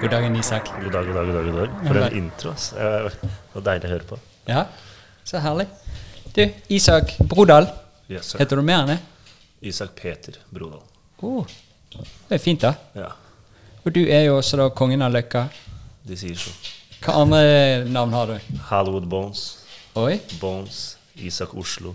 God 0.00 0.10
dagen, 0.10 0.36
Isak. 0.36 0.68
God 0.82 0.92
dag, 0.92 1.06
god 1.06 1.14
dag, 1.14 1.26
god 1.26 1.34
dag. 1.34 1.44
god 1.44 1.54
dag. 1.54 1.86
For 1.86 1.96
en 2.06 2.16
intro. 2.16 2.50
ass. 2.50 2.72
Eh, 2.72 3.10
Det 3.52 3.58
var 3.58 3.62
deilig 3.66 3.88
å 3.88 3.92
høre 3.92 4.06
på. 4.08 4.18
Ja, 4.48 4.62
så 5.26 5.40
herlig. 5.42 5.66
Du, 6.34 6.44
Isak 6.68 7.16
Brodal. 7.18 7.66
Yes, 8.08 8.30
sir. 8.30 8.38
Heter 8.40 8.56
du 8.56 8.62
mer 8.62 8.84
enn 8.84 8.92
det? 8.94 8.98
Isak 9.68 9.92
Peter 9.98 10.38
Brodal. 10.50 10.80
Oh, 11.22 11.44
det 11.92 12.38
er 12.38 12.38
fint, 12.38 12.60
da. 12.62 12.74
Ja, 12.94 13.10
Og 13.84 13.92
du 13.92 14.00
er 14.06 14.24
jo 14.28 14.36
også 14.38 14.56
da 14.60 14.68
kongen 14.70 15.02
av 15.02 15.12
Løkka. 15.12 15.48
De 16.10 16.18
sier 16.18 16.38
så. 16.38 16.52
Hva 17.00 17.16
andre 17.22 17.84
navn 17.88 18.12
har 18.12 18.32
du? 18.34 18.56
Hollywood 18.68 19.06
Bones. 19.08 19.44
Oi, 19.98 20.18
Bones. 20.40 20.80
Isak 21.20 21.54
Oslo. 21.58 21.94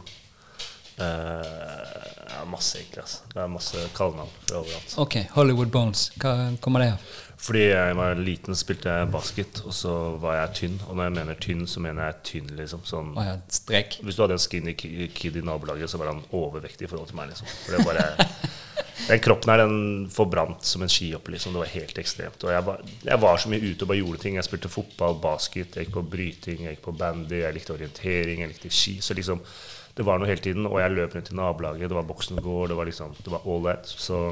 Uh, 0.96 2.46
masse, 2.48 2.80
egentlig. 2.80 3.04
Altså. 3.04 3.18
Det 3.34 3.42
er 3.44 3.52
masse 3.52 3.84
kallenavn 3.98 4.32
fra 4.48 4.62
overalt. 4.62 4.96
ok, 4.98 5.18
Hollywood 5.36 5.72
Bones. 5.74 6.08
Hva 6.22 6.34
kommer 6.64 6.84
det 6.84 6.92
av? 6.96 7.10
Fordi 7.46 7.62
jeg 7.68 7.96
var 8.00 8.18
liten, 8.18 8.58
spilte 8.58 8.90
jeg 8.90 9.10
basket, 9.14 9.60
og 9.70 9.74
så 9.78 9.92
var 10.22 10.40
jeg 10.40 10.54
tynn. 10.60 10.78
Og 10.88 10.96
når 10.98 11.04
jeg 11.10 11.16
mener 11.20 11.42
tynn, 11.46 11.66
så 11.70 11.84
mener 11.84 12.08
jeg 12.08 12.22
tynn, 12.30 12.48
liksom. 12.58 12.82
Sånn, 12.90 13.12
Å 13.14 13.26
ja, 13.28 13.36
strek. 13.54 14.00
Hvis 14.02 14.18
du 14.18 14.24
hadde 14.24 14.38
en 14.40 14.42
skinny 14.42 14.74
kid 14.76 15.38
i 15.38 15.44
nabolaget, 15.46 15.92
så 15.92 16.02
var 16.02 16.10
han 16.14 16.24
overvektig 16.34 16.88
i 16.88 16.90
forhold 16.90 17.12
til 17.12 17.20
meg. 17.20 17.30
liksom. 17.34 17.52
For 17.68 17.78
det 17.78 17.86
bare, 17.86 18.08
Den 19.06 19.20
kroppen 19.22 19.52
her 19.52 19.60
den 19.62 20.08
forbrant 20.10 20.66
som 20.66 20.82
en 20.82 20.90
skihopp. 20.90 21.28
liksom. 21.30 21.54
Det 21.54 21.62
var 21.62 21.72
helt 21.76 21.98
ekstremt. 22.02 22.42
Og 22.48 22.52
jeg 22.56 22.66
var, 22.66 22.82
jeg 23.06 23.22
var 23.22 23.38
så 23.38 23.52
mye 23.52 23.62
ute 23.70 23.84
og 23.86 23.92
bare 23.92 24.00
gjorde 24.02 24.22
ting. 24.24 24.38
Jeg 24.40 24.48
spilte 24.48 24.72
fotball, 24.72 25.18
basket, 25.22 25.76
jeg 25.76 25.86
gikk 25.86 25.98
på 26.00 26.06
bryting, 26.16 26.64
jeg 26.66 26.78
gikk 26.78 26.86
på 26.88 26.96
bandy, 26.98 27.42
jeg 27.44 27.58
likte 27.58 27.76
orientering, 27.76 28.42
jeg 28.42 28.54
likte 28.56 28.72
ski. 28.74 28.96
Så 29.06 29.14
liksom, 29.18 29.44
det 30.00 30.08
var 30.08 30.18
noe 30.20 30.32
hele 30.32 30.42
tiden. 30.42 30.66
Og 30.72 30.80
jeg 30.82 30.96
løp 30.96 31.14
rundt 31.20 31.30
i 31.30 31.38
nabolaget, 31.38 31.92
det 31.92 32.00
var 32.00 32.08
boksen 32.08 32.42
gård, 32.42 32.72
det 32.72 32.80
var 32.80 32.90
liksom, 32.90 33.14
det 33.22 33.36
var 33.36 33.46
all 33.46 33.68
that. 33.68 33.86
Så, 33.92 34.24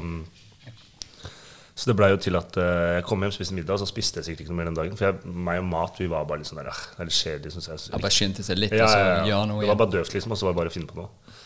så 1.74 1.90
det 1.90 1.96
blei 1.98 2.12
jo 2.12 2.18
til 2.22 2.36
at 2.38 2.54
uh, 2.54 2.94
jeg 2.94 3.04
kom 3.08 3.24
hjem, 3.24 3.32
spiste 3.34 3.56
middag, 3.56 3.74
og 3.74 3.82
så 3.82 3.88
spiste 3.90 4.20
jeg 4.20 4.28
sikkert 4.28 4.44
ikke 4.44 4.52
noe 4.52 4.60
mer 4.60 4.68
den 4.70 4.76
dagen. 4.78 4.98
For 4.98 5.08
jeg, 5.08 5.32
meg 5.48 5.58
og 5.58 5.66
mat, 5.72 5.96
vi 5.98 6.06
var 6.10 6.28
bare 6.28 6.42
litt 6.42 6.50
sånn 6.50 6.60
der, 6.60 6.70
det 6.70 7.02
er 7.02 7.08
litt 7.08 7.16
kjedelig, 7.18 7.54
syns 7.56 7.66
jeg. 7.70 7.80
Han 7.96 8.04
bare 8.04 8.14
skyndte 8.14 8.46
seg 8.46 8.60
litt, 8.60 8.76
Ja, 8.78 8.86
og 8.86 8.92
så 8.92 9.00
gjør 9.00 9.10
ja. 9.10 9.24
igjen. 9.26 9.54
Det 9.58 9.70
var 9.72 9.80
bare 9.80 9.94
døvt, 9.96 10.14
liksom, 10.14 10.34
og 10.36 10.38
så 10.38 10.46
var 10.46 10.54
det 10.54 10.60
bare 10.60 10.70
å 10.70 10.74
finne 10.76 10.90
på 10.92 11.00
noe. 11.00 11.40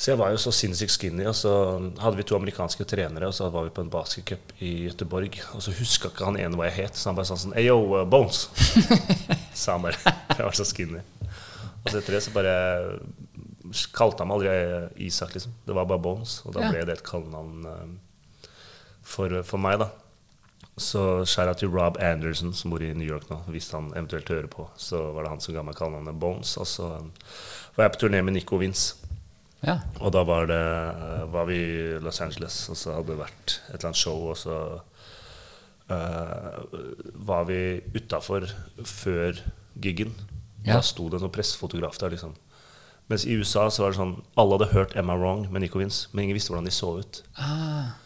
Så 0.00 0.12
jeg 0.12 0.20
var 0.20 0.30
jo 0.32 0.40
så 0.40 0.52
sinnssykt 0.56 0.92
skinny, 0.94 1.24
og 1.28 1.34
så 1.36 1.54
hadde 2.00 2.16
vi 2.16 2.24
to 2.28 2.36
amerikanske 2.36 2.84
trenere, 2.88 3.28
og 3.28 3.36
så 3.36 3.48
var 3.52 3.66
vi 3.66 3.72
på 3.76 3.82
en 3.84 3.90
basketcup 3.92 4.54
i 4.64 4.70
Gøteborg, 4.86 5.40
og 5.56 5.64
så 5.64 5.74
huska 5.76 6.08
ikke 6.12 6.28
han 6.28 6.38
ene 6.40 6.56
hva 6.56 6.68
jeg 6.70 6.86
het, 6.86 7.00
så 7.00 7.10
han 7.10 7.18
bare 7.18 7.28
sa 7.28 7.36
sånn 7.40 7.56
Ayo, 7.60 7.76
uh, 7.92 8.04
Bones! 8.08 8.46
sa 9.60 9.76
han 9.76 9.84
bare. 9.84 10.00
Jeg 10.38 10.46
var 10.46 10.56
så 10.56 10.64
skinny. 10.68 11.02
Og 11.80 11.90
så 11.90 11.98
etter 12.00 12.16
det 12.16 12.22
så 12.24 12.32
bare 12.32 12.54
kalte 13.92 14.24
han 14.24 14.30
meg 14.30 14.40
aldri 14.40 15.04
Isak, 15.08 15.34
liksom. 15.36 15.52
Det 15.68 15.76
var 15.76 15.88
bare 15.88 16.00
Bones, 16.04 16.38
og 16.46 16.56
da 16.56 16.68
ble 16.68 16.80
det 16.88 16.96
et 16.96 17.04
kallenavn 17.04 17.68
eh, 17.68 17.84
for, 19.10 19.40
for 19.46 19.62
meg, 19.62 19.80
da. 19.82 19.90
Så 20.80 21.02
skjæra 21.28 21.52
til 21.58 21.72
Rob 21.72 21.98
Anderson, 22.00 22.54
som 22.56 22.72
bor 22.72 22.82
i 22.84 22.92
New 22.96 23.06
York 23.06 23.28
nå. 23.30 23.42
Hvis 23.52 23.70
han 23.74 23.90
eventuelt 23.92 24.30
hører 24.32 24.48
på, 24.50 24.68
så 24.80 25.02
var 25.14 25.26
det 25.26 25.34
han 25.34 25.42
som 25.44 25.56
ga 25.56 25.64
meg 25.66 25.76
kallenavnet 25.76 26.20
Bones. 26.20 26.54
Og 26.60 26.68
så 26.68 26.88
um, 27.02 27.10
var 27.76 27.86
jeg 27.88 27.94
på 27.96 28.02
turné 28.04 28.22
med 28.24 28.38
Nico 28.38 28.60
Vince. 28.60 28.96
Ja. 29.60 29.76
Og 30.00 30.14
da 30.14 30.22
var, 30.24 30.46
det, 30.48 30.60
var 31.34 31.48
vi 31.50 31.58
i 31.60 31.98
Los 32.00 32.22
Angeles, 32.24 32.62
og 32.72 32.78
så 32.80 32.94
hadde 32.96 33.12
det 33.12 33.20
vært 33.20 33.58
et 33.58 33.74
eller 33.74 33.90
annet 33.90 34.00
show, 34.00 34.22
og 34.30 34.38
så 34.40 34.56
uh, 35.90 36.78
var 37.28 37.44
vi 37.50 37.60
utafor 37.98 38.48
før 38.88 39.42
giggen. 39.76 40.14
Ja. 40.64 40.78
Da 40.78 40.84
sto 40.84 41.10
det 41.10 41.18
en 41.18 41.26
sånn 41.26 41.34
pressefotograf 41.34 42.00
der, 42.00 42.14
liksom. 42.16 42.32
Mens 43.10 43.26
i 43.26 43.36
USA 43.36 43.66
så 43.72 43.82
var 43.82 43.90
det 43.90 43.98
sånn 43.98 44.12
Alle 44.38 44.54
hadde 44.54 44.68
hørt 44.70 44.92
Emma 44.94 45.16
Wrong 45.18 45.48
med 45.50 45.64
Nico 45.64 45.80
Vince, 45.80 46.06
men 46.12 46.24
ingen 46.28 46.36
visste 46.38 46.54
hvordan 46.54 46.68
de 46.68 46.74
så 46.74 46.92
ut. 47.02 47.20
Ah, 47.36 47.98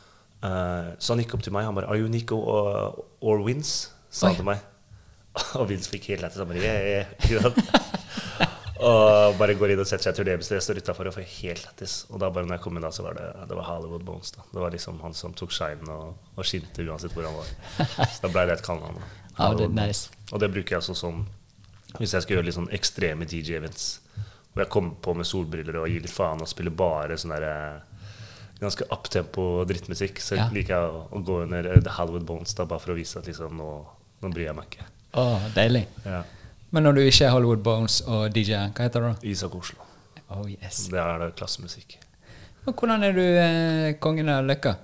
så 0.45 1.15
han 1.15 1.23
gikk 1.23 1.39
opp 1.39 1.45
til 1.47 1.55
meg 1.57 1.65
han 1.65 1.77
bare 1.77 1.89
'Are 1.89 2.01
you 2.01 2.09
Nico 2.13 2.37
or, 2.37 3.05
or 3.21 3.45
Vince?' 3.47 3.91
sa 4.11 4.29
han 4.29 4.37
til 4.37 4.47
meg. 4.47 4.63
Og 5.59 5.69
Vince 5.71 5.91
fikk 5.91 6.13
helt 6.13 6.23
lættis. 6.23 6.39
Han 6.43 6.51
bare 6.51 6.63
yeah, 6.63 7.07
yeah. 7.31 7.49
Og 8.85 9.37
bare 9.39 9.55
går 9.57 9.73
inn 9.73 9.81
og 9.81 9.87
setter 9.89 10.11
seg 10.11 10.17
i 10.17 10.19
turnébestedet, 10.21 10.63
står 10.63 10.81
utafor 10.83 11.09
og 11.09 11.15
får 11.17 11.27
helt 11.39 11.63
lættis. 11.65 11.95
Og 12.11 12.21
da 12.21 12.29
bare 12.35 12.47
når 12.47 12.59
jeg 12.59 12.65
kom 12.67 12.77
inn, 12.77 12.85
da, 12.85 12.91
så 12.93 13.07
var 13.07 13.17
det, 13.17 13.29
det 13.49 13.57
var 13.57 13.69
Hollywood 13.71 14.05
Bones. 14.05 14.35
da 14.35 14.45
Det 14.51 14.61
var 14.61 14.75
liksom 14.75 14.99
han 15.01 15.15
som 15.17 15.35
tok 15.35 15.55
shinen 15.55 15.89
og, 15.95 16.19
og 16.35 16.49
skinte 16.49 16.85
uansett 16.85 17.15
hvor 17.15 17.27
han 17.29 17.39
var. 17.39 17.55
Så 18.03 18.21
da 18.27 18.33
ble 18.35 18.45
det 18.51 18.59
et 18.59 18.67
kallenavn. 18.67 19.01
ja, 19.39 19.49
det 19.57 19.71
er 19.71 19.75
nice. 19.79 20.11
Og 20.33 20.43
det 20.43 20.51
bruker 20.53 20.77
jeg 20.77 20.83
også 20.83 20.99
sånn 20.99 21.25
hvis 21.95 22.11
jeg 22.17 22.25
skal 22.25 22.37
gjøre 22.37 22.49
litt 22.49 22.57
sånn 22.57 22.73
ekstreme 22.75 23.27
DJ-events. 23.31 23.85
Hvor 24.53 24.65
jeg 24.65 24.71
kommer 24.75 24.97
på 25.03 25.15
med 25.15 25.29
solbriller 25.29 25.79
og 25.79 25.91
gir 25.91 26.03
litt 26.03 26.15
faen 26.15 26.43
og 26.43 26.51
spiller 26.51 26.75
bare 26.75 27.19
sånn 27.19 27.35
derre 27.37 27.55
ganske 28.61 28.87
uptempo 28.91 29.65
drittmusikk. 29.69 30.21
Så 30.23 30.37
Ja. 30.39 30.49
liker 30.53 30.75
jeg 30.75 30.91
å, 30.95 31.03
å 31.13 31.23
gå 31.25 31.43
under 31.43 31.67
eh, 31.73 31.81
The 31.85 31.91
Hollywood 31.99 32.25
Bones 32.29 32.55
da, 32.55 32.65
bare 32.65 32.81
for 32.81 32.95
å 32.95 32.99
vise 32.99 33.19
at 33.19 33.27
liksom, 33.27 33.57
nå, 33.59 33.71
nå 34.23 34.33
bryr 34.35 34.47
jeg 34.51 34.57
meg 34.57 34.71
ikke. 34.71 34.87
Oh, 35.21 35.41
deilig. 35.55 35.85
Ja. 36.05 36.23
Men 36.75 36.83
når 36.89 36.97
du 36.99 37.03
ikke 37.05 37.27
er 37.29 37.31
Hollywood 37.35 37.63
Bones 37.63 38.01
og 38.07 38.33
DJ, 38.35 38.65
hva 38.75 38.87
heter 38.89 39.01
du 39.05 39.11
da? 39.13 39.15
Isak 39.23 39.55
Oslo. 39.55 39.79
Oh, 40.31 40.47
yes. 40.51 40.89
Det 40.91 40.99
er 40.99 41.19
det 41.23 41.35
klassemusikk. 41.39 41.99
Og 42.67 42.73
hvordan 42.75 43.05
er 43.05 43.13
du 43.15 43.23
eh, 43.23 43.93
kongen 44.01 44.29
av 44.33 44.45
Løkka? 44.49 44.75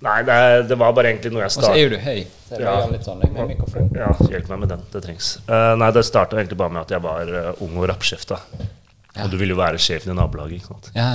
Nei, 0.00 0.22
det, 0.24 0.36
det 0.70 0.76
var 0.80 0.94
bare 0.96 1.10
egentlig 1.12 1.30
noe 1.34 1.42
jeg 1.44 1.52
Og 1.52 1.64
så 1.66 1.70
er 1.74 1.78
jo 1.82 1.88
du 1.92 1.98
høy. 2.00 2.22
Så 2.48 2.60
Ja. 2.62 2.72
litt 2.88 3.04
sånn 3.04 3.20
med 3.20 3.50
mikrofon. 3.52 3.90
Ja, 3.94 4.08
hjelp 4.32 4.48
meg 4.48 4.62
med 4.62 4.70
den. 4.72 4.84
Det 4.94 5.02
trengs. 5.04 5.34
Uh, 5.44 5.74
nei, 5.76 5.90
det 5.92 6.06
starta 6.08 6.38
egentlig 6.40 6.56
bare 6.56 6.72
med 6.72 6.86
at 6.86 6.94
jeg 6.96 7.04
var 7.04 7.28
uh, 7.28 7.50
ung 7.60 7.76
og 7.76 7.84
rappsjef. 7.92 8.24
Ja. 8.32 8.38
Og 9.26 9.30
du 9.30 9.36
ville 9.36 9.52
jo 9.52 9.60
være 9.60 9.76
sjefen 9.82 10.14
i 10.14 10.16
nabolaget. 10.16 10.62
ikke 10.62 10.72
sant? 10.72 10.88
Ja. 10.96 11.10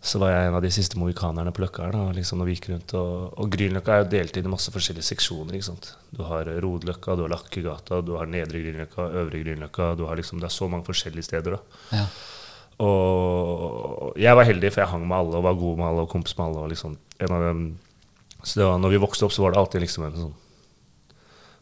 Så 0.00 0.16
var 0.16 0.30
jeg 0.32 0.48
en 0.48 0.54
av 0.56 0.62
de 0.64 0.70
siste 0.72 0.96
mohikanerne 0.96 1.52
på 1.52 1.60
Løkka 1.60 1.84
her. 1.84 1.92
da, 1.92 2.12
liksom 2.16 2.40
når 2.40 2.48
vi 2.48 2.54
gikk 2.56 2.70
rundt. 2.70 2.94
Og, 2.96 3.34
og 3.36 3.50
Grünerløkka 3.52 3.92
er 3.92 4.04
jo 4.04 4.10
delt 4.14 4.38
inn 4.40 4.48
i 4.48 4.52
masse 4.54 4.72
forskjellige 4.72 5.04
seksjoner. 5.10 5.58
ikke 5.58 5.68
sant? 5.68 5.90
Du 6.16 6.22
har 6.24 6.48
Rodeløkka, 6.64 7.16
du 7.18 7.26
har 7.26 7.32
Lakkegata, 7.34 8.00
du 8.00 8.14
har 8.16 8.30
Nedre 8.30 8.62
Grünerløkka, 8.62 9.10
Øvre 9.20 9.42
Grünerløkka. 9.42 9.90
du 9.98 10.06
har 10.08 10.16
liksom, 10.16 10.40
Det 10.40 10.48
er 10.48 10.56
så 10.56 10.68
mange 10.72 10.88
forskjellige 10.88 11.28
steder. 11.28 11.58
da. 11.58 11.98
ja. 11.98 12.06
Og 12.80 14.16
jeg 14.16 14.36
var 14.36 14.46
heldig, 14.48 14.72
for 14.72 14.80
jeg 14.80 14.88
hang 14.94 15.02
med 15.04 15.18
alle 15.18 15.36
og 15.36 15.44
var 15.44 15.58
god 15.60 15.80
med 15.80 15.86
alle 15.90 16.04
og 16.06 16.12
kompis 16.12 16.36
med 16.38 16.46
alle. 16.46 16.60
og 16.64 16.70
liksom 16.72 16.96
en 17.20 17.32
av 17.36 17.42
dem, 17.44 17.78
Så 18.42 18.60
det 18.60 18.66
var, 18.66 18.78
når 18.78 18.88
vi 18.88 19.04
vokste 19.04 19.24
opp, 19.26 19.32
så 19.32 19.42
var 19.42 19.52
det 19.52 19.60
alltid 19.60 19.80
liksom 19.82 20.04
en 20.06 20.16
sånn 20.16 20.36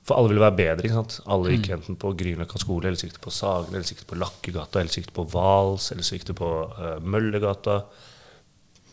For 0.06 0.15
alle 0.15 0.28
ville 0.28 0.47
være 0.47 0.56
bedre. 0.56 0.87
ikke 0.87 0.94
sant? 0.94 1.20
Alle 1.26 1.56
gikk 1.56 1.72
enten 1.75 1.97
på 1.99 2.15
Grünerløkka 2.15 2.59
skole, 2.62 2.87
eller 2.87 2.97
det 2.97 3.20
på 3.20 3.31
Sagen, 3.34 3.75
eller 3.75 3.82
det 3.82 4.06
på 4.06 4.15
Lakkegata, 4.16 4.78
eller 4.81 4.94
så 4.94 5.03
på 5.12 5.26
Vals, 5.26 5.91
eller 5.91 6.03
så 6.06 6.34
på 6.34 6.50
uh, 6.78 7.00
Møllergata. 7.03 7.82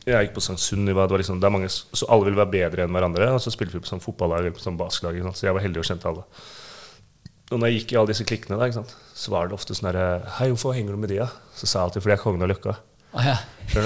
Jeg 0.05 0.27
gikk 0.27 0.35
på 0.35 0.43
St. 0.43 0.59
Sunniva. 0.61 1.07
Det 1.07 1.15
var 1.15 1.21
liksom, 1.23 1.39
det 1.41 1.47
er 1.49 1.53
mange, 1.55 1.69
så 1.71 2.07
alle 2.13 2.27
ville 2.27 2.37
være 2.37 2.53
bedre 2.53 2.85
enn 2.85 2.93
hverandre. 2.93 3.31
Og 3.33 3.41
så 3.41 3.53
spilte 3.53 3.77
vi 3.77 3.81
på 3.81 3.89
sånn 3.89 4.03
fotballag 4.03 4.43
eller 4.43 4.53
på 4.53 4.61
sånn 4.61 4.77
basketlag. 4.77 5.17
Så 5.33 5.47
jeg 5.47 5.55
var 5.57 5.65
heldig 5.65 5.81
og 5.81 5.87
kjente 5.89 6.11
alle. 6.11 6.25
Og 7.53 7.61
når 7.61 7.69
jeg 7.69 7.79
gikk 7.79 7.93
i 7.93 7.97
alle 8.01 8.13
disse 8.13 8.25
klikkene, 8.25 8.71
sant? 8.73 8.93
så 9.15 9.33
var 9.33 9.49
det 9.49 9.57
ofte 9.57 9.75
sånn 9.77 9.91
herre 9.91 10.05
Hei, 10.39 10.47
hvorfor 10.49 10.73
henger 10.73 10.95
du 10.95 11.01
med 11.01 11.11
de, 11.13 11.19
da? 11.21 11.27
Så 11.53 11.69
sa 11.69 11.79
jeg 11.79 11.89
alltid 11.89 12.05
fordi 12.05 12.13
jeg 12.15 12.19
er 12.19 12.23
kongen 12.23 12.45
av 12.45 12.49
Løkka. 12.51 12.75
Ah, 13.15 13.27
ja. 13.29 13.35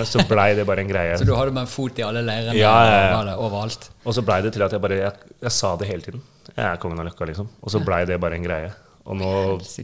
Så 0.10 0.24
blei 0.28 0.54
det 0.58 0.66
bare 0.68 0.84
en 0.84 0.92
greie. 0.94 1.18
Så 1.20 1.28
du 1.28 1.36
hadde 1.38 1.54
med 1.56 1.68
en 1.68 1.72
fot 1.72 2.00
i 2.00 2.06
alle 2.06 2.24
leirene 2.26 2.56
Ja, 2.58 2.76
ja, 2.88 3.36
overalt? 3.38 3.90
Og 4.04 4.16
så 4.16 4.24
blei 4.26 4.40
det 4.46 4.56
til 4.56 4.64
at 4.66 4.76
jeg 4.76 4.84
bare 4.84 5.00
jeg, 5.00 5.34
jeg 5.44 5.56
sa 5.56 5.76
det 5.80 5.90
hele 5.92 6.08
tiden. 6.08 6.24
Jeg 6.56 6.66
er 6.66 6.80
kongen 6.82 7.00
av 7.00 7.08
Løkka, 7.08 7.28
liksom. 7.30 7.52
Og 7.62 7.72
så 7.72 7.84
blei 7.84 8.02
det 8.10 8.18
bare 8.24 8.40
en 8.40 8.48
greie. 8.48 8.72
Og 9.10 9.18
nå 9.18 9.30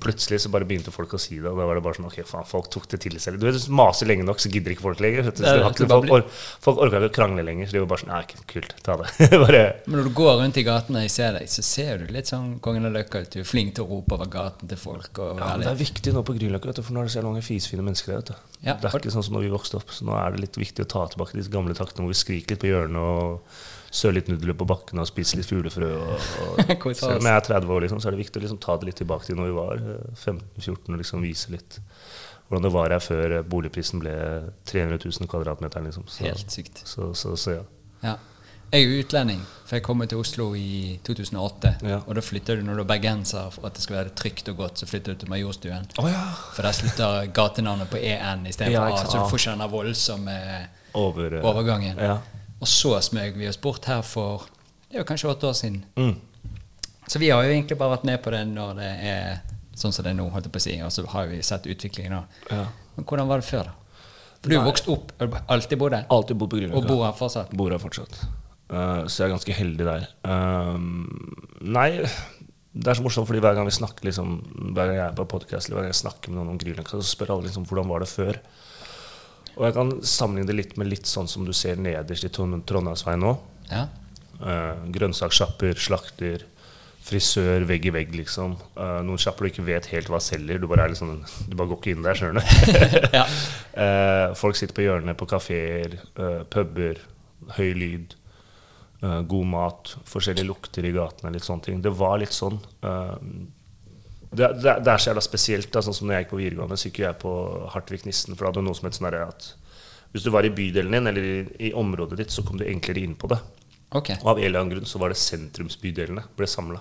plutselig 0.03 0.37
så 0.43 0.51
bare 0.53 0.67
begynte 0.69 0.91
folk 0.93 1.15
å 1.17 1.19
si 1.21 1.39
det, 1.39 1.49
og 1.49 1.57
da 1.57 1.65
var 1.65 1.79
det 1.79 1.83
bare 1.85 1.97
sånn 1.97 2.05
Ok, 2.05 2.19
faen, 2.29 2.45
folk 2.45 2.67
tok 2.73 2.85
det 2.91 2.99
til 3.01 3.15
seg. 3.21 3.39
Du 3.41 3.47
vet, 3.47 3.57
maser 3.73 4.09
lenge 4.09 4.25
nok, 4.27 4.41
så 4.41 4.51
gidder 4.53 4.75
ikke 4.75 4.85
folk 4.85 5.01
lenger. 5.01 5.25
Så 5.25 5.33
det, 5.39 5.53
ikke, 5.71 5.87
folk, 5.89 6.11
or, 6.13 6.25
folk 6.61 6.81
orka 6.85 6.99
ikke 7.01 7.09
å 7.09 7.15
krangle 7.15 7.45
lenger, 7.47 7.65
så 7.65 7.77
det 7.77 7.81
var 7.81 7.89
bare 7.93 8.03
sånn 8.03 8.13
Nei, 8.13 8.43
kult, 8.51 8.75
ta 8.85 8.97
det. 9.01 9.09
bare 9.45 9.63
Men 9.87 9.97
når 9.97 10.09
du 10.09 10.13
går 10.21 10.37
rundt 10.43 10.59
i 10.61 10.65
gatene 10.67 11.01
og 11.01 11.07
jeg 11.07 11.15
ser 11.15 11.39
deg, 11.39 11.49
så 11.51 11.65
ser 11.65 12.03
du 12.03 12.13
litt 12.13 12.29
sånn 12.29 12.55
Kongen 12.65 12.85
av 12.85 12.93
Løkka 12.93 13.23
ut. 13.25 13.31
Du 13.33 13.41
er 13.41 13.49
flink 13.49 13.73
til 13.75 13.87
å 13.87 13.89
rope 13.95 14.13
over 14.19 14.29
gaten 14.31 14.69
til 14.69 14.79
folk. 14.79 15.09
Ja, 15.17 15.55
men 15.55 15.65
Det 15.65 15.71
er 15.73 15.81
viktig 15.81 16.13
nå 16.13 16.21
på 16.27 16.37
Grünerløkka, 16.37 16.75
for 16.85 16.93
nå 16.93 17.01
er 17.01 17.09
det 17.09 17.15
så 17.17 17.25
mange 17.25 17.41
fisefine 17.45 17.85
mennesker 17.85 18.13
der. 18.13 18.21
vet 18.21 18.29
du. 18.35 18.59
Ja, 18.65 18.77
det 18.81 18.91
er 18.91 18.99
ikke 19.01 19.13
sånn 19.13 19.25
som 19.25 19.35
når 19.37 19.47
vi 19.47 19.55
vokste 19.55 19.81
opp. 19.81 19.89
Så 19.93 20.05
nå 20.05 20.13
er 20.17 20.35
det 20.35 20.45
litt 20.45 20.59
viktig 20.61 20.85
å 20.85 20.91
ta 20.93 21.07
tilbake 21.09 21.37
disse 21.37 21.53
gamle 21.53 21.73
taktene 21.77 22.05
hvor 22.05 22.13
vi 22.13 22.21
skriker 22.21 22.55
litt 22.55 22.61
på 22.61 22.69
hjørnet 22.69 23.01
og 23.01 23.57
søler 23.95 24.19
litt 24.19 24.29
nudler 24.31 24.57
på 24.59 24.67
bakken 24.67 25.01
og 25.01 25.07
spise 25.09 25.39
litt 25.39 25.47
fuglefrø. 25.49 25.89
Og, 25.95 26.29
og, 26.45 26.85
selv 26.99 27.21
om 27.21 27.29
jeg 27.29 27.39
er 27.39 27.47
30 27.47 27.75
år, 27.75 27.85
liksom, 27.85 28.03
så 28.03 28.09
er 28.09 28.17
det 28.17 28.23
viktig 28.25 28.41
å 28.41 28.45
liksom 28.45 28.61
ta 28.63 28.77
det 28.79 28.89
litt 28.89 28.99
tilbake 29.01 29.29
til 29.29 29.39
når 29.39 29.51
vi 29.51 29.57
var 29.57 29.81
eh, 29.81 30.05
15-14 30.19 30.77
og 30.91 31.01
liksom 31.01 31.25
vise 31.25 31.55
litt 31.55 31.79
hvordan 32.45 32.67
det 32.67 32.73
var 32.75 32.93
her 32.93 33.01
før 33.01 33.39
eh, 33.39 33.47
boligprisen 33.55 34.03
ble 34.03 34.13
300 34.69 34.99
000 35.01 35.31
kvadratmeter. 35.31 35.85
Liksom. 35.87 36.07
Så, 36.11 36.27
Helt 36.27 36.53
sykt. 36.53 36.83
Så, 36.85 37.13
så, 37.17 37.35
så 37.39 37.59
ja. 37.59 37.67
Ja. 38.05 38.15
Jeg 38.73 38.81
er 38.81 38.89
jo 38.89 39.03
utlending, 39.05 39.41
for 39.63 39.77
jeg 39.77 39.83
kom 39.85 40.01
til 40.09 40.19
Oslo 40.19 40.45
i 40.57 40.97
2008. 41.05 41.71
Ja. 41.85 41.99
Og 42.01 42.17
da 42.17 42.23
flytter 42.25 42.59
du 42.59 42.65
når 42.65 42.79
du 42.79 42.83
er 42.83 42.87
bergenser, 42.89 43.51
for 43.53 43.69
at 43.69 43.77
det 43.77 43.85
skal 43.85 43.99
være 43.99 44.13
trygt 44.17 44.49
og 44.51 44.57
godt, 44.59 44.81
så 44.81 44.89
flytter 44.89 45.13
du 45.13 45.21
til 45.21 45.31
Majorstuen. 45.31 45.85
Oh, 46.01 46.09
ja. 46.09 46.23
For 46.55 46.65
der 46.65 46.75
slutter 46.75 47.29
gatenavnet 47.31 47.91
på 47.93 48.01
EN 48.01 48.47
istedenfor 48.49 48.89
Ja, 48.89 48.97
A, 48.97 49.05
så 49.05 49.21
du 49.21 49.29
får 49.31 49.43
ikke 49.43 49.53
den 49.61 49.71
voldsomme 49.71 50.39
Over, 50.95 51.37
eh, 51.37 51.45
overgangen. 51.45 52.01
Ja. 52.01 52.17
Og 52.61 52.69
så 52.71 52.93
smøg 53.03 53.35
vi 53.39 53.49
oss 53.49 53.59
bort 53.61 53.87
her 53.89 54.03
for 54.05 54.47
det 54.85 54.99
er 54.99 55.03
jo 55.03 55.09
kanskje 55.09 55.27
åtte 55.27 55.47
år 55.49 55.55
siden. 55.57 55.81
Mm. 55.99 56.15
Så 57.07 57.19
vi 57.19 57.29
har 57.29 57.43
jo 57.43 57.51
egentlig 57.51 57.77
bare 57.77 57.97
vært 57.97 58.05
med 58.07 58.21
på 58.23 58.31
det 58.33 58.45
når 58.47 58.77
det 58.77 58.91
er 59.09 59.41
sånn 59.75 59.91
som 59.91 60.05
det 60.05 60.13
er 60.13 60.17
nå, 60.17 60.29
holdt 60.31 60.47
jeg 60.47 60.53
på 60.55 60.61
å 60.61 60.63
si, 60.63 60.75
og 60.85 60.93
så 60.93 61.03
har 61.11 61.27
vi 61.27 61.41
sett 61.43 61.67
utviklingen 61.67 62.15
nå. 62.15 62.21
Ja. 62.47 62.63
Men 62.95 63.07
hvordan 63.09 63.27
var 63.27 63.43
det 63.43 63.47
før, 63.49 63.67
da? 63.67 63.99
For 64.39 64.53
du 64.53 64.55
er 64.55 64.63
vokst 64.63 64.87
opp, 64.93 65.11
og 65.19 65.35
alltid 65.51 65.81
bodd 65.81 65.95
der? 65.97 66.07
Alltid 66.13 66.39
bodd 66.39 66.53
på 66.53 66.61
Grünerløkka. 66.61 66.79
Og 66.79 66.87
bor 66.93 67.03
her 67.03 67.15
fortsatt? 67.17 67.53
Bor 67.59 67.73
her 67.75 67.81
fortsatt. 67.81 68.17
Uh, 68.69 69.03
så 69.09 69.23
jeg 69.23 69.27
er 69.27 69.33
ganske 69.33 69.57
heldig 69.57 69.87
der. 69.89 70.07
Uh, 70.23 70.77
nei, 71.75 71.89
det 72.71 72.91
er 72.91 72.99
så 72.99 73.03
morsomt, 73.03 73.27
fordi 73.27 73.41
hver 73.43 73.57
gang 73.57 73.67
vi 73.67 73.75
snakker 73.75 74.07
liksom, 74.07 74.37
hver 74.77 74.91
gang 74.91 74.99
jeg 74.99 75.05
er 75.09 75.17
på 75.17 75.27
podcast, 75.35 75.67
eller 75.67 75.81
hver 75.81 75.87
gang 75.89 75.95
jeg 75.95 76.03
snakker 76.05 76.31
med 76.31 76.39
noen 76.39 76.53
om 76.53 76.61
Grünerløkka, 76.61 77.01
så 77.01 77.09
spør 77.09 77.35
alle 77.35 77.49
liksom 77.49 77.67
hvordan 77.67 77.91
var 77.91 78.05
det 78.05 78.11
før. 78.13 78.39
Og 79.55 79.67
jeg 79.67 79.75
kan 79.77 79.93
sammenligne 80.03 80.49
det 80.49 80.57
litt 80.57 80.73
med 80.79 80.89
litt 80.91 81.07
sånn 81.09 81.29
som 81.31 81.45
du 81.47 81.53
ser 81.55 81.79
nederst 81.79 82.27
i 82.27 82.31
Trond- 82.33 82.65
Trondheimsveien 82.67 83.23
nå. 83.23 83.35
Ja. 83.71 83.85
Uh, 84.35 84.83
grønnsakssjapper, 84.91 85.79
slakter, 85.79 86.43
frisør, 87.05 87.63
vegg 87.69 87.85
i 87.85 87.91
vegg, 87.93 88.15
liksom. 88.17 88.55
Eh, 88.81 88.99
noen 89.05 89.19
sjapper 89.21 89.45
du 89.45 89.51
ikke 89.51 89.65
vet 89.67 89.85
helt 89.91 90.07
hva 90.09 90.17
selger. 90.23 90.57
Du 90.57 90.65
bare, 90.65 90.87
er 90.87 90.93
liksom, 90.95 91.19
du 91.21 91.53
bare 91.53 91.69
går 91.69 91.77
ikke 91.77 91.91
inn 91.93 92.05
der, 92.05 92.17
skjønner 92.17 92.41
du. 92.41 93.09
ja. 93.19 93.25
Eh, 93.83 94.33
folk 94.39 94.57
sitter 94.57 94.73
på 94.73 94.87
hjørnet 94.87 95.19
på 95.19 95.27
kafeer, 95.29 95.99
uh, 96.17 96.41
puber, 96.49 97.03
høy 97.59 97.75
lyd, 97.77 98.15
god 99.05 99.45
mat, 99.45 99.91
forskjellige 100.09 100.47
lukter 100.47 100.85
i 100.87 100.95
gatene, 100.95 101.29
litt 101.35 101.45
sånne 101.45 101.61
ting. 101.67 101.81
Det 101.83 101.91
var 101.93 102.15
litt 102.17 102.33
sånn. 102.33 102.55
Det, 104.37 104.49
det, 104.61 104.73
det 104.85 104.91
er 104.91 105.01
så 105.01 105.11
jævla 105.11 105.23
spesielt. 105.23 105.69
Da, 105.73 105.83
sånn 105.85 105.95
som 105.97 106.09
når 106.09 106.17
jeg 106.17 106.25
gikk 106.25 106.33
på 106.33 106.41
videregående, 106.41 106.77
så 106.79 106.89
gikk 106.89 107.03
jeg 107.03 107.19
på 107.21 107.35
Hartvig 107.73 108.01
Nissen. 108.07 108.35
For 108.35 108.45
da 108.45 108.51
hadde 108.53 108.65
noe 108.65 108.77
som 108.77 108.89
het 108.89 108.97
sånn 108.97 109.09
at 109.19 109.51
hvis 110.15 110.23
du 110.23 110.31
var 110.31 110.47
i 110.47 110.53
bydelen 110.55 110.95
din 110.95 111.11
eller 111.11 111.25
i, 111.27 111.37
i 111.67 111.73
området 111.75 112.21
ditt, 112.21 112.31
så 112.31 112.45
kom 112.47 112.59
du 112.59 112.63
enklere 112.67 113.03
inn 113.03 113.17
på 113.19 113.27
det. 113.31 113.41
Okay. 113.95 114.15
Og 114.23 114.33
av 114.33 114.39
en 114.39 114.47
eller 114.47 114.61
annen 114.61 114.75
grunn 114.75 114.87
så 114.89 114.99
var 115.01 115.11
det 115.11 115.19
sentrumsbydelene 115.19 116.23
ble 116.39 116.47
samla. 116.49 116.79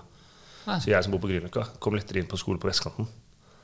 Ah. 0.65 0.79
Så 0.79 0.93
jeg 0.93 1.05
som 1.05 1.13
bor 1.13 1.23
på 1.23 1.29
Grünerløkka, 1.33 1.67
kom 1.83 1.97
lettere 1.99 2.23
inn 2.23 2.31
på 2.31 2.39
skolen 2.41 2.61
på 2.63 2.71
vestkanten. 2.71 3.09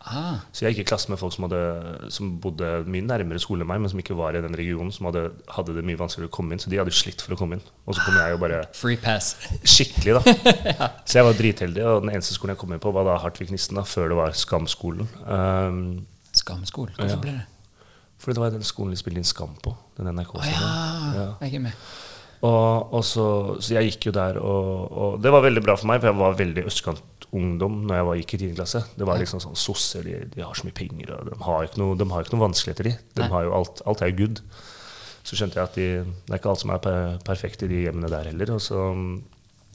Ah. 0.00 0.38
Så 0.56 0.64
jeg 0.64 0.72
gikk 0.74 0.86
i 0.86 0.88
klasse 0.88 1.10
med 1.12 1.18
folk 1.20 1.34
som, 1.34 1.44
hadde, 1.44 2.08
som 2.14 2.30
bodde 2.40 2.68
mye 2.88 3.04
nærmere 3.04 3.38
skole 3.42 3.60
enn 3.66 3.68
meg, 3.68 3.82
men 3.84 3.90
som 3.92 4.00
ikke 4.00 4.16
var 4.16 4.32
i 4.34 4.40
den 4.40 4.54
regionen, 4.56 4.88
som 4.96 5.10
hadde, 5.10 5.26
hadde 5.52 5.74
det 5.76 5.84
mye 5.84 5.98
vanskeligere 6.00 6.30
å 6.30 6.34
komme 6.38 6.56
inn. 6.56 6.62
Så 6.62 6.70
de 6.72 6.78
hadde 6.80 6.94
slitt 6.96 7.20
for 7.20 7.36
å 7.36 7.38
komme 7.40 7.58
inn. 7.58 7.64
Og 7.84 7.94
så 7.98 8.06
kom 8.06 8.16
jeg 8.16 8.32
jo 8.32 8.38
bare 8.40 8.62
Free 8.78 8.96
pass. 8.96 9.34
skikkelig, 9.60 10.16
da. 10.16 10.34
Så 11.08 11.20
jeg 11.20 11.26
var 11.28 11.36
dritheldig, 11.36 11.84
og 11.84 12.02
den 12.06 12.14
eneste 12.14 12.32
skolen 12.36 12.54
jeg 12.56 12.62
kom 12.62 12.72
inn 12.72 12.80
på, 12.82 12.94
var 12.96 13.04
da 13.10 13.18
Hartvig 13.20 13.50
Nissen, 13.52 13.76
da, 13.76 13.84
før 13.84 14.08
det 14.14 14.18
var 14.22 14.32
Skam-skolen. 14.40 15.08
Um, 15.28 15.82
Skamskolen? 16.32 16.94
Hvorfor 16.96 17.16
Ja. 17.18 17.22
ble 17.26 17.36
det? 17.42 17.46
fordi 18.20 18.34
det 18.36 18.40
var 18.42 18.50
den 18.52 18.64
skolen 18.68 18.90
de 18.92 18.98
spilte 19.00 19.16
inn 19.22 19.24
Skam 19.24 19.54
på. 19.64 19.70
Den 19.96 20.10
Å 20.10 20.12
NRK-serien. 20.12 20.60
ja, 20.60 21.12
Ja. 21.16 21.28
jeg 21.40 21.54
er 21.56 21.62
med. 21.70 21.72
Og, 22.44 22.92
og 22.96 23.04
så, 23.04 23.24
så 23.60 23.74
jeg 23.76 23.90
gikk 23.92 24.06
jo 24.10 24.12
der, 24.16 24.36
og, 24.40 24.92
og 24.92 25.22
det 25.24 25.32
var 25.32 25.42
veldig 25.44 25.62
bra 25.64 25.74
for 25.76 25.88
meg, 25.88 26.00
for 26.00 26.08
jeg 26.08 26.18
var 26.20 26.36
veldig 26.36 26.64
østkantungdom 27.30 27.86
når 27.86 27.96
jeg 27.96 28.06
var, 28.06 28.16
gikk 28.20 28.34
i 28.34 28.38
10. 28.38 28.54
klasse. 28.56 28.82
Det 28.96 29.06
var 29.06 29.18
liksom 29.18 29.40
sånn 29.40 29.56
Sosser, 29.56 30.02
de, 30.02 30.28
de 30.34 30.42
har 30.42 30.54
så 30.54 30.66
mye 30.66 30.74
penger, 30.74 31.12
og 31.14 31.30
de 31.30 31.38
har 31.44 31.64
ikke 31.64 31.80
noe, 31.80 31.96
de 31.96 32.08
har 32.10 32.24
ikke 32.24 32.36
noe 32.36 32.46
vanskeligheter, 32.48 32.90
de. 32.90 33.24
alt, 33.30 33.82
alt 33.86 34.02
er 34.02 34.10
jo 34.10 34.18
good. 34.24 34.40
Så 35.22 35.36
skjønte 35.36 35.60
jeg 35.60 35.68
at 35.68 35.76
de, 35.76 35.88
det 36.26 36.32
er 36.32 36.40
ikke 36.40 36.50
alt 36.50 36.62
som 36.62 36.70
er 36.70 36.80
per, 36.82 37.18
perfekt 37.24 37.62
i 37.62 37.68
de 37.70 37.84
hjemmene 37.84 38.10
der 38.10 38.30
heller. 38.30 38.58
Så, 38.58 38.80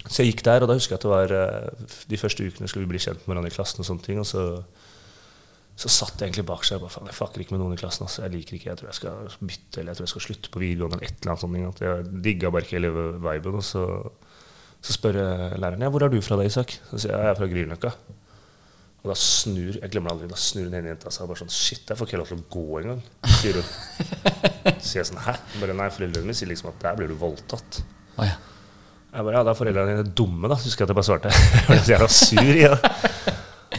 så 0.07 0.23
jeg 0.23 0.33
gikk 0.33 0.45
der, 0.45 0.63
og 0.63 0.69
da 0.69 0.77
husker 0.77 0.95
jeg 0.95 0.99
at 0.99 1.05
det 1.05 1.13
var 1.13 1.35
eh, 1.37 1.85
de 2.09 2.19
første 2.19 2.47
ukene 2.47 2.67
skulle 2.67 2.87
vi 2.87 2.95
bli 2.95 3.03
kjent 3.05 3.23
med 3.23 3.35
hverandre 3.35 3.53
i 3.53 3.55
klassen 3.55 3.83
og 3.83 3.89
sånne 3.89 4.05
ting. 4.05 4.19
og 4.19 4.27
så 4.29 4.47
så 5.75 5.89
satt 5.91 6.21
jeg 6.21 6.29
egentlig 6.29 6.45
bak 6.47 6.61
seg 6.63 6.77
og 6.77 6.85
bare 6.85 6.93
faen, 6.93 7.07
jeg 7.11 7.17
fucker 7.17 7.41
ikke 7.43 7.51
med 7.51 7.59
noen 7.59 7.73
i 7.75 7.79
klassen. 7.79 8.05
Altså. 8.05 8.21
Jeg 8.23 8.31
liker 8.31 8.55
ikke, 8.55 8.69
jeg 8.69 8.79
tror 8.79 8.87
jeg 8.87 8.95
skal 8.95 9.33
bytte 9.49 9.81
eller 9.81 9.91
jeg 9.91 9.97
tror 9.97 10.05
jeg 10.05 10.11
skal 10.13 10.23
slutte 10.23 10.51
på 10.53 10.61
videregående. 10.61 10.99
eller 11.01 11.09
et 11.09 11.17
eller 11.19 11.33
annet 11.33 11.41
sånt. 11.43 11.65
At 11.73 11.81
jeg 11.83 12.21
digga 12.23 12.51
bare 12.55 12.63
ikke 12.63 12.77
hele 12.77 12.91
viben. 13.25 13.57
Og 13.59 13.65
så, 13.67 13.83
så 14.85 14.93
spør 14.93 15.17
læreren 15.57 15.81
ja, 15.81 15.89
hvor 15.89 16.05
er 16.05 16.13
du 16.13 16.19
fra 16.21 16.37
da, 16.37 16.45
Isak. 16.45 16.77
Så 16.91 17.01
sier 17.01 17.15
jeg 17.15 17.25
jeg 17.25 17.33
er 17.33 17.39
fra 17.39 17.49
Grünerløkka. 17.49 17.91
Og 19.05 19.11
da 19.11 19.15
snur 19.21 19.75
jeg 19.77 19.91
glemmer 19.93 20.09
det 20.09 20.15
aldri, 20.15 20.27
da 20.31 20.39
snur 20.41 20.65
den 20.65 20.79
ene 20.79 20.89
jenta 20.93 21.11
seg 21.13 21.25
og 21.25 21.31
bare 21.31 21.43
sånn 21.43 21.53
Shit, 21.53 21.83
jeg 21.91 21.97
får 21.99 22.09
ikke 22.09 22.19
lov 22.21 22.31
til 22.31 22.39
å 22.41 22.45
gå 22.55 22.79
engang, 22.81 23.01
sier 23.37 23.59
hun. 23.59 23.67
Så 24.79 24.87
sier 24.87 25.01
jeg 25.03 25.09
sånn 25.11 25.21
Hæ? 25.21 25.35
Bare 25.61 25.77
nei, 25.77 25.89
foreldrene 25.93 26.25
mine 26.25 26.37
sier 26.37 26.49
liksom 26.49 26.71
at 26.71 26.79
der 26.81 26.97
blir 26.97 27.11
du 27.13 27.17
voldtatt. 27.21 27.81
Oh, 28.15 28.25
ja. 28.25 28.37
Jeg 29.15 29.27
bare, 29.27 29.37
ja, 29.37 29.43
da 29.45 29.53
er 29.53 29.59
foreldrene 29.59 29.93
dine 29.93 30.15
dumme, 30.17 30.49
da. 30.51 30.57
Husker 30.59 30.83
jeg 30.83 30.89
at 30.89 30.93
jeg 30.93 30.97
bare 30.97 31.07
svarte. 31.07 31.33
Jeg 31.55 31.67
ble 31.69 31.77
så 31.85 31.93
jævla 31.93 32.09
sur. 32.11 32.57
Ja. 32.59 32.73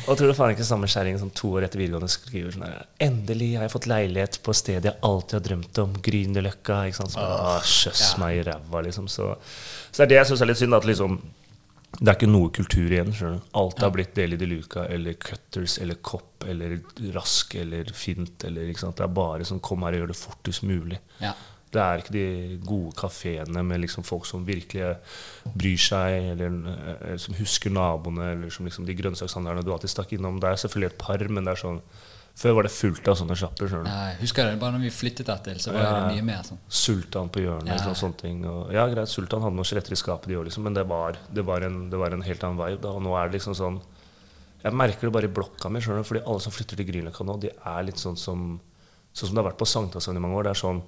Og 0.07 0.15
tror 0.15 0.31
du 0.31 0.37
faen 0.39 0.53
ikke 0.55 0.65
samme 0.67 0.87
kjerring 0.91 1.17
sånn 1.19 1.33
to 1.35 1.51
år 1.59 1.67
etter 1.67 1.81
videregående 1.81 2.11
skriver 2.13 2.53
sånn 2.55 2.65
her 2.67 2.85
Endelig 3.03 3.49
har 3.57 3.65
jeg 3.67 3.73
fått 3.73 3.89
leilighet 3.91 4.37
på 4.45 4.55
stedet 4.55 4.91
jeg 4.91 5.01
alltid 5.09 5.39
har 5.39 5.45
drømt 5.49 5.81
om. 5.83 5.97
Grünerløkka. 6.07 6.77
Ikke 6.87 7.01
sant. 7.01 7.15
Så 7.17 7.19
bare, 7.19 7.57
Åh, 7.57 7.73
ja. 7.89 8.11
meg 8.23 8.39
i 8.39 8.45
ræva, 8.47 8.83
liksom. 8.87 9.09
Så, 9.11 9.33
så 9.97 10.03
det 10.03 10.05
er 10.05 10.11
det 10.11 10.17
jeg 10.19 10.29
syns 10.29 10.43
er 10.45 10.49
litt 10.51 10.59
synd. 10.61 10.77
At 10.77 10.85
liksom 10.85 11.15
det 11.97 12.11
er 12.11 12.17
ikke 12.19 12.29
noe 12.29 12.51
kultur 12.53 12.93
igjen. 12.93 13.13
du. 13.17 13.37
Alt 13.57 13.81
har 13.81 13.93
blitt 13.95 14.13
Deli 14.19 14.37
de 14.37 14.45
Luca 14.51 14.83
eller 14.93 15.15
Cutters 15.17 15.79
eller 15.81 15.97
Kopp 16.05 16.45
eller 16.45 16.75
Rask 17.15 17.55
eller 17.57 17.89
Fint. 17.97 18.45
Eller? 18.45 18.69
Det 18.69 19.05
er 19.07 19.15
bare 19.17 19.47
sånn 19.49 19.63
kom 19.65 19.87
her 19.87 19.97
og 19.97 20.03
gjør 20.03 20.13
det 20.13 20.19
fortest 20.21 20.67
mulig. 20.69 21.01
ja. 21.25 21.33
Det 21.75 21.83
er 21.83 22.01
ikke 22.01 22.13
de 22.15 22.59
gode 22.65 22.93
kafeene 22.97 23.61
med 23.67 23.81
liksom 23.83 24.05
folk 24.07 24.25
som 24.25 24.45
virkelig 24.47 24.95
bryr 25.51 25.81
seg, 25.83 26.29
eller 26.33 26.53
eller 26.55 27.19
som 27.21 27.35
husker 27.37 27.75
naboene, 27.75 28.31
eller 28.33 28.55
som 28.55 28.69
liksom 28.69 28.87
de 28.87 28.95
grønnsakshandlerne 28.97 29.65
du 29.67 29.73
alltid 29.75 29.93
stakk 29.93 30.15
innom. 30.15 30.39
Det 30.41 30.49
er 30.49 30.63
selvfølgelig 30.63 30.93
et 30.93 31.01
par, 31.03 31.25
men 31.29 31.45
det 31.45 31.53
er 31.53 31.61
sånn 31.65 31.81
Før 32.37 32.53
var 32.59 32.67
det 32.67 32.71
fullt 32.75 33.07
av 33.09 33.17
sånne 33.17 33.37
sjapper. 33.39 33.69
skjønner. 33.71 33.89
Jeg 34.11 34.17
husker 34.21 34.45
det 34.51 34.59
bare 34.61 34.73
når 34.77 34.83
vi 34.85 34.91
flyttet 34.93 35.25
dertil, 35.27 35.57
så 35.63 35.73
var 35.73 35.81
Ja. 35.83 35.93
det 36.09 36.17
mye 36.17 36.25
mer 36.25 36.43
sånn. 36.45 36.59
Sultan 36.69 37.31
på 37.33 37.41
hjørnet 37.41 37.67
Ja. 37.81 37.89
og 37.89 37.97
sånne 37.97 38.17
ting. 38.19 38.45
Og, 38.45 38.73
ja, 38.73 38.87
greit, 38.89 39.09
Sultan 39.09 39.41
hadde 39.41 39.55
noen 39.57 39.65
skjeletter 39.65 39.93
i 39.93 39.97
skapet, 39.97 40.27
de 40.29 40.35
òg, 40.37 40.45
liksom, 40.45 40.63
men 40.65 40.75
det 40.75 40.87
var, 40.87 41.17
det, 41.33 41.45
var 41.47 41.61
en, 41.63 41.89
det 41.89 41.99
var 41.99 42.13
en 42.13 42.21
helt 42.23 42.41
annen 42.45 42.59
vibe. 42.59 42.81
Da. 42.83 42.89
Og 42.93 43.01
nå 43.03 43.17
er 43.17 43.29
det 43.31 43.41
liksom 43.41 43.55
sånn 43.57 43.81
Jeg 44.65 44.73
merker 44.75 45.01
det 45.03 45.13
bare 45.13 45.25
i 45.25 45.33
blokka 45.33 45.71
mi, 45.71 45.79
skjønner 45.81 46.03
du, 46.03 46.09
fordi 46.09 46.25
alle 46.27 46.41
som 46.41 46.51
flytter 46.53 46.77
til 46.77 46.87
Grünerløkka 46.87 47.25
nå, 47.25 47.39
de 47.41 47.51
er 47.65 47.83
litt 47.85 47.97
sånn 47.97 48.17
som 48.19 48.61
Sånn 49.15 49.29
som 49.29 49.35
det 49.37 49.45
har 49.45 49.53
vært 49.53 49.59
på 49.59 49.67
Sankthanshavn 49.67 50.17
i 50.17 50.21
mange 50.21 50.35
år. 50.37 50.43
Det 50.45 50.51
er 50.51 50.61
sånn 50.61 50.83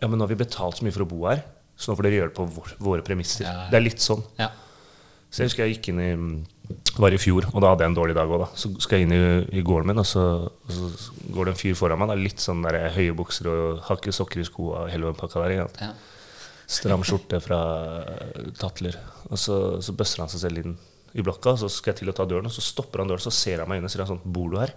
Ja, 0.00 0.08
men 0.08 0.18
nå 0.18 0.22
har 0.26 0.34
vi 0.34 0.44
betalt 0.44 0.74
så 0.78 0.82
mye 0.82 0.92
for 0.92 1.04
å 1.04 1.08
bo 1.08 1.26
her, 1.28 1.44
så 1.76 1.92
nå 1.92 1.96
får 1.98 2.02
dere 2.02 2.18
gjøre 2.18 2.28
det 2.30 2.34
på 2.34 2.46
vår, 2.50 2.78
våre 2.78 3.02
premisser. 3.02 3.44
Ja. 3.44 3.68
Det 3.70 3.74
er 3.78 3.84
litt 3.84 3.98
sånn. 4.00 4.24
Ja. 4.38 4.48
Så 5.28 5.42
jeg 5.42 5.50
husker 5.50 5.66
jeg 5.66 5.76
gikk 5.76 5.90
inn 5.92 6.00
i 6.00 6.10
Det 6.68 7.00
var 7.00 7.14
i 7.14 7.20
fjor, 7.20 7.46
og 7.52 7.60
da 7.62 7.70
hadde 7.72 7.84
jeg 7.84 7.92
en 7.92 7.96
dårlig 7.98 8.16
dag 8.16 8.30
òg, 8.32 8.42
da. 8.44 8.48
Så 8.58 8.70
skal 8.82 9.00
jeg 9.00 9.08
inn 9.08 9.14
i, 9.16 9.22
i 9.60 9.64
gården 9.64 9.90
min, 9.90 10.00
og 10.02 10.08
så, 10.08 10.24
og 10.48 10.72
så 10.74 11.16
går 11.34 11.48
det 11.48 11.54
en 11.54 11.60
fyr 11.60 11.76
foran 11.78 12.00
meg. 12.00 12.10
Da, 12.10 12.18
litt 12.18 12.44
sånn 12.44 12.64
der 12.64 12.80
høye 12.96 13.16
bukser 13.16 13.50
og 13.52 13.82
hakke 13.88 14.14
sokker 14.14 14.42
i 14.42 14.48
skoa 14.48 14.84
og 14.84 14.92
hele 14.92 15.08
den 15.08 15.18
pakka 15.18 15.44
der. 15.44 15.68
Ja. 15.78 15.92
Stram 16.68 17.04
skjorte 17.06 17.40
fra 17.40 17.60
Tatler. 18.60 18.98
Og 19.30 19.40
så, 19.40 19.56
så 19.84 19.94
bøsser 19.96 20.24
han 20.24 20.32
seg 20.32 20.44
selv 20.44 20.62
inn 20.64 20.76
i 21.16 21.24
blokka, 21.24 21.54
og 21.54 21.62
så 21.62 21.70
skal 21.72 21.94
jeg 21.94 22.02
til 22.02 22.12
å 22.12 22.16
ta 22.16 22.26
døren, 22.28 22.48
og 22.48 22.52
så 22.52 22.64
stopper 22.64 23.00
han 23.00 23.08
døren, 23.08 23.24
så 23.24 23.32
ser 23.32 23.62
han 23.62 23.70
meg 23.70 23.80
inn 23.80 23.88
og 23.88 23.92
sier 23.92 24.04
han 24.04 24.10
sånn 24.10 24.24
Bor 24.28 24.52
du 24.52 24.58
her? 24.60 24.74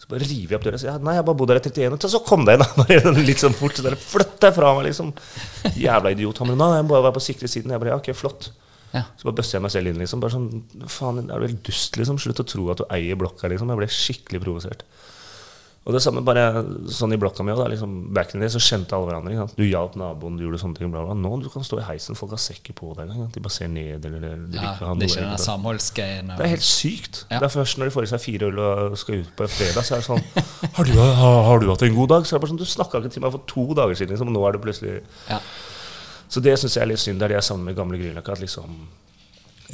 Så 0.00 0.10
bare 0.10 0.26
river 0.26 0.56
jeg 0.56 0.58
opp 0.58 0.64
døra 0.66 0.78
og 0.78 0.82
sier 0.82 0.90
ja, 0.90 0.98
nei, 0.98 1.14
jeg 1.16 1.24
bare 1.28 1.38
bodd 1.38 1.52
her 1.54 1.60
i 1.60 1.62
31 1.62 1.92
minutter. 1.92 2.10
Så 2.10 2.20
kom 2.26 2.42
deg 2.46 2.58
inn, 2.58 2.64
da. 2.64 3.20
Litt 3.28 3.42
sånn 3.42 3.54
fort. 3.56 3.78
Så 3.78 3.84
der, 3.86 3.94
Flytt 4.00 4.34
deg 4.42 4.56
fra 4.56 4.72
meg, 4.74 4.88
liksom. 4.88 5.12
Jævla 5.78 6.10
idiot. 6.14 6.40
Han 6.42 6.50
bare 6.50 6.60
nei, 6.60 6.70
jeg 6.80 6.86
må 6.86 6.94
bare 6.96 7.06
være 7.06 7.16
på 7.20 7.22
sikre 7.28 7.50
siden. 7.50 7.72
Jeg 7.72 7.82
bare 7.82 7.94
ja, 7.94 8.00
ok, 8.02 8.10
flott. 8.18 8.50
Ja. 8.94 9.04
Så 9.18 9.26
bare 9.28 9.40
bøsser 9.40 9.58
jeg 9.58 9.64
meg 9.66 9.74
selv 9.74 9.90
inn, 9.90 9.98
liksom. 9.98 10.22
Bare 10.22 10.36
sånn 10.36 10.50
Faen, 10.86 11.24
er 11.26 11.42
du 11.42 11.48
helt 11.48 11.64
dust, 11.66 11.98
liksom? 11.98 12.20
Slutt 12.22 12.40
å 12.44 12.46
tro 12.46 12.70
at 12.72 12.78
du 12.80 12.86
eier 12.94 13.18
blokka, 13.18 13.50
liksom. 13.50 13.72
Jeg 13.74 13.82
ble 13.82 13.90
skikkelig 13.90 14.44
provosert. 14.46 14.86
Og 15.84 15.92
det 15.92 16.00
samme 16.00 16.22
bare 16.24 16.62
sånn 16.88 17.12
i 17.12 17.16
blokka 17.20 17.44
mi 17.44 17.52
òg. 17.52 17.66
Liksom, 17.68 17.90
back 18.16 18.30
in 18.32 18.40
the 18.40 18.46
day 18.46 18.52
så 18.54 18.60
kjente 18.62 18.96
alle 18.96 19.10
hverandre. 19.10 19.34
Ikke 19.34 19.42
sant? 19.42 19.58
Du 19.58 19.66
hjalp 19.68 19.98
naboen, 20.00 20.38
du 20.40 20.46
gjorde 20.46 20.60
sånne 20.62 20.78
ting. 20.78 20.88
Bla, 20.94 21.02
bla. 21.04 21.16
Nå 21.18 21.32
du 21.42 21.50
kan 21.52 21.66
stå 21.66 21.76
i 21.82 21.84
heisen, 21.90 22.16
folk 22.16 22.32
har 22.32 22.40
sekker 22.40 22.72
på 22.78 22.94
deg. 22.96 23.12
De 23.34 23.42
bare 23.44 23.52
ser 23.52 23.68
ned, 23.68 24.06
eller 24.08 24.24
de 24.24 24.56
ja. 24.56 24.70
ikke 24.70 24.86
ha 24.88 24.94
noe. 24.94 25.02
Det 25.02 25.10
er 25.10 25.12
ikke 25.12 25.20
den 25.20 25.28
i 25.28 25.36
det. 25.36 25.44
samholdsgreien. 25.44 26.30
og- 26.32 26.40
Det 26.40 26.46
er 26.46 26.52
helt 26.54 26.64
sykt. 26.64 27.20
Ja. 27.28 27.42
Det 27.42 27.50
er 27.50 27.54
først 27.58 27.76
når 27.82 27.90
de 27.90 27.94
får 27.98 28.08
i 28.08 28.12
seg 28.14 28.24
fire 28.24 28.48
øl 28.48 28.58
og 28.64 28.96
skal 28.96 29.20
ut 29.20 29.36
på 29.36 29.44
en 29.44 29.52
fredag, 29.58 29.84
så 29.84 29.98
er 29.98 30.00
det 30.00 30.08
sånn 30.08 30.24
Har 30.78 30.84
du, 30.88 30.92
har, 30.96 31.42
har 31.50 31.60
du 31.60 31.68
hatt 31.68 31.82
en 31.84 31.94
god 32.00 32.08
dag? 32.14 32.24
Så 32.24 32.32
er 32.32 32.38
det 32.38 32.46
bare 32.46 32.54
sånn 32.54 32.62
Du 32.64 32.64
snakka 32.64 33.02
ikke 33.04 33.12
til 33.18 33.26
meg 33.26 33.36
for 33.36 33.44
to 33.52 33.66
dager 33.76 33.94
siden, 34.00 34.16
liksom. 34.16 34.32
Nå 34.32 34.48
er 34.48 34.56
det 34.56 34.64
plutselig 34.64 35.02
Ja. 35.28 35.42
Så 36.34 36.42
det 36.42 36.56
syns 36.58 36.74
jeg 36.74 36.82
er 36.82 36.90
litt 36.90 37.02
synd. 37.02 37.20
Det 37.22 37.28
er 37.28 37.34
det 37.36 37.40
jeg 37.42 37.46
savner 37.52 37.68
med 37.70 37.76
gamle 37.78 37.98
Grünerløkka. 38.00 38.34
At 38.34 38.42
liksom 38.42 38.78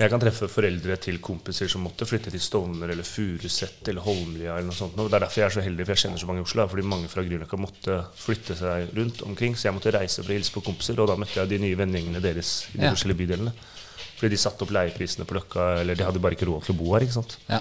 jeg 0.01 0.09
kan 0.13 0.21
treffe 0.23 0.47
foreldre 0.49 0.95
til 1.03 1.17
kompiser 1.21 1.69
som 1.69 1.83
måtte 1.85 2.07
flytte 2.07 2.31
til 2.33 2.41
Stovner 2.41 2.93
eller 2.95 3.05
Furuset 3.05 3.89
eller 3.91 4.05
Holmlia. 4.05 4.55
eller 4.55 4.69
noe 4.71 4.77
sånt. 4.77 4.95
Og 4.97 5.09
det 5.11 5.17
er 5.19 5.25
derfor 5.27 5.41
jeg 5.43 5.49
er 5.49 5.55
så 5.57 5.65
heldig, 5.65 5.85
for 5.89 5.93
jeg 5.97 6.03
kjenner 6.05 6.21
så 6.23 6.29
mange 6.31 6.41
i 6.41 6.47
Oslo. 6.47 6.67
Fordi 6.71 6.85
mange 6.87 7.09
fra 7.11 7.25
Grünerløkka 7.27 7.59
måtte 7.61 7.97
flytte 8.17 8.57
seg 8.61 8.95
rundt 8.97 9.23
omkring. 9.27 9.57
Så 9.59 9.67
jeg 9.69 9.75
måtte 9.77 9.93
reise 9.97 10.23
for 10.23 10.31
å 10.31 10.37
hilse 10.39 10.55
på 10.55 10.63
kompiser, 10.69 11.01
og 11.03 11.11
da 11.11 11.17
møtte 11.21 11.41
jeg 11.41 11.51
de 11.51 11.59
nye 11.65 11.77
vennegjengene 11.81 12.23
deres 12.23 12.53
i 12.75 12.79
de 12.79 12.85
Ja. 12.87 12.93
forskjellige 12.95 13.21
bydelene. 13.25 13.53
Fordi 14.21 14.31
de 14.31 14.37
satte 14.45 14.63
opp 14.63 14.71
leieprisene 14.77 15.27
på 15.27 15.35
Løkka, 15.41 15.81
eller 15.81 15.95
de 15.97 16.05
hadde 16.05 16.21
bare 16.23 16.37
ikke 16.39 16.47
råd 16.49 16.65
til 16.65 16.75
å 16.75 16.79
bo 16.79 16.95
her. 16.95 17.01
ikke 17.09 17.19
sant? 17.19 17.37
Ja. 17.49 17.61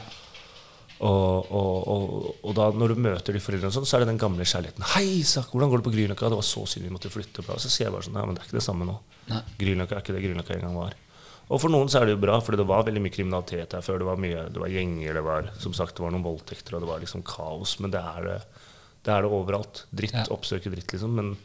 Og, 1.00 1.52
og, 1.56 2.24
og, 2.44 2.50
da 2.58 2.66
når 2.76 2.92
du 2.92 3.00
møter 3.06 3.36
de 3.36 3.40
foreldrene, 3.40 3.72
og 3.72 3.76
sånn, 3.78 3.86
så 3.88 3.96
er 3.96 4.04
det 4.04 4.10
den 4.12 4.20
gamle 4.20 4.44
kjærligheten. 4.44 4.84
'Hei, 4.84 5.22
Isak, 5.22 5.54
hvordan 5.54 5.70
går 5.72 5.80
det 5.80 5.86
på 5.88 5.94
Grünerløkka?' 5.96 6.32
Det 6.34 6.40
var 6.42 6.48
så 6.48 6.66
synd 6.68 6.84
vi 6.84 6.92
måtte 6.92 7.12
flytte. 7.14 7.40
Og 7.46 7.60
Så 7.64 7.70
sier 7.72 7.88
jeg 7.88 7.94
bare 7.96 8.04
sånn 8.04 8.18
Nei, 8.20 8.26
men 8.28 8.36
det 8.36 8.42
er 8.44 8.50
ikke 8.50 8.60
det 8.60 8.66
samme 8.68 8.88
nå. 8.90 8.98
Grünerløkka 9.62 9.96
er 9.96 10.04
ikke 10.04 10.16
det 10.18 10.24
Grünerløkka 10.26 10.56
en 10.58 10.66
gang 10.68 10.76
var. 10.76 10.98
Og 11.50 11.62
for 11.64 11.70
noen 11.74 11.88
så 11.90 12.02
er 12.02 12.06
det 12.10 12.14
jo 12.18 12.22
bra, 12.22 12.36
for 12.46 12.54
det 12.60 12.66
var 12.68 12.84
veldig 12.86 13.02
mye 13.02 13.14
kriminalitet 13.16 13.72
her 13.74 13.82
før. 13.82 13.98
Det 14.04 14.06
var 14.10 14.20
mye, 14.22 14.42
det 14.54 14.60
var 14.62 14.70
gjenger, 14.70 15.14
det 15.18 15.24
var 15.26 15.48
som 15.58 15.74
sagt, 15.74 15.96
det 15.98 16.04
var 16.04 16.12
noen 16.14 16.26
voldtekter, 16.28 16.76
og 16.76 16.84
det 16.84 16.90
var 16.92 17.00
liksom 17.02 17.24
kaos. 17.26 17.80
Men 17.80 17.92
det 17.96 18.02
er 18.04 18.28
det, 18.28 18.36
det, 19.08 19.14
er 19.16 19.22
det 19.26 19.32
overalt. 19.32 19.86
Dritt 19.90 20.14
Ja. 20.14 20.26
oppsøker 20.30 20.70
dritt, 20.76 20.92
liksom. 20.94 21.16
Men 21.16 21.38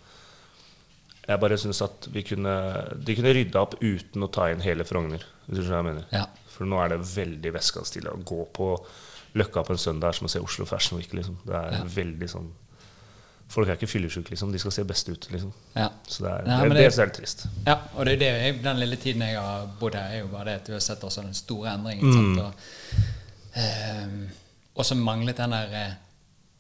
Jeg 1.27 1.41
bare 1.41 1.57
syns 1.57 1.81
at 1.81 2.05
vi 2.13 2.21
kunne, 2.23 2.53
de 3.01 3.15
kunne 3.17 3.33
rydda 3.33 3.57
opp 3.63 3.79
uten 3.81 4.27
å 4.27 4.29
ta 4.31 4.51
inn 4.53 4.61
hele 4.61 4.85
Frogner. 4.85 5.23
Hvis 5.47 5.57
du 5.57 5.63
skjønner 5.63 5.73
hva 5.73 5.81
jeg 5.81 5.95
mener. 5.95 6.05
Ja. 6.13 6.27
For 6.53 6.67
nå 6.69 6.77
er 6.85 6.89
det 6.93 6.99
veldig 7.01 7.53
vestkantstille 7.55 8.13
å 8.13 8.21
gå 8.29 8.45
på 8.53 8.69
Løkka 9.35 9.63
på 9.67 9.73
en 9.75 9.79
søndag 9.79 10.09
er 10.09 10.13
som 10.13 10.27
å 10.27 10.31
se 10.31 10.39
Oslo 10.41 10.65
Fashion 10.65 10.99
Week. 10.99 11.13
Liksom. 11.13 11.37
Det 11.47 11.55
er 11.55 11.73
Ja. 11.79 11.85
veldig 11.85 12.29
sånn 12.31 12.53
Folk 13.49 13.69
er 13.69 13.77
ikke 13.77 13.87
fyllesyke, 13.87 14.31
liksom. 14.31 14.51
De 14.53 14.59
skal 14.59 14.73
se 14.73 14.83
best 14.85 15.09
ut, 15.09 15.27
liksom. 15.31 15.53
Ja. 15.77 15.91
Så 16.09 16.23
det 16.25 16.31
er, 16.33 16.47
Nei, 16.49 16.61
det, 16.63 16.69
det, 16.71 16.77
det- 16.79 16.99
er 16.99 17.03
helt 17.05 17.15
trist. 17.15 17.47
Ja, 17.67 17.75
og 17.95 18.07
det 18.07 18.15
er 18.15 18.19
det 18.19 18.27
jeg, 18.43 18.63
den 18.65 18.77
lille 18.81 18.97
tiden 18.97 19.21
jeg 19.21 19.37
har 19.39 19.67
bodd 19.81 19.95
her, 19.95 20.09
er 20.15 20.19
jo 20.21 20.27
bare 20.33 20.45
det 20.45 20.55
at 20.55 20.67
du 20.67 20.73
har 20.73 20.81
sett 20.81 21.01
også 21.05 21.23
den 21.23 21.35
store 21.35 21.75
endringen. 21.75 22.13
Sant? 22.13 22.39
Og, 22.41 22.55
og 24.75 24.85
så 24.89 24.95
manglet 24.99 25.37
den 25.37 25.51
der 25.55 25.77
eh, 25.79 25.93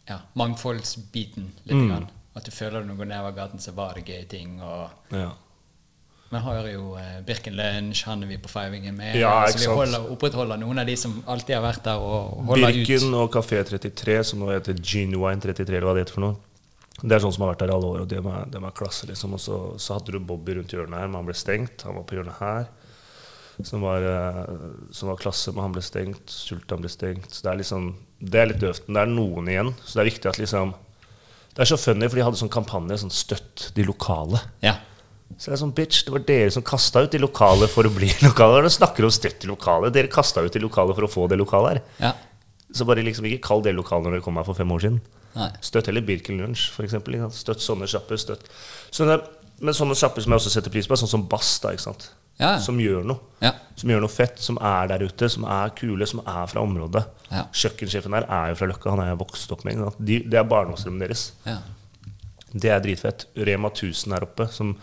ja, 0.08 0.18
mangfoldsbiten 0.38 1.48
litt. 1.64 1.88
Grann. 1.88 2.06
At 2.36 2.44
du 2.46 2.50
føler 2.50 2.82
når 2.84 2.94
du 2.94 3.00
går 3.00 3.10
nedover 3.10 3.32
gaten, 3.36 3.60
så 3.62 3.72
var 3.74 3.94
det 3.94 4.04
gøye 4.04 4.28
ting. 4.28 4.60
Og 4.62 4.90
Ja. 5.12 5.30
Vi 6.30 6.40
har 6.42 6.68
jo 6.70 6.94
eh, 6.98 7.20
Birken 7.26 7.54
Lunsj, 7.58 8.04
han 8.08 8.24
er 8.24 8.30
vi 8.32 8.38
på 8.42 8.50
Fivingen 8.50 8.96
med. 8.96 9.14
Ja, 9.20 9.44
så 9.44 9.52
ikke 9.52 9.60
vi 9.60 9.66
sant. 9.68 9.78
holder, 9.82 10.08
opprettholder 10.14 10.58
noen 10.58 10.82
av 10.82 10.88
de 10.88 10.96
som 10.98 11.20
alltid 11.30 11.54
har 11.58 11.62
vært 11.66 11.84
der, 11.86 12.00
og 12.02 12.48
holder 12.48 12.72
ut. 12.72 12.80
Birken 12.80 13.14
og 13.20 13.28
Kafé 13.34 13.60
33, 13.68 14.18
som 14.30 14.42
nå 14.42 14.50
heter 14.54 14.80
Genuine 14.80 15.38
33, 15.44 15.76
eller 15.76 15.88
hva 15.90 15.94
det 15.98 16.06
heter 16.06 16.18
for 16.18 16.26
noe. 16.26 16.40
Det 17.02 17.16
er 17.16 17.22
sånn 17.24 17.34
som 17.34 17.44
har 17.44 17.52
vært 17.54 17.64
der 17.64 17.74
alle 17.74 17.90
år, 17.90 18.02
og 18.04 18.10
dem 18.10 18.26
er, 18.30 18.46
de 18.50 18.60
er 18.62 18.74
klasse, 18.78 19.06
liksom. 19.10 19.34
Og 19.36 19.42
så, 19.42 19.58
så 19.82 19.98
hadde 19.98 20.14
du 20.14 20.20
Bobby 20.22 20.54
rundt 20.58 20.72
hjørnet 20.72 21.00
her, 21.00 21.10
men 21.10 21.18
han 21.20 21.28
ble 21.28 21.36
stengt. 21.36 21.82
Han 21.88 21.98
var 21.98 22.06
på 22.08 22.18
hjørnet 22.18 22.38
her. 22.38 22.68
Som 23.62 23.84
var, 23.86 24.02
eh, 24.02 24.54
som 24.94 25.10
var 25.10 25.18
klasse, 25.20 25.52
men 25.54 25.66
han 25.66 25.74
ble 25.74 25.82
stengt. 25.84 26.30
Sultan 26.30 26.82
ble 26.82 26.90
stengt. 26.90 27.28
Så 27.34 27.44
det 27.46 27.52
er 27.52 27.60
liksom 27.60 27.92
Det 28.24 28.40
er 28.40 28.48
litt 28.50 28.62
døvt. 28.62 28.86
Men 28.88 28.94
det 28.96 29.02
er 29.02 29.12
noen 29.12 29.50
igjen. 29.50 29.70
Så 29.82 29.98
det 29.98 30.02
er 30.04 30.10
viktig 30.10 30.30
at 30.30 30.40
liksom 30.40 30.74
Det 31.54 31.62
er 31.62 31.70
så 31.70 31.78
funny, 31.78 32.08
for 32.08 32.18
de 32.18 32.24
hadde 32.26 32.40
sånn 32.40 32.50
kampanje 32.50 32.96
sånn 33.02 33.12
Støtt 33.14 33.68
de 33.76 33.84
lokale. 33.86 34.40
Ja. 34.64 34.78
Så 35.38 35.50
det 35.50 35.56
er 35.56 35.60
sånn, 35.64 35.72
bitch, 35.74 36.04
det 36.06 36.12
var 36.14 36.22
dere 36.28 36.50
som 36.54 36.62
kasta 36.66 37.02
ut 37.04 37.10
de 37.14 37.18
lokale 37.22 37.66
for 37.70 37.86
å 37.88 37.90
bli 37.92 38.10
lokale. 38.26 38.60
Dere 38.60 38.70
snakker 38.72 39.06
om 39.06 39.12
støtt 39.14 39.44
i 39.46 39.50
lokale. 39.50 39.90
Dere 39.94 40.10
kasta 40.12 40.44
ut 40.44 40.54
de 40.54 40.62
lokale 40.62 40.94
for 40.94 41.06
å 41.06 41.10
få 41.10 41.26
det 41.32 41.40
lokale 41.40 41.74
her. 41.74 41.82
ja. 42.02 42.14
Så 42.74 42.82
bare 42.88 43.04
liksom 43.06 43.22
ikke 43.28 43.44
kall 43.46 43.60
det 43.62 43.70
lokale 43.76 44.02
når 44.02 44.16
dere 44.16 44.22
kom 44.24 44.34
her 44.40 44.46
for 44.48 44.56
fem 44.58 44.70
år 44.74 44.80
siden. 44.82 44.96
Nei. 45.36 45.46
Støtt 45.62 45.86
heller 45.86 46.02
Birken 46.02 46.40
Lunsj, 46.40 46.72
eksempel. 46.82 47.14
Støtt 47.30 47.62
sånne 47.62 47.86
sjapper. 47.86 48.18
Støtt. 48.18 48.48
Sånne, 48.90 49.20
men 49.62 49.76
sånne 49.78 49.94
sjapper 49.94 50.24
som 50.24 50.34
jeg 50.34 50.40
også 50.42 50.50
setter 50.56 50.72
pris 50.74 50.88
på, 50.90 50.96
er 50.96 51.02
sånn 51.04 51.12
som 51.12 51.26
Bass, 51.30 51.52
da, 51.62 51.70
ikke 51.76 51.84
sant. 51.84 52.08
Ja. 52.42 52.56
Som 52.58 52.80
gjør 52.82 53.04
noe. 53.06 53.22
Ja. 53.44 53.52
Som 53.78 53.92
gjør 53.94 54.02
noe 54.02 54.10
fett, 54.10 54.42
som 54.42 54.58
er 54.58 54.90
der 54.90 55.04
ute, 55.06 55.28
som 55.30 55.46
er 55.46 55.70
kule, 55.78 56.08
som 56.10 56.24
er 56.26 56.50
fra 56.50 56.64
området. 56.66 57.04
Ja. 57.30 57.44
Kjøkkensjefen 57.62 58.16
her 58.18 58.26
er 58.26 58.50
jo 58.50 58.58
fra 58.58 58.70
Løkka, 58.72 58.90
han 58.96 59.04
er 59.04 59.12
jeg 59.12 59.20
vokst 59.22 59.54
opp 59.54 59.62
med. 59.68 59.84
De, 60.02 60.18
det 60.26 60.40
er 60.42 60.50
barndomsrommet 60.50 61.06
deres. 61.06 61.28
ja. 61.46 61.60
Det 62.54 62.70
er 62.70 62.82
dritfett. 62.82 63.24
Rema 63.46 63.70
1000 63.70 64.12
her 64.14 64.26
oppe, 64.26 64.44
som 64.54 64.74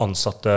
ansatte 0.00 0.52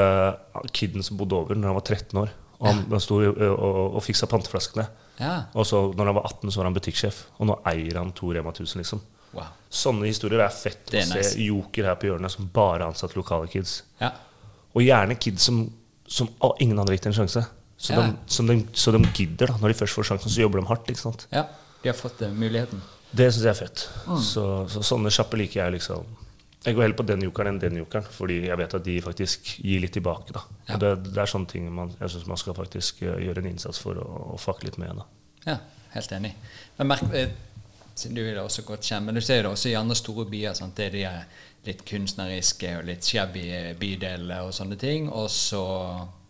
kiden 0.74 1.04
som 1.04 1.18
bodde 1.20 1.38
over 1.38 1.58
når 1.58 1.72
han 1.72 1.80
var 1.80 1.86
13 1.86 2.22
år. 2.22 2.32
Og 2.60 2.70
han, 2.70 2.86
ja. 2.92 3.02
sto 3.04 3.20
og, 3.20 3.42
og, 3.42 3.98
og 3.98 4.04
fiksa 4.06 4.30
panteflaskene. 4.32 4.86
Ja. 5.20 5.34
Og 5.56 5.68
så 5.68 5.82
når 5.96 6.12
han 6.12 6.18
var 6.18 6.30
18, 6.30 6.52
så 6.52 6.62
var 6.62 6.70
han 6.70 6.78
butikksjef. 6.78 7.20
Og 7.40 7.50
nå 7.50 7.58
eier 7.72 8.00
han 8.00 8.14
to 8.16 8.32
Rema 8.36 8.54
1000, 8.54 8.82
liksom. 8.84 9.04
Wow. 9.36 9.52
Sånne 9.68 10.08
historier 10.08 10.40
er 10.46 10.54
fett 10.54 10.86
Det 10.88 11.02
er 11.02 11.12
å 11.12 11.26
se. 11.28 11.44
Joker 11.44 11.90
her 11.90 11.98
på 12.00 12.08
hjørnet 12.08 12.32
som 12.32 12.48
bare 12.56 12.86
har 12.86 12.88
ansatt 12.94 13.18
lokale 13.20 13.52
kids. 13.52 13.82
Ja. 14.00 14.14
Og 14.76 14.84
gjerne 14.86 15.20
kids 15.20 15.48
som, 15.50 15.66
som 16.08 16.32
å, 16.40 16.54
ingen 16.64 16.80
har 16.80 16.96
gitt 16.96 17.10
en 17.12 17.18
sjanse. 17.18 17.44
Så, 17.76 17.92
de, 17.92 18.14
som 18.32 18.48
de, 18.48 18.62
så 18.72 18.94
de 18.96 19.02
gidder, 19.12 19.52
da. 19.52 19.60
Når 19.60 19.74
de 19.74 19.80
først 19.82 19.98
får 19.98 20.10
sjansen, 20.14 20.32
så 20.32 20.46
jobber 20.46 20.62
de 20.62 20.70
hardt. 20.72 20.92
ikke 20.92 21.04
sant? 21.04 21.28
ja. 21.36 21.48
De 21.86 21.92
har 21.92 21.98
fått 22.00 22.18
den 22.18 22.32
muligheten. 22.34 22.80
Det 23.14 23.28
syns 23.30 23.44
jeg 23.46 23.52
er 23.52 23.58
fett. 23.60 23.82
Mm. 24.10 24.22
Så, 24.26 24.44
så 24.74 24.82
sånne 24.82 25.12
kjappe 25.14 25.38
liker 25.38 25.60
jeg, 25.60 25.76
liksom. 25.76 26.08
Jeg 26.66 26.76
går 26.76 26.82
heller 26.82 26.98
på 26.98 27.06
den 27.06 27.24
jokeren 27.28 27.54
enn 27.54 27.62
den 27.62 27.80
jokeren, 27.80 28.06
fordi 28.10 28.40
jeg 28.48 28.58
vet 28.58 28.74
at 28.74 28.86
de 28.86 28.96
faktisk 29.06 29.52
gir 29.62 29.84
litt 29.84 29.94
tilbake. 29.94 30.34
da. 30.34 30.42
Ja. 30.70 30.80
Det, 30.82 30.92
det 31.12 31.22
er 31.22 31.30
sånne 31.30 31.52
ting 31.52 31.68
man, 31.74 31.94
jeg 32.00 32.14
syns 32.14 32.30
man 32.30 32.42
skal 32.42 32.58
faktisk 32.58 33.04
eh, 33.06 33.20
gjøre 33.28 33.44
en 33.44 33.52
innsats 33.52 33.82
for 33.82 34.02
å, 34.02 34.06
å 34.34 34.40
fucke 34.42 34.66
litt 34.68 34.80
med. 34.82 34.98
da. 34.98 35.06
Ja, 35.46 35.60
helt 35.94 36.16
enig. 36.18 36.34
Men 36.80 36.90
merk, 36.90 37.06
eh, 37.14 37.36
du 38.10 38.22
er 38.24 38.34
da 38.36 38.48
også 38.48 38.66
godt 38.68 38.88
kjent, 38.90 39.06
men 39.06 39.16
du 39.16 39.22
ser 39.22 39.44
det 39.44 39.52
også 39.52 39.70
i 39.70 39.78
andre 39.78 39.96
store 39.96 40.26
byer. 40.32 40.58
Sant? 40.58 40.76
Det 40.78 40.90
er 40.90 40.98
de 40.98 41.06
litt 41.66 41.86
kunstneriske 41.88 42.74
og 42.80 42.90
litt 42.90 43.06
shabby 43.08 43.46
bydeler 43.80 44.46
og 44.46 44.54
sånne 44.54 44.78
ting. 44.82 45.08
Og 45.10 45.30
så 45.34 45.64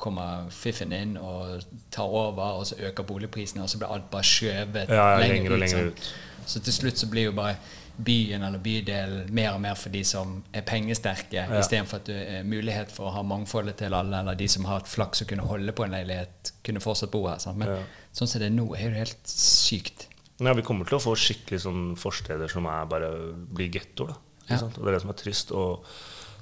kommer 0.01 0.51
fiffen 0.54 0.94
inn 0.96 1.15
og 1.18 1.63
tar 1.94 2.12
over, 2.12 2.60
og 2.60 2.68
så 2.70 2.77
øker 2.89 3.08
boligprisene, 3.08 3.63
og 3.63 3.72
så 3.72 3.82
blir 3.82 3.96
alt 3.96 4.12
bare 4.12 4.27
skjøvet 4.27 4.94
Ja, 4.94 5.10
lenger, 5.24 5.56
og 5.56 5.63
lenger 5.63 5.89
ut. 5.89 6.13
Så 6.46 6.62
til 6.62 6.75
slutt 6.75 7.01
så 7.01 7.10
blir 7.10 7.32
jo 7.32 7.36
bare 7.36 7.56
byen 7.98 8.44
eller 8.44 8.60
bydelen 8.60 9.30
mer 9.34 9.54
og 9.54 9.62
mer 9.62 9.75
for 9.80 9.90
de 9.90 10.04
som 10.04 10.44
er 10.54 10.62
pengesterke, 10.68 11.34
Ja. 11.48 11.60
istedenfor 11.60 11.96
at 12.02 12.06
det 12.06 12.18
er 12.40 12.44
mulighet 12.44 12.92
for 12.92 13.08
å 13.10 13.14
ha 13.14 13.22
mangfoldet 13.24 13.78
til 13.78 13.94
alle, 13.94 14.20
eller 14.20 14.36
de 14.36 14.48
som 14.48 14.66
har 14.66 14.80
hatt 14.80 14.88
flaks 14.88 15.22
og 15.22 15.28
kunne 15.28 15.44
holde 15.48 15.72
på 15.72 15.86
en 15.86 15.92
leilighet, 15.92 16.52
kunne 16.64 16.80
fortsatt 16.84 17.12
bo 17.12 17.28
her. 17.28 17.38
Sant? 17.40 17.58
Men 17.58 17.68
Ja. 17.68 17.78
sånn 18.14 18.28
som 18.28 18.40
det 18.42 18.48
er 18.52 18.56
nå, 18.56 18.74
er 18.75 18.90
det 18.90 18.98
helt 18.98 19.24
sykt. 19.28 20.08
Ja, 20.40 20.54
Vi 20.54 20.62
kommer 20.62 20.86
til 20.86 20.98
å 20.98 21.02
få 21.02 21.16
skikkelig 21.16 21.62
sånn 21.62 21.96
forsteder 21.98 22.50
som 22.52 22.66
er 22.66 22.86
bare 22.86 23.34
blir 23.54 23.70
gettoer. 23.72 24.16
Ja. 24.50 24.58
Og 24.62 24.74
det 24.74 24.88
er 24.88 24.92
det 24.92 25.02
som 25.02 25.10
er 25.10 25.14
trist. 25.14 25.52
Og, 25.52 25.86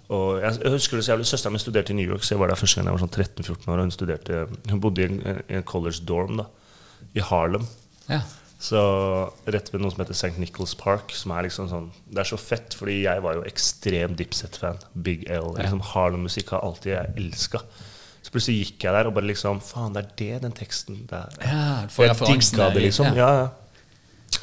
og 0.09 0.41
jeg, 0.41 0.59
jeg 0.63 0.71
husker 0.71 0.97
det 0.97 1.05
så 1.05 1.13
jævlig, 1.15 1.25
Søsteren 1.29 1.51
min 1.53 1.59
studerte 1.59 1.91
i 1.91 1.93
New 1.93 2.07
York, 2.09 2.21
så 2.23 2.29
jeg 2.33 2.39
var 2.39 2.47
der 2.47 2.55
første 2.55 2.75
gang 2.81 2.85
jeg 2.89 2.99
var 2.99 3.07
sånn 3.07 3.35
13-14 3.45 3.67
år. 3.69 3.77
og 3.77 3.79
Hun 3.79 3.91
studerte, 3.91 4.47
hun 4.69 4.79
bodde 4.81 4.99
i 4.99 5.05
en, 5.05 5.43
en 5.49 5.63
college 5.63 6.01
dorm 6.05 6.37
da, 6.37 6.45
i 7.15 7.19
Harlem. 7.19 7.67
Ja. 8.09 8.21
Så 8.63 8.79
rett 9.51 9.67
ved 9.73 9.81
noe 9.83 9.91
som 9.91 9.99
heter 9.99 10.15
St. 10.15 10.37
Nichols 10.39 10.71
Park, 10.79 11.11
som 11.11 11.33
er 11.35 11.49
liksom 11.49 11.67
sånn 11.67 11.89
Det 12.07 12.21
er 12.23 12.29
så 12.29 12.37
fett, 12.39 12.75
fordi 12.79 13.01
jeg 13.01 13.23
var 13.25 13.35
jo 13.35 13.43
ekstrem 13.49 14.13
Dipset-fan. 14.15 14.79
Big 14.95 15.25
L. 15.27 15.49
Ja. 15.57 15.65
Liksom 15.65 15.81
Harlem-musikk 15.89 16.53
har 16.55 16.63
alltid 16.63 16.93
jeg 16.93 17.17
elska. 17.19 17.59
Så 18.23 18.31
plutselig 18.31 18.61
gikk 18.61 18.85
jeg 18.87 18.95
der 18.95 19.09
og 19.09 19.17
bare 19.17 19.27
liksom 19.27 19.59
Faen, 19.63 19.91
det 19.97 20.05
er 20.05 20.13
det 20.21 20.41
den 20.45 20.55
teksten 20.55 21.01
der 21.09 21.33
Ja, 21.43 21.65
For 21.91 22.07
Jeg 22.07 22.15
digga 22.23 22.69
det, 22.71 22.85
liksom. 22.87 23.11
ja. 23.19 23.27
Ja, 23.27 23.43
ja. 23.43 24.39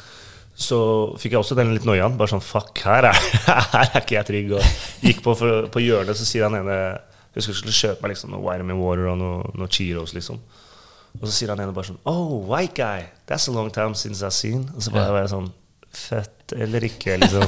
Så 0.61 0.77
fikk 1.17 1.33
jeg 1.33 1.41
også 1.41 1.57
den 1.57 1.73
litt 1.73 1.87
noiaen. 1.89 2.13
Bare 2.19 2.29
sånn 2.29 2.43
Fuck, 2.45 2.77
her 2.85 3.07
er, 3.09 3.21
her 3.73 3.87
er 3.87 4.03
ikke 4.03 4.19
jeg 4.19 4.27
trygg. 4.29 4.51
Og 4.59 5.07
gikk 5.07 5.23
på, 5.25 5.33
for, 5.39 5.65
på 5.73 5.81
hjørnet, 5.81 6.19
så 6.19 6.27
sier 6.29 6.45
han 6.45 6.59
ene 6.61 6.75
Jeg 6.77 7.39
husker 7.39 7.55
jeg 7.55 7.61
skulle 7.63 7.79
kjøpe 7.79 8.05
meg 8.05 8.13
liksom 8.13 8.35
noe 8.35 8.43
Vitamin 8.45 8.77
Water 8.83 9.09
og 9.15 9.17
noe, 9.17 9.53
noe 9.57 9.71
Cheetos, 9.71 10.13
liksom. 10.13 10.37
Og 11.19 11.27
så 11.27 11.33
sier 11.35 11.51
han 11.53 11.59
ene 11.63 11.73
bare 11.75 11.91
sånn 11.91 11.99
Oh, 12.09 12.39
white 12.49 12.77
guy. 12.77 13.07
That's 13.29 13.49
a 13.51 13.55
long 13.55 13.71
time 13.73 13.97
since 13.99 14.23
I've 14.23 14.35
seen. 14.35 14.67
Og 14.75 14.85
så 14.85 14.93
bare 14.95 15.11
var 15.13 15.25
jeg 15.25 15.33
sånn 15.35 15.49
Fett 15.91 16.53
eller 16.55 16.85
ikke, 16.87 17.17
liksom. 17.19 17.43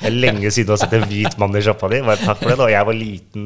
Det 0.00 0.08
er 0.08 0.14
lenge 0.16 0.50
siden 0.52 0.70
du 0.70 0.72
har 0.72 0.80
sett 0.80 0.94
en 0.96 1.04
hvit 1.08 1.34
mann 1.40 1.54
i 1.56 1.60
sjappa 1.64 1.88
di. 1.92 1.98
Bare 2.04 2.16
takk 2.20 2.40
for 2.40 2.48
det. 2.52 2.56
da 2.62 2.68
Jeg 2.72 2.88
var 2.88 2.96
liten, 2.96 3.44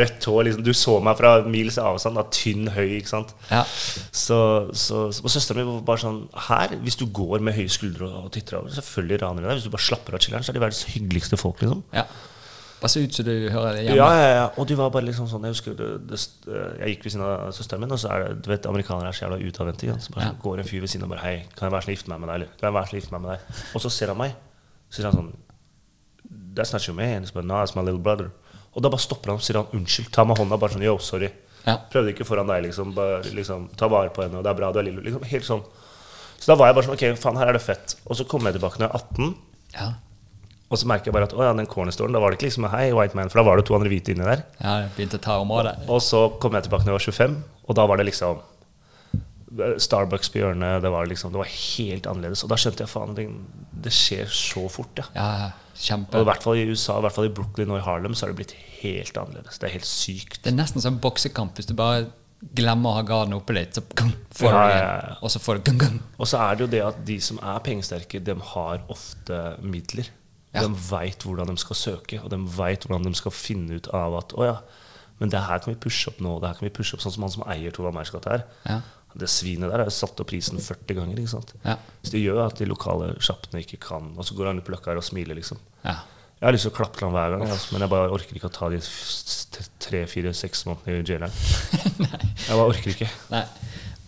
rødt 0.00 0.26
hår. 0.28 0.40
Liksom. 0.48 0.64
Du 0.64 0.72
så 0.76 0.94
meg 1.04 1.18
fra 1.20 1.34
mils 1.44 1.76
avstand. 1.80 2.16
Da, 2.16 2.24
tynn, 2.32 2.70
høy. 2.72 2.96
ikke 2.98 3.12
sant? 3.12 3.34
Ja. 3.50 3.62
Så, 3.68 4.40
så, 4.72 5.06
så 5.12 5.24
og 5.24 5.32
søsteren 5.32 5.60
min 5.60 5.70
var 5.74 5.84
bare 5.92 6.02
sånn 6.06 6.20
Her, 6.48 6.74
hvis 6.84 6.98
du 7.00 7.06
går 7.20 7.44
med 7.44 7.56
høye 7.56 7.70
skuldre 7.72 8.08
og 8.22 8.32
titter 8.34 8.58
over, 8.62 8.72
selvfølgelig 8.80 9.20
raner 9.26 9.44
de 9.44 9.50
deg. 9.50 9.60
Hvis 9.60 9.68
du 9.68 9.74
bare 9.76 9.88
slapper 9.90 10.16
av 10.16 10.24
chiller'n, 10.24 10.44
så 10.48 10.52
er 10.54 10.58
de 10.58 10.64
verdens 10.64 10.84
hyggeligste 10.96 11.40
folk, 11.40 11.60
liksom. 11.64 11.84
ja. 11.96 12.08
Bare 12.80 12.88
se 12.88 13.02
ut 13.04 13.12
som 13.12 13.26
du 13.26 13.32
hører 13.52 13.76
det 13.76 13.82
hjemme. 13.84 13.96
Ja, 13.98 14.08
ja, 14.16 14.28
ja. 14.32 14.44
Og 14.56 14.68
de 14.68 14.76
var 14.78 14.92
bare 14.94 15.04
liksom 15.04 15.26
sånn 15.28 15.42
Jeg 15.44 15.52
husker 15.52 15.74
det, 15.76 15.88
det, 16.08 16.20
Jeg 16.80 16.94
gikk 16.94 17.02
ved 17.04 17.12
siden 17.12 17.24
av 17.26 17.50
søsteren 17.52 17.82
min, 17.84 17.92
og 17.92 18.00
så 18.00 18.08
er 18.14 18.22
det 18.24 18.30
Du 18.40 18.48
vet, 18.52 18.68
amerikanere 18.70 19.10
er 19.10 19.16
så 19.18 19.26
jævla 19.26 19.40
utadvendte. 19.44 19.88
Ja. 19.90 19.96
Så 20.00 20.14
bare 20.14 20.30
sånn, 20.30 20.38
går 20.40 20.62
en 20.62 20.70
fyr 20.70 20.84
ved 20.84 20.92
siden 20.92 21.04
og 21.04 21.12
bare 21.12 21.24
Hei, 21.26 21.34
kan 21.58 21.68
jeg 21.68 21.74
være 21.74 21.84
sånn 21.84 21.90
snill 21.90 21.98
gifte 21.98 22.12
meg 22.14 22.22
med 22.22 22.32
deg, 22.32 22.38
eller? 22.40 22.54
Kan 22.56 22.68
jeg 22.70 22.76
være 22.78 22.88
sånn 22.88 22.94
snill 22.94 23.02
gifte 23.02 23.16
meg 23.16 23.26
med 23.26 23.34
deg? 23.34 23.60
Og 23.76 23.84
så 23.84 23.92
ser 23.92 24.14
han 24.14 24.20
meg. 24.22 24.38
Så 24.88 25.00
sier 25.00 25.10
han 25.10 25.18
sånn 25.18 25.30
That's 26.56 26.72
not 26.74 26.88
your 26.88 26.96
man. 26.96 27.28
Så 27.28 27.36
bare, 27.36 27.46
no, 27.46 27.60
that's 27.60 27.76
my 27.76 27.84
little 27.84 28.00
brother. 28.00 28.32
Og 28.72 28.82
da 28.84 28.90
bare 28.92 29.02
stopper 29.02 29.34
han 29.34 29.40
og 29.42 29.44
sier 29.44 29.60
han 29.60 29.76
unnskyld. 29.76 30.10
Ta 30.14 30.24
med 30.24 30.40
hånda 30.40 30.58
bare 30.60 30.78
sånn 30.78 30.86
Yo, 30.86 30.96
sorry. 31.04 31.28
Ja. 31.66 31.76
Prøvde 31.92 32.14
ikke 32.14 32.24
foran 32.24 32.48
deg, 32.48 32.64
liksom. 32.68 32.94
Bare 32.96 33.20
liksom, 33.36 33.68
Ta 33.78 33.90
vare 33.92 34.12
på 34.14 34.24
henne, 34.24 34.40
og 34.40 34.46
det 34.46 34.52
er 34.54 34.58
bra, 34.58 34.72
du 34.72 34.80
er 34.80 34.88
lille. 34.88 35.04
Liksom, 35.04 35.26
helt 35.30 35.46
sånn. 35.46 35.64
Så 36.40 36.48
da 36.48 36.56
var 36.56 36.70
jeg 36.70 36.78
bare 36.78 36.88
sånn 36.88 36.96
Ok, 36.96 37.04
faen, 37.20 37.40
her 37.40 37.52
er 37.52 37.58
det 37.58 37.64
fett. 37.64 37.98
Og 38.06 38.16
så 38.16 38.24
kom 38.28 38.46
jeg 38.48 38.56
tilbake 38.56 38.80
når 38.80 38.88
jeg 38.88 38.94
er 38.94 39.04
18. 39.04 39.34
Ja. 39.76 39.88
Og 40.70 40.78
så 40.78 40.86
merker 40.86 41.10
jeg 41.10 41.14
bare 41.16 41.26
at 41.26 41.32
å 41.34 41.42
ja, 41.42 41.52
den 41.58 41.66
cornerstolen, 41.66 42.14
da 42.14 42.20
var 42.22 42.30
det 42.30 42.38
ikke 42.38 42.46
liksom 42.46 42.68
Hei, 42.70 42.92
white 42.94 43.16
man, 43.18 43.28
for 43.32 43.40
da 43.40 43.46
var 43.48 43.58
det 43.58 43.64
to 43.66 43.74
andre 43.74 43.90
hvite 43.90 44.12
inni 44.14 44.22
der. 44.26 44.44
ja, 44.60 44.76
jeg 44.84 44.92
begynte 44.96 45.18
å 45.18 45.24
ta 45.24 45.38
området. 45.42 45.72
Og 45.90 45.98
så 46.06 46.20
kom 46.42 46.54
jeg 46.54 46.68
tilbake 46.68 46.86
når 46.86 46.94
jeg 46.94 47.00
var 47.00 47.06
25, 47.10 47.36
og 47.66 47.78
da 47.80 47.86
var 47.90 47.98
det 47.98 48.06
liksom 48.10 48.38
Starbucks 49.82 50.30
på 50.30 50.38
hjørnet. 50.38 50.78
Det 50.84 50.90
var 50.94 51.08
liksom, 51.10 51.32
det 51.34 51.40
var 51.42 51.48
helt 51.50 52.06
annerledes. 52.06 52.44
Og 52.46 52.52
da 52.52 52.58
skjønte 52.60 52.84
jeg 52.84 52.92
faen, 52.92 53.16
det, 53.18 53.24
det 53.82 53.90
skjer 53.94 54.30
så 54.30 54.62
fort, 54.70 55.00
ja. 55.02 55.08
Ja, 55.16 55.96
Og 56.12 56.20
i 56.20 56.28
hvert 56.28 56.44
fall 56.46 56.60
i 56.60 56.68
USA, 56.70 57.00
i 57.00 57.04
hvert 57.06 57.16
fall 57.16 57.26
i 57.26 57.32
Brooklyn 57.34 57.72
og 57.74 57.80
i 57.80 57.82
Harlem, 57.82 58.14
så 58.14 58.26
har 58.28 58.30
det 58.34 58.38
blitt 58.44 58.54
helt 58.84 59.18
annerledes. 59.18 59.58
Det 59.58 59.66
er 59.66 59.74
helt 59.74 59.88
sykt. 59.90 60.38
Det 60.44 60.52
er 60.52 60.58
nesten 60.60 60.84
som 60.84 61.00
boksekamp. 61.02 61.58
Hvis 61.58 61.66
du 61.66 61.74
bare 61.74 62.06
glemmer 62.56 62.92
å 62.92 62.98
ha 63.00 63.02
garden 63.10 63.34
oppe 63.36 63.56
litt, 63.58 63.74
så 63.74 63.82
gung, 63.98 64.12
får 64.38 64.46
du 64.46 64.54
Ja, 64.54 64.62
det 64.68 64.76
igjen. 64.78 64.86
ja. 65.10 65.18
Og 65.18 65.34
så 65.34 65.42
får 65.42 65.58
du 65.58 65.66
gung, 65.72 65.82
gung. 65.82 65.98
Og 66.20 66.30
så 66.30 66.44
er 66.46 66.54
det 66.54 66.64
jo 66.68 66.70
det 66.76 66.82
at 66.86 67.02
de 67.10 67.18
som 67.24 67.42
er 67.42 67.58
pengesterke, 67.66 68.22
de 68.22 68.38
har 68.54 68.86
ofte 68.92 69.40
midler. 69.66 70.12
Ja. 70.54 70.64
De 70.66 70.74
veit 70.90 71.22
hvordan 71.22 71.46
de 71.52 71.56
skal 71.62 71.76
søke, 71.78 72.18
og 72.24 72.30
de 72.32 72.38
veit 72.56 72.82
hvordan 72.86 73.04
de 73.06 73.14
skal 73.14 73.30
finne 73.34 73.76
ut 73.78 73.86
av 73.94 74.16
at 74.18 74.32
å 74.34 74.46
ja, 74.48 74.56
men 75.20 75.28
det 75.30 75.42
her 75.46 75.58
kan 75.62 75.74
vi 75.74 75.78
pushe 75.78 76.08
opp 76.10 76.18
nå. 76.24 76.38
Det 76.40 76.48
her 76.48 76.56
kan 76.58 76.66
vi 76.66 76.72
pushe 76.74 76.96
opp 76.96 77.02
Sånn 77.04 77.12
som 77.12 77.22
han 77.26 77.30
som 77.34 77.44
eier 77.52 77.70
Tova 77.76 77.90
Meyers 77.92 78.10
gate 78.10 78.30
her. 78.32 78.42
Ja. 78.66 78.78
Det 79.20 79.28
svinet 79.28 79.68
der 79.70 79.82
har 79.82 79.88
jo 79.90 79.92
satt 79.94 80.18
opp 80.22 80.28
prisen 80.30 80.58
40 80.62 80.96
ganger. 80.96 81.18
ikke 81.20 81.32
sant? 81.34 81.52
Ja. 81.64 81.74
Så 82.02 82.14
det 82.14 82.22
gjør 82.22 82.40
at 82.46 82.56
de 82.58 82.66
lokale 82.70 83.12
sjappene 83.20 83.60
ikke 83.64 83.78
kan 83.82 84.06
Og 84.16 84.24
så 84.24 84.34
går 84.38 84.46
han 84.52 84.60
på 84.64 84.72
Løkka 84.72 84.90
her 84.94 85.00
og 85.02 85.04
smiler, 85.04 85.34
liksom. 85.36 85.58
Ja. 85.84 85.96
Jeg 86.40 86.46
har 86.48 86.54
lyst 86.56 86.64
til 86.64 86.72
å 86.72 86.76
klappe 86.78 86.96
til 86.96 87.04
ham 87.10 87.12
hver 87.18 87.34
gang, 87.36 87.42
altså, 87.52 87.72
men 87.74 87.82
jeg 87.84 87.90
bare 87.92 88.10
orker 88.16 88.38
ikke 88.38 88.48
å 88.48 88.54
ta 88.54 88.68
de 88.72 88.78
s- 88.80 89.46
t- 89.52 89.66
tre, 89.78 90.06
fire, 90.08 90.32
seks 90.32 90.62
månedene 90.64 91.02
i 91.02 91.04
jaileren. 91.04 91.34
Jeg 92.48 92.54
bare 92.56 92.68
orker 92.70 92.94
ikke. 92.94 93.08
Nei. 93.34 93.42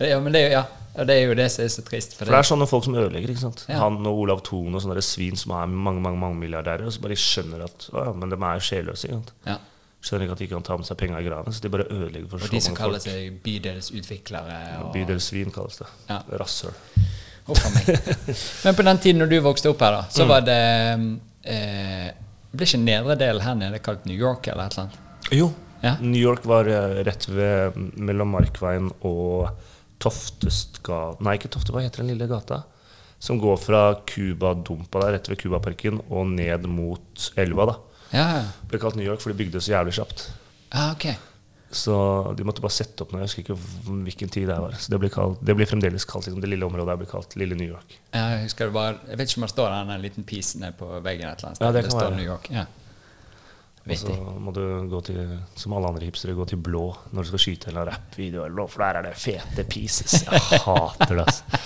Ja, 0.00 0.16
men 0.22 0.32
det 0.32 0.40
er 0.40 0.48
jo, 0.48 0.54
ja. 0.56 0.62
Ja, 0.96 1.04
det 1.08 1.14
er 1.16 1.26
jo 1.28 1.34
det 1.38 1.48
som 1.52 1.64
er 1.64 1.68
så 1.72 1.82
trist. 1.86 2.14
For 2.18 2.24
For 2.26 2.32
det 2.34 2.38
er 2.42 2.48
sånne 2.50 2.66
folk 2.68 2.84
som 2.84 2.94
ødelegger. 3.00 3.30
ikke 3.32 3.40
sant? 3.46 3.64
Ja. 3.68 3.78
Han 3.84 4.00
og 4.06 4.18
Olav 4.26 4.42
Thon 4.44 4.74
og 4.74 4.82
sånne 4.84 5.02
svin 5.02 5.36
som 5.40 5.54
er 5.56 5.66
mange 5.72 6.00
mange, 6.04 6.18
mange 6.20 6.36
milliardærer, 6.40 6.84
og 6.86 6.92
så 6.92 7.00
bare 7.04 7.16
skjønner 7.16 7.64
at 7.64 7.86
å, 7.92 8.06
ja, 8.08 8.12
men 8.12 8.28
de 8.32 8.36
er 8.36 8.60
sjelløse. 8.68 9.08
ikke 9.08 9.20
sant? 9.20 9.32
ja. 9.46 9.58
Skjønner 10.02 10.24
ikke 10.26 10.34
at 10.34 10.40
de 10.42 10.46
kan 10.50 10.62
ta 10.66 10.76
med 10.76 10.86
seg 10.88 10.96
penger 10.98 11.20
i 11.22 11.26
graven, 11.28 11.54
så 11.54 11.62
de 11.62 11.68
bare 11.70 11.84
ødelegger 11.86 12.26
for 12.28 12.42
Og 12.42 12.48
så 12.48 12.50
de 12.56 12.60
som 12.64 12.74
kaller 12.74 12.98
seg 12.98 13.36
bydelsutviklere. 13.44 14.56
Og, 14.82 14.88
Bydelsvin 14.96 15.52
kalles 15.54 15.78
det. 15.78 15.86
Ja. 16.08 16.16
Rasshøl. 16.40 16.74
Huff 17.46 17.62
meg. 17.74 17.92
Men 18.64 18.74
på 18.78 18.82
den 18.86 18.98
tiden 19.02 19.22
når 19.22 19.30
du 19.30 19.36
vokste 19.46 19.70
opp 19.70 19.80
her, 19.86 19.94
da, 20.00 20.02
Mm. 20.02 20.14
så 20.16 20.26
var 20.26 20.42
det 20.46 20.58
eh, 21.44 22.10
Ble 22.52 22.66
ikke 22.68 22.82
nedre 22.82 23.14
del 23.16 23.40
her 23.46 23.54
nede 23.56 23.78
kalt 23.82 24.04
New 24.06 24.18
York 24.18 24.46
eller 24.52 24.66
et 24.68 24.74
eller 24.76 24.88
annet? 24.88 25.28
Jo. 25.38 25.46
Ja. 25.82 25.94
New 26.02 26.20
York 26.20 26.44
var 26.46 26.66
eh, 26.68 26.98
rett 27.06 27.24
ved 27.30 27.78
mellom 27.96 28.34
Markveien 28.36 28.90
og 29.08 29.48
Toftesga... 30.02 31.00
Nei, 31.22 31.36
ikke 31.38 31.50
Tofte, 31.54 31.72
hva 31.74 31.82
heter 31.84 32.02
den 32.02 32.12
lille 32.14 32.28
gata? 32.30 32.62
Som 33.22 33.38
går 33.38 33.58
fra 33.62 33.82
Cuba-dumpa 34.08 35.04
der, 35.04 35.16
rett 35.16 35.28
ved 35.30 35.38
Cubaparken, 35.42 36.00
og 36.10 36.26
ned 36.34 36.66
mot 36.70 37.28
elva. 37.38 37.68
da. 37.70 37.76
Ja, 38.12 38.24
Det 38.64 38.72
ble 38.74 38.80
kalt 38.82 38.96
New 38.98 39.06
York, 39.06 39.22
for 39.22 39.32
de 39.32 39.38
bygde 39.38 39.62
så 39.62 39.76
jævlig 39.76 39.94
kjapt. 40.00 40.30
ah, 40.72 40.90
ok. 40.96 41.12
Så 41.72 41.94
de 42.36 42.44
måtte 42.44 42.60
bare 42.60 42.74
sette 42.76 43.00
opp 43.00 43.14
noe. 43.14 43.22
Jeg 43.22 43.30
husker 43.30 43.44
ikke 43.46 43.54
hvilken 44.04 44.28
tid 44.28 44.50
det 44.50 44.58
var. 44.60 44.74
Så 44.76 44.92
det 44.92 44.98
blir, 45.00 45.08
kalt, 45.14 45.38
det 45.40 45.54
blir 45.56 45.64
fremdeles 45.70 46.04
kalt 46.04 46.26
liksom, 46.26 46.42
det 46.44 46.50
lille 46.52 46.66
området 46.66 46.92
her 46.92 46.98
blir 47.00 47.08
kalt 47.08 47.32
Lille 47.40 47.56
New 47.56 47.70
York. 47.70 47.94
Ja, 48.12 48.26
Jeg 48.34 48.42
husker 48.42 48.68
det 48.68 48.74
bare 48.76 48.98
Jeg 49.08 49.16
vet 49.22 49.30
ikke 49.30 49.40
om 49.40 49.46
det 49.46 49.50
står 49.54 49.76
en 49.78 50.02
liten 50.02 50.26
pis 50.28 50.50
nede 50.60 50.76
på 50.76 50.90
veggen 51.00 51.30
et 51.30 51.38
eller 51.40 51.48
annet 51.48 51.56
sted. 51.62 51.64
Ja, 51.64 51.72
det 51.72 51.82
kan 51.86 51.94
står 51.94 52.10
være. 52.10 52.18
New 52.18 52.28
York. 52.28 52.50
Ja. 52.52 52.66
Og 53.82 53.98
så 53.98 54.14
må 54.38 54.52
du 54.54 54.62
gå 54.90 55.00
til, 55.08 55.18
som 55.58 55.74
alle 55.74 55.90
andre 55.90 56.06
hipstere, 56.06 56.36
gå 56.38 56.46
til 56.46 56.60
blå 56.62 56.84
når 57.10 57.24
du 57.24 57.32
skal 57.32 57.42
skyte 57.42 57.72
eller 57.72 57.90
rappvideo, 57.90 58.44
eller 58.46 58.60
noe, 58.62 58.70
for 58.70 58.84
der 58.84 59.00
er 59.00 59.08
det 59.08 59.16
fete 59.18 59.64
pieces. 59.66 60.22
Jeg 60.22 60.62
hater 60.66 61.16
det, 61.16 61.24
altså. 61.26 61.60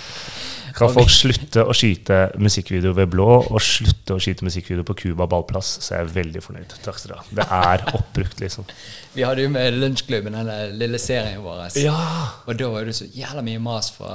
Kan 0.77 0.91
folk 0.93 1.09
slutte 1.09 1.63
å 1.65 1.73
skyte 1.73 2.17
musikkvideo 2.37 2.91
ved 2.97 3.09
blå, 3.09 3.27
og 3.49 3.61
slutte 3.65 4.13
å 4.13 4.21
skyte 4.21 4.45
musikkvideo 4.45 4.85
på 4.85 4.95
Cuba 4.99 5.25
ballplass, 5.29 5.71
så 5.81 5.95
er 5.95 6.03
jeg 6.03 6.13
veldig 6.19 6.43
fornøyd. 6.45 6.75
Takk 6.85 6.99
skal 7.01 7.13
dere 7.13 7.21
ha. 7.21 7.37
Det 7.39 7.47
er 7.57 7.85
oppbrukt, 7.97 8.41
liksom. 8.43 8.67
Vi 9.15 9.25
hadde 9.25 9.47
jo 9.47 9.53
med 9.53 9.77
Lunsjklubben, 9.81 10.37
den 10.37 10.77
lille 10.77 11.01
serien 11.01 11.41
vår. 11.41 11.63
Ja! 11.81 11.97
Og 12.45 12.59
da 12.59 12.69
var 12.73 12.85
det 12.85 12.93
så 12.97 13.09
jævla 13.09 13.41
mye 13.45 13.61
mas 13.63 13.89
fra, 13.95 14.11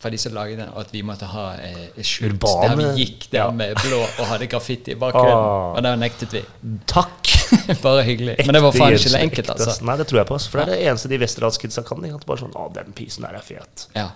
fra 0.00 0.10
de 0.10 0.18
som 0.18 0.32
laget 0.32 0.56
den, 0.58 0.70
at 0.80 0.92
vi 0.94 1.02
måtte 1.04 1.26
ha 1.28 1.42
eh, 1.60 1.98
skjult 2.06 2.40
der 2.40 2.76
vi 2.78 2.86
gikk 3.02 3.26
der 3.34 3.42
Ja. 3.42 3.50
med 3.52 3.76
blå 3.82 3.98
og 4.00 4.22
hadde 4.30 4.46
graffiti 4.48 4.94
i 4.94 4.98
bakgrunnen. 5.00 5.34
Ah. 5.36 5.74
Og 5.76 5.82
det 5.84 5.92
nektet 6.00 6.32
vi. 6.38 6.40
Takk! 6.88 7.28
Bare 7.84 8.04
hyggelig. 8.06 8.38
Men 8.46 8.56
det 8.56 8.62
var 8.64 8.72
faen 8.72 8.96
ikke 8.96 9.10
Ekte 9.10 9.20
enkelt, 9.20 9.50
ekte, 9.50 9.66
altså. 9.68 9.84
Nei, 9.84 9.96
det 10.00 10.06
tror 10.08 10.22
jeg 10.22 10.28
på. 10.30 10.38
For 10.40 10.60
det 10.60 10.64
er 10.64 10.72
det 10.72 10.88
eneste 10.88 11.10
de 11.12 11.18
Westerdalskidsa 11.20 11.84
kan. 11.84 12.00
De 12.00 12.12
kan 12.14 12.22
bare 12.24 12.40
sånn, 12.46 12.56
å, 12.56 12.70
den 12.72 12.94
pisen 12.96 13.26
der 13.26 13.36
er 13.36 13.44
fet. 13.44 13.84
Ja. 13.98 14.06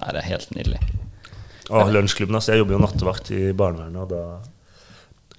Nei, 0.00 0.10
det 0.16 0.22
er 0.24 0.28
helt 0.32 0.50
nydelig. 0.56 0.80
Og 1.70 1.92
lunsjklubben, 1.94 2.34
altså. 2.40 2.56
Jeg 2.56 2.64
jobber 2.64 2.74
jo 2.74 2.82
nattevakt 2.82 3.30
i 3.36 3.42
barnevernet, 3.54 4.02
og 4.02 4.10
da 4.10 4.24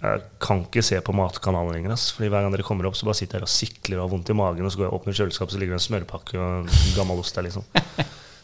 jeg 0.04 0.24
kan 0.44 0.66
ikke 0.66 0.82
se 0.84 0.98
på 1.04 1.14
Matkanalen 1.16 1.76
lenger. 1.76 1.94
Ass. 1.96 2.10
Fordi 2.16 2.32
Hver 2.32 2.44
gang 2.44 2.56
dere 2.56 2.66
kommer 2.68 2.88
opp, 2.88 2.96
så 3.00 3.08
bare 3.08 3.20
sitter 3.20 3.40
jeg 3.40 3.48
og 3.48 3.52
sikler 3.52 4.00
og 4.00 4.06
har 4.08 4.12
vondt 4.16 4.32
i 4.32 4.36
magen. 4.40 4.66
Og 4.68 4.72
så 4.72 4.80
går 4.82 4.88
jeg 4.90 4.96
opp 4.98 5.06
med 5.08 5.16
kjøleskapet, 5.20 5.56
så 5.56 5.62
ligger 5.62 5.76
det 5.76 5.82
en 5.82 5.88
smørpakke 5.90 6.40
og 6.40 6.68
en 6.68 6.96
gammel 6.96 7.20
ost 7.24 7.36
der. 7.36 7.48
liksom 7.48 7.68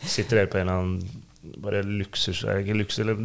Sitter 0.06 0.38
dere 0.42 0.48
på 0.52 0.58
en 0.60 0.68
eller 0.68 0.80
annen 0.80 1.24
bare 1.64 1.82
luksus, 1.84 2.44
luksus 2.68 3.00
eller 3.00 3.16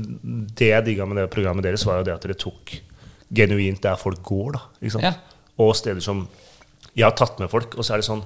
Det 0.55 0.69
jeg 0.71 0.85
digga 0.87 1.07
med 1.07 1.17
det 1.19 1.31
programmet 1.35 1.65
deres, 1.67 1.85
var 1.87 1.99
jo 1.99 2.05
det 2.07 2.15
at 2.15 2.23
dere 2.23 2.35
tok 2.39 2.77
genuint 3.35 3.81
der 3.83 3.97
folk 3.99 4.23
går. 4.23 4.53
da? 4.53 4.61
Ja. 5.03 5.13
Og 5.59 5.75
steder 5.77 6.01
som 6.01 6.29
Jeg 6.97 7.05
har 7.09 7.15
tatt 7.19 7.39
med 7.41 7.51
folk, 7.51 7.75
og 7.75 7.83
så 7.85 7.95
er 7.95 7.99
det 8.03 8.07
sånn 8.07 8.23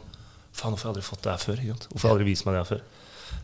Faen, 0.52 0.72
hvorfor 0.74 0.88
har 0.88 0.94
jeg 0.94 0.96
aldri 0.96 1.06
fått 1.08 1.22
det 1.22 1.30
her 1.30 1.38
før? 1.38 1.60
Hvorfor 1.92 2.08
har 2.08 2.10
jeg 2.10 2.16
aldri 2.18 2.30
vist 2.30 2.44
meg 2.46 2.54
det 2.54 2.60
her 2.64 2.68
før? 2.68 2.82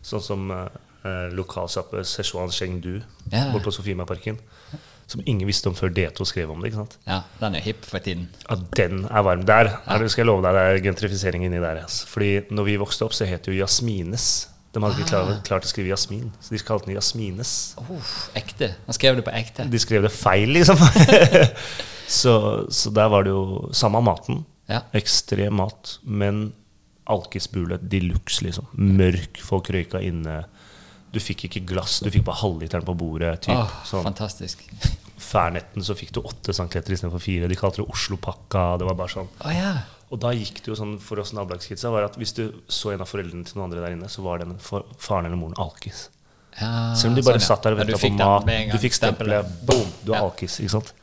Sånn 0.03 0.21
som 0.21 0.51
eh, 0.51 0.67
eh, 1.05 1.29
lokalsjappe 1.33 2.03
Szechuan 2.05 2.51
Chengdu 2.51 3.01
Ja. 3.31 3.51
borte 3.53 3.65
på 3.69 3.73
Sofiemarparken. 3.73 4.37
Som 5.07 5.21
ingen 5.25 5.47
visste 5.47 5.69
om 5.69 5.75
før 5.77 5.89
D2 5.93 6.25
skrev 6.25 6.49
om 6.51 6.59
det. 6.61 6.71
ikke 6.71 6.81
sant? 6.81 6.97
Ja, 7.07 7.21
den 7.39 7.55
er 7.55 7.61
hipp 7.61 7.85
for 7.85 7.99
tiden. 7.99 8.29
Ja, 8.49 8.55
den 8.75 9.05
er 9.05 9.21
varm. 9.23 9.45
Der 9.45 9.69
er 9.85 9.99
det, 10.01 10.09
skal 10.11 10.25
jeg 10.25 10.27
love 10.31 10.41
deg, 10.41 10.53
det 10.57 10.63
er 10.65 10.83
gentrifisering 10.91 11.45
inni 11.45 11.59
der. 11.61 11.83
Altså. 11.83 12.07
Fordi 12.09 12.41
når 12.49 12.63
vi 12.65 12.75
vokste 12.81 13.05
opp, 13.05 13.13
så 13.13 13.25
het 13.29 13.43
det 13.45 13.53
jo 13.53 13.61
Jasmines. 13.63 14.47
De 14.75 14.81
hadde 14.83 14.99
ikke 14.99 15.07
klart, 15.13 15.37
klart 15.47 15.67
å 15.67 15.69
skrive 15.69 15.93
Jasmin, 15.93 16.27
så 16.43 16.51
de 16.51 16.59
kalte 16.67 16.89
den 16.89 16.97
Jasmines. 16.97 17.51
Oh, 17.79 18.09
ekte. 18.35 18.73
Han 18.89 18.97
skrev 18.97 19.15
det 19.15 19.23
på 19.23 19.31
ekte. 19.31 19.63
De 19.71 19.79
skrev 19.79 20.03
det 20.03 20.11
feil, 20.11 20.51
liksom. 20.57 20.81
så, 22.19 22.35
så 22.67 22.91
der 22.95 23.07
var 23.13 23.23
det 23.23 23.31
jo 23.31 23.71
samme 23.71 24.03
maten. 24.03 24.43
Ja. 24.67 24.81
Ekstrem 24.97 25.55
mat, 25.61 25.95
men 26.03 26.49
alkisbule 27.07 27.79
de 27.79 28.03
luxe, 28.09 28.43
liksom. 28.43 28.67
Mørk, 28.75 29.39
folk 29.47 29.71
røyka 29.71 30.03
inne. 30.03 30.41
Du 31.15 31.21
fikk 31.23 31.47
ikke 31.47 31.63
glass, 31.71 32.01
du 32.03 32.11
fikk 32.11 32.25
bare 32.27 32.41
halvliteren 32.41 32.83
på 32.83 32.97
bordet. 32.99 33.45
Typ. 33.47 33.55
Oh, 33.55 33.79
sånn. 33.87 34.03
fantastisk. 34.09 34.67
Fernetten 35.15 35.87
så 35.87 35.95
fikk 35.95 36.11
du 36.17 36.19
åtte 36.25 36.51
centimeter 36.51 36.97
istedenfor 36.97 37.23
fire. 37.23 37.47
De 37.47 37.55
kalte 37.55 37.79
det 37.79 37.87
Oslopakka. 37.87 38.73
Det 38.81 38.91
var 38.91 38.99
bare 38.99 39.15
sånn. 39.15 39.31
Oh, 39.39 39.53
ja. 39.55 39.77
Og 40.13 40.19
da 40.21 40.31
gikk 40.37 40.59
det 40.61 40.69
jo 40.69 40.75
sånn 40.77 40.97
for 41.01 41.21
oss 41.21 41.33
nabolagskidsa 41.33 41.89
var 41.93 42.05
at 42.07 42.17
hvis 42.19 42.35
du 42.37 42.43
så 42.69 42.93
en 42.93 43.01
av 43.01 43.09
foreldrene 43.09 43.47
til 43.47 43.57
noen 43.57 43.69
andre 43.71 43.81
der 43.87 43.95
inne, 43.97 44.09
så 44.11 44.25
var 44.25 44.43
den 44.43 44.53
for, 44.61 44.85
faren 45.01 45.25
eller 45.29 45.39
moren 45.39 45.57
alkis. 45.61 46.09
ja 46.59 46.93
Selv 46.93 47.13
om 47.13 47.17
de 47.17 47.25
bare 47.25 47.41
sånn, 47.41 47.47
ja. 47.47 47.53
satt 47.55 47.65
der 47.65 47.75
og 47.75 47.81
Ja, 47.81 47.87
venta 47.89 48.03
på 48.05 48.45
mat. 48.45 48.69
Du 48.75 48.77
fikk 48.83 48.99
stempelet. 48.99 49.57
Boom! 49.65 49.89
Du 50.05 50.13
er 50.13 50.21
alkis. 50.21 50.59
ikke 50.61 50.77
sant? 50.77 50.93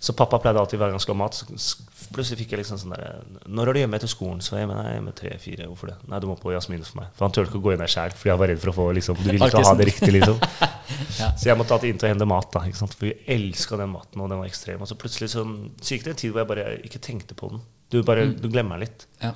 Så 0.00 0.14
pappa 0.16 0.38
pleide 0.40 0.56
alltid 0.56 0.78
hver 0.80 0.88
gang 0.88 0.96
han 0.96 1.02
skulle 1.02 1.18
ha 1.18 1.24
mat. 1.26 1.36
Så 1.36 2.06
plutselig 2.14 2.38
fikk 2.40 2.54
jeg 2.54 2.62
liksom 2.62 2.78
sånn 2.80 2.94
der 2.94 3.18
Når 3.52 3.68
er 3.68 3.76
du 3.76 3.80
hjemme 3.82 3.98
etter 3.98 4.08
skolen? 4.08 4.38
Så 4.40 4.56
jeg 4.56 4.68
mener, 4.68 4.86
jeg 4.86 4.94
er 4.94 4.96
hjemme 4.96 5.12
tre-fire. 5.16 5.66
Hvorfor 5.68 5.90
det? 5.92 5.96
Nei, 6.08 6.20
du 6.24 6.26
må 6.30 6.36
på 6.40 6.54
Jasmin 6.54 6.84
for 6.86 7.02
meg. 7.02 7.10
For 7.18 7.26
han 7.26 7.34
turte 7.36 7.52
ikke 7.52 7.60
å 7.60 7.64
gå 7.66 7.74
inn 7.74 7.82
der 7.82 7.92
sjæl, 7.92 8.14
fordi 8.16 8.32
han 8.32 8.40
var 8.40 8.52
redd 8.52 8.62
for 8.62 8.72
å 8.72 8.76
få 8.78 8.86
liksom 8.96 9.18
Du 9.20 9.26
ville 9.28 9.50
ikke 9.50 9.64
ha 9.66 9.74
det 9.76 9.88
riktig, 9.90 10.14
liksom. 10.16 10.40
Så 11.40 11.50
jeg 11.50 11.58
måtte 11.60 11.76
alltid 11.76 11.92
inn 11.92 12.00
til 12.00 12.08
å 12.08 12.12
hente 12.14 12.28
mat, 12.32 12.48
da. 12.56 12.64
Ikke 12.68 12.80
sant? 12.80 12.96
For 12.96 13.10
vi 13.10 13.12
elska 13.36 13.76
den 13.80 13.92
maten, 13.92 14.24
og 14.24 14.32
den 14.32 14.40
var 14.40 14.48
ekstrem. 14.48 14.80
Og 14.80 14.88
så 14.88 14.96
plutselig 15.00 15.32
så, 15.34 15.44
så 15.80 15.92
gikk 15.96 16.08
det 16.08 16.14
en 16.14 16.22
tid 16.24 16.32
hvor 16.32 16.44
jeg 16.44 16.52
bare 16.54 16.66
ikke 16.88 17.04
tenkte 17.04 17.36
på 17.36 17.52
den. 17.52 17.60
Du 17.90 18.02
bare, 18.06 18.28
du 18.34 18.48
glemmer 18.48 18.78
litt. 18.80 19.06
Ja. 19.22 19.32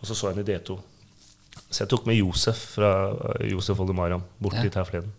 Og 0.00 0.06
så 0.08 0.14
så 0.16 0.30
jeg 0.30 0.38
den 0.40 0.46
i 0.46 0.58
D2. 0.58 0.78
Så 1.70 1.82
jeg 1.84 1.90
tok 1.90 2.06
med 2.06 2.16
Josef 2.18 2.60
fra 2.76 2.92
uh, 3.12 3.42
Josef 3.50 3.78
Oldemariam 3.82 4.22
bort 4.42 4.54
Ja. 4.58 4.62
dit 4.66 4.74
her 4.78 4.86
forleden. 4.86 5.10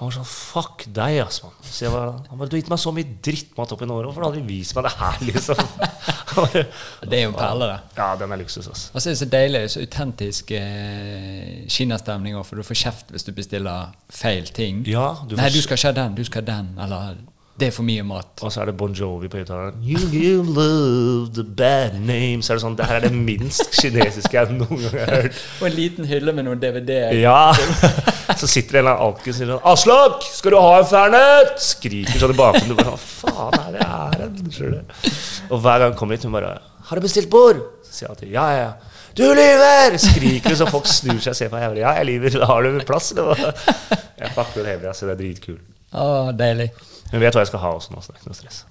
Han 0.00 0.08
var 0.08 0.14
sånn 0.16 0.26
Fuck 0.26 0.86
deg, 0.96 1.18
ass, 1.22 1.42
mann. 1.44 1.52
Så 1.62 1.84
jeg 1.84 1.92
var, 1.92 2.14
han 2.30 2.38
bare 2.40 2.48
Du 2.48 2.56
har 2.56 2.62
gitt 2.62 2.70
meg 2.72 2.80
så 2.80 2.90
mye 2.96 3.06
drittmat 3.22 3.72
opp 3.76 3.82
i 3.84 3.86
Norge. 3.86 4.08
Hvorfor 4.08 4.24
har 4.24 4.32
du 4.32 4.38
aldri 4.40 4.46
vist 4.48 4.74
meg 4.74 4.86
det 4.88 4.92
her, 4.98 5.18
liksom? 5.28 5.60
Bare, 6.32 6.62
Det 7.04 7.18
er 7.18 7.22
jo 7.26 7.28
en 7.28 7.36
perle, 7.36 7.66
det. 7.68 7.96
ja, 8.00 8.06
den 8.16 8.32
er 8.32 8.40
luksus, 8.40 8.66
ass. 8.72 8.86
Og 8.96 9.02
så 9.04 9.10
er 9.10 9.12
det 9.12 9.20
så 9.20 9.28
deilig, 9.34 9.60
så 9.74 9.82
autentisk 9.84 10.50
eh, 10.56 11.66
kinastemning 11.68 12.38
òg, 12.40 12.46
for 12.48 12.56
du 12.56 12.64
får 12.66 12.78
kjeft 12.86 13.12
hvis 13.12 13.26
du 13.28 13.32
bestiller 13.36 13.92
feil 14.08 14.48
ting. 14.56 14.80
Ja, 14.88 15.10
du 15.28 15.36
Nei, 15.36 15.50
får- 15.50 15.58
du 15.60 15.62
skal 15.68 15.76
ikke 15.78 15.92
ha 15.92 15.96
den, 16.00 16.16
du 16.16 16.24
skal 16.24 16.40
ha 16.42 16.48
den. 16.54 16.72
Eller 16.80 17.20
det 17.62 17.68
er 17.70 17.74
for 17.76 17.86
mye 17.86 18.02
mat. 18.06 18.42
Og 18.42 18.50
så 18.52 18.62
er 18.62 18.70
det 18.70 18.74
Bon 18.80 18.92
Jovi 18.96 19.28
på 19.30 19.38
høyttaleren. 19.40 19.78
You 19.86 20.00
give 20.10 20.42
love 20.56 21.30
the 21.36 21.44
bad 21.44 21.94
name. 22.00 22.42
Så 22.42 22.52
er 22.52 22.58
det 22.58 22.64
sånn 22.64 22.76
Det 22.78 22.88
her 22.90 22.98
er 22.98 23.06
det 23.06 23.12
minst 23.14 23.76
kinesiske 23.78 24.34
jeg 24.36 24.56
noen 24.56 24.82
gang 24.82 24.96
har 24.98 25.12
hørt. 25.22 25.40
Og 25.60 25.68
en 25.70 25.76
liten 25.76 26.08
hylle 26.10 26.34
med 26.36 26.48
noen 26.48 26.60
DVD-er. 26.62 27.14
Ja! 27.22 27.52
Så 28.40 28.48
sitter 28.50 28.78
det 28.78 28.80
en 28.80 28.86
eller 28.86 28.96
annen 28.96 29.06
alkis 29.12 29.34
og 29.34 29.38
sier 29.38 29.50
sånn 29.52 29.66
'Aslak, 29.72 30.22
skal 30.34 30.54
du 30.54 30.58
ha 30.58 30.72
en 30.80 30.88
Fernet?' 30.90 31.58
Skriker 31.62 32.22
sånn 32.22 32.34
i 32.34 32.38
bakgrunnen. 32.38 32.72
Du 32.72 32.78
bare 32.78 32.94
Hva 32.94 33.00
faen 33.02 33.58
er 33.60 33.76
det 33.76 33.88
her? 33.90 34.30
Skjønner? 34.56 35.10
Og 35.50 35.60
hver 35.60 35.82
gang 35.82 35.90
han 35.90 35.98
kommer 35.98 36.16
hit, 36.16 36.24
hun 36.26 36.32
bare 36.34 36.54
'Har 36.88 36.96
du 36.98 37.06
bestilt 37.06 37.30
bord?' 37.30 37.62
Så 37.84 37.92
sier 37.92 38.08
jeg 38.08 38.14
alltid 38.16 38.32
'Ja, 38.32 38.46
ja, 38.50 38.64
ja'. 38.66 38.74
'Du 39.14 39.24
lyver!' 39.36 39.98
Skriker 39.98 40.56
så 40.56 40.66
folk 40.70 40.86
snur 40.86 41.20
seg 41.20 41.34
og 41.34 41.36
ser 41.36 41.52
på 41.52 41.60
meg. 41.60 41.78
'Ja, 41.78 41.92
jeg 42.00 42.06
lyver. 42.06 42.44
Har 42.46 42.62
du 42.62 42.80
plass?' 42.80 43.12
Jeg 43.12 44.30
fucker 44.34 44.62
den 44.62 44.70
hele, 44.72 44.94
så 44.94 45.06
det 45.06 45.14
er 45.14 45.22
dritkul. 45.22 45.58
Å, 45.92 46.32
deilig. 46.36 46.70
Hun 47.12 47.20
vet 47.20 47.34
hva 47.34 47.42
jeg 47.44 47.52
skal 47.52 47.62
ha 47.64 47.72
også 47.76 47.92
nå, 47.92 48.00
så 48.00 48.12
det 48.12 48.18
er 48.18 48.22
ikke 48.22 48.32
noe 48.32 48.40
stress. 48.40 48.62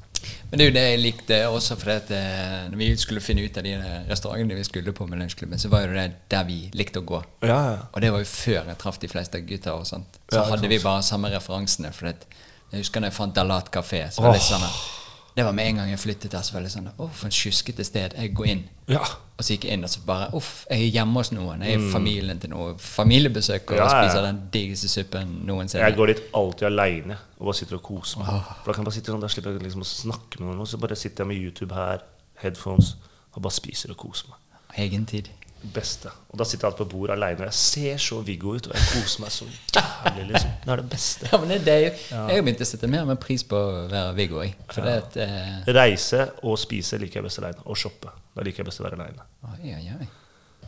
Men 0.51 0.60
det 0.60 0.63
er 0.63 0.69
jo 0.69 0.75
det 0.75 0.84
jeg 0.84 1.01
likte 1.01 1.38
også, 1.47 1.75
for 1.79 1.93
at 1.93 2.10
eh, 2.13 2.55
når 2.69 2.79
vi 2.81 2.88
skulle 2.99 3.23
finne 3.23 3.45
ut 3.45 3.57
av 3.57 3.65
de 3.65 3.73
restaurantene 4.10 4.57
vi 4.57 4.65
skulle 4.67 4.93
på 4.93 5.07
med 5.10 5.21
lunsjklubben, 5.21 5.62
så 5.62 5.71
var 5.71 5.86
jo 5.86 5.95
det 5.95 6.07
der 6.31 6.47
vi 6.49 6.60
likte 6.77 7.01
å 7.01 7.07
gå. 7.07 7.21
Ja, 7.45 7.60
ja. 7.71 7.77
Og 7.89 8.03
det 8.03 8.12
var 8.13 8.23
jo 8.23 8.29
før 8.29 8.60
jeg 8.60 8.79
traff 8.81 8.99
de 9.01 9.10
fleste 9.12 9.41
gutta. 9.47 9.77
og 9.77 9.88
sånt. 9.88 10.19
Så 10.27 10.41
Ja, 10.41 10.49
hadde 10.51 10.69
vi 10.69 10.81
bare 10.84 11.05
samme 11.07 11.31
referansene. 11.34 11.93
For 11.95 12.12
at, 12.12 12.25
jeg 12.71 12.84
husker 12.84 13.01
når 13.01 13.13
jeg 13.13 13.17
fant 13.17 13.36
Dalat 13.36 13.71
kafé. 13.71 14.03
Så 14.12 14.25
var 14.25 14.36
det 14.36 14.43
oh. 14.43 14.49
sånn 14.51 14.67
at- 14.67 15.00
Det 15.36 15.46
var 15.46 15.54
med 15.56 15.67
en 15.70 15.76
gang 15.80 15.89
jeg 15.89 16.00
flyttet 16.00 16.32
der. 16.32 16.41
Så 16.44 16.54
var 16.54 16.62
det 16.65 16.72
sånn 16.74 16.89
Å, 16.91 17.06
for 17.10 17.26
en 17.30 17.32
sjuskete 17.32 17.84
sted. 17.88 18.13
Jeg 18.20 18.34
går 18.36 18.46
inn. 18.52 18.63
Ja. 18.91 19.00
Og 19.02 19.46
så 19.46 19.54
gikk 19.56 19.63
jeg 19.70 19.78
inn, 19.78 19.84
og 19.88 19.89
så 19.89 20.02
bare 20.06 20.28
Uff, 20.38 20.65
jeg 20.70 20.84
er 20.89 20.91
hjemme 21.00 21.22
hos 21.22 21.32
noen. 21.32 21.62
Jeg 21.65 21.78
er 21.78 21.80
i 21.86 21.91
familien 21.94 22.39
til 22.44 22.52
noe 22.52 22.74
familiebesøk 22.78 23.72
og 23.72 23.78
Mm. 23.78 23.80
Ja, 23.80 23.88
ja. 23.88 24.10
spiser 24.10 24.22
den 24.28 24.41
diggeste 24.54 24.89
suppen 24.91 25.32
noensinne. 25.48 25.86
Jeg 25.88 25.96
går 25.98 26.08
dit 26.12 26.22
alltid 26.34 26.67
aleine 26.67 27.17
og 27.39 27.46
bare 27.48 27.54
sitter 27.56 27.76
og 27.80 27.84
koser 27.84 28.20
meg. 28.20 28.28
For 28.28 28.65
Da 28.65 28.74
kan 28.74 28.84
jeg 28.84 28.86
bare 28.86 28.94
sitte 29.00 29.12
sånn, 29.15 29.22
da 29.22 29.28
slipper 29.28 29.52
jeg 29.56 29.62
liksom 29.63 29.82
å 29.82 29.89
snakke 29.89 30.39
med 30.39 30.48
noen. 30.50 30.60
Og 30.60 30.67
så 30.67 30.78
bare 30.78 30.96
sitter 31.00 31.24
jeg 31.24 31.28
med 31.28 31.38
YouTube 31.41 31.74
her, 31.76 32.04
headphones, 32.44 32.96
og 33.34 33.41
bare 33.41 33.54
spiser 33.56 33.91
og 33.91 33.98
koser 33.98 34.28
meg. 34.30 34.38
Egen 34.78 35.06
tid. 35.06 35.30
Beste. 35.62 36.10
Og 36.34 36.39
da 36.41 36.45
sitter 36.47 36.65
jeg 36.65 36.71
alltid 36.71 36.88
på 36.88 36.97
bordet 36.97 37.13
aleine, 37.13 37.43
og 37.45 37.52
jeg 37.52 37.54
ser 37.60 38.00
så 38.02 38.17
Viggo 38.26 38.56
ut, 38.58 38.67
og 38.67 38.74
jeg 38.74 38.88
koser 38.95 39.21
meg 39.21 39.34
så 39.36 39.45
jævlig, 39.45 40.24
liksom. 40.32 40.56
Det 40.65 40.71
er 40.74 40.82
det 40.82 40.88
beste. 40.89 41.30
Ja, 41.32 41.39
men 41.41 41.52
det, 41.54 41.60
det 41.67 41.74
er 41.76 41.84
jo, 41.84 41.91
Jeg 42.10 42.39
har 42.39 42.45
begynt 42.47 42.63
å 42.65 42.69
sette 42.71 42.89
mer 42.89 43.04
og 43.06 43.12
mer 43.12 43.19
pris 43.21 43.43
på 43.45 43.60
å 43.60 43.86
være 43.91 44.15
Viggo. 44.17 44.41
jeg. 44.41 44.56
For 44.74 44.88
det 44.89 44.95
at 45.04 45.19
eh, 45.21 45.69
Reise 45.78 46.26
og 46.41 46.58
spise 46.62 46.97
liker 47.02 47.21
jeg 47.21 47.28
best 47.30 47.41
aleine. 47.43 47.62
Og 47.69 47.78
shoppe. 47.78 48.10
Da 48.34 48.45
liker 48.47 48.63
jeg 48.63 48.71
best 48.71 48.82
å 48.82 48.88
være 48.88 48.97
aleine. 48.97 49.28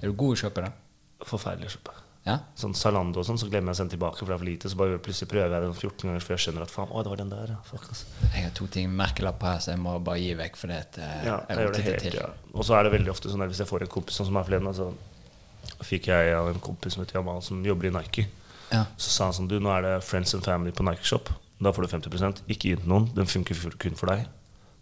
Er 0.01 0.05
du 0.09 0.13
god 0.13 0.35
i 0.35 0.37
å 0.37 0.41
shoppe, 0.45 0.67
da? 0.67 0.71
Forferdelig 1.25 1.71
å 1.71 1.75
shoppe. 1.77 1.97
Ja? 2.23 2.37
Sånn 2.55 2.71
Zalando 2.77 3.19
og 3.19 3.25
sånn, 3.27 3.37
så 3.39 3.49
glemmer 3.51 3.73
jeg 3.73 3.75
å 3.75 3.79
sende 3.81 3.93
tilbake, 3.97 4.19
for 4.21 4.29
det 4.31 4.35
er 4.35 4.39
for 4.39 4.47
lite. 4.47 4.69
Så 4.71 4.79
bare 4.79 4.99
plutselig 5.03 5.27
prøver 5.33 5.51
jeg 5.51 5.65
det 5.65 5.71
14 5.75 6.07
ganger 6.07 6.23
før 6.23 6.35
jeg 6.37 6.43
skjønner 6.45 6.63
at 6.63 6.71
faen, 6.71 6.91
å, 6.93 7.01
det 7.03 7.11
var 7.11 7.19
den 7.19 7.33
der. 7.33 7.55
Fuck, 7.67 7.87
altså. 7.91 8.05
Jeg 8.29 8.45
har 8.45 8.53
to 8.55 8.67
ting 8.71 8.93
merkelapp 8.95 9.43
her, 9.43 9.57
så 9.65 9.73
jeg 9.73 9.81
må 9.83 9.97
bare 10.07 10.21
gi 10.21 10.29
vekk. 10.39 10.59
For 10.61 10.71
det 10.71 10.77
at, 10.85 10.99
eh, 11.03 11.25
Ja, 11.27 11.39
jeg 11.49 11.57
jeg 11.57 11.67
gjør 11.67 11.73
det 11.75 11.83
helt, 11.89 12.05
til. 12.05 12.19
ja. 12.21 12.29
Og 12.53 12.63
så 12.63 12.77
er 12.77 12.87
det 12.87 12.93
veldig 12.95 13.11
ofte 13.11 13.33
sånn 13.33 13.43
at 13.43 13.51
hvis 13.51 13.59
jeg 13.59 13.67
får 13.67 13.83
en 13.87 13.91
kompis 13.97 14.19
sånn 14.21 14.29
som 14.31 14.39
her 14.39 14.47
forleden, 14.47 14.73
så 14.79 14.93
fikk 15.83 16.07
jeg 16.13 16.33
av 16.37 16.47
en 16.47 16.63
kompis 16.63 16.95
som 16.95 17.03
heter 17.03 17.19
Jamal, 17.19 17.41
som 17.43 17.63
jobber 17.65 17.89
i 17.91 17.95
Nike. 17.97 18.27
Ja. 18.71 18.85
Så 18.95 19.11
sa 19.11 19.27
han 19.27 19.35
sånn, 19.35 19.49
du, 19.51 19.59
nå 19.59 19.69
er 19.75 19.83
det 19.85 20.03
Friends 20.07 20.33
and 20.33 20.43
Family 20.47 20.71
på 20.71 20.85
Nike 20.87 21.03
Shop. 21.03 21.29
Da 21.59 21.71
får 21.75 21.85
du 21.85 21.91
50 21.91 22.43
Ikke 22.47 22.71
gi 22.71 22.75
den 22.79 22.87
noen, 22.87 23.09
den 23.15 23.27
funker 23.29 23.55
kun 23.79 23.95
for 23.99 24.07
deg. 24.11 24.25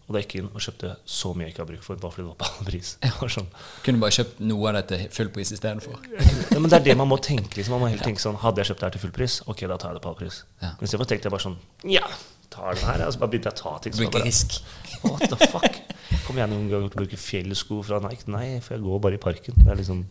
Og 0.07 0.15
da 0.15 0.21
gikk 0.23 0.33
jeg 0.35 0.43
inn 0.43 0.49
og 0.51 0.63
kjøpte 0.65 0.89
så 1.07 1.29
mye 1.37 1.45
jeg 1.45 1.53
ikke 1.53 1.61
har 1.63 1.69
bruk 1.69 1.83
for, 1.85 1.99
bare 2.01 2.11
fordi 2.15 2.25
det 2.25 2.31
var 2.31 2.39
på 2.41 2.49
halv 2.49 2.67
pris. 2.67 2.89
Sånn. 3.35 3.47
Kunne 3.85 4.01
bare 4.01 4.15
kjøpt 4.17 4.41
noe 4.43 4.67
av 4.71 4.77
det 4.79 4.83
til 4.89 5.05
full 5.15 5.31
pris 5.35 5.53
istedenfor. 5.55 6.01
Ja, 6.11 6.57
men 6.57 6.67
det 6.67 6.79
er 6.81 6.85
det 6.89 6.97
man 6.99 7.07
må 7.11 7.19
tenke. 7.23 7.53
Liksom. 7.55 7.77
Man 7.77 7.85
må 7.85 7.91
helt 7.93 8.03
tenke 8.03 8.23
sånn, 8.23 8.39
Hadde 8.41 8.63
jeg 8.63 8.71
kjøpt 8.71 8.83
det 8.83 8.89
her 8.89 8.95
til 8.97 9.03
full 9.05 9.15
pris, 9.15 9.37
ok, 9.45 9.63
da 9.71 9.77
tar 9.79 9.93
jeg 9.93 9.99
det 9.99 10.03
på 10.03 10.11
halv 10.11 10.19
pris. 10.19 10.41
Ja. 10.59 10.73
Men 10.75 10.89
istedenfor 10.89 11.11
tenkte 11.13 11.29
jeg 11.29 11.35
bare 11.37 11.45
sånn 11.45 11.57
Ja, 11.95 12.11
tar 12.51 12.75
den 12.75 12.85
her. 12.89 13.05
Og 13.07 13.15
så 13.15 13.23
bare 13.23 13.33
begynte 13.33 13.53
jeg 13.53 13.57
å 13.57 13.61
ta 13.61 13.73
ting. 13.85 13.97
bare, 14.01 14.25
risk. 14.27 14.59
What 15.07 15.25
the 15.31 15.39
fuck? 15.47 15.79
Kommer 16.27 16.43
jeg 16.43 16.51
noen 16.51 16.67
gang 16.69 16.85
til 16.89 16.99
å 16.99 17.05
bruke 17.05 17.19
fjellsko 17.19 17.79
fra 17.87 18.01
Nike? 18.03 18.27
Nei, 18.33 18.59
for 18.59 18.75
jeg 18.75 18.83
går 18.83 19.01
bare 19.07 19.17
i 19.17 19.23
parken. 19.23 19.57
Det 19.57 19.71
er 19.71 19.79
liksom 19.79 20.03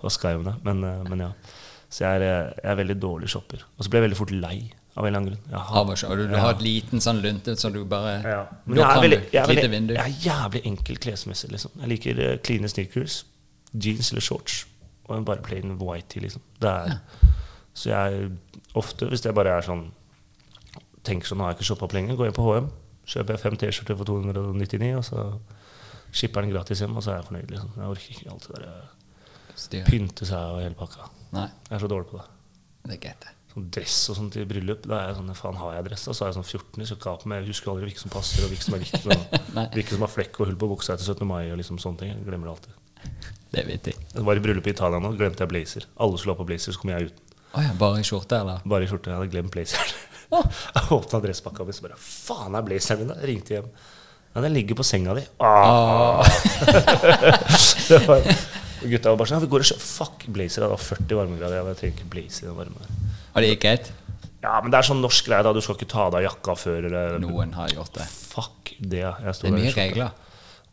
Hva 0.00 0.10
skal 0.14 0.34
jeg 0.34 0.42
med 0.42 0.52
det? 0.52 0.56
Men, 0.64 0.84
eh, 0.88 1.04
men 1.10 1.26
ja. 1.26 1.30
Så 1.88 2.04
jeg 2.04 2.20
er, 2.20 2.24
eh, 2.24 2.50
jeg 2.62 2.70
er 2.72 2.80
veldig 2.80 2.98
dårlig 3.02 3.30
shopper. 3.32 3.64
Og 3.76 3.84
så 3.84 3.92
ble 3.92 4.00
jeg 4.00 4.08
veldig 4.08 4.20
fort 4.22 4.34
lei 4.34 4.58
av 4.98 5.06
en 5.06 5.08
eller 5.12 5.20
annen 5.20 5.34
grunn. 5.34 5.58
Av 5.58 5.90
og. 5.92 6.16
Du, 6.18 6.24
du 6.26 6.34
har 6.34 6.56
et 6.56 6.62
liten 6.64 7.02
sånn 7.04 7.20
lunte, 7.22 7.54
så 7.60 7.70
du 7.70 7.84
bare 7.88 8.16
ja. 8.24 8.40
Er, 8.50 8.80
kan 8.80 9.02
veldig, 9.04 9.18
du. 9.28 9.36
Et 9.38 9.52
lite 9.52 9.68
vindu. 9.70 9.92
jeg 9.94 10.02
er 10.02 10.24
jævlig 10.24 10.62
enkel 10.72 10.98
klesmessig. 11.04 11.50
Liksom. 11.54 11.76
Jeg 11.84 11.92
liker 11.92 12.18
uh, 12.24 12.32
cleane 12.42 12.70
sneakers, 12.72 13.20
jeans 13.72 14.10
eller 14.12 14.24
shorts. 14.26 14.64
Og 15.06 15.14
en 15.20 15.28
bare 15.28 15.44
plain 15.46 15.76
white 15.80 16.10
tee, 16.12 16.24
liksom. 16.26 16.42
Det 16.60 16.68
er, 16.68 16.98
Så 17.78 17.92
jeg 17.92 18.26
ofte, 18.74 19.06
hvis 19.08 19.22
jeg 19.24 19.34
bare 19.38 19.54
er 19.60 19.64
sånn 19.64 19.86
Tenker 21.06 21.30
sånn, 21.30 21.38
nå 21.40 21.46
har 21.46 21.52
jeg 21.54 21.60
ikke 21.60 21.68
shoppa 21.70 21.86
opp 21.86 21.94
lenge, 21.96 22.16
går 22.18 22.26
jeg 22.28 22.34
på 22.36 22.44
HM, 22.44 22.66
kjøper 23.08 23.36
jeg 23.36 23.40
fem 23.40 23.54
T-skjorter 23.62 23.96
for 23.96 24.08
299, 24.10 24.90
og 24.98 25.04
så 25.06 25.22
skipper 26.12 26.44
den 26.44 26.52
gratis 26.52 26.82
hjem, 26.82 26.98
og 26.98 27.04
så 27.06 27.14
er 27.14 27.20
jeg 27.22 27.28
fornøyd. 27.30 27.54
liksom. 27.54 27.70
Jeg 27.78 27.92
orker 27.94 28.16
ikke 28.16 28.34
alt 28.34 28.48
det 28.48 28.58
der 28.58 28.66
eh, 28.74 29.54
styr. 29.62 29.86
pynte 29.88 30.28
seg 30.28 30.52
og 30.56 30.60
hele 30.60 30.76
pakka. 30.76 31.08
Nei, 31.38 31.46
Jeg 31.70 31.76
er 31.78 31.84
så 31.86 31.90
dårlig 31.94 32.10
på 32.10 32.18
det. 32.18 32.26
det 32.90 32.98
er 32.98 33.02
greit, 33.06 33.24
det. 33.24 33.32
Sånn 33.58 33.70
dress 33.74 33.96
og 34.12 34.18
sånt 34.20 34.36
i 34.38 34.44
bryllup. 34.46 34.84
Da 34.86 35.00
er 35.00 35.08
jeg 35.10 35.18
sånn, 35.18 35.32
faen 35.34 35.58
har 35.58 35.78
jeg 35.78 35.86
dress? 35.88 36.04
da? 36.06 36.14
Så 36.14 36.24
er 36.24 36.30
jeg 36.30 36.38
sånn 36.38 36.46
14, 36.46 36.86
så 36.86 36.98
skal 36.98 37.16
jeg 37.16 37.22
på 37.24 37.30
meg. 37.32 37.40
Jeg 37.42 37.50
husker 37.50 37.72
aldri 37.72 37.88
hvilke 37.88 38.02
som 38.04 38.12
passer, 38.14 38.44
og 38.44 38.52
hvilke 38.52 38.66
som 38.68 38.76
er 38.76 38.84
viktig. 38.84 39.18
Hvilke 39.74 39.96
som 39.96 40.04
har 40.06 40.12
flekk 40.12 40.38
og 40.38 40.50
hull 40.50 40.60
på 40.60 40.70
buksa 40.76 40.94
etter 40.94 41.08
17. 41.10 41.26
mai 41.26 41.48
og 41.50 41.58
liksom 41.58 41.80
sånne 41.82 42.04
ting. 42.04 42.12
Jeg 42.14 42.26
glemmer 42.28 42.50
det 42.50 42.54
alltid. 42.54 42.84
Det 43.48 43.64
vet 43.66 43.90
jeg. 43.90 43.98
Jeg 44.14 44.26
var 44.28 44.38
i 44.38 44.44
bryllup 44.44 44.68
i 44.68 44.74
Italia 44.76 45.00
nå, 45.02 45.14
glemte 45.18 45.42
jeg 45.42 45.50
blazer. 45.50 45.88
Alle 45.98 46.20
skulle 46.20 46.36
ha 46.36 46.40
på 46.42 46.46
blazer, 46.46 46.76
så 46.76 46.82
kom 46.82 46.92
jeg 46.92 47.10
uten. 47.10 47.24
Oh 47.56 47.64
ja, 47.64 47.72
bare 47.80 48.02
i 48.02 48.04
skjorte, 48.06 48.42
eller? 48.42 48.60
Bare 48.68 48.84
i 48.84 48.90
skjorte. 48.90 49.10
Jeg 49.10 49.18
hadde 49.18 49.32
glemt 49.32 49.54
blazeren. 49.54 49.96
Jeg 50.28 50.90
åpna 50.92 51.22
dresspakka 51.24 51.64
mi, 51.64 51.72
så 51.72 51.86
bare 51.86 51.96
Faen, 51.96 52.52
er 52.52 52.64
blazeren 52.66 53.00
min 53.00 53.14
der? 53.14 53.22
Ringte 53.24 53.54
hjem. 53.54 53.70
Ja, 54.34 54.42
den 54.44 54.52
ligger 54.52 54.76
på 54.76 54.84
senga 54.84 55.14
di. 55.16 55.22
Ah. 55.40 56.20
det 57.88 58.02
var, 58.04 58.28
gutta 58.84 59.14
var 59.14 59.22
bare 59.22 59.30
sånn 59.30 59.38
ja, 59.38 59.44
vi 59.46 59.50
går 59.56 59.64
og 59.64 59.80
Fuck 59.88 60.28
blazer. 60.28 60.66
Jeg 60.66 60.68
hadde 60.68 60.84
40 60.84 61.20
varmegrader. 61.22 61.72
Jeg 61.72 61.80
trenger 61.80 61.96
ikke 61.96 62.10
blazer 62.12 62.44
i 62.44 62.50
den 62.50 62.58
varme. 62.60 62.97
Og 63.34 63.42
det 63.42 63.50
gikk 63.52 63.62
greit? 63.66 63.90
Ja, 64.42 64.60
men 64.62 64.70
det 64.70 64.78
er 64.78 64.86
sånn 64.86 65.00
norsk 65.02 65.26
greie, 65.26 65.42
da. 65.42 65.52
Du 65.52 65.60
skal 65.64 65.74
ikke 65.78 65.88
ta 65.90 66.04
av 66.06 66.12
deg 66.14 66.24
jakka 66.28 66.54
før 66.58 66.84
eller 66.86 67.18
Noen 67.22 67.52
har 67.58 67.72
gjort 67.74 67.96
det. 67.98 68.06
Fuck 68.06 68.74
det. 68.78 69.02
Jeg 69.02 69.34
sto 69.34 69.48
Det 69.48 69.52
er 69.52 69.56
mye 69.58 69.72
regler. 69.74 70.12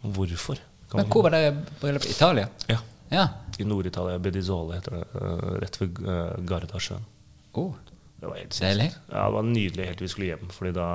Hvorfor? 0.06 0.60
Kan 0.92 1.00
Men 1.02 1.10
hvor 1.10 1.24
var 1.26 1.34
det 1.34 1.48
bryllupet? 1.82 2.12
Italia? 2.14 2.48
Ja. 2.70 2.78
Ja. 3.10 3.26
I 3.58 3.66
Nord-Italia. 3.66 4.20
Bedizole 4.22 4.78
heter 4.78 5.00
det. 5.00 5.04
eh, 5.18 5.50
rett 5.64 5.80
ved 5.82 6.00
uh, 6.06 6.36
Gardasjøen. 6.46 7.06
Oh, 7.58 7.74
Det 8.20 8.30
var 8.30 8.38
helt 8.38 8.60
Deilig. 8.62 8.88
Ja, 9.12 9.26
det 9.26 9.34
var 9.34 9.44
nydelig 9.50 9.86
helt 9.90 9.98
til 9.98 10.06
vi 10.08 10.12
skulle 10.14 10.30
hjem. 10.30 10.48
Fordi 10.54 10.72
da 10.78 10.88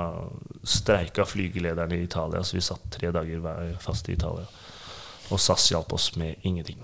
streika 0.63 1.25
flygelederne 1.27 1.99
i 1.99 2.03
Italia, 2.07 2.43
så 2.43 2.55
vi 2.57 2.61
satt 2.65 2.87
tre 2.91 3.11
dager 3.11 3.39
hver 3.43 3.75
fast 3.83 4.09
i 4.09 4.15
Italia. 4.15 4.47
Og 5.31 5.39
SAS 5.39 5.69
hjalp 5.71 5.93
oss 5.93 6.15
med 6.15 6.35
ingenting. 6.43 6.79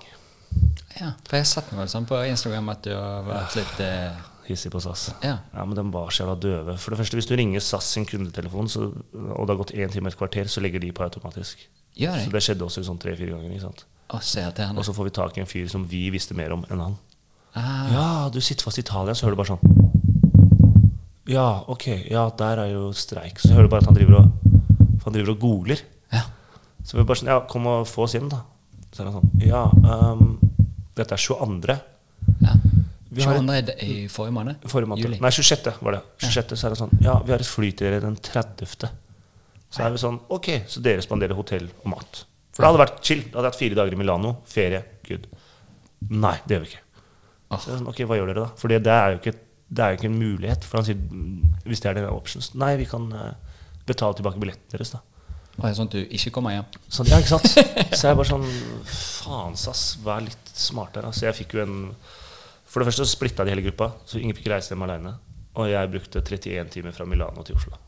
ja. 1.00 1.12
For 1.28 1.36
jeg 1.36 1.46
satt 1.46 1.72
noe 1.72 1.88
sånn 1.88 2.06
på 2.08 2.20
Instagram 2.28 2.68
at 2.72 2.82
du 2.86 2.92
har 2.94 3.24
vært 3.28 3.56
litt 3.60 3.80
eh, 3.84 4.20
Hissig 4.54 4.70
på 4.72 4.80
SAS. 4.80 5.08
Ja. 5.22 5.38
Ja, 5.54 5.64
men 5.64 5.74
de 5.76 5.84
var 5.92 6.10
så 6.10 6.24
jævla 6.24 6.36
døve. 6.40 6.76
For 6.78 6.90
det 6.94 6.98
første, 7.02 7.16
hvis 7.18 7.26
du 7.28 7.34
ringer 7.36 7.60
SAS 7.60 7.84
sin 7.94 8.06
kundetelefon, 8.08 8.68
så, 8.68 8.88
og 8.88 9.46
det 9.46 9.52
har 9.54 9.60
gått 9.60 9.74
én 9.76 9.90
time 9.92 10.08
et 10.08 10.16
kvarter, 10.18 10.48
så 10.48 10.60
legger 10.64 10.80
de 10.80 10.92
på 10.92 11.04
automatisk. 11.04 11.66
Gjør 11.98 12.18
Så 12.18 12.24
det? 12.30 12.32
det 12.38 12.42
skjedde 12.46 12.64
også 12.68 12.84
sånn 12.86 12.98
tre-fire 13.02 13.34
ganger. 13.34 13.50
ikke 13.52 13.66
sant? 13.66 13.84
Og 14.78 14.84
så 14.86 14.94
får 14.96 15.04
vi 15.04 15.10
tak 15.18 15.36
i 15.36 15.40
en 15.42 15.46
fyr 15.50 15.68
som 15.68 15.84
vi 15.88 16.06
visste 16.10 16.34
mer 16.34 16.52
om 16.54 16.64
enn 16.70 16.80
han. 16.80 16.96
Ah, 17.54 17.88
Ja, 17.92 18.06
du 18.32 18.40
sitter 18.40 18.64
fast 18.64 18.78
i 18.78 18.84
Italia, 18.84 19.14
så 19.14 19.26
hører 19.26 19.36
du 19.36 19.42
bare 19.42 19.52
sånn 19.56 20.68
Ja, 21.28 21.64
ok, 21.68 21.86
ja, 22.10 22.28
der 22.38 22.62
er 22.62 22.70
jo 22.72 22.92
streik. 22.96 23.38
Så 23.42 23.52
hører 23.52 23.66
du 23.68 23.72
bare 23.74 23.82
at 23.84 23.90
han 23.90 23.96
driver 23.98 24.22
og, 24.22 24.30
han 25.04 25.12
driver 25.12 25.34
og 25.34 25.40
googler. 25.42 25.82
ja. 26.12 26.22
Så 26.84 26.96
vi 26.96 27.04
bare 27.04 27.20
sånn 27.20 27.28
Ja, 27.28 27.40
kom 27.44 27.66
og 27.68 27.86
få 27.90 28.06
oss 28.06 28.14
inn, 28.16 28.28
da. 28.32 28.42
Så 28.94 29.02
er 29.02 29.10
han 29.10 29.18
sånn 29.18 29.44
Ja, 29.44 29.66
um, 30.12 30.38
dette 30.96 31.12
er 31.12 31.20
22. 31.20 31.78
ja. 32.40 32.54
Vi 33.10 33.22
har 33.24 33.38
22. 33.38 33.74
i- 33.82 33.86
i 34.04 34.08
forrige 34.08 34.32
måned? 34.36 34.56
Forrige 34.68 34.88
måned. 34.88 35.04
Juli. 35.04 35.18
Nei, 35.20 35.30
26. 35.30 35.72
var 35.82 35.92
det. 35.92 36.02
26. 36.18 36.56
Så 36.56 36.66
er 36.66 36.70
det 36.74 36.78
sånn 36.78 36.98
Ja, 37.02 37.18
vi 37.24 37.32
har 37.32 37.38
et 37.40 37.46
fly 37.46 37.70
til 37.72 37.86
dere 37.90 38.00
den 38.00 38.16
30. 38.16 38.90
Så 39.70 39.80
er 39.84 39.90
vi 39.90 39.98
sånn 39.98 40.20
Ok, 40.30 40.48
så 40.68 40.80
dere 40.82 41.00
spanderer 41.04 41.34
hotell 41.36 41.68
og 41.84 41.86
mat. 41.94 42.24
For 42.52 42.62
det 42.62 42.68
hadde 42.72 42.82
vært 42.86 43.02
chill. 43.04 43.22
Da 43.30 43.38
hadde 43.38 43.50
hatt 43.52 43.58
fire 43.60 43.74
dager 43.74 43.92
i 43.92 43.96
Milano. 43.96 44.36
Ferie. 44.46 44.82
Good. 45.08 45.26
Nei, 46.10 46.36
det 46.46 46.56
gjør 46.58 46.64
vi 46.64 46.70
ikke. 46.72 46.84
Åh. 47.50 47.58
Så 47.60 47.70
det 47.70 47.78
sånn, 47.80 47.88
ok, 47.88 48.00
hva 48.08 48.16
gjør 48.18 48.26
dere 48.34 48.44
da? 48.46 48.50
For 48.56 48.68
det 48.68 48.86
er 48.86 49.10
jo 49.14 49.18
ikke, 49.22 49.34
det 49.72 49.84
er 49.84 49.90
jo 49.94 49.96
ikke 49.98 50.10
en 50.12 50.18
mulighet. 50.18 50.64
For 50.64 50.78
han 50.78 50.84
sier 50.84 50.96
mm, 50.96 51.54
hvis 51.64 51.80
det 51.80 51.90
er 51.90 51.94
dere 52.00 52.12
options 52.12 52.54
Nei, 52.54 52.76
vi 52.76 52.84
kan 52.84 53.10
eh, 53.12 53.32
betale 53.86 54.14
tilbake 54.18 54.38
billetten 54.40 54.68
deres, 54.74 54.90
da. 54.92 55.00
Ja, 55.62 55.72
sånn 55.74 55.88
at 55.88 55.96
du 55.96 56.04
ikke 56.04 56.30
kommer 56.30 56.50
hjem? 56.54 56.64
Sånn, 56.88 57.06
ja, 57.10 57.18
ikke 57.18 57.34
sant? 57.38 57.48
Så 57.98 58.08
jeg 58.08 58.16
bare 58.16 58.28
sånn 58.28 58.44
Faen, 58.86 59.56
sass, 59.56 59.96
vær 60.04 60.20
litt 60.22 60.52
smartere. 60.54 61.10
Så 61.12 61.26
jeg 61.26 61.34
fikk 61.40 61.54
jo 61.58 61.62
en 61.64 61.94
For 62.68 62.80
det 62.82 62.88
første 62.90 63.06
så 63.06 63.14
splitta 63.16 63.44
de 63.46 63.52
hele 63.54 63.64
gruppa, 63.64 63.90
så 64.08 64.20
ingen 64.20 64.36
fikk 64.36 64.50
reise 64.52 64.74
hjem 64.74 64.84
aleine. 64.84 65.14
Og 65.58 65.70
jeg 65.70 65.90
brukte 65.90 66.20
31 66.22 66.68
timer 66.74 66.92
fra 66.94 67.06
Milano 67.08 67.42
til 67.46 67.56
Oslo. 67.58 67.78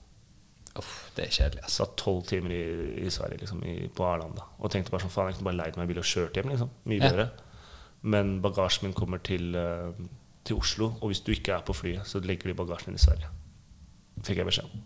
Uff, 0.80 1.10
det 1.16 1.26
er 1.26 1.34
kjedelig, 1.34 1.62
altså. 1.66 1.84
Satt 1.84 1.96
12 2.00 2.22
timer 2.30 2.54
i, 2.54 2.62
i 3.04 3.10
Sverige, 3.12 3.42
liksom, 3.42 3.60
i, 3.66 3.74
på 3.94 4.06
Arlanda. 4.06 4.46
Og 4.62 4.70
tenkte 4.72 4.92
bare 4.94 5.04
sånn 5.04 5.12
Faen, 5.12 5.28
jeg 5.32 5.38
kunne 5.40 5.50
bare 5.50 5.58
leid 5.64 5.76
meg 5.80 5.90
bil 5.90 6.00
og 6.00 6.06
kjørt 6.08 6.38
hjem, 6.38 6.52
liksom. 6.54 6.70
Mye 6.88 7.00
Ja. 7.02 7.10
bedre. 7.10 7.28
Men 8.02 8.36
bagasjen 8.40 8.86
min 8.88 8.94
kommer 8.96 9.20
til, 9.22 9.50
eh, 9.58 9.92
til 10.48 10.56
Oslo, 10.56 10.94
og 11.02 11.10
hvis 11.10 11.20
du 11.26 11.32
ikke 11.34 11.52
er 11.58 11.66
på 11.66 11.74
flyet, 11.76 12.06
så 12.08 12.22
legger 12.24 12.48
de 12.48 12.54
bagasjen 12.62 12.94
din 12.94 13.00
i 13.00 13.04
Sverige. 13.04 13.28
Fikk 14.24 14.40
jeg 14.40 14.46
beskjed 14.48 14.64
om. 14.70 14.80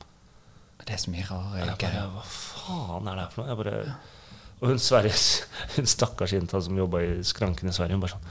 Det 0.85 0.97
er 0.97 1.01
så 1.01 1.11
mye 1.15 1.25
rare 1.31 1.77
greier. 1.79 2.11
Hva 2.11 2.25
faen 2.27 3.07
er 3.09 3.15
det 3.15 3.25
her 3.25 3.31
for 3.31 3.43
noe? 3.45 3.53
Jeg 3.55 3.61
bare, 3.63 3.95
og 4.61 4.69
hun, 4.73 4.79
Sveriges, 4.83 5.29
hun 5.77 5.87
stakkars 5.87 6.33
jenta 6.35 6.61
som 6.61 6.77
jobba 6.77 7.05
i 7.07 7.23
skranken 7.23 7.69
i 7.71 7.73
Sverige, 7.77 7.95
hun 7.97 8.03
bare 8.03 8.17
sånn 8.17 8.27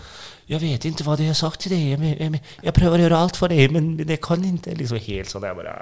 Jeg 0.50 0.60
vet 0.60 0.86
ikke 0.90 1.06
hva 1.08 1.18
de 1.20 1.30
har 1.30 1.38
sagt 1.38 1.64
til 1.64 1.76
deg. 1.76 1.94
Jeg, 1.94 2.16
jeg, 2.20 2.42
jeg 2.66 2.76
prøver 2.76 3.00
å 3.00 3.06
gjøre 3.06 3.20
alt 3.26 3.40
for 3.40 3.54
deg, 3.54 3.72
men 3.74 3.94
det 4.00 4.20
kan 4.24 4.44
ikke. 4.44 4.76
Liksom 4.80 5.00
helt 5.08 5.32
sånn. 5.32 5.48
Jeg 5.48 5.60
bare 5.60 5.76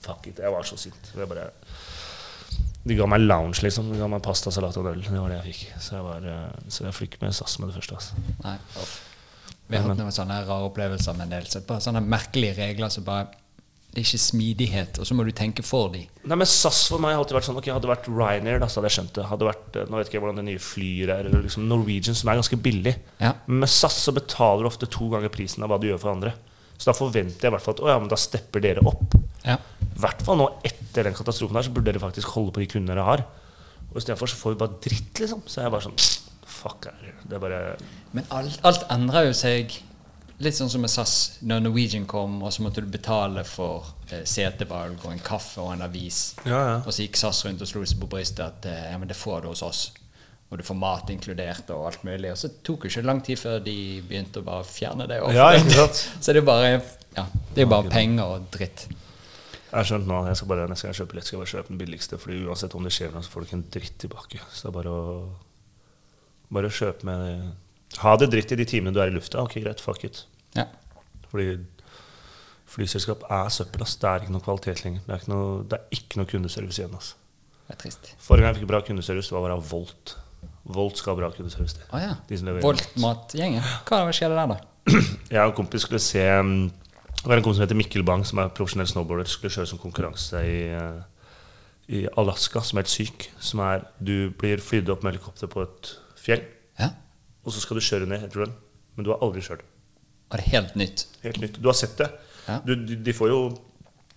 Fuck 0.00 0.30
it. 0.30 0.40
Jeg 0.40 0.52
var 0.52 0.64
så 0.64 0.78
sint. 0.80 1.10
Jeg 1.12 1.28
bare 1.28 1.50
De 2.88 2.96
ga 2.96 3.06
meg 3.10 3.20
lounge, 3.20 3.60
liksom. 3.66 3.90
De 3.92 4.00
ga 4.00 4.08
meg 4.08 4.22
pasta, 4.24 4.52
salat 4.54 4.78
og 4.80 4.88
øl. 4.88 5.02
Det 5.04 5.12
var 5.12 5.28
det 5.28 5.42
jeg 5.42 5.52
fikk. 5.52 5.76
Så 5.84 5.98
jeg, 5.98 6.06
var, 6.06 6.26
eh, 6.32 6.70
så 6.72 6.86
jeg 6.86 6.96
flyr 6.96 7.18
med 7.20 7.36
SAS 7.36 7.58
med 7.60 7.68
det 7.70 7.76
første. 7.76 8.00
Altså. 8.00 8.36
Nei, 8.46 8.56
off. 8.80 8.96
Vi 9.70 9.78
har 9.78 9.86
hatt 9.86 10.00
noen 10.00 10.14
sånne 10.14 10.40
rare 10.48 10.66
opplevelser 10.66 11.14
med 11.18 11.28
en 11.28 11.36
del. 11.36 11.46
Så 11.46 11.62
bare 11.68 11.84
sånne 11.84 12.02
merkelige 12.02 12.56
regler 12.58 12.90
som 12.90 13.04
bare 13.06 13.28
Det 13.90 13.98
er 13.98 14.06
ikke 14.06 14.22
smidighet, 14.22 14.98
og 15.02 15.06
så 15.08 15.16
må 15.18 15.24
du 15.26 15.32
tenke 15.34 15.64
for 15.66 15.88
dem. 15.90 16.04
Nei, 16.22 16.36
men 16.38 16.46
SAS 16.46 16.84
for 16.92 17.02
meg 17.02 17.16
har 17.16 17.24
alltid 17.24 17.34
vært 17.34 17.46
sånn 17.48 17.56
Ok, 17.58 17.70
hadde 17.72 17.88
det 17.88 17.90
vært 17.90 18.06
Ryanair, 18.06 18.60
da, 18.62 18.68
så 18.70 18.78
hadde 18.78 18.90
jeg 18.92 18.96
skjønt 19.00 19.16
det. 19.16 19.24
Hadde 19.26 19.48
vært, 19.48 19.78
eh, 19.80 19.88
Nå 19.90 19.98
vet 19.98 20.06
ikke 20.10 20.18
jeg 20.18 20.22
hvordan 20.22 20.38
det 20.38 20.44
nye 20.46 20.62
flyr 20.62 21.10
er, 21.16 21.26
eller 21.26 21.42
liksom 21.42 21.66
Norwegian, 21.66 22.14
som 22.14 22.30
er 22.30 22.38
ganske 22.38 22.58
billig. 22.62 22.92
Ja. 23.18 23.32
Men 23.48 23.64
med 23.64 23.72
SAS 23.72 23.98
så 24.06 24.14
betaler 24.14 24.62
du 24.62 24.70
ofte 24.70 24.86
to 24.86 25.10
ganger 25.10 25.32
prisen 25.34 25.66
av 25.66 25.72
hva 25.72 25.80
du 25.82 25.88
gjør 25.90 25.98
for 26.04 26.14
andre. 26.14 26.36
Så 26.78 26.86
da 26.92 26.96
forventer 26.96 27.48
jeg 27.48 27.50
i 27.50 27.56
hvert 27.56 27.66
fall 27.66 27.76
at 27.76 27.82
å 27.82 27.90
ja, 27.90 27.98
men 27.98 28.08
da 28.12 28.20
stepper 28.20 28.62
dere 28.62 28.86
opp. 28.86 29.18
Ja. 29.42 29.58
Hvert 30.00 30.22
fall 30.24 30.38
nå 30.38 30.46
etter 30.64 31.10
den 31.10 31.18
katastrofen 31.18 31.58
her, 31.58 31.66
så 31.66 31.74
burde 31.74 31.90
dere 31.90 32.00
faktisk 32.06 32.30
holde 32.38 32.54
på 32.54 32.62
de 32.62 32.70
kundene 32.70 32.94
dere 32.94 33.08
har. 33.10 33.26
Og 33.90 33.98
istedenfor 33.98 34.30
så 34.30 34.38
får 34.38 34.54
vi 34.54 34.62
bare 34.62 34.78
dritt, 34.86 35.12
liksom. 35.18 35.42
Så 35.50 35.60
er 35.60 35.66
jeg 35.66 35.74
bare 35.74 35.88
sånn 35.90 35.98
Fuck 36.50 36.86
er 36.90 36.96
det. 37.02 37.12
Det 37.26 37.36
er 37.38 37.42
bare 37.42 37.60
Men 38.16 38.26
alt, 38.34 38.58
alt 38.66 38.86
endrer 38.92 39.28
jo 39.30 39.36
seg. 39.36 39.76
Litt 40.40 40.56
sånn 40.56 40.70
som 40.72 40.80
med 40.80 40.88
SAS, 40.88 41.14
når 41.44 41.66
Norwegian 41.66 42.06
kom, 42.08 42.38
og 42.40 42.52
så 42.54 42.64
måtte 42.64 42.80
du 42.80 42.88
betale 42.88 43.42
for 43.44 43.90
eh, 44.08 44.22
setevalg 44.24 45.02
og 45.04 45.12
en 45.12 45.20
kaffe 45.24 45.60
og 45.60 45.74
en 45.74 45.84
avis. 45.84 46.20
Ja, 46.46 46.60
ja. 46.64 46.76
Og 46.80 46.94
så 46.96 47.04
gikk 47.04 47.18
SAS 47.20 47.42
rundt 47.44 47.60
og 47.60 47.68
slo 47.68 47.82
seg 47.84 48.00
på 48.00 48.08
brystet 48.14 48.40
at 48.46 48.68
eh, 48.70 48.86
ja, 48.88 48.96
men 49.00 49.10
det 49.10 49.18
får 49.20 49.44
du 49.44 49.50
hos 49.52 49.64
oss. 49.66 49.82
og 50.50 50.58
du 50.58 50.64
får 50.66 50.74
mat 50.80 51.10
inkludert 51.12 51.68
og 51.70 51.84
alt 51.90 52.04
mulig. 52.08 52.32
Og 52.32 52.38
så 52.40 52.48
tok 52.66 52.82
det 52.82 52.90
ikke 52.90 53.04
lang 53.06 53.20
tid 53.22 53.38
før 53.38 53.60
de 53.62 53.76
begynte 54.08 54.40
å 54.40 54.46
bare 54.48 54.64
fjerne 54.66 55.06
det. 55.06 55.20
Ja, 55.36 55.52
ikke 55.54 55.76
sant? 55.76 56.00
så 56.24 56.32
det 56.32 56.40
er 56.40 56.48
bare 56.48 56.72
ja, 57.14 57.26
det 57.54 57.62
er 57.62 57.70
bare 57.70 57.92
penger 57.92 58.34
og 58.34 58.48
dritt. 58.54 58.88
Jeg 59.70 59.76
har 59.76 59.86
skjønt 59.86 60.08
nå, 60.10 60.24
jeg 60.26 60.38
skal 60.38 60.50
bare, 60.50 60.66
Neste 60.70 60.86
gang 60.86 60.94
jeg 60.94 61.00
kjøper 61.02 61.12
billett, 61.14 61.28
skal 61.28 61.36
jeg 61.36 61.42
bare 61.44 61.52
kjøpe 61.52 61.70
den 61.70 61.80
billigste. 61.84 62.18
Fordi 62.18 62.40
uansett 62.48 62.74
om 62.74 62.86
det 62.86 62.94
skjer 62.96 63.12
noe, 63.14 63.22
så 63.22 63.30
får 63.30 63.42
du 63.44 63.48
ikke 63.48 63.58
en 63.60 63.68
dritt 63.76 63.96
tilbake. 64.02 64.42
Så 64.50 64.64
det 64.64 64.72
er 64.72 64.76
bare 64.80 64.96
å 64.96 65.14
Bare 66.50 66.66
kjøpe 66.74 67.06
med 67.06 68.00
Ha 68.02 68.16
det 68.18 68.26
dritt 68.32 68.50
i 68.50 68.56
de 68.58 68.64
timene 68.66 68.90
du 68.94 68.98
er 68.98 69.12
i 69.12 69.14
lufta. 69.14 69.44
Ok, 69.44 69.60
greit, 69.62 69.82
fuck 69.82 70.02
it. 70.08 70.24
Ja. 70.56 70.64
Fordi 71.30 71.58
flyselskap 72.70 73.24
er 73.30 73.48
søppel. 73.52 73.82
ass. 73.82 73.96
Det 74.00 74.08
er 74.10 74.24
ikke 74.24 74.34
noe 74.34 74.44
kvalitet 74.44 74.84
lenger. 74.84 75.00
Det 75.06 75.14
er 75.14 75.22
ikke 75.22 75.32
noe, 75.34 75.62
det 75.70 75.78
er 75.78 75.98
ikke 75.98 76.20
noe 76.20 76.30
kundeservice 76.30 76.82
igjen. 76.82 76.94
ass. 76.98 77.14
Det 77.68 77.76
er 77.76 77.80
trist. 77.84 78.10
Forrige 78.18 78.46
gang 78.46 78.54
jeg 78.54 78.60
fikk 78.62 78.70
bra 78.72 78.80
kundeservice, 78.86 79.30
det 79.30 79.36
var 79.38 79.46
bare 79.48 79.60
Volt. 79.70 80.16
Volt 80.70 80.98
skal 80.98 81.14
ha 81.14 81.20
bra 81.22 81.30
kundeservice. 81.34 81.76
til. 81.78 81.86
Å 81.94 82.00
ja. 82.02 82.14
Volt-matgjengen. 82.62 83.62
Hva 83.88 84.02
skjedde 84.14 84.36
der, 84.38 84.46
da? 84.54 84.58
Jeg 85.30 85.40
og 85.44 85.50
en 85.52 85.56
kompis 85.58 85.82
skulle 85.84 86.00
se 86.02 86.22
um, 86.40 86.70
Det 87.20 87.26
var 87.28 87.36
en 87.36 87.42
kompis 87.44 87.58
som 87.60 87.66
heter 87.66 87.76
Mikkel 87.78 88.02
Bang, 88.06 88.24
som 88.26 88.38
er 88.42 88.48
profesjonell 88.56 88.88
snowboarder. 88.88 89.28
Skulle 89.28 89.52
kjøre 89.54 89.68
som 89.70 89.78
konkurranse 89.82 90.40
i, 90.46 90.60
uh, 90.72 91.02
i 91.90 92.04
Alaska, 92.18 92.62
som 92.64 92.78
er 92.80 92.86
helt 92.86 92.92
syk. 92.94 93.28
Som 93.38 93.60
er 93.66 93.84
Du 94.00 94.30
blir 94.40 94.62
flydd 94.62 94.88
opp 94.94 95.02
med 95.04 95.14
helikopter 95.14 95.50
på 95.50 95.62
et 95.66 95.92
fjell, 96.20 96.42
Ja. 96.78 96.90
og 97.44 97.52
så 97.52 97.60
skal 97.60 97.76
du 97.76 97.84
kjøre 97.84 98.08
ned 98.08 98.24
et 98.24 98.36
run. 98.36 98.52
Men 98.96 99.04
du 99.04 99.10
har 99.12 99.20
aldri 99.22 99.40
kjørt. 99.44 99.62
Og 100.30 100.38
det 100.38 100.44
er 100.44 100.52
helt 100.54 100.76
nytt. 100.78 101.06
Helt 101.24 101.40
nytt. 101.42 101.58
Du 101.58 101.66
har 101.68 101.76
sett 101.78 101.96
det. 101.98 102.06
Ja. 102.46 102.60
Du, 102.64 102.76
du, 102.78 102.94
de 103.02 103.14
får 103.14 103.32
jo 103.32 103.40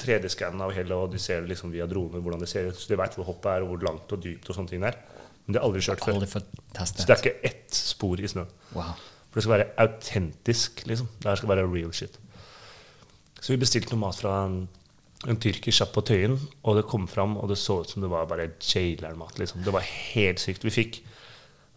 3D-skann 0.03 0.61
av 0.61 0.73
hele, 0.75 0.97
og 0.97 1.13
de 1.13 1.21
ser 1.21 1.45
liksom 1.49 1.73
via 1.73 1.87
droner 1.89 2.21
hvordan 2.21 2.43
det 2.43 2.49
ser 2.51 2.69
ut. 2.69 2.77
Så 2.77 2.91
de 2.91 2.99
veit 2.99 3.17
hvor 3.17 3.27
hoppet 3.31 3.49
er, 3.55 3.65
og 3.65 3.73
hvor 3.73 3.87
langt 3.87 4.13
og 4.13 4.21
dypt 4.21 4.49
og 4.49 4.57
sånne 4.57 4.73
ting 4.73 4.85
er. 4.85 4.99
Men 5.45 5.55
de 5.55 5.59
har 5.59 5.65
aldri 5.67 5.81
kjørt 5.85 6.05
før. 6.05 6.19
Aldri 6.19 6.29
Så 6.29 7.01
det 7.01 7.09
er 7.09 7.19
ikke 7.19 7.49
ett 7.49 7.77
spor 7.77 8.21
i 8.21 8.29
snø. 8.29 8.45
Wow. 8.75 8.93
For 9.33 9.39
det 9.39 9.45
skal 9.47 9.55
være 9.55 9.71
autentisk, 9.81 10.85
liksom. 10.89 11.09
Det 11.17 11.31
her 11.31 11.41
skal 11.41 11.51
være 11.55 11.65
real 11.67 11.93
shit. 11.97 12.19
Så 13.41 13.55
vi 13.55 13.59
bestilte 13.59 13.95
noe 13.95 14.05
mat 14.05 14.19
fra 14.21 14.35
en, 14.45 14.59
en 15.27 15.39
tyrker 15.41 15.73
kjapt 15.73 15.95
på 15.95 16.05
Tøyen, 16.07 16.37
og 16.61 16.77
det 16.77 16.85
kom 16.87 17.09
fram, 17.11 17.35
og 17.41 17.49
det 17.51 17.57
så 17.59 17.81
ut 17.81 17.89
som 17.89 18.05
det 18.05 18.11
var 18.13 18.29
bare 18.29 18.51
jailermat, 18.61 19.41
liksom. 19.41 19.65
Det 19.65 19.73
var 19.73 19.83
helt 19.83 20.43
sykt. 20.43 20.63
Vi 20.69 20.77
fikk 20.77 21.01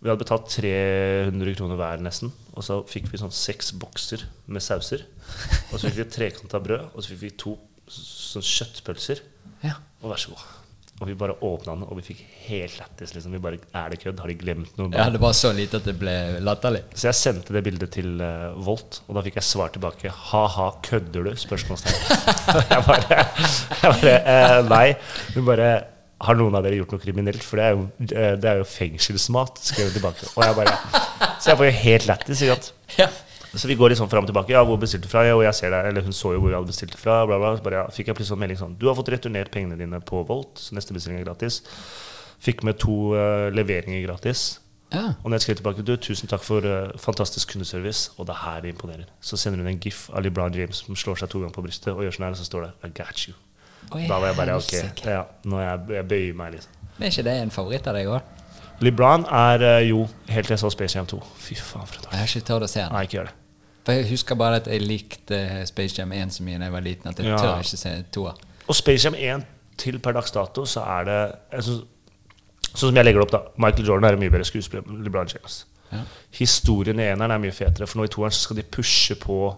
Vi 0.07 0.11
hadde 0.13 0.23
betalt 0.23 0.47
300 0.55 1.55
kroner 1.59 1.79
hver, 1.81 2.03
nesten. 2.07 2.31
Og 2.55 2.63
så 2.63 2.77
fikk 2.87 3.09
vi 3.11 3.19
sånn 3.19 3.33
seks 3.35 3.73
bokser 3.75 4.23
med 4.47 4.63
sauser. 4.63 5.01
Og 5.73 5.81
så 5.81 5.89
fikk 5.89 5.97
vi 5.99 6.05
trekanta 6.15 6.61
brød, 6.63 6.93
og 6.93 7.03
så 7.03 7.11
fikk 7.11 7.25
vi 7.25 7.31
to 7.43 7.57
sånn 7.91 8.45
kjøttpølser. 8.47 9.25
Ja. 9.67 9.81
Og 10.05 10.13
vær 10.13 10.23
så 10.23 10.31
god. 10.31 10.45
Og 11.01 11.11
vi 11.11 11.17
bare 11.19 11.35
åpna 11.45 11.75
den, 11.75 11.83
og 11.91 11.99
vi 11.99 12.05
fikk 12.07 12.21
helt 12.47 12.77
lættis. 12.79 13.17
Liksom. 13.17 13.35
Vi 13.35 13.41
bare 13.43 13.59
Er 13.75 13.91
det 13.91 13.99
kødd? 14.05 14.23
Har 14.23 14.31
de 14.31 14.39
glemt 14.39 14.79
noe? 14.79 14.93
ja, 14.95 15.09
det 15.11 15.19
var 15.21 15.35
så 15.35 15.51
lite 15.53 15.83
at 15.83 15.91
det 15.91 15.97
ble 15.99 16.15
latterlig. 16.39 16.85
Så 16.95 17.11
jeg 17.11 17.19
sendte 17.25 17.59
det 17.59 17.65
bildet 17.67 17.91
til 17.99 18.15
uh, 18.23 18.55
Volt, 18.63 19.03
og 19.09 19.19
da 19.19 19.27
fikk 19.27 19.41
jeg 19.41 19.49
svar 19.51 19.75
tilbake. 19.75 20.15
Ha-ha, 20.31 20.69
kødder 20.87 21.27
du? 21.27 21.35
Spørsmålstegn. 21.35 21.99
Jeg 22.77 22.87
bare, 22.87 23.19
jeg 23.83 23.91
bare 23.91 24.17
eh, 24.23 24.57
Nei. 24.71 24.87
Hun 25.35 25.51
bare 25.51 25.69
Har 26.25 26.39
noen 26.39 26.55
av 26.57 26.65
dere 26.65 26.79
gjort 26.79 26.95
noe 26.95 27.03
kriminelt? 27.03 27.45
For 27.45 27.61
det 27.61 27.65
er 27.67 27.75
jo, 27.77 27.87
eh, 28.09 28.35
det 28.41 28.49
er 28.49 28.63
jo 28.63 28.67
fengselsmat, 28.71 29.61
skrev 29.61 29.91
hun 29.91 29.97
tilbake. 29.99 30.31
Og 30.33 30.43
jeg 30.47 30.57
bare 30.57 30.77
Så 31.43 31.51
jeg 31.51 31.59
får 31.61 31.69
jo 31.69 31.77
helt 31.83 32.07
lættis, 32.09 32.43
ikke 32.43 32.55
sant. 32.57 32.73
Ja. 32.97 33.09
Så 33.57 33.69
vi 33.69 33.77
går 33.77 33.93
litt 33.93 34.01
sånn 34.01 34.11
fram 34.13 34.25
og 34.27 34.29
tilbake. 34.29 34.53
Ja, 34.53 34.63
hvor 34.69 34.77
bestilte 34.81 35.09
du 35.09 35.13
fra? 35.13 35.23
Ja, 35.25 35.37
og 35.37 35.45
jeg 35.45 35.57
ser 35.57 35.73
deg, 35.73 35.87
eller 35.89 36.05
hun 36.05 36.13
så 36.17 36.35
jo 36.35 36.41
hvor 36.43 36.51
vi 36.51 36.57
hadde 36.57 36.69
bestilt 36.69 36.93
det 36.93 37.01
fra. 37.01 37.23
Bla, 37.29 37.39
bla. 37.41 37.55
Så 37.57 37.65
bare, 37.65 37.85
ja, 37.85 37.93
fikk 37.93 38.11
jeg 38.11 38.19
plutselig 38.19 38.35
sånn 38.35 38.43
melding 38.43 38.61
sånn 38.61 38.77
Du 38.81 38.89
har 38.91 38.97
fått 38.99 39.13
returnert 39.15 39.53
pengene 39.55 39.79
dine 39.81 40.01
på 40.05 40.21
Volt, 40.29 40.61
så 40.61 40.77
neste 40.77 40.97
bestilling 40.97 41.23
er 41.23 41.29
gratis. 41.29 41.63
Fikk 42.45 42.65
med 42.69 42.81
to 42.83 43.15
uh, 43.17 43.49
leveringer 43.53 44.05
gratis. 44.05 44.61
ja. 44.93 45.15
Og 45.23 45.31
når 45.31 45.39
jeg 45.39 45.47
skrev 45.47 45.61
tilbake 45.63 45.87
du, 45.89 45.97
tusen 45.97 46.29
takk 46.29 46.45
for 46.45 46.65
uh, 46.69 46.93
fantastisk 47.01 47.55
kundeservice, 47.55 48.11
og 48.17 48.29
det 48.29 48.37
er 48.37 48.43
her 48.45 48.61
det 48.65 48.75
imponerer. 48.75 49.09
Så 49.21 49.41
sender 49.41 49.65
hun 49.65 49.73
en 49.73 49.81
gif 49.81 50.11
av 50.13 50.25
LeBron 50.25 50.55
James 50.55 50.85
som 50.85 50.97
slår 50.97 51.23
seg 51.23 51.33
to 51.33 51.41
ganger 51.41 51.57
på 51.57 51.65
brystet, 51.65 51.95
og 51.95 52.05
gjør 52.05 52.19
sånn 52.19 52.29
her, 52.29 52.37
og 52.37 52.41
så 52.43 52.49
står 52.49 52.69
det 52.69 52.73
I 52.85 52.93
got 52.93 53.29
you. 53.29 53.35
Oi, 53.95 54.07
Da 54.09 54.19
var 54.19 54.27
jeg 54.33 54.37
bare 54.37 54.57
ok. 54.57 54.73
Ja, 55.07 55.23
nå 55.45 55.59
er 55.61 55.69
jeg, 55.69 55.81
jeg 56.01 56.09
bøyer 56.09 56.35
meg, 56.35 56.53
liksom. 56.57 56.73
Men 56.97 57.07
er 57.07 57.13
ikke 57.13 57.25
det 57.29 57.35
en 57.43 57.51
favoritt 57.55 57.87
av 57.87 57.95
deg 57.95 58.07
òg? 58.11 58.33
LeBron 58.85 59.25
er 59.33 59.63
eh, 59.65 59.89
jo 59.89 60.03
helt 60.29 60.47
til 60.49 60.55
jeg 60.57 60.61
så 60.61 60.71
Space 60.75 60.97
Jam 60.99 61.07
2. 61.09 61.19
Fy 61.41 61.55
faen, 61.57 61.87
for 61.89 61.97
en 62.03 62.13
Jeg 62.13 62.21
har 62.21 62.27
ikke 62.33 62.47
tørt 62.51 62.67
å 62.67 62.69
se 62.69 62.81
den. 62.83 62.93
Nei, 62.93 63.03
ikke 63.07 63.19
gjør 63.21 63.29
det. 63.31 63.35
For 63.87 63.93
Jeg 63.93 64.09
husker 64.11 64.35
bare 64.41 64.57
at 64.61 64.67
jeg 64.67 64.83
likte 64.83 65.67
Space 65.71 65.95
Jam 65.99 66.13
1 66.13 66.35
så 66.35 66.43
mye 66.43 66.59
da 66.59 66.67
jeg 66.69 66.73
var 66.75 66.85
liten 66.85 67.09
at 67.13 67.19
jeg 67.23 67.27
Ja. 67.31 67.37
tør 67.39 67.61
ikke 67.63 67.79
se 67.79 67.93
toer. 68.13 68.35
Og 68.69 68.75
Space 68.75 69.05
Jam 69.07 69.15
1 69.15 69.45
til 69.79 69.99
per 70.03 70.13
dags 70.13 70.31
dato, 70.35 70.65
så 70.65 70.83
er 70.99 71.05
det 71.05 71.63
synes, 71.63 71.85
Sånn 72.77 72.91
som 72.91 72.97
jeg 72.99 73.07
legger 73.07 73.23
det 73.23 73.29
opp, 73.29 73.33
da. 73.33 73.51
Michael 73.57 73.87
Jordan 73.89 74.05
er 74.05 74.13
en 74.13 74.21
mye 74.21 74.31
bedre 74.35 74.45
skuespiller 74.45 74.83
enn 74.85 75.05
LeBron 75.07 75.29
James. 75.33 75.65
Ja. 75.93 76.03
Historien 76.37 76.99
i 77.01 77.07
eneren 77.09 77.31
er 77.33 77.39
mye 77.41 77.55
fetere, 77.55 77.87
for 77.89 78.01
nå 78.03 78.05
i 78.05 78.11
toeren 78.13 78.35
så 78.35 78.43
skal 78.43 78.57
de 78.59 78.65
pushe 78.69 79.15
på 79.17 79.57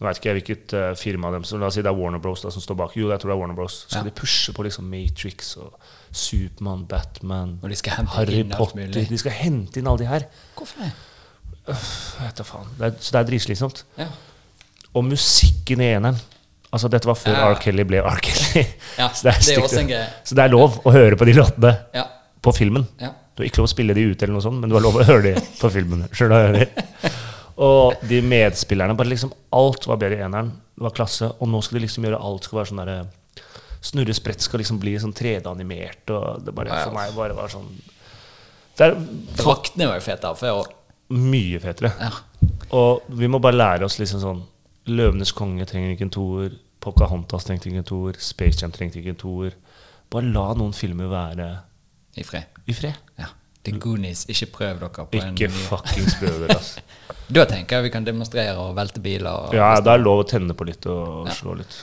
Nå 0.00 0.08
vet 0.08 0.18
ikke 0.18 0.28
jeg 0.32 0.36
hvilket 0.40 0.72
uh, 0.74 0.88
firma 0.98 1.30
dem 1.30 1.44
så 1.46 1.56
La 1.60 1.68
oss 1.70 1.76
si 1.78 1.82
det 1.84 1.90
er 1.90 1.94
Warner 1.96 2.18
Bros 2.22 2.42
da, 2.42 2.50
som 2.50 2.62
står 2.64 2.76
bak. 2.80 2.96
Jo, 2.98 3.12
jeg 3.12 3.20
tror 3.22 3.30
det 3.30 3.36
er 3.36 3.40
Warner 3.40 3.54
Bros. 3.58 3.76
Så 3.84 3.92
skal 3.92 4.02
Ja. 4.02 4.10
de 4.10 4.14
pushe 4.18 4.52
på 4.56 4.64
liksom 4.66 4.88
Matrix 4.90 5.54
og 5.62 5.76
Supermann, 6.10 6.84
Batman, 6.90 7.56
de 7.62 7.78
Harry 8.16 8.42
Potter. 8.50 8.90
De 9.08 9.18
skal 9.18 9.32
hente 9.38 9.78
inn 9.80 9.86
alle 9.90 10.02
de 10.02 10.08
her. 10.10 10.26
Hvorfor 10.58 10.82
det? 10.82 10.90
Uh, 11.68 11.86
vet 12.24 12.36
da 12.42 12.44
faen. 12.44 12.68
Det 12.78 12.86
er, 12.90 12.96
så 13.00 13.14
det 13.14 13.20
er 13.22 13.28
dritslitsomt. 13.30 13.84
Ja. 13.98 14.08
Og 14.94 15.04
musikken 15.08 15.80
i 15.80 15.92
eneren 15.94 16.18
Altså, 16.74 16.88
dette 16.90 17.06
var 17.06 17.14
før 17.14 17.36
Ja. 17.36 17.50
R. 17.52 17.58
Kelly 17.62 17.84
ble 17.86 18.00
R. 18.02 18.18
Kelly. 18.18 18.64
Ja, 18.98 19.06
så, 19.14 19.28
det 19.28 19.30
er 19.30 19.38
det 19.46 19.92
er 19.94 20.08
så 20.26 20.34
det 20.34 20.42
er 20.42 20.50
lov 20.50 20.80
å 20.82 20.90
høre 20.90 21.14
på 21.14 21.24
de 21.28 21.32
låtene 21.38 21.70
Ja. 21.94 22.02
på 22.42 22.50
filmen. 22.56 22.88
ja. 23.00 23.12
Du 23.34 23.42
har 23.42 23.46
ikke 23.48 23.58
lov 23.62 23.66
å 23.66 23.70
spille 23.70 23.94
de 23.94 24.02
ut, 24.10 24.22
eller 24.22 24.32
noe 24.34 24.42
sånt, 24.42 24.60
men 24.62 24.70
du 24.70 24.74
har 24.76 24.82
lov 24.82 24.94
å 24.98 25.04
høre 25.06 25.22
de 25.22 25.40
på 25.58 25.70
filmen. 25.70 26.04
Selv 26.14 26.30
hva 26.34 26.40
jeg 26.44 26.52
mener? 26.54 27.14
Og 27.62 27.94
de 28.08 28.18
medspillerne 28.26 28.96
bare 28.98 29.12
liksom 29.12 29.30
Alt 29.54 29.86
var 29.86 29.98
bedre 30.00 30.18
i 30.18 30.24
eneren. 30.26 30.48
Det 30.74 30.82
var 30.82 30.94
klasse. 30.96 31.28
Og 31.38 31.48
nå 31.48 31.60
skal 31.62 31.78
de 31.78 31.84
liksom 31.86 32.06
gjøre 32.08 32.18
alt 32.18 32.48
skal 32.48 32.58
være 32.58 32.70
sånn 32.72 32.80
derre 32.82 32.96
Snurre 33.84 34.14
sprett 34.16 34.40
skal 34.40 34.62
liksom 34.62 34.78
bli 34.80 34.94
sånn 34.98 35.12
3D-animert, 35.12 36.08
og 36.16 36.44
det 36.46 36.54
bare 36.56 36.72
for 36.86 36.94
meg 36.96 37.10
bare 37.12 37.34
var 37.36 37.50
sånn 37.52 37.66
Det 38.78 38.86
er 38.86 38.94
Faktene 38.96 39.36
Draktene 39.42 39.88
var 39.90 39.98
jo 40.00 40.04
fete 40.06 40.30
før. 40.40 40.70
mye 41.14 41.60
fetere. 41.60 41.90
Ja. 42.00 42.10
Og 42.72 43.04
vi 43.12 43.28
må 43.28 43.38
bare 43.44 43.58
lære 43.58 43.84
oss 43.84 43.98
liksom 44.00 44.22
sånn 44.22 44.40
Løvenes 44.88 45.32
konge 45.36 45.64
trenger 45.68 45.92
ikke 45.94 46.06
en 46.08 46.14
toer. 46.16 46.56
Pocahontas 46.80 47.44
trengte 47.44 47.68
ikke 47.70 47.82
en 47.84 47.88
toer. 47.88 48.16
Space 48.20 48.60
Jam 48.60 48.72
trengte 48.72 48.98
ikke 49.00 49.14
en 49.14 49.20
toer. 49.20 49.54
Bare 50.12 50.32
la 50.32 50.48
noen 50.56 50.72
filmer 50.76 51.08
være 51.12 51.46
I 52.16 52.24
fred. 52.24 52.44
i 52.66 52.72
fred. 52.76 52.96
Ja. 53.20 53.30
The 53.64 53.72
Goonies, 53.80 54.26
ikke 54.28 54.46
prøv 54.52 54.80
dere 54.82 55.06
på 55.08 55.20
en 55.20 55.34
Ikke 55.34 55.48
fuckings 55.50 56.16
prøv 56.20 56.40
dere, 56.44 56.56
altså. 56.58 56.80
Da 57.34 57.44
tenker 57.48 57.78
jeg 57.78 57.86
vi 57.86 57.92
kan 57.94 58.04
demonstrere 58.04 58.56
og 58.60 58.74
velte 58.76 59.00
biler. 59.00 59.30
Og 59.48 59.54
Ja, 59.56 59.70
det 59.80 59.92
er 59.94 60.02
lov 60.02 60.24
å 60.24 60.26
tenne 60.28 60.52
på 60.56 60.66
litt 60.68 60.84
og 60.86 61.28
Ja. 61.30 61.32
slå 61.32 61.54
litt. 61.56 61.78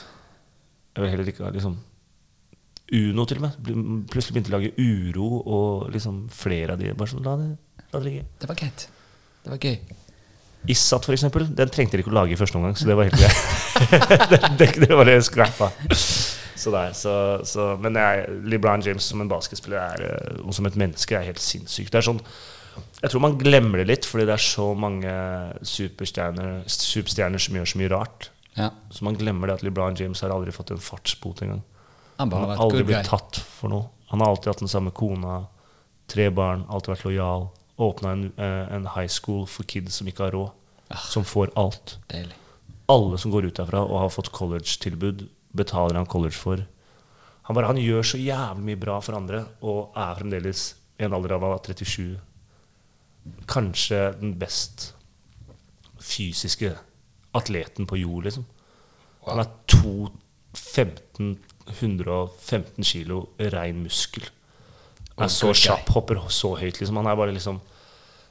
Jeg 0.94 1.02
vil 1.02 1.10
heller 1.10 1.32
ikke 1.32 1.44
ha 1.44 1.50
liksom 1.50 1.78
Uno, 2.92 3.24
til 3.24 3.38
og 3.40 3.46
med. 3.46 4.06
Plutselig 4.12 4.34
begynte 4.36 4.52
å 4.52 4.58
lage 4.58 4.72
uro 4.76 5.28
og 5.48 5.90
liksom 5.94 6.26
flere 6.28 6.74
av 6.74 6.78
de. 6.82 6.90
Bare 6.92 7.08
sånn, 7.08 7.24
la 7.24 7.36
det, 7.40 7.46
la 7.88 7.98
det 8.02 8.04
ligge. 8.04 8.24
Det 8.42 8.48
var 8.50 8.58
greit. 8.60 8.84
Det 9.42 9.50
var 9.54 9.62
gøy. 9.64 9.78
Issat, 10.68 11.06
for 11.08 11.16
eksempel, 11.16 11.46
den 11.56 11.72
trengte 11.72 11.96
de 11.96 12.04
ikke 12.04 12.12
å 12.12 12.18
lage 12.20 12.36
i 12.36 12.38
første 12.38 12.58
omgang, 12.60 12.76
så 12.76 12.86
det 12.86 12.94
var 12.98 13.08
helt 13.08 13.16
greit. 13.16 13.40
det, 14.30 14.40
det, 14.60 14.68
det 14.84 14.90
var 14.94 15.08
det 15.08 15.16
scrappa. 15.24 15.70
Så 16.56 16.70
der, 16.70 16.92
så, 16.92 17.12
så, 17.48 17.76
men 17.80 17.94
jeg, 17.96 18.26
LeBron 18.44 18.82
James 18.84 19.04
som 19.04 19.20
en 19.20 19.28
basketspiller 19.30 19.78
er, 19.78 20.02
eh, 20.08 20.42
og 20.44 20.52
som 20.54 20.66
et 20.66 20.76
menneske 20.76 21.16
er 21.16 21.24
helt 21.30 21.40
sinnssykt. 21.40 21.92
Det 21.92 21.98
er 22.02 22.06
sånn, 22.12 22.20
jeg 23.02 23.10
tror 23.12 23.20
man 23.24 23.38
glemmer 23.40 23.78
det 23.82 23.86
litt, 23.88 24.04
fordi 24.08 24.24
det 24.28 24.34
er 24.36 24.44
så 24.44 24.70
mange 24.78 25.12
superstjerner, 25.66 26.62
superstjerner 26.68 27.42
som 27.42 27.56
gjør 27.58 27.68
så 27.72 27.80
mye 27.80 27.90
rart. 27.92 28.30
Ja. 28.56 28.70
Så 28.92 29.04
man 29.06 29.16
glemmer 29.16 29.48
det 29.48 29.58
at 29.60 29.64
LeBron 29.66 29.96
James 29.98 30.20
har 30.24 30.32
aldri 30.34 30.52
fått 30.54 30.70
en 30.74 30.82
fartsbot 30.82 31.42
engang. 31.44 31.62
Han 32.18 32.30
Han 32.32 32.50
har 32.50 32.60
aldri 32.60 32.82
blitt 32.84 33.02
guy. 33.02 33.08
tatt 33.08 33.40
for 33.40 33.72
noe. 33.72 33.88
Han 34.12 34.20
har 34.20 34.28
alltid 34.28 34.52
hatt 34.52 34.58
den 34.60 34.68
samme 34.68 34.90
kona, 34.92 35.46
tre 36.12 36.28
barn, 36.30 36.66
alltid 36.68 36.94
vært 36.96 37.04
lojal. 37.08 37.48
Åpna 37.80 38.12
en, 38.12 38.32
eh, 38.36 38.74
en 38.76 38.86
high 38.94 39.08
school 39.08 39.46
for 39.46 39.64
kids 39.64 39.94
som 39.96 40.06
ikke 40.06 40.24
har 40.28 40.32
råd, 40.36 40.50
Ah. 40.90 40.96
som 41.08 41.24
får 41.24 41.50
alt. 41.56 41.96
Deilig. 42.08 42.34
Alle 42.88 43.16
som 43.18 43.30
går 43.32 43.46
ut 43.46 43.54
derfra 43.56 43.80
og 43.80 43.98
har 44.00 44.08
fått 44.10 44.30
college-tilbud, 44.32 45.28
betaler 45.56 45.98
han 46.00 46.08
college 46.10 46.38
for. 46.38 46.62
Han, 47.48 47.56
bare, 47.56 47.70
han 47.72 47.80
gjør 47.80 48.06
så 48.06 48.20
jævlig 48.20 48.66
mye 48.68 48.80
bra 48.80 48.98
for 49.02 49.18
andre, 49.18 49.44
og 49.66 49.96
er 49.98 50.18
fremdeles 50.20 50.66
i 51.00 51.06
en 51.06 51.16
alder 51.16 51.34
av 51.36 51.58
37 51.66 52.20
kanskje 53.50 54.00
den 54.18 54.34
best 54.38 54.92
fysiske 56.02 56.72
atleten 57.38 57.86
på 57.86 58.00
jord, 58.00 58.26
liksom. 58.26 58.46
Han 59.26 59.42
er 59.42 59.50
2,15 59.70 61.36
115 61.72 62.84
kilo 62.84 63.28
rein 63.38 63.82
muskel. 63.84 64.24
Han 65.16 65.28
Er 65.28 65.30
så 65.30 65.52
kjapp, 65.54 65.88
hopper 65.94 66.18
så 66.28 66.56
høyt, 66.58 66.80
liksom. 66.80 66.96
Han 66.96 67.06
er 67.06 67.16
bare 67.16 67.32
liksom 67.32 67.60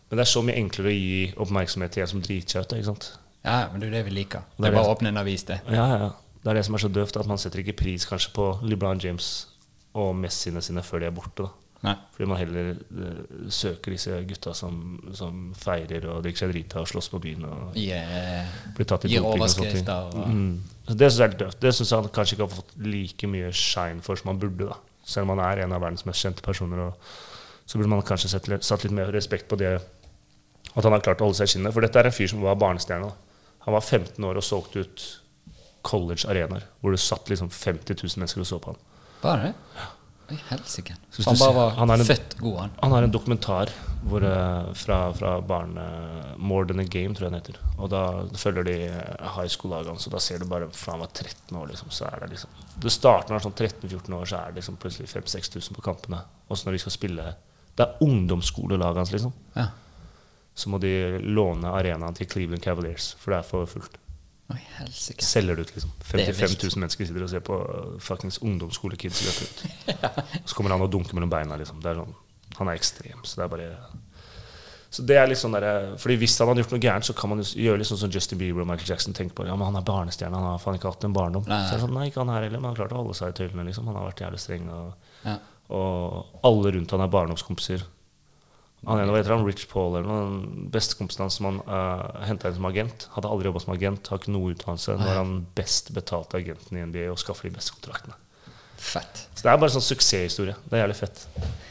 Men 0.09 0.17
det 0.17 0.25
er 0.25 0.27
så 0.27 0.41
mye 0.43 0.57
enklere 0.59 0.89
å 0.91 0.91
gi 0.91 1.19
oppmerksomhet 1.39 1.93
til 1.95 2.03
en 2.03 2.09
som 2.11 2.21
driter 2.21 2.51
seg 2.51 2.65
ut. 2.65 2.73
ikke 2.75 2.87
sant? 2.89 3.05
Ja, 3.45 3.69
men 3.71 3.79
det 3.79 3.87
er 3.87 3.93
det 3.93 4.01
vi 4.09 4.11
liker. 4.17 4.41
Det 4.57 4.65
er 4.67 4.73
er 4.73 4.75
bare 4.75 4.89
å 4.89 4.95
åpne 4.97 5.07
en 5.13 5.19
avis, 5.21 5.45
det. 5.47 5.61
Ja, 5.71 5.85
ja. 5.87 6.09
Det 6.41 6.49
er 6.49 6.57
det 6.57 6.65
som 6.65 6.75
er 6.75 6.83
så 6.83 6.89
døvt, 6.89 7.17
at 7.21 7.29
man 7.29 7.37
setter 7.41 7.61
ikke 7.61 7.77
pris 7.83 8.05
kanskje 8.09 8.31
på 8.33 8.45
LeBron 8.65 9.01
James 9.01 9.31
og 9.93 10.15
Messiene 10.17 10.63
sine 10.63 10.83
før 10.85 11.03
de 11.03 11.09
er 11.11 11.15
borte. 11.15 11.45
da. 11.45 11.49
Nei. 11.81 11.95
Fordi 12.13 12.27
man 12.29 12.37
heller 12.37 12.75
uh, 12.93 13.45
søker 13.49 13.95
disse 13.95 14.19
gutta 14.29 14.53
som, 14.53 14.75
som 15.17 15.47
feirer 15.57 16.05
og 16.11 16.19
drikker 16.21 16.43
seg 16.43 16.51
drita 16.53 16.83
og 16.83 16.89
slåss 16.91 17.09
på 17.09 17.21
byen 17.23 17.47
og 17.49 17.79
eh, 17.79 18.51
blir 18.77 18.89
tatt 18.89 19.07
i 19.09 19.15
doping 19.15 19.41
og 19.41 19.49
sånne 19.49 19.71
ting. 19.73 19.87
Mm. 20.29 20.83
Så 20.85 20.97
det 20.97 21.09
syns 21.09 21.17
jeg 21.17 21.25
er 21.25 21.33
litt 21.33 21.41
døvt. 21.41 21.59
Det 21.63 21.71
syns 21.77 21.93
han 21.97 22.11
kanskje 22.13 22.37
ikke 22.37 22.45
har 22.45 22.53
fått 22.53 22.75
like 22.85 23.31
mye 23.33 23.49
shine 23.57 24.05
for 24.05 24.21
som 24.21 24.29
han 24.33 24.41
burde. 24.43 24.69
da 24.69 24.77
Selv 25.01 25.25
om 25.25 25.33
han 25.33 25.43
er 25.47 25.63
en 25.63 25.73
av 25.73 25.81
verdens 25.81 26.05
mest 26.05 26.21
kjente 26.21 26.45
personer. 26.45 26.93
Så 27.65 27.81
burde 27.81 27.89
man 27.95 28.05
kanskje 28.05 28.29
sett, 28.35 28.51
satt 28.61 28.85
litt 28.85 28.93
mer 28.93 29.09
respekt 29.15 29.49
på 29.49 29.57
det 29.57 29.79
at 30.71 30.85
han 30.85 30.93
har 30.93 31.01
klart 31.03 31.23
å 31.23 31.27
holde 31.27 31.39
seg 31.41 31.49
i 31.49 31.55
skinnet. 31.55 31.73
For 31.73 31.83
dette 31.83 31.97
er 31.97 32.11
en 32.11 32.15
fyr 32.15 32.29
som 32.29 32.45
var 32.45 32.61
barnestjerne. 32.61 33.09
Han 33.65 33.75
var 33.75 33.81
15 33.81 34.21
år 34.29 34.37
og 34.37 34.45
solgte 34.45 34.85
ut 34.85 35.07
college 35.81 36.27
arenaer 36.29 36.67
hvor 36.81 36.91
det 36.95 36.99
satt 37.03 37.29
liksom 37.31 37.49
50 37.49 37.97
000 38.03 38.19
mennesker 38.21 38.41
og 38.43 38.47
så 38.47 38.59
på 38.61 38.73
han. 38.75 38.79
Bare 39.21 39.49
det? 39.49 39.53
Oi, 40.31 40.37
helsike. 40.47 40.93
Han 41.25 41.35
bare 41.41 41.53
var 41.57 41.71
han 41.75 41.91
en- 41.91 42.05
født 42.07 42.37
god, 42.39 42.57
han. 42.61 42.69
Han 42.81 42.91
har 42.95 43.03
en 43.03 43.11
dokumentar 43.11 43.69
hvor, 44.07 44.23
eh, 44.23 44.69
fra, 44.79 44.99
fra 45.13 45.31
barne... 45.41 45.83
More 46.41 46.65
Than 46.65 46.79
A 46.79 46.83
Game, 46.87 47.13
tror 47.13 47.27
jeg 47.27 47.31
den 47.33 47.41
heter. 47.41 47.57
Og 47.77 47.89
da 47.91 48.03
følger 48.39 48.63
de 48.65 48.75
eh, 48.87 49.27
high 49.35 49.49
school-lagene, 49.51 49.99
så 49.99 50.09
da 50.09 50.17
ser 50.23 50.39
du 50.39 50.45
bare 50.49 50.69
fra 50.73 50.95
han 50.95 51.03
var 51.03 51.11
13 51.13 51.57
år, 51.59 51.67
liksom, 51.73 51.91
så 51.93 52.07
er 52.07 52.23
det 52.23 52.29
liksom 52.31 52.49
Det 52.81 52.91
starter 52.95 53.29
når 53.33 53.41
han 53.41 53.41
er 53.41 53.45
sånn 53.49 53.59
13-14 53.91 54.15
år, 54.17 54.25
så 54.31 54.39
er 54.39 54.47
det 54.55 54.61
liksom 54.61 54.79
plutselig 54.81 55.09
5000-6000 55.11 55.75
på 55.77 55.83
kampene. 55.85 56.21
Også 56.49 56.65
når 56.69 56.77
de 56.79 56.83
skal 56.85 56.95
spille 56.95 57.27
Det 57.77 57.85
er 57.85 58.01
ungdomsskolelaget 58.07 58.97
hans, 59.03 59.11
liksom. 59.13 59.33
Ja. 59.59 59.67
Så 60.55 60.69
må 60.71 60.79
de 60.83 60.95
låne 61.23 61.69
arenaen 61.75 62.15
til 62.17 62.27
Cleveland 62.31 62.63
Cavaliers, 62.63 63.11
for 63.19 63.31
det 63.35 63.43
er 63.43 63.47
for 63.51 63.65
fullt. 63.69 63.99
Oi, 64.51 64.59
helsike. 64.77 65.23
Selger 65.25 65.55
det 65.57 65.65
ut, 65.67 65.73
liksom. 65.77 65.91
Er 66.01 66.25
55 66.33 66.55
000 66.63 66.83
mennesker 66.83 67.07
sitter 67.09 67.25
og 67.25 67.31
ser 67.31 67.43
på 67.47 67.57
uh, 67.61 67.97
fuckings 68.03 68.39
ungdomsskolekids 68.43 69.23
løpe 69.25 69.47
ut. 69.47 69.65
Så 70.49 70.55
kommer 70.57 70.75
han 70.75 70.83
og 70.85 70.91
dunker 70.93 71.17
mellom 71.17 71.31
beina, 71.31 71.57
liksom. 71.61 71.81
Er 71.85 72.01
sånn, 72.03 72.15
han 72.59 72.71
er 72.71 72.79
ekstrem. 72.79 73.21
Så 73.23 73.39
det 73.39 73.47
er 73.47 73.53
bare 73.55 73.71
så 74.91 75.05
det 75.07 75.15
er 75.15 75.29
litt 75.31 75.39
sånn 75.39 75.53
der, 75.55 75.93
fordi 75.95 76.17
Hvis 76.19 76.33
han 76.41 76.49
hadde 76.51 76.65
gjort 76.65 76.73
noe 76.75 76.81
gærent, 76.83 77.05
så 77.07 77.13
kan 77.15 77.31
man 77.31 77.39
gjøre 77.39 77.79
litt 77.79 77.87
sånn 77.87 77.99
som 78.01 78.11
Justin 78.11 78.41
Bieber 78.41 78.65
og 78.65 78.67
Michael 78.67 78.89
Jackson 78.91 79.13
tenker 79.15 79.37
på. 79.37 79.45
Ja, 79.47 79.55
men 79.55 79.69
han 79.69 79.77
er 79.79 79.85
barnestjerne, 79.87 80.35
han 80.35 80.49
har 80.49 80.57
faen 80.59 80.75
ikke 80.75 80.91
hatt 80.91 81.05
en 81.07 81.13
barndom. 81.15 81.45
Nei, 81.47 81.61
Så 81.63 81.77
er 81.77 81.79
det 81.79 81.85
sånn, 81.85 81.93
nei, 81.95 82.09
ikke 82.09 82.19
han 82.25 82.31
her 82.33 82.43
heller, 82.43 82.59
men 82.59 82.67
han 82.67 82.75
har 82.75 82.81
klart 82.81 82.95
å 82.97 82.99
holde 82.99 83.15
seg 83.15 83.31
i 83.31 83.37
tøylene. 83.39 83.63
liksom. 83.69 83.87
Han 83.87 83.95
har 83.95 84.09
vært 84.09 84.23
jævlig 84.25 84.41
streng. 84.43 84.67
Og, 84.67 85.07
Ja. 85.23 85.37
og 85.71 86.43
alle 86.43 86.73
rundt 86.75 86.91
han 86.91 87.05
er 87.05 87.13
barndomskompiser. 87.15 87.85
Han 88.87 88.97
ene, 88.97 89.13
et 89.13 89.27
eller 89.27 89.37
han, 89.37 89.45
Rich 89.45 89.67
Paul 89.69 89.93
eller 89.99 90.07
noe, 90.09 90.55
bestekompisen 90.73 91.21
hans 91.21 91.35
som 91.37 91.47
han 91.51 91.59
uh, 91.67 92.23
henta 92.25 92.49
inn 92.49 92.57
som 92.57 92.65
agent. 92.65 93.05
Hadde 93.13 93.29
aldri 93.29 93.51
jobba 93.51 93.61
som 93.61 93.75
agent, 93.75 94.09
har 94.09 94.21
ikke 94.21 94.33
noe 94.33 94.55
utdannelse. 94.55 94.95
Nå 94.97 95.05
er 95.05 95.19
han 95.19 95.35
best 95.57 95.91
betalte 95.93 96.39
agenten 96.41 96.79
i 96.79 96.85
NBA 96.89 97.05
og 97.11 97.19
skaffer 97.21 97.49
de 97.49 97.53
beste 97.59 97.75
kontraktene. 97.75 98.17
Fett. 98.81 99.27
Så 99.35 99.45
det 99.45 99.51
er 99.51 99.59
bare 99.61 99.69
en 99.69 99.75
sånn 99.75 99.85
suksesshistorie. 99.85 100.55
Det 100.65 100.73
er 100.73 100.81
jævlig 100.81 100.97
fett. 100.97 101.21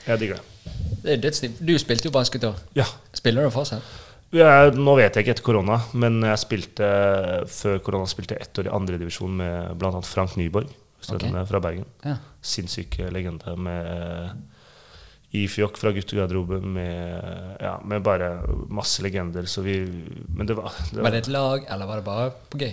Jeg 0.07 0.23
digger 0.23 0.39
det. 0.39 0.77
Det 1.01 1.17
er 1.17 1.25
dødsliv. 1.25 1.59
Du 1.59 1.75
spilte 1.83 2.07
jo 2.07 2.15
basket 2.15 2.47
òg. 2.47 2.63
Ja. 2.79 2.87
Spiller 3.19 3.49
du 3.49 3.51
fortsatt? 3.55 3.99
Jeg, 4.31 4.77
nå 4.79 4.95
vet 4.95 5.17
jeg 5.17 5.25
ikke 5.25 5.35
etter 5.35 5.47
korona, 5.49 5.81
men 5.99 6.21
jeg 6.23 6.39
spilte 6.39 6.91
før 7.51 7.81
korona 7.83 8.07
spilte 8.07 8.37
jeg 8.37 8.47
ett 8.47 8.61
år 8.63 8.69
i 8.69 8.75
andredivisjon 8.77 9.33
med 9.41 9.73
bl.a. 9.81 9.91
Frank 10.07 10.37
Nyborg, 10.39 10.71
er, 11.11 11.41
fra 11.51 11.59
Bergen. 11.65 11.89
Ja. 12.07 12.15
Sinnssyk 12.39 13.01
legende 13.11 13.57
med 13.59 14.50
Ifjok 15.33 15.77
fra 15.79 15.93
guttegarderoben, 15.95 16.65
med, 16.75 17.57
ja, 17.63 17.77
med 17.87 18.03
bare 18.03 18.33
masse 18.69 19.03
legender. 19.03 19.47
Så 19.47 19.63
vi 19.63 19.77
Men 20.29 20.47
det 20.47 20.57
var, 20.59 20.73
det 20.91 21.03
Var 21.03 21.11
det 21.15 21.19
et 21.25 21.29
lag, 21.29 21.67
eller 21.71 21.87
var 21.87 22.01
det 22.01 22.05
bare 22.05 22.31
på 22.51 22.59
gøy? 22.59 22.73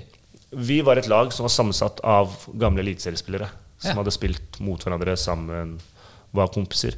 Vi 0.58 0.82
var 0.82 0.98
et 0.98 1.08
lag 1.12 1.30
som 1.34 1.44
var 1.44 1.54
sammensatt 1.54 2.00
av 2.08 2.34
gamle 2.58 2.82
eliteseriespillere. 2.82 3.50
Som 3.78 3.92
Ja. 3.92 3.96
hadde 4.00 4.12
spilt 4.16 4.60
mot 4.60 4.82
hverandre 4.82 5.14
sammen, 5.18 5.80
var 6.34 6.48
kompiser. 6.48 6.96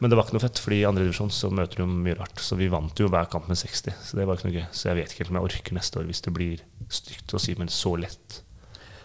Men 0.00 0.10
det 0.10 0.16
var 0.16 0.24
ikke 0.24 0.34
noe 0.34 0.42
fett, 0.42 0.58
fordi 0.58 0.80
i 0.80 0.84
andre 0.88 1.04
divisjon 1.04 1.30
så 1.30 1.48
møter 1.54 1.76
du 1.76 1.86
mye 1.86 2.16
rart. 2.18 2.40
Så 2.42 2.56
vi 2.58 2.66
vant 2.66 2.98
jo 2.98 3.06
hver 3.08 3.28
kamp 3.30 3.46
med 3.46 3.56
60, 3.56 3.94
så 4.02 4.16
det 4.18 4.26
var 4.26 4.34
ikke 4.34 4.48
noe 4.50 4.56
gøy. 4.56 4.66
Så 4.72 4.88
jeg 4.88 4.96
vet 4.98 5.12
ikke 5.12 5.22
helt 5.22 5.30
om 5.30 5.36
jeg 5.36 5.44
orker 5.44 5.74
neste 5.78 6.00
år, 6.00 6.08
hvis 6.10 6.20
det 6.26 6.32
blir 6.34 6.58
stygt 6.90 7.34
å 7.34 7.38
si, 7.38 7.54
men 7.54 7.68
så 7.68 7.94
lett. 8.00 8.40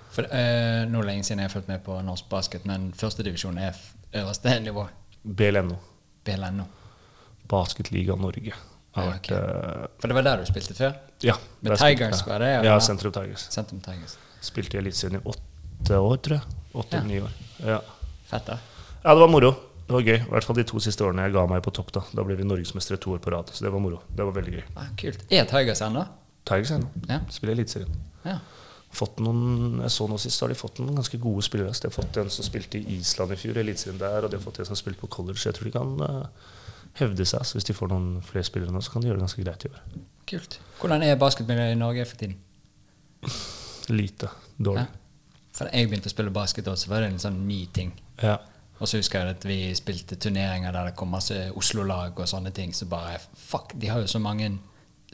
For, 0.09 0.23
øh, 0.25 0.87
nå 0.89 1.03
lenge 1.05 1.23
siden 1.23 1.43
jeg 1.43 1.51
har 1.51 1.53
fulgt 1.53 1.67
med 1.67 1.83
på 1.85 2.01
norsk 2.01 2.25
basket, 2.31 2.65
men 2.65 2.91
førstedivisjon 2.97 3.59
er 3.61 3.75
øverste 4.15 4.59
nivå. 4.65 4.87
BLNO, 5.27 5.75
BLNO. 6.25 6.63
Basketliga 7.47 8.15
Norge, 8.15 8.53
Ja, 8.95 9.03
okay. 9.15 9.37
eh, 9.37 9.85
For 9.99 10.07
det 10.07 10.15
var 10.15 10.23
der 10.25 10.37
du 10.41 10.45
spilte 10.49 10.73
før? 10.73 10.93
Ja. 11.23 11.35
Med 11.61 11.77
Tigers, 11.77 12.23
var 12.27 12.39
det, 12.39 12.63
Ja? 12.65 12.79
Sentrum 12.79 13.11
Tigers. 13.11 13.47
Sentrum 13.53 13.79
Tigers. 13.81 14.17
Spilte 14.41 14.77
i 14.77 14.79
Eliteserien 14.81 15.21
i 15.21 15.23
åtte 15.29 15.99
år, 15.99 16.17
tror 16.17 16.37
jeg. 16.39 16.41
Åtte 16.73 17.03
Ja. 17.09 17.23
år. 17.23 17.31
Ja. 17.65 17.79
Fett, 18.27 18.45
da. 18.45 18.57
Ja, 19.03 19.13
det 19.13 19.19
var 19.21 19.27
moro. 19.27 19.51
Det 19.87 19.93
var 19.93 20.01
gøy. 20.01 20.17
I 20.19 20.29
hvert 20.29 20.43
fall 20.43 20.55
de 20.55 20.63
to 20.63 20.79
siste 20.79 21.03
årene 21.05 21.23
jeg 21.23 21.33
ga 21.33 21.45
meg 21.47 21.61
på 21.63 21.71
topp. 21.71 21.91
Da 21.93 22.01
Da 22.13 22.23
ble 22.23 22.35
vi 22.35 22.43
norgesmestere 22.43 22.97
to 22.99 23.11
år 23.13 23.19
på 23.19 23.31
rad. 23.31 23.47
Så 23.53 23.63
det 23.63 23.71
var 23.71 23.79
moro. 23.79 24.01
Det 24.13 24.25
var 24.25 24.33
veldig 24.33 24.53
gøy. 24.53 24.63
Ah, 24.75 24.87
kult. 24.97 25.23
Er 25.31 25.45
Tigers 25.45 25.81
ennå? 25.81 26.05
Tigers 26.45 26.71
ennå. 26.71 26.87
Ja. 27.07 27.19
Spiller 27.29 27.53
Eliteserien. 27.55 27.95
ja. 28.25 28.39
Fått 28.97 29.19
noen, 29.21 29.81
jeg 29.83 29.93
så 29.93 30.07
nå 30.09 30.17
sist, 30.21 30.41
har 30.41 30.49
de 30.49 30.57
fått 30.57 30.79
noen 30.81 30.97
ganske 30.97 31.19
gode 31.21 31.43
spillere. 31.45 31.73
Så 31.75 31.85
de 31.85 31.91
har 31.91 31.97
fått 31.97 32.17
en 32.17 32.31
som 32.33 32.45
spilte 32.47 32.79
i 32.79 32.97
Island 32.97 33.35
i 33.35 33.39
fjor, 33.39 33.59
Eliteserien 33.61 33.99
der, 34.01 34.25
og 34.25 34.31
de 34.33 34.39
har 34.39 34.45
fått 34.45 34.61
en 34.63 34.69
som 34.69 34.79
spilte 34.79 35.03
på 35.03 35.11
college. 35.19 35.43
Jeg 35.45 35.57
tror 35.57 35.69
de 35.69 35.75
kan 35.75 35.93
eh, 36.07 36.53
hevde 37.01 37.27
seg. 37.29 37.45
Så 37.45 37.59
hvis 37.59 37.69
de 37.69 37.77
får 37.77 37.91
noen 37.93 38.23
flere 38.25 38.47
spillere 38.47 38.73
nå, 38.73 38.81
så 38.81 38.95
kan 38.95 39.03
de 39.03 39.11
gjøre 39.11 39.19
det 39.19 39.27
ganske 39.27 39.45
greit 39.45 39.67
i 39.67 39.71
år. 39.71 39.81
Kult. 40.27 40.59
Hvordan 40.81 41.05
er 41.05 41.19
basketmiljøet 41.21 41.75
i 41.75 41.79
Norge 41.79 42.07
for 42.09 42.23
tiden? 42.23 42.39
Lite. 43.93 44.31
Dårlig. 44.57 44.87
Ja. 44.87 45.03
For 45.57 45.65
da 45.65 45.73
jeg 45.73 45.89
begynte 45.89 46.09
å 46.09 46.13
spille 46.13 46.33
basket, 46.33 46.69
også, 46.69 46.87
så 46.87 46.93
var 46.93 47.03
det 47.03 47.11
en 47.13 47.21
sånn 47.21 47.39
ny 47.47 47.63
ting. 47.73 47.93
Ja. 48.21 48.37
Og 48.77 48.89
så 48.89 48.99
husker 48.99 49.23
jeg 49.23 49.37
at 49.37 49.45
vi 49.47 49.59
spilte 49.77 50.19
turneringer 50.21 50.73
der 50.73 50.91
det 50.91 50.97
kom 50.97 51.09
masse 51.09 51.47
Oslo-lag 51.57 52.17
og 52.17 52.29
sånne 52.29 52.51
ting. 52.53 52.75
Så 52.77 52.85
bare 52.89 53.17
Fuck, 53.47 53.73
de 53.77 53.89
har 53.89 54.03
jo 54.03 54.09
så 54.11 54.21
mange 54.21 54.51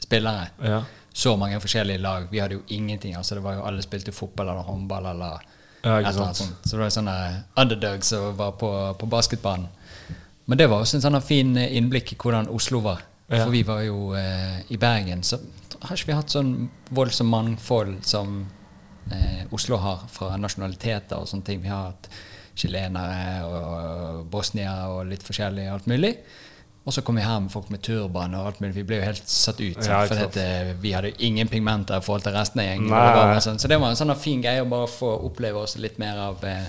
spillere. 0.00 0.48
Ja. 0.62 0.82
Så 1.14 1.36
mange 1.36 1.60
forskjellige 1.60 2.02
lag. 2.02 2.26
Vi 2.30 2.40
hadde 2.42 2.54
jo 2.54 2.62
ingenting. 2.68 3.14
altså 3.14 3.34
det 3.34 3.42
var 3.44 3.54
jo 3.54 3.62
Alle 3.62 3.82
spilte 3.82 4.12
fotball 4.12 4.48
eller 4.48 4.62
håndball 4.62 5.06
eller 5.06 5.42
Ja, 5.84 6.00
et 6.00 6.06
eller 6.08 6.22
annet 6.22 6.36
sånt. 6.36 6.64
Så 6.64 6.76
det 6.76 6.82
var 6.82 6.90
sånne 6.90 7.42
underdogs 7.56 8.08
som 8.08 8.36
var 8.36 8.52
på, 8.52 8.94
på 8.98 9.06
basketbanen. 9.06 9.68
Men 10.44 10.58
det 10.58 10.66
var 10.66 10.80
også 10.80 10.96
en 10.96 11.04
sånn 11.04 11.22
fin 11.22 11.56
innblikk 11.56 12.12
i 12.12 12.16
hvordan 12.20 12.48
Oslo 12.48 12.80
var. 12.84 13.04
Ja. 13.28 13.44
For 13.44 13.52
vi 13.52 13.62
var 13.62 13.80
jo 13.84 14.14
eh, 14.16 14.60
i 14.72 14.76
Bergen, 14.76 15.22
så 15.22 15.38
har 15.84 15.96
ikke 15.96 16.10
vi 16.10 16.16
hatt 16.18 16.32
sånn 16.32 16.52
voldsomt 16.96 17.30
mangfold 17.30 18.04
som 18.04 18.36
eh, 19.12 19.44
Oslo 19.52 19.78
har 19.80 20.04
fra 20.12 20.34
nasjonaliteter 20.40 21.20
og 21.20 21.28
sånne 21.28 21.48
ting. 21.48 21.62
Vi 21.64 21.72
har 21.72 21.90
hatt 21.92 22.08
chilenere 22.54 23.44
og 23.48 24.26
bosniere 24.30 24.90
og 24.92 25.08
litt 25.10 25.24
forskjellig 25.26 25.66
alt 25.72 25.88
mulig. 25.90 26.14
Og 26.84 26.92
så 26.92 27.00
kom 27.00 27.16
vi 27.16 27.24
her 27.24 27.38
med 27.40 27.52
folk 27.52 27.70
med 27.72 27.80
turban 27.80 28.34
og 28.36 28.50
alt 28.50 28.58
mulig. 28.60 28.74
Vi 28.76 28.82
ble 28.84 28.98
jo 28.98 29.06
helt 29.06 29.28
satt 29.30 29.60
ut. 29.62 29.78
Ja, 29.88 30.02
for 30.04 30.40
eh, 30.40 30.74
vi 30.82 30.92
hadde 30.92 31.14
jo 31.14 31.28
ingen 31.30 31.48
pigmenter 31.48 31.96
i 31.96 32.04
forhold 32.04 32.26
til 32.26 32.34
resten 32.36 32.60
av 32.60 32.66
gjengen. 32.68 33.40
Sånn, 33.40 33.60
så 33.62 33.70
det 33.72 33.78
var 33.80 33.94
en 33.94 33.96
sånn 33.96 34.12
fin 34.20 34.42
greie 34.44 34.60
å 34.64 34.68
bare 34.68 34.90
få 34.92 35.14
oppleve 35.30 35.62
også 35.64 35.80
litt 35.80 35.96
mer 36.02 36.20
av 36.26 36.44
eh, 36.44 36.66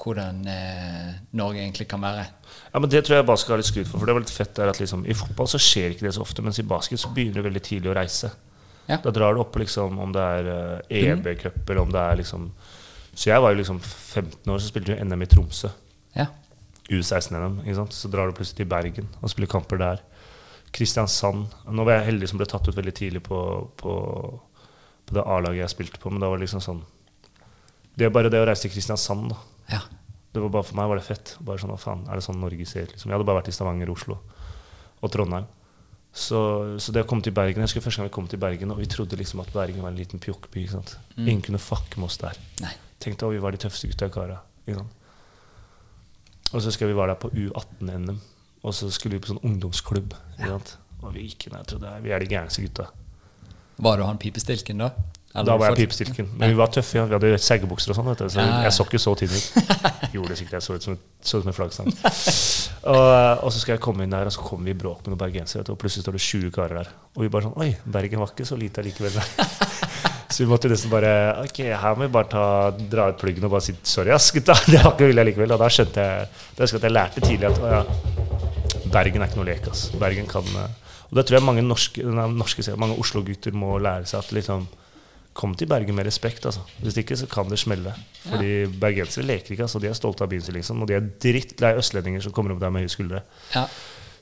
hvordan 0.00 0.40
eh, 0.48 1.12
Norge 1.36 1.60
egentlig 1.60 1.88
kan 1.90 2.00
være. 2.04 2.24
Ja, 2.72 2.80
men 2.80 2.90
Det 2.90 3.04
tror 3.04 3.18
jeg 3.18 3.28
basket 3.28 3.52
har 3.52 3.60
litt 3.60 3.68
skryt 3.68 3.90
for. 3.90 4.00
For 4.00 4.08
det 4.08 4.16
var 4.16 4.24
litt 4.24 4.32
fett 4.32 4.56
der 4.56 4.72
at 4.72 4.80
liksom, 4.80 5.04
I 5.08 5.16
fotball 5.16 5.48
så 5.52 5.60
skjer 5.60 5.92
ikke 5.94 6.06
det 6.08 6.14
så 6.16 6.24
ofte, 6.24 6.44
mens 6.44 6.60
i 6.62 6.66
basket 6.68 7.00
så 7.02 7.12
begynner 7.12 7.40
du 7.40 7.48
veldig 7.48 7.64
tidlig 7.64 7.92
å 7.92 7.96
reise. 7.96 8.32
Ja. 8.86 9.00
Da 9.02 9.10
drar 9.10 9.34
du 9.34 9.42
opp 9.42 9.56
liksom, 9.58 9.98
om 10.00 10.12
det 10.14 10.24
er 10.40 10.50
eh, 10.88 10.98
EB-cup, 11.12 11.62
eller 11.66 11.82
om 11.82 11.92
det 11.92 12.02
er 12.02 12.20
liksom 12.22 12.50
Så 13.16 13.30
jeg 13.30 13.40
var 13.42 13.52
jo 13.52 13.58
liksom 13.58 13.78
15 13.80 14.52
år, 14.52 14.58
så 14.60 14.68
spilte 14.68 14.92
jeg 14.92 15.04
NM 15.08 15.22
i 15.24 15.28
Tromsø. 15.32 15.70
Ja. 16.16 16.26
U16-NM. 16.90 17.60
ikke 17.64 17.78
sant? 17.80 17.94
Så 17.96 18.08
drar 18.12 18.28
du 18.30 18.36
plutselig 18.36 18.60
til 18.62 18.70
Bergen 18.70 19.08
og 19.20 19.30
spiller 19.32 19.50
kamper 19.50 19.80
der. 19.80 20.02
Kristiansand. 20.76 21.46
Nå 21.72 21.84
var 21.86 21.98
jeg 22.00 22.12
heldig 22.12 22.28
som 22.30 22.40
ble 22.40 22.46
tatt 22.50 22.68
ut 22.68 22.76
veldig 22.76 22.94
tidlig 22.94 23.22
på, 23.26 23.38
på, 23.80 23.92
på 25.06 25.16
det 25.16 25.24
A-laget 25.24 25.64
jeg 25.64 25.74
spilte 25.74 26.02
på, 26.02 26.12
men 26.12 26.22
da 26.22 26.28
var 26.30 26.38
det 26.40 26.46
liksom 26.46 26.62
sånn 26.64 26.82
Det 27.96 28.06
er 28.06 28.12
bare 28.12 28.28
det 28.32 28.42
å 28.42 28.46
reise 28.48 28.66
til 28.66 28.74
Kristiansand, 28.74 29.30
da. 29.32 29.38
ja. 29.76 29.82
Det 30.36 30.42
var 30.44 30.50
bare 30.52 30.66
For 30.68 30.76
meg 30.76 30.88
var 30.90 30.98
det 31.00 31.06
fett. 31.06 31.30
Bare 31.40 31.56
sånn, 31.62 31.70
hva 31.72 31.78
faen, 31.80 32.02
er 32.12 32.18
det 32.18 32.24
sånn 32.26 32.36
Norge 32.42 32.66
ser? 32.68 32.90
Liksom. 32.90 33.08
Jeg 33.08 33.16
hadde 33.16 33.24
bare 33.24 33.38
vært 33.38 33.46
i 33.48 33.54
Stavanger, 33.56 33.88
Oslo 33.88 34.18
og 35.00 35.12
Trondheim. 35.12 35.46
Så, 36.12 36.38
så 36.80 36.92
det 36.92 37.02
å 37.04 37.08
komme 37.08 37.24
til 37.24 37.32
Bergen 37.36 37.60
Jeg 37.60 37.68
husker 37.70 37.82
første 37.84 38.00
gang 38.00 38.08
vi 38.10 38.14
kom 38.14 38.28
til 38.28 38.40
Bergen, 38.40 38.70
og 38.72 38.78
vi 38.80 38.88
trodde 38.88 39.16
liksom 39.20 39.40
at 39.40 39.50
Bergen 39.52 39.80
var 39.84 39.94
en 39.94 39.96
liten 39.96 40.20
pjokkby. 40.20 40.66
sant? 40.72 40.94
Ingen 41.16 41.40
kunne 41.44 41.60
fucke 41.60 41.96
med 42.00 42.08
oss 42.10 42.20
der. 42.20 42.36
Nei. 42.60 42.74
Tenkte 43.00 43.28
at 43.28 43.32
vi 43.32 43.40
var 43.40 43.56
de 43.56 43.60
tøffeste 43.64 43.88
gutta 43.88 44.08
i 44.10 44.12
kara. 44.12 44.38
ikke 44.66 44.78
sant? 44.82 45.05
Og 46.54 46.62
så 46.62 46.70
skal 46.74 46.88
vi 46.88 46.96
være 46.96 47.14
der 47.14 47.20
på 47.20 47.30
U18-NM, 47.34 48.20
og 48.62 48.74
så 48.74 48.90
skulle 48.94 49.16
vi 49.16 49.24
på 49.24 49.32
sånn 49.34 49.42
ungdomsklubb. 49.44 50.14
sant? 50.38 50.76
Og 51.02 51.12
vi 51.14 51.26
gikk 51.28 51.48
inn 51.48 51.56
der 51.56 51.64
og 51.66 51.68
trodde 51.70 51.90
vi 52.02 52.14
er 52.14 52.22
de 52.22 52.30
gærneste 52.30 52.62
gutta. 52.64 52.88
Var 53.82 53.98
du 54.00 54.06
han 54.08 54.18
pipestilken 54.18 54.78
da? 54.80 54.90
Eller 55.36 55.44
Da 55.50 55.56
var 55.60 55.68
jeg 55.74 55.82
pipestilken. 55.84 56.30
Men 56.40 56.48
vi 56.48 56.56
var 56.56 56.70
tøffe. 56.72 56.96
Ja. 56.96 57.04
Vi 57.04 57.12
hadde 57.12 57.36
seggebukser 57.44 57.92
og 57.92 57.98
sånn. 57.98 58.08
Så 58.16 58.40
Ja, 58.40 58.46
ja. 58.46 58.60
jeg 58.64 58.72
så 58.72 58.86
ikke 58.86 59.00
så 59.02 59.12
tynn 59.20 59.34
ut. 59.34 59.58
Gjorde 60.14 60.30
det 60.32 60.38
sikkert. 60.38 60.54
Jeg 60.56 60.64
så 60.64 60.76
ut 60.78 60.86
som, 60.86 60.96
så 61.20 61.38
ut 61.38 61.44
som 61.44 61.50
en 61.52 61.56
flaggstang. 61.58 61.90
og, 62.94 63.44
og 63.44 63.52
så 63.52 63.60
skal 63.60 63.74
jeg 63.76 63.82
komme 63.84 64.06
inn 64.06 64.14
der, 64.16 64.30
og 64.30 64.32
så 64.32 64.40
kommer 64.40 64.70
vi 64.70 64.72
i 64.72 64.78
bråk 64.80 65.02
med 65.04 65.12
noen 65.12 65.20
bergensere. 65.20 65.66
Og 65.68 65.76
plutselig 65.82 66.06
står 66.06 66.16
det 66.16 66.22
20 66.24 66.54
karer 66.56 66.80
der. 66.80 66.92
Og 67.18 67.26
vi 67.26 67.28
bare 67.34 67.50
sånn 67.50 67.60
Oi, 67.60 67.68
Bergen 67.84 68.22
var 68.24 68.32
ikke 68.32 68.48
så 68.48 68.56
lite 68.56 68.80
allikevel. 68.80 69.20
Så 70.28 70.42
vi 70.42 70.48
måtte 70.50 70.70
nesten 70.70 70.90
bare 70.90 71.10
Ok, 71.44 71.60
her 71.70 71.98
må 71.98 72.06
vi 72.06 72.12
bare 72.16 72.30
ta, 72.32 72.44
dra 72.90 73.10
ut 73.12 73.20
pluggen 73.20 73.44
og 73.46 73.52
bare 73.52 73.66
si 73.68 73.74
sorry, 73.86 74.10
ass, 74.14 74.32
gutta. 74.34 74.56
Det 74.70 74.80
var 74.82 74.94
ikke 74.96 75.10
vilje 75.12 75.26
likevel. 75.30 75.54
Og 75.54 75.60
da 75.62 75.68
skjønte 75.72 76.06
jeg 76.06 76.26
Da 76.56 76.64
husker 76.64 76.78
jeg 76.78 76.82
at 76.82 76.88
jeg 76.88 76.96
lærte 76.96 77.22
tidlig 77.26 77.50
at 77.50 77.60
å, 77.62 77.70
ja, 77.76 77.84
Bergen 78.96 79.22
er 79.22 79.30
ikke 79.30 79.40
noe 79.42 79.50
lek. 79.50 79.68
ass. 79.70 79.86
Bergen 80.00 80.26
kan 80.30 80.48
eh, 80.62 80.74
Og 81.10 81.20
det 81.20 81.26
tror 81.28 81.38
jeg 81.38 81.46
mange 81.46 81.62
norske, 81.66 82.02
norske 82.06 82.74
mange 82.80 82.98
Oslo-gutter 83.02 83.54
må 83.54 83.76
lære 83.82 84.08
seg 84.10 84.24
at 84.24 84.34
liksom 84.36 84.66
Kom 85.36 85.52
til 85.52 85.68
Bergen 85.68 85.92
med 85.94 86.06
respekt. 86.08 86.46
altså. 86.48 86.62
Hvis 86.80 86.96
ikke 87.02 87.16
så 87.20 87.26
kan 87.28 87.50
det 87.52 87.58
smelle. 87.60 87.92
Fordi 88.24 88.52
bergensere 88.80 89.26
leker 89.28 89.52
ikke. 89.52 89.66
altså. 89.66 89.78
De 89.82 89.90
er 89.90 89.98
stolte 89.98 90.24
av 90.24 90.30
byen 90.32 90.40
sin, 90.46 90.56
liksom. 90.56 90.80
Og 90.80 90.88
de 90.88 90.96
er 90.96 91.10
drittlei 91.20 91.74
østlendinger 91.76 92.24
som 92.24 92.32
kommer 92.32 92.54
opp 92.54 92.62
der 92.62 92.72
med 92.72 92.86
høye 92.86 92.94
skuldre. 92.94 93.20
Ja. 93.52 93.66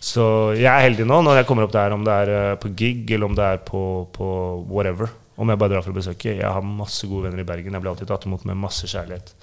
Så 0.02 0.24
jeg 0.58 0.66
er 0.66 0.82
heldig 0.88 1.06
nå 1.06 1.20
når 1.22 1.38
jeg 1.38 1.46
kommer 1.48 1.68
opp 1.68 1.72
der, 1.76 1.94
om 1.94 2.02
det 2.04 2.16
er 2.24 2.32
eh, 2.34 2.56
på 2.58 2.72
gig 2.74 3.14
eller 3.14 3.30
om 3.30 3.36
det 3.38 3.46
er 3.46 3.62
på, 3.62 3.84
på 4.12 4.26
whatever. 4.66 5.12
Om 5.36 5.50
jeg 5.50 5.58
bare 5.58 5.72
drar 5.72 5.82
for 5.82 5.94
å 5.94 5.98
besøke. 5.98 6.36
Jeg 6.38 6.50
har 6.56 6.66
masse 6.66 7.06
gode 7.10 7.28
venner 7.28 7.42
i 7.42 7.46
Bergen. 7.48 7.74
Jeg 7.74 7.82
blir 7.82 7.90
alltid 7.90 8.10
tatt 8.10 8.26
imot 8.28 8.44
med 8.46 8.60
masse 8.60 8.86
kjærlighet. 8.90 9.34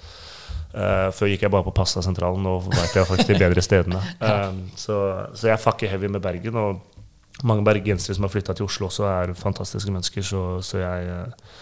Uh, 0.72 1.10
før 1.12 1.28
gikk 1.28 1.42
jeg 1.44 1.52
bare 1.52 1.66
på 1.66 1.74
Pastasentralen, 1.76 2.40
nå 2.46 2.54
vet 2.64 2.94
jeg 2.96 3.04
faktisk 3.04 3.28
de 3.28 3.40
bedre 3.42 3.64
stedene. 3.64 4.00
Um, 4.22 4.62
så, 4.78 4.96
så 5.36 5.50
jeg 5.50 5.60
fucker 5.60 5.90
heavy 5.92 6.08
med 6.08 6.24
Bergen. 6.24 6.56
Og 6.56 7.44
mange 7.44 7.64
bergensere 7.66 8.16
som 8.16 8.26
har 8.26 8.32
flytta 8.32 8.56
til 8.56 8.68
Oslo 8.68 8.88
også, 8.88 9.06
er 9.08 9.34
fantastiske 9.38 9.92
mennesker. 9.92 10.24
Så, 10.24 10.42
så 10.64 10.80
jeg, 10.80 11.08
eh, 11.12 11.54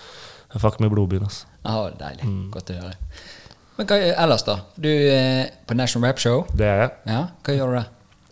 jeg 0.55 0.62
fucker 0.62 0.85
med 0.85 0.93
blodbyen. 0.95 1.26
Altså. 1.26 1.47
Ah, 1.64 1.87
deilig. 2.01 2.26
Mm. 2.26 2.51
Godt 2.55 2.74
å 2.74 2.81
høre. 2.83 2.99
Men 3.78 3.89
hva 3.89 3.99
ellers, 4.26 4.45
da? 4.45 4.59
Du 4.76 4.91
er 4.91 5.55
på 5.66 5.76
National 5.78 6.11
Rap 6.11 6.20
Show. 6.20 6.45
Det 6.53 6.66
er 6.68 6.83
jeg. 6.85 6.93
Ja, 7.09 7.22
Hva 7.47 7.57
gjør 7.57 7.72
du 7.72 7.78
der? 7.81 7.89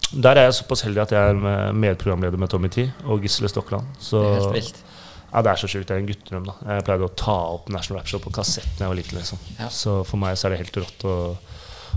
Der 0.08 0.40
er 0.40 0.46
jeg 0.48 0.56
såpass 0.56 0.82
heldig 0.86 1.02
at 1.04 1.12
jeg 1.12 1.32
er 1.32 1.72
medprogramleder 1.76 2.40
med 2.40 2.52
Tommy 2.52 2.70
T 2.72 2.86
og 3.04 3.24
Gisle 3.24 3.48
Stokland. 3.52 3.88
Så, 4.00 4.20
Det 4.20 4.28
er 4.28 4.40
helt 4.42 4.56
vilt. 4.58 4.84
Ja, 5.32 5.42
det 5.44 5.52
er 5.52 5.60
så 5.60 5.68
sjukt. 5.70 5.88
Det 5.88 5.96
er 5.96 6.02
en 6.02 6.08
guttedrøm. 6.08 6.46
da 6.48 6.54
Jeg 6.76 6.84
pleide 6.88 7.08
å 7.08 7.14
ta 7.14 7.36
opp 7.54 7.68
National 7.72 8.00
Rap 8.00 8.08
Show 8.10 8.22
på 8.24 8.32
kassett 8.32 8.68
da 8.78 8.86
jeg 8.86 8.92
var 8.94 9.00
liten. 9.00 9.18
liksom 9.18 9.38
Ja. 9.58 9.68
Så 9.68 10.04
for 10.08 10.16
meg 10.20 10.38
så 10.38 10.48
er 10.48 10.56
det 10.56 10.62
helt 10.64 10.80
rått 10.80 11.04
å, 11.04 11.16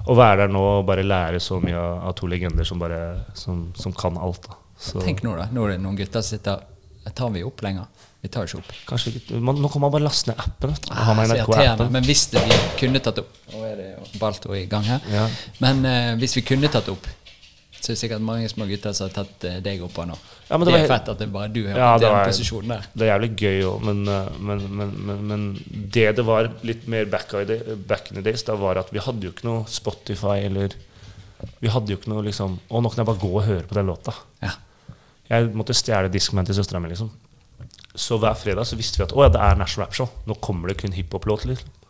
å 0.07 0.15
være 0.17 0.43
der 0.43 0.53
nå 0.53 0.61
og 0.79 0.85
bare 0.89 1.05
lære 1.05 1.39
så 1.39 1.61
mye 1.63 1.77
av, 1.77 2.03
av 2.09 2.17
to 2.19 2.27
legender 2.27 2.67
som 2.67 2.79
bare 2.79 3.01
som, 3.33 3.71
som 3.77 3.93
kan 3.93 4.17
alt. 4.17 4.47
da 4.47 4.57
så, 4.81 5.01
Tenk 5.01 5.23
nå, 5.23 5.35
da. 5.37 5.47
Nå 5.53 5.67
er 5.69 5.77
noen 5.81 5.95
gutter 5.99 6.21
sitter 6.25 6.67
Tar 7.15 7.31
vi 7.33 7.41
opp 7.43 7.61
lenger? 7.65 7.87
Vi 8.21 8.29
tar 8.29 8.45
ikke 8.45 8.59
opp. 8.59 8.73
Kanskje 8.85 9.15
ikke, 9.15 9.39
man, 9.41 9.57
Nå 9.57 9.69
kan 9.73 9.81
man 9.81 9.89
bare 9.93 10.05
laste 10.05 10.29
ned 10.29 10.37
appen. 10.43 10.75
Ah. 10.93 11.09
NRK-appen. 11.17 11.89
Men 11.89 12.05
hvis 12.05 12.27
det 12.29 12.43
vi 12.45 12.57
kunne 12.77 13.01
tatt 13.01 13.17
opp 13.23 13.31
Nå 13.53 13.63
er 13.65 13.79
det 13.79 13.87
jo 13.95 14.19
Balto 14.21 14.53
i 14.53 14.67
gang 14.69 14.85
her. 14.85 15.01
Ja. 15.09 15.23
Men 15.63 15.81
eh, 15.89 16.11
hvis 16.21 16.37
vi 16.37 16.43
kunne 16.45 16.69
tatt 16.71 16.91
opp, 16.93 17.09
så 17.81 17.93
er 17.93 17.97
sikkert 17.97 18.21
mange 18.21 18.49
små 18.51 18.67
gutter 18.69 18.93
som 18.93 19.07
har 19.07 19.13
tatt 19.15 19.45
eh, 19.49 19.57
deg 19.63 19.81
opp 19.85 19.97
av 20.03 20.11
nå. 20.11 20.17
Ja, 20.47 20.57
men 20.57 20.67
det, 20.67 20.73
det 20.73 20.77
er 20.77 20.83
var- 20.83 20.91
fett 20.93 21.09
at 21.13 21.21
det 21.23 21.27
bare 21.33 21.49
du 21.53 21.61
har 21.65 21.79
Ja, 21.79 21.89
det 21.97 22.09
den 22.09 22.29
posisjonen 22.29 22.73
der. 22.75 22.87
Det 22.93 23.07
er 23.07 23.11
jævlig 23.13 23.31
gøy 23.41 23.65
òg, 23.69 23.85
men, 23.87 24.01
uh, 24.05 24.29
men, 24.37 24.63
men, 24.77 24.93
men, 25.07 25.23
men 25.31 25.45
det 25.95 26.05
det 26.19 26.25
var 26.27 26.51
litt 26.67 26.87
mer 26.91 27.09
back, 27.09 27.33
in 27.33 28.19
the 28.19 28.25
days, 28.25 28.45
da 28.47 28.57
var 28.59 28.81
at 28.81 28.93
vi 28.93 29.01
hadde 29.01 29.25
jo 29.25 29.33
ikke 29.33 29.47
noe 29.47 29.65
Spotify 29.71 30.39
eller 30.45 30.77
Vi 31.61 31.71
hadde 31.73 31.89
jo 31.89 31.97
ikke 31.97 32.11
noe 32.11 32.21
liksom 32.27 32.59
Å, 32.69 32.81
nå 32.81 32.89
kan 32.91 33.01
jeg 33.01 33.07
bare 33.09 33.21
gå 33.23 33.31
og 33.33 33.45
høre 33.47 33.65
på 33.65 33.73
den 33.73 33.89
låta. 33.89 34.13
Ja. 34.43 34.51
Jeg 35.31 35.53
måtte 35.57 35.73
stjele 35.73 36.11
Discman 36.11 36.45
til 36.45 36.57
søstera 36.57 36.81
mi, 36.83 36.91
liksom. 36.91 37.09
Så 37.95 38.17
hver 38.21 38.35
fredag 38.37 38.67
så 38.67 38.77
visste 38.79 38.99
vi 38.99 39.07
at 39.07 39.13
å 39.15 39.23
ja, 39.25 39.31
det 39.33 39.41
er 39.41 39.57
National 39.59 39.87
Rap 39.87 39.95
Show. 39.97 40.11
Nå 40.29 40.37
kommer 40.43 40.69
det 40.69 40.77
kun 40.83 40.93
hiphop-låt. 40.95 41.47
Liksom. 41.49 41.80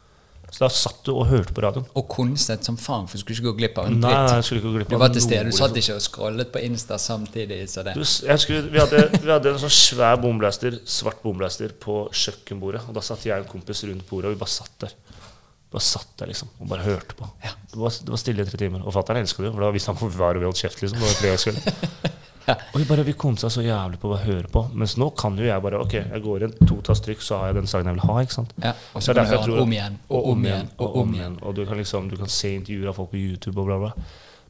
Så 0.52 0.66
da 0.66 0.68
satt 0.76 1.06
du 1.08 1.14
og 1.14 1.30
hørte 1.30 1.54
på 1.56 1.64
radioen. 1.64 1.86
Og 1.95 2.10
kunstnet 2.12 2.66
som 2.68 2.76
faen, 2.76 3.06
for 3.08 3.16
du 3.16 3.24
skulle 3.24 3.38
ikke 3.38 3.54
gå 3.54 3.60
glipp 3.62 3.78
av 3.80 3.86
en 3.88 4.02
Nei, 4.04 4.12
jeg 4.12 4.47
skulle 4.47 4.60
ikke 4.60 4.68
gå 4.68 4.74
glipp 4.82 4.89
Du 4.91 4.95
av 4.97 5.04
var 5.06 5.14
til 5.16 5.24
stede. 5.24 5.45
Du 5.47 5.56
satt 5.56 5.78
liksom. 5.78 5.80
ikke 5.80 5.95
og 5.95 6.06
scrollet 6.08 6.52
på 6.52 6.64
Insta 6.68 6.97
samtidig. 6.99 7.60
Så 7.72 7.86
det. 7.88 7.93
Du, 7.95 8.04
husker, 8.04 8.68
vi, 8.68 8.82
hadde, 8.82 9.06
vi 9.16 9.32
hadde 9.32 9.54
en 9.54 9.62
sånn 9.62 9.72
svær 9.72 10.20
bomblaster, 10.20 10.76
svart 10.84 11.22
bomblaster 11.24 11.72
på 11.86 12.02
kjøkkenbordet. 12.12 12.84
Og 12.91 12.99
da 12.99 13.06
satt 13.06 13.24
jeg 13.30 13.39
og 13.39 13.47
en 13.47 13.54
kompis 13.54 13.86
rundt 13.88 14.04
bordet, 14.10 14.34
og 14.34 14.36
vi 14.36 14.41
bare 14.43 14.54
satt 14.58 14.76
der. 14.84 14.97
Bare 15.72 15.88
satt 15.88 16.12
der 16.20 16.34
liksom, 16.34 16.52
og 16.60 16.68
bare 16.68 16.84
hørte 16.84 17.16
på. 17.16 17.30
Ja. 17.45 17.54
Det, 17.72 17.80
var, 17.80 17.95
det 17.95 18.12
var 18.12 18.20
stille 18.20 18.43
i 18.43 18.52
tre 18.52 18.60
timer. 18.60 18.84
Og 18.84 18.91
fatter'n 18.97 19.22
elska 19.24 19.47
det, 19.47 19.54
for 19.56 19.64
da 19.64 19.72
visste 19.72 19.93
han 19.93 20.02
hvor 20.04 20.12
vi 20.12 20.20
var 20.20 20.36
og 20.36 20.43
vi 20.43 20.52
holdt 20.52 20.66
kjeft. 20.66 20.84
liksom, 20.84 20.99
det 20.99 21.08
var 21.08 21.22
fredagskveld. 21.22 22.20
Ja. 22.48 22.56
Og 22.74 22.80
vi 22.82 22.86
bare, 22.89 23.04
vi 23.06 23.14
seg 23.14 23.52
så 23.54 23.62
jævlig 23.62 24.00
på 24.02 24.10
å 24.10 24.18
høre 24.18 24.50
på. 24.52 24.64
Mens 24.74 24.98
nå 24.98 25.12
kan 25.18 25.38
jo 25.38 25.46
jeg 25.46 25.62
bare 25.62 25.82
Ok, 25.84 25.94
jeg 25.94 26.22
går 26.24 26.44
inn 26.48 26.56
to 26.68 26.80
tasttrykk, 26.82 27.22
så 27.22 27.38
har 27.38 27.52
jeg 27.52 27.56
den 27.62 27.68
sangen 27.68 27.92
jeg 27.92 28.00
vil 28.00 28.08
ha. 28.10 28.16
ikke 28.26 28.34
sant? 28.34 28.54
Ja, 28.64 28.74
og 28.94 29.02
Så 29.02 29.12
så 29.12 29.14
kan 29.14 29.26
du 29.30 29.36
høre 29.52 29.62
om 29.62 29.72
igjen 29.72 30.00
og 30.10 30.28
om 30.34 30.46
igjen 30.46 30.70
og 30.78 30.98
om 31.04 31.14
igjen. 31.14 31.38
Og 31.42 31.56
du 31.56 31.66
kan 31.66 31.78
liksom 31.78 32.10
Du 32.10 32.18
kan 32.18 32.28
se 32.28 32.56
intervjuer 32.56 32.89
av 32.89 32.96
folk 32.98 33.12
på 33.12 33.18
YouTube 33.22 33.60
og 33.62 33.66
bla, 33.70 33.78
bla. 33.78 33.92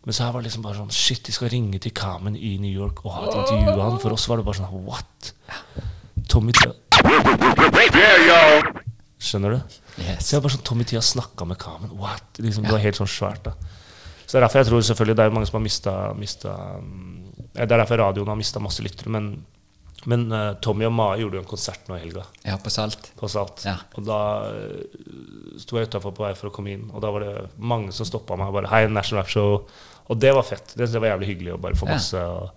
Men 0.06 0.14
så 0.14 0.24
her 0.26 0.32
var 0.34 0.42
det 0.42 0.50
liksom 0.50 0.64
bare 0.64 0.80
sånn 0.80 0.92
Shit, 0.92 1.24
de 1.28 1.32
skal 1.36 1.52
ringe 1.54 1.80
til 1.80 1.92
Kamen 1.92 2.36
i 2.36 2.58
New 2.58 2.72
York 2.72 3.04
og 3.06 3.12
ha 3.12 3.26
et 3.28 3.36
intervju 3.36 3.76
av 3.76 3.84
han. 3.90 4.00
For 4.00 4.16
oss 4.16 4.28
var 4.32 4.38
det 4.42 4.46
bare 4.48 4.62
sånn 4.64 4.86
What? 4.88 5.34
Tommy 6.32 6.56
Tia 6.56 6.72
Skjønner 9.22 9.54
du? 9.54 9.78
Yes. 10.02 10.26
Så 10.26 10.38
jeg 10.38 10.42
bare 10.42 10.56
sånn 10.56 10.66
Tommy 10.66 10.86
Tia 10.88 11.02
snakka 11.06 11.46
med 11.46 11.60
Kamen. 11.62 11.92
What? 12.00 12.40
Liksom, 12.42 12.66
Det 12.66 12.74
var 12.74 12.82
helt 12.82 12.98
sånn 12.98 13.10
svært, 13.12 13.44
da. 13.46 13.54
Så 14.26 14.38
det 14.38 14.40
er 14.40 14.46
derfor 14.48 14.62
jeg 14.62 14.70
tror 14.70 14.82
selvfølgelig 14.88 15.18
det 15.20 15.24
er 15.26 15.34
mange 15.36 15.48
som 15.50 15.58
har 15.60 15.64
mista, 15.66 15.94
Det 17.54 17.66
er 17.66 17.72
derfor 17.82 18.00
radioen 18.00 18.30
har 18.32 18.38
mista 18.40 18.62
masse 18.64 18.84
lyttere. 18.84 19.12
Men, 19.12 19.32
men 20.10 20.28
uh, 20.32 20.54
Tommy 20.64 20.86
og 20.88 20.94
Mae 20.96 21.20
gjorde 21.20 21.40
jo 21.40 21.44
en 21.44 21.50
konsert 21.52 21.88
nå 21.90 21.98
i 21.98 22.04
helga 22.06 22.24
Ja, 22.48 22.56
på 22.58 22.72
Salt. 22.74 23.12
på 23.20 23.28
Salt. 23.30 23.66
Ja. 23.68 23.76
Og 24.00 24.06
da 24.08 24.20
uh, 24.50 25.58
sto 25.62 25.78
jeg 25.78 25.90
utafor 25.92 26.16
på 26.16 26.24
vei 26.26 26.34
for 26.40 26.50
å 26.50 26.56
komme 26.56 26.72
inn, 26.76 26.88
og 26.94 27.04
da 27.04 27.12
var 27.12 27.26
det 27.28 27.34
mange 27.60 27.92
som 27.96 28.08
stoppa 28.08 28.38
meg 28.40 28.48
og 28.54 28.62
bare 28.62 28.72
'Hei, 28.72 28.88
National 28.88 29.24
Rap 29.24 29.30
Show'. 29.34 29.66
Og 30.12 30.20
det 30.20 30.32
var 30.36 30.44
fett. 30.44 30.74
Det, 30.76 30.88
det 30.92 31.00
var 31.00 31.14
jævlig 31.14 31.28
hyggelig 31.34 31.54
å 31.56 31.62
bare 31.62 31.76
få 31.80 31.88
Ja. 31.88 31.94
masse 32.00 32.20
og, 32.20 32.50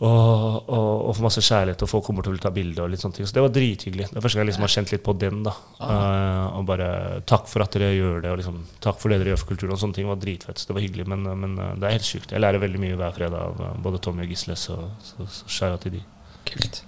og, 0.00 0.68
og, 0.72 1.08
og 1.10 1.16
få 1.16 1.24
masse 1.26 1.42
kjærlighet, 1.44 1.82
og 1.84 1.90
folk 1.90 2.06
kommer 2.06 2.24
til 2.24 2.38
å 2.38 2.40
ta 2.40 2.52
bilde 2.54 2.80
og 2.80 2.88
litt 2.88 3.02
sånne 3.02 3.18
ting. 3.18 3.26
Så 3.28 3.36
det 3.36 3.42
var 3.44 3.52
drithyggelig. 3.52 4.06
Det 4.08 4.16
er 4.16 4.24
første 4.24 4.38
gang 4.38 4.46
jeg 4.46 4.48
liksom 4.48 4.64
har 4.64 4.72
kjent 4.72 4.92
litt 4.94 5.04
på 5.04 5.14
den. 5.20 5.42
da 5.44 5.52
Uh, 5.80 6.56
Og 6.58 6.64
bare 6.68 6.86
takk 7.28 7.48
for 7.48 7.64
at 7.64 7.76
dere 7.76 7.90
gjør 7.96 8.22
det, 8.24 8.30
og 8.32 8.38
liksom 8.40 8.62
takk 8.84 9.00
for 9.00 9.12
det 9.12 9.18
dere 9.20 9.32
gjør 9.32 9.40
for 9.42 9.50
kulturen. 9.52 9.74
Og 9.74 9.82
sånne 9.82 9.96
ting 9.98 10.08
var 10.08 10.20
dritfett. 10.20 10.60
Så 10.60 10.70
det 10.70 10.76
var 10.76 10.84
hyggelig. 10.84 11.06
Men, 11.08 11.26
men 11.40 11.58
eh, 11.58 11.74
det 11.80 11.88
er 11.88 11.94
helt 11.96 12.08
sjukt. 12.08 12.32
Jeg 12.32 12.40
lærer 12.40 12.62
veldig 12.62 12.80
mye 12.80 12.96
hver 13.00 13.12
fredag 13.16 13.44
av 13.50 13.60
eh, 13.64 13.76
både 13.84 14.00
Tommy 14.04 14.24
og 14.24 14.32
Gisle, 14.32 14.56
så, 14.60 14.78
så, 15.04 15.26
så 15.36 15.52
skjæra 15.56 15.80
til 15.84 15.96
de. 15.98 16.02
Kult. 16.48 16.80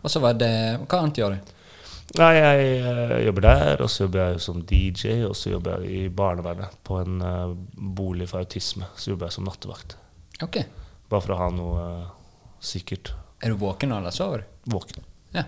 Og 0.00 0.12
så 0.12 0.22
var 0.22 0.36
det 0.40 0.50
Hva 0.86 1.02
annet 1.02 1.20
gjør 1.20 1.36
du? 1.36 1.52
Nei, 2.16 2.32
jeg 2.38 2.66
jeg 2.80 3.24
jobber 3.26 3.48
der, 3.48 3.84
og 3.84 3.90
så 3.92 4.04
jobber 4.04 4.20
jeg 4.22 4.42
som 4.44 4.60
DJ, 4.62 5.16
og 5.26 5.36
så 5.36 5.52
jobber 5.52 5.82
jeg 5.82 6.04
i 6.06 6.12
barnevernet 6.22 6.76
på 6.86 7.00
en 7.02 7.20
uh, 7.20 7.56
bolig 7.76 8.28
for 8.30 8.44
autisme. 8.44 8.88
Så 8.96 9.12
jobber 9.12 9.28
jeg 9.28 9.36
som 9.36 9.48
nattevakt. 9.48 9.96
Ok. 10.44 10.60
Bare 11.10 11.22
for 11.22 11.34
å 11.34 11.40
ha 11.40 11.48
noe 11.54 11.82
eh, 11.86 12.06
sikkert 12.60 13.12
Er 13.42 13.52
du 13.52 13.60
våken 13.60 13.90
nå, 13.92 13.98
eller 14.00 14.14
sover 14.14 14.42
du? 14.44 14.52
våken. 14.72 15.04
Ja. 15.34 15.44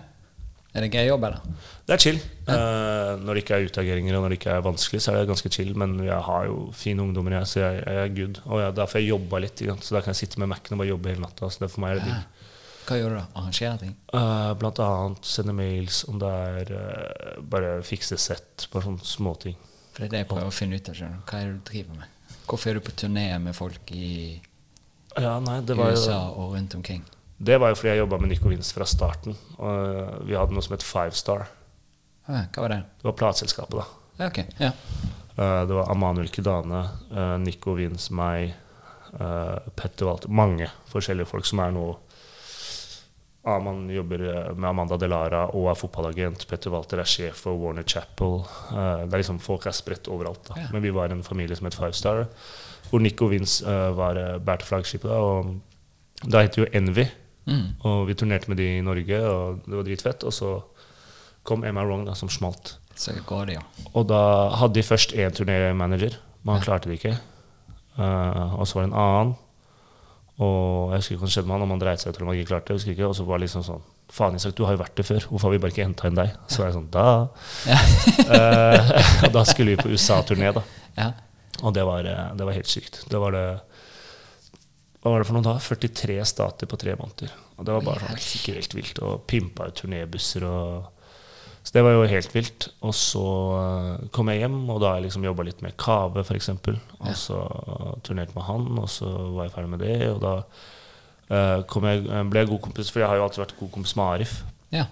Er 0.73 0.85
det 0.85 0.91
gøy 0.93 1.07
jobb, 1.09 1.23
eller? 1.25 1.39
Det 1.87 1.95
er 1.95 2.01
chill. 2.03 2.19
Eh, 2.47 3.13
når 3.19 3.33
det 3.33 3.41
ikke 3.43 3.57
er 3.57 3.65
utageringer 3.67 4.15
og 4.15 4.21
når 4.23 4.29
det 4.35 4.37
ikke 4.37 4.51
er 4.53 4.61
vanskelig, 4.67 5.01
så 5.01 5.11
er 5.11 5.17
det 5.23 5.31
ganske 5.31 5.49
chill. 5.51 5.71
Men 5.75 5.95
jeg 6.05 6.19
har 6.27 6.45
jo 6.45 6.59
fine 6.77 7.01
ungdommer, 7.03 7.39
jeg, 7.39 7.49
så 7.49 7.59
jeg, 7.63 7.79
jeg 7.87 8.03
er 8.03 8.13
good. 8.19 8.41
Og 8.45 8.61
jeg, 8.61 8.75
derfor 8.77 9.01
jeg 9.01 9.09
jobba 9.09 9.41
litt, 9.41 9.63
så 9.81 9.97
da 9.97 10.03
kan 10.05 10.13
jeg 10.13 10.21
sitte 10.21 10.39
med 10.39 10.51
Mac-en 10.53 10.77
og 10.77 10.83
bare 10.83 10.91
jobbe 10.93 11.09
hele 11.09 11.25
natta. 11.25 11.49
Så 11.49 11.63
det 11.65 11.71
for 11.73 11.83
meg 11.83 11.95
er 11.95 11.99
det 12.03 12.11
digg. 12.11 12.45
Hva 12.89 12.97
gjør 12.97 13.11
du 13.13 13.17
da? 13.19 13.25
Arrangerer 13.41 13.81
ting? 13.81 13.95
Uh, 14.13 14.53
blant 14.61 14.79
annet 14.81 15.27
sende 15.29 15.53
mails 15.57 16.03
om 16.09 16.21
det 16.21 16.29
er 16.29 16.71
uh, 16.73 17.41
bare 17.49 17.73
fikse 17.85 18.17
sett, 18.21 18.69
bare 18.71 18.87
sånne 18.87 19.05
småting. 19.05 19.57
For 19.93 20.01
det 20.01 20.07
er 20.07 20.13
det 20.13 20.21
jeg 20.23 20.29
prøver 20.31 20.49
å 20.49 20.55
finne 20.55 20.79
ut 20.79 20.89
av. 20.93 21.01
Hva 21.01 21.41
er 21.41 21.49
det 21.49 21.57
du 21.57 21.67
driver 21.73 21.99
med? 21.99 22.15
Hvorfor 22.49 22.71
er 22.71 22.79
du 22.79 22.85
på 22.85 22.95
turné 22.97 23.27
med 23.41 23.57
folk 23.57 23.91
i 23.93 24.39
Ja, 25.17 25.39
nei, 25.41 25.61
det 25.65 25.77
var 25.77 25.95
USA 25.95 26.19
og 26.29 26.53
rundt 26.53 26.75
omkring? 26.77 27.05
Det 27.37 27.57
var 27.57 27.71
jo 27.71 27.77
fordi 27.79 27.93
jeg 27.93 28.01
jobba 28.03 28.19
med 28.19 28.29
Nico 28.33 28.51
Vince 28.51 28.75
fra 28.75 28.85
starten. 28.85 29.37
Og 29.57 29.69
øh, 29.69 30.27
vi 30.27 30.35
hadde 30.37 30.53
noe 30.53 30.65
som 30.65 30.75
het 30.75 30.85
Five 30.85 31.15
Star. 31.17 31.47
Ah, 32.27 32.45
hva 32.53 32.65
var 32.65 32.73
det? 32.75 32.81
Det 32.99 33.07
var 33.09 33.15
plateselskapet, 33.21 33.79
da. 33.79 33.85
Ja, 34.19 34.27
ok. 34.27 34.41
Ja. 34.59 34.73
Eh, 35.35 35.61
det 35.69 35.77
var 35.77 35.89
Amanuel 35.91 36.29
Kidane, 36.29 36.83
uh, 37.15 37.37
Nico 37.41 37.73
Vince, 37.79 38.13
meg, 38.13 38.53
Petter 39.09 40.05
Walter 40.05 40.29
Mange 40.29 40.67
forskjellige 40.91 41.25
folk 41.31 41.47
som 41.49 41.63
er 41.63 41.71
nå 41.73 41.85
Aman 43.43 43.89
jobber 43.89 44.19
eh, 44.19 44.55
med 44.55 44.69
Amanda 44.69 44.97
Delara 44.99 45.45
og 45.55 45.69
er 45.71 45.77
fotballagent. 45.79 46.43
Petter 46.49 46.73
Walter 46.73 46.99
er 46.99 47.07
sjef 47.07 47.45
for 47.45 47.55
Warner 47.59 47.85
Chapel. 47.87 48.41
Eh, 48.73 49.05
det 49.05 49.15
er 49.15 49.23
liksom 49.23 49.39
Folk 49.39 49.65
er 49.69 49.75
spredt 49.75 50.09
overalt. 50.11 50.43
da 50.49 50.59
Ja. 50.59 50.67
Men 50.73 50.83
vi 50.83 50.91
var 50.91 51.09
en 51.09 51.23
familie 51.23 51.55
som 51.55 51.65
het 51.65 51.75
Five 51.75 51.93
Star, 51.93 52.27
hvor 52.89 53.01
Nico 53.03 53.29
Vince 53.31 53.65
uh, 53.65 53.89
var 53.97 54.17
bært 54.17 54.45
bærte 54.45 54.69
flaggskipet. 54.69 55.11
Og 55.11 55.55
da 56.25 56.43
het 56.43 56.55
det 56.55 56.63
jo 56.63 56.69
Envy. 56.73 57.05
Mm. 57.49 57.65
Og 57.87 58.07
vi 58.09 58.17
turnerte 58.17 58.51
med 58.51 58.59
de 58.61 58.67
i 58.77 58.85
Norge, 58.85 59.19
og 59.25 59.63
det 59.65 59.77
var 59.77 59.87
dritfett. 59.87 60.23
Og 60.27 60.33
så 60.33 60.53
kom 61.47 61.65
Emma 61.65 61.85
Wrong, 61.85 62.05
da, 62.07 62.15
som 62.17 62.29
smalt. 62.29 62.77
Så 62.99 63.15
går 63.25 63.45
det, 63.49 63.59
ja. 63.59 63.65
Og 63.93 64.09
da 64.09 64.21
hadde 64.59 64.75
de 64.75 64.83
først 64.83 65.15
én 65.15 65.35
turnémanager, 65.35 66.17
men 66.43 66.57
han 66.57 66.65
klarte 66.65 66.89
det 66.89 66.99
ikke. 66.99 67.15
Uh, 67.99 68.59
og 68.59 68.67
så 68.67 68.79
var 68.79 68.85
det 68.85 68.91
en 68.91 68.99
annen. 68.99 69.37
Og 70.39 70.93
jeg 70.93 71.01
husker 71.01 71.15
ikke 71.15 71.21
hva 71.21 71.27
som 71.27 71.33
skjedde 71.33 71.49
med 71.49 71.57
han, 71.57 71.63
om 71.65 71.73
han 71.73 71.81
dreit 71.81 72.01
seg 72.01 72.11
ut 72.11 72.17
eller 72.17 72.25
om 72.25 72.29
han 72.31 72.37
ikke 72.39 72.51
klarte 72.53 72.67
det. 72.67 72.75
jeg 72.75 72.79
husker 72.79 72.93
ikke, 72.95 73.07
Og 73.09 73.15
så 73.17 73.25
var 73.27 73.39
det 73.39 73.47
liksom 73.47 73.65
sånn 73.67 73.87
Faen, 74.09 74.37
Isak, 74.39 74.55
du 74.57 74.63
har 74.65 74.73
jo 74.73 74.79
vært 74.79 74.95
det 74.97 75.03
før. 75.05 75.25
Hvorfor 75.29 75.49
har 75.49 75.53
vi 75.53 75.59
bare 75.61 75.73
ikke 75.75 75.85
henta 75.85 76.09
inn 76.09 76.15
deg? 76.17 76.31
Så 76.49 76.63
var 76.63 76.71
jeg 76.71 76.77
sånn 76.79 76.87
Da. 76.89 77.03
Eh, 78.25 78.93
og 79.27 79.35
da 79.35 79.43
skulle 79.45 79.75
vi 79.75 79.81
på 79.83 79.91
USA-turné, 79.91 80.49
da. 80.55 80.63
ja. 80.97 81.11
Og 81.63 81.73
det 81.75 81.85
var, 81.87 82.05
eh, 82.05 82.35
det 82.35 82.45
var 82.47 82.55
helt 82.55 82.71
sykt. 82.71 83.03
Det 83.09 83.19
var 83.21 83.35
det 83.35 83.47
Hva 84.99 85.13
var 85.13 85.21
det 85.21 85.27
for 85.29 85.37
noen 85.37 85.45
da? 85.47 85.55
43 85.63 86.17
stater 86.27 86.67
på 86.67 86.77
tre 86.79 86.91
måneder. 86.99 87.31
Og 87.57 87.65
det 87.65 87.75
var 87.75 87.85
bare 87.85 88.01
sånn 88.03 88.55
helt 88.55 88.73
vilt. 88.75 88.99
Og 88.99 89.21
pimpa 89.27 89.69
ut 89.69 89.77
turnébusser 89.79 90.43
og 90.47 90.95
Så 91.63 91.73
det 91.75 91.83
var 91.83 91.91
jo 91.91 92.07
helt 92.07 92.33
vilt. 92.33 92.69
Og 92.81 92.93
så 92.95 93.23
eh, 93.59 94.07
kom 94.15 94.31
jeg 94.31 94.39
hjem, 94.43 94.59
og 94.71 94.79
da 94.81 94.91
har 94.91 94.99
jeg 94.99 95.09
liksom 95.09 95.25
jobba 95.27 95.43
litt 95.43 95.61
med 95.61 95.75
Kave, 95.77 96.23
f.eks. 96.23 96.49
Og 96.49 97.15
så 97.15 97.39
turnerte 98.01 98.33
med 98.33 98.47
han, 98.47 98.67
og 98.79 98.87
så 98.89 99.07
var 99.35 99.45
jeg 99.45 99.53
ferdig 99.53 99.69
med 99.69 99.83
det. 99.83 99.97
Og 100.13 100.21
da 100.23 100.33
eh, 101.29 101.65
kom 101.67 101.85
jeg, 101.85 102.07
ble 102.31 102.43
jeg 102.43 102.49
god 102.49 102.63
kompis, 102.63 102.89
for 102.89 103.03
jeg 103.03 103.11
har 103.11 103.19
jo 103.19 103.27
alltid 103.27 103.43
vært 103.43 103.59
god 103.59 103.71
kompis 103.75 103.95
med 103.99 104.05
Arif. 104.07 104.39
Ja. 104.71 104.87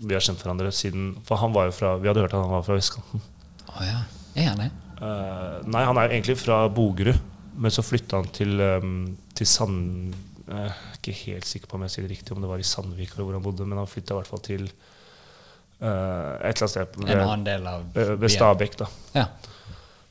Vi 0.00 0.16
har 0.16 0.24
kjent 0.24 0.40
hverandre 0.40 0.70
siden 0.72 1.10
For 1.28 1.40
han 1.40 1.52
var 1.52 1.68
jo 1.68 1.74
fra 1.76 1.96
Vi 2.00 2.08
hadde 2.08 2.22
hørt 2.24 2.32
at 2.32 2.40
han 2.40 2.54
var 2.54 2.64
fra 2.64 2.78
vestkanten. 2.78 3.20
Oh, 3.68 3.82
ja. 3.84 4.00
Er 4.34 4.52
han 4.54 4.62
det? 4.64 4.70
Eh, 5.00 5.60
nei, 5.72 5.82
han 5.88 5.98
er 6.00 6.12
egentlig 6.12 6.36
fra 6.40 6.62
Bogerud, 6.72 7.16
men 7.60 7.72
så 7.72 7.84
flytta 7.84 8.20
han 8.20 8.32
til, 8.36 8.60
um, 8.60 8.96
til 9.36 9.48
Sand... 9.48 10.16
Jeg 10.50 10.66
er 10.66 10.96
ikke 10.96 11.12
helt 11.14 11.46
sikker 11.46 11.70
på 11.70 11.76
om 11.78 11.84
jeg 11.86 11.92
sier 11.92 12.04
det 12.08 12.16
riktig, 12.16 12.34
om 12.34 12.42
det 12.42 12.48
var 12.50 12.58
i 12.58 12.66
Sandvik 12.66 13.12
eller 13.14 13.22
hvor 13.22 13.36
han 13.36 13.44
bodde, 13.44 13.66
men 13.70 13.78
han 13.78 13.86
flytta 13.86 14.16
i 14.16 14.18
hvert 14.18 14.30
fall 14.32 14.40
til 14.42 14.64
uh, 14.66 15.84
et 15.86 15.86
eller 15.86 16.64
annet 16.64 16.72
sted 16.72 16.96
En 17.04 17.12
annen 17.14 17.44
del 17.46 17.68
av 17.70 17.84
ved, 17.94 18.10
ved. 18.18 18.32
Stabekk, 18.34 18.74
da. 18.80 18.88
Ja. 19.14 19.28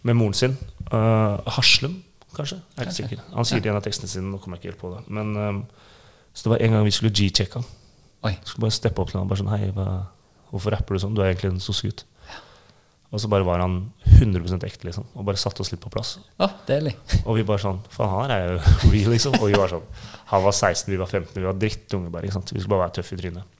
Med 0.07 0.15
moren 0.15 0.37
sin. 0.39 0.55
Uh, 0.93 1.43
Haslum, 1.57 1.97
kanskje? 2.37 2.61
Jeg 2.71 2.79
er 2.79 2.87
ikke 2.87 2.97
sikker. 3.01 3.25
Han 3.33 3.49
sier 3.49 3.59
det 3.59 3.67
i 3.67 3.73
en 3.73 3.81
av 3.81 3.83
tekstene 3.83 4.13
sine, 4.13 4.31
nå 4.31 4.39
kommer 4.39 4.55
jeg 4.55 4.63
ikke 4.63 4.71
helt 4.71 4.81
på 4.85 4.93
det. 4.95 5.01
Men 5.19 5.35
um, 5.35 5.59
Så 6.31 6.47
det 6.47 6.53
var 6.55 6.63
en 6.63 6.77
gang 6.77 6.87
vi 6.87 6.95
skulle 6.95 7.11
G-checke 7.19 7.59
han. 7.59 7.67
Oi. 8.29 8.33
Skulle 8.45 8.69
bare 8.69 8.77
steppe 8.79 9.03
opp 9.03 9.11
til 9.11 9.19
han 9.19 9.27
bare 9.27 9.43
sånn 9.43 9.51
Hei, 9.51 9.73
hva, 9.75 9.89
hvorfor 10.53 10.77
rapper 10.77 10.95
du 10.95 11.03
sånn? 11.03 11.19
Du 11.19 11.21
er 11.25 11.33
egentlig 11.33 11.51
en 11.57 11.63
sossegutt. 11.67 12.05
Og 13.09 13.17
så 13.21 13.29
bare 13.31 13.45
var 13.47 13.61
han 13.63 13.77
100% 14.19 14.61
ekte, 14.67 14.85
liksom. 14.85 15.07
Og 15.17 15.25
bare 15.25 15.39
satte 15.41 15.63
oss 15.63 15.71
litt 15.73 15.81
på 15.81 15.89
plass. 15.89 16.17
Ah, 16.37 16.51
deilig. 16.67 16.91
Og 17.23 17.39
vi 17.39 17.45
bare 17.47 17.61
sånn 17.63 17.79
Faen, 17.89 18.11
han 18.13 18.33
er 18.35 18.43
jo 18.51 18.59
real, 18.93 19.09
liksom. 19.15 19.37
Og 19.39 19.47
vi 19.49 19.57
var 19.57 19.71
sånn 19.71 19.87
Han 20.29 20.43
var 20.45 20.53
16, 20.53 20.91
vi 20.93 20.99
var 21.01 21.09
15, 21.09 21.33
vi 21.39 21.47
var 21.47 21.57
drittunge 21.57 22.11
bare. 22.13 22.29
ikke 22.29 22.37
sant? 22.37 22.53
Vi 22.53 22.59
skulle 22.61 22.75
bare 22.77 22.85
være 22.87 22.99
tøffe 22.99 23.17
i 23.17 23.21
trynet. 23.23 23.55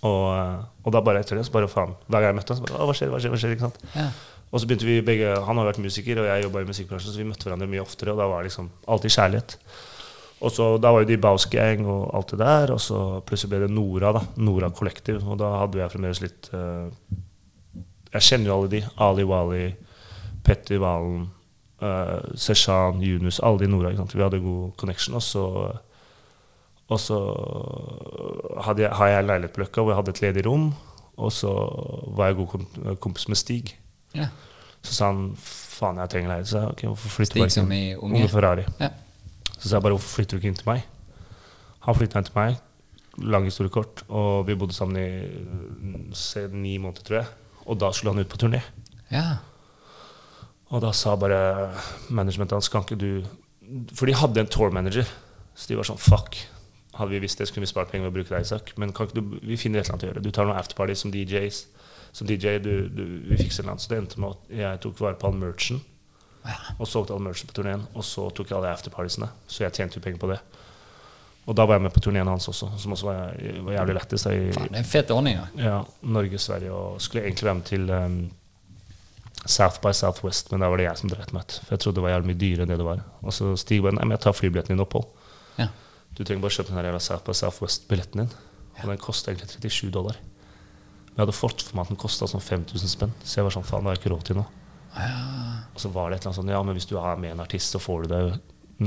Og, 0.00 0.64
og 0.86 0.94
da 0.94 1.02
bare 1.04 1.20
etter 1.20 1.36
det, 1.36 1.44
så 1.44 1.52
bare 1.52 1.68
faen 1.68 1.92
Hver 2.08 2.22
gang 2.24 2.30
jeg 2.30 2.38
møtte 2.40 2.54
ham, 2.56 2.62
så 2.62 2.70
bare 2.70 2.88
hva 2.88 2.96
skjer, 2.96 3.10
hva 3.12 3.20
skjer, 3.20 3.34
hva 3.34 3.40
skjer? 3.42 3.52
ikke 3.58 3.66
sant? 3.68 3.80
Ja. 3.98 4.08
Og 4.50 4.62
så 4.62 4.66
begynte 4.70 4.88
vi 4.88 4.96
begge 5.04 5.34
Han 5.46 5.60
har 5.60 5.68
vært 5.68 5.82
musiker, 5.84 6.22
og 6.22 6.30
jeg 6.30 6.46
jobba 6.46 6.62
i 6.64 6.68
musikkbransjen, 6.72 7.12
så 7.12 7.20
vi 7.20 7.28
møtte 7.28 7.46
hverandre 7.50 7.68
mye 7.70 7.84
oftere, 7.84 8.14
og 8.14 8.22
da 8.22 8.30
var 8.32 8.40
det 8.40 8.48
liksom 8.48 8.70
alltid 8.90 9.12
kjærlighet. 9.18 9.58
Og 10.40 10.54
så 10.56 10.70
Da 10.80 10.90
var 10.96 11.04
jo 11.04 11.10
de 11.12 11.18
Baus 11.20 11.44
Gang 11.52 11.84
og 11.84 12.14
alt 12.16 12.32
det 12.32 12.40
der, 12.40 12.72
og 12.72 12.80
så 12.80 12.98
plutselig 13.28 13.52
ble 13.52 13.60
det 13.66 13.74
Nora, 13.76 14.14
da. 14.16 14.22
Nora 14.40 14.72
Kollektiv. 14.72 15.20
Og 15.28 15.36
da 15.38 15.52
hadde 15.60 15.82
jeg 15.82 15.92
fremdeles 15.92 16.22
litt 16.24 16.48
eh, 16.56 16.88
Jeg 18.14 18.26
kjenner 18.26 18.50
jo 18.50 18.56
alle 18.56 18.70
de. 18.72 18.80
Ali 18.98 19.24
Wali, 19.24 19.64
Petter 20.44 20.80
Valen, 20.82 21.28
uh, 21.82 22.18
Seshan, 22.34 23.02
Yunus, 23.02 23.40
alle 23.40 23.66
de 23.66 23.96
sant? 23.96 24.14
Vi 24.14 24.22
hadde 24.22 24.40
god 24.42 24.76
connection. 24.76 25.14
Og 25.14 25.22
så, 25.22 25.44
og 26.88 27.00
så 27.00 27.18
hadde 28.64 28.82
jeg, 28.82 28.90
har 28.90 29.06
jeg 29.06 29.26
leilighet 29.26 29.54
på 29.54 29.64
Løkka 29.64 29.82
hvor 29.82 29.92
jeg 29.92 30.00
hadde 30.00 30.10
et 30.16 30.22
ledig 30.22 30.46
rom. 30.46 30.72
Og 31.20 31.32
så 31.32 31.52
var 32.16 32.30
jeg 32.30 32.36
god 32.36 32.96
kompis 33.00 33.28
med 33.28 33.36
Stig. 33.36 33.76
ja. 34.14 34.28
Så 34.82 34.94
sa 34.96 35.10
han 35.10 35.34
faen, 35.36 35.98
jeg 36.00 36.08
trenger 36.08 36.30
leilighet. 36.30 36.48
Så 36.48 36.58
jeg 36.58 36.72
okay, 36.72 36.86
hvorfor 36.88 37.08
flytter 37.18 37.42
Stig 37.42 37.52
som 37.52 37.72
i? 37.72 37.94
Unge. 37.94 38.16
Unge 38.16 38.28
Ferrari. 38.32 38.64
Ja. 38.80 38.88
Så 39.58 39.68
sa 39.68 39.76
jeg 39.76 39.84
bare 39.84 39.92
hvorfor 39.98 40.14
flytter 40.14 40.36
du 40.36 40.40
ikke 40.40 40.48
inn 40.48 40.56
til 40.56 40.70
meg? 40.70 40.86
Han 41.84 41.98
flytta 41.98 42.20
inn 42.20 42.28
til 42.30 42.38
meg. 42.38 42.56
Lang 43.20 43.44
historie 43.44 43.72
kort. 43.72 44.02
Og 44.08 44.46
vi 44.48 44.56
bodde 44.56 44.72
sammen 44.72 44.96
i 44.96 45.08
mm, 45.20 46.14
se, 46.16 46.46
ni 46.48 46.78
måneder, 46.80 47.04
tror 47.04 47.18
jeg. 47.20 47.28
Og 47.70 47.78
da 47.78 47.92
skulle 47.94 48.14
han 48.14 48.24
ut 48.24 48.30
på 48.32 48.40
turné. 48.42 48.64
ja. 49.14 49.38
Og 50.70 50.78
da 50.84 50.92
sa 50.94 51.16
bare 51.18 51.38
managementet 52.14 52.54
hans 52.54 52.68
kan 52.70 52.84
ikke 52.84 52.94
du 52.94 53.24
For 53.98 54.06
de 54.06 54.14
hadde 54.14 54.38
en 54.38 54.46
tour 54.50 54.70
manager. 54.70 55.06
Så 55.54 55.66
de 55.66 55.76
var 55.78 55.86
sånn 55.88 55.98
fuck. 55.98 56.36
Hadde 56.94 57.10
vi 57.10 57.20
visst 57.22 57.38
det, 57.38 57.48
så 57.48 57.54
kunne 57.54 57.66
vi 57.66 57.70
spart 57.72 57.90
penger 57.90 58.06
ved 58.06 58.12
å 58.12 58.16
bruke 58.18 58.30
deg, 58.34 58.46
Isak. 58.46 58.70
Men 58.78 58.92
kan 58.94 59.06
ikke 59.08 59.18
du, 59.18 59.36
vi 59.46 59.58
finner 59.58 59.80
et 59.80 59.86
eller 59.86 59.96
annet 59.96 60.06
å 60.06 60.08
gjøre. 60.10 60.22
Du 60.22 60.30
tar 60.34 60.46
noen 60.46 60.58
afterparty 60.58 60.94
som 60.98 61.10
DJs. 61.14 61.60
Som 62.14 62.30
DJ, 62.30 62.56
du, 62.62 62.72
du, 62.90 63.02
vi 63.30 63.38
fikser 63.38 63.60
et 63.60 63.64
eller 63.64 63.74
annet. 63.74 63.84
Så 63.84 63.92
det 63.92 63.98
endte 64.00 64.22
med 64.22 64.34
at 64.34 64.54
jeg 64.60 64.82
tok 64.86 65.02
vare 65.02 65.18
på 65.18 65.28
all 65.30 65.38
merchen. 65.42 65.82
Ja. 66.46 66.56
Og 66.78 66.88
solgte 66.90 67.14
all 67.14 67.22
merchen 67.22 67.50
på 67.50 67.58
turneen. 67.58 67.86
Og 67.94 68.06
så 68.06 68.26
tok 68.34 68.50
jeg 68.50 68.58
alle 68.58 68.72
afterpartiesene. 68.74 69.30
Så 69.50 69.62
jeg 69.66 69.74
tjente 69.78 69.98
jo 69.98 70.06
penger 70.06 70.22
på 70.22 70.30
det. 70.32 70.40
Og 71.48 71.56
da 71.56 71.64
var 71.66 71.78
jeg 71.78 71.82
med 71.82 71.92
på 71.94 72.00
turneen 72.04 72.28
hans 72.28 72.46
også, 72.48 72.68
som 72.78 72.92
også 72.92 73.06
var, 73.08 73.32
var 73.66 73.72
jævlig 73.78 73.94
lættis. 73.96 74.22
det 74.22 74.34
er 74.58 74.76
en 74.78 74.84
fet 74.84 75.10
ordning, 75.10 75.38
Ja. 75.40 75.46
ja, 75.64 75.78
Norge, 76.02 76.38
Sverige 76.38 76.72
og 76.72 77.00
skulle 77.00 77.24
egentlig 77.24 77.44
være 77.48 77.54
med 77.54 77.64
til 77.64 77.90
um, 77.90 78.18
South 79.46 79.80
by 79.80 79.92
Southwest, 79.96 80.50
men 80.52 80.60
der 80.60 80.68
var 80.68 80.76
det 80.76 80.84
jeg 80.84 80.98
som 81.00 81.08
dreit 81.10 81.32
meg 81.32 81.42
ut. 81.48 81.56
For 81.64 81.74
jeg 81.74 81.80
trodde 81.80 81.96
det 81.96 82.02
var 82.04 82.12
jævlig 82.12 82.28
mye 82.30 82.40
dyrere 82.42 82.62
enn 82.66 82.68
det 82.74 82.78
det 82.78 82.86
var. 82.86 83.00
Og 83.24 83.32
så 83.32 83.56
Stig 83.58 83.80
bare 83.82 83.96
Nei, 83.96 84.04
men 84.04 84.14
jeg 84.18 84.22
tar 84.26 84.36
flybilletten 84.36 84.76
din 84.76 84.84
opphold. 84.84 85.08
Ja. 85.58 85.68
Du 86.14 86.22
trenger 86.24 86.42
bare 86.44 86.54
kjøpe 86.58 86.68
den 86.70 86.76
her 86.78 86.90
jævla 86.90 87.00
South 87.00 87.24
by 87.24 87.32
Southwest-billetten 87.40 88.20
din. 88.26 88.30
Og 88.82 88.86
den 88.92 89.00
kosta 89.00 89.32
egentlig 89.32 89.48
37 89.72 89.90
dollar. 89.96 90.20
Men 90.20 91.16
jeg 91.16 91.24
hadde 91.24 91.38
fått 91.40 91.64
for 91.66 91.76
meg 91.76 91.88
at 91.88 91.94
den 91.94 92.00
kosta 92.04 92.28
sånn 92.30 92.44
5000 92.44 92.88
spenn, 92.94 93.12
så 93.24 93.40
jeg 93.40 93.44
var 93.48 93.56
sånn 93.56 93.66
faen, 93.66 93.82
det 93.82 93.90
har 93.90 93.96
jeg 93.96 94.04
ikke 94.04 94.12
råd 94.14 94.24
til 94.28 94.36
nå. 94.38 94.44
Og 95.74 95.80
så 95.82 95.88
var 95.92 96.10
det 96.10 96.20
et 96.20 96.22
eller 96.22 96.30
annet 96.30 96.38
sånn 96.42 96.52
Ja, 96.52 96.60
men 96.66 96.76
hvis 96.78 96.86
du 96.90 96.94
er 97.00 97.16
med 97.20 97.32
en 97.34 97.42
artist, 97.44 97.72
så 97.74 97.80
får 97.82 98.04
du 98.06 98.08
det 98.14 98.20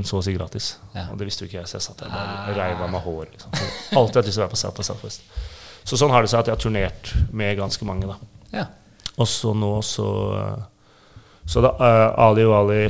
så 0.02 0.18
å 0.18 0.24
si 0.26 0.34
gratis. 0.34 0.72
Ja. 0.94 1.06
Og 1.12 1.20
det 1.20 1.28
visste 1.28 1.44
jo 1.44 1.50
ikke 1.50 1.60
jeg, 1.60 1.70
så 1.70 1.76
jeg 1.78 1.84
satt 1.86 2.00
der 2.02 2.10
bare 2.10 2.54
reiv 2.56 2.80
av 2.82 2.90
meg 2.90 3.04
hår. 3.04 3.28
Liksom. 3.30 3.52
Så 3.54 3.98
Alltid 4.00 4.18
hatt 4.18 4.28
lyst 4.28 4.34
til 4.34 4.42
å 4.42 4.44
være 4.44 4.54
på 4.54 4.58
South 4.58 4.78
by 4.78 4.86
Southwest. 4.88 5.28
Så 5.84 5.98
sånn 6.00 6.10
har 6.14 6.24
det 6.24 6.32
seg 6.32 6.42
at 6.42 6.50
jeg 6.50 6.56
har 6.56 6.62
turnert 6.64 7.12
med 7.30 7.58
ganske 7.60 7.86
mange, 7.86 8.08
da. 8.10 8.16
Ja. 8.54 8.64
Og 9.20 9.28
så 9.30 9.52
nå 9.54 9.76
så 9.86 10.08
Så 11.46 11.60
da 11.60 11.74
uh, 11.76 12.24
Ali 12.24 12.42
og 12.48 12.56
Ali 12.56 12.80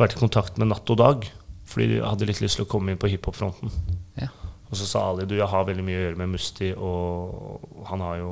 vært 0.00 0.16
i 0.16 0.20
kontakt 0.20 0.56
med 0.58 0.70
Natt 0.72 0.90
og 0.90 0.98
Dag, 0.98 1.26
fordi 1.68 1.90
de 1.92 2.02
hadde 2.02 2.26
litt 2.26 2.40
lyst 2.40 2.56
til 2.58 2.64
å 2.64 2.70
komme 2.70 2.90
inn 2.90 3.00
på 3.00 3.10
hiphop-fronten. 3.12 3.70
Ja. 4.16 4.30
Og 4.66 4.78
så 4.80 4.88
sa 4.88 5.06
Ali 5.12 5.28
du, 5.28 5.36
jeg 5.36 5.50
har 5.52 5.68
veldig 5.68 5.84
mye 5.84 6.00
å 6.00 6.04
gjøre 6.06 6.20
med 6.24 6.32
Musti, 6.32 6.72
og 6.72 7.84
han 7.90 8.02
har 8.02 8.22
jo 8.22 8.30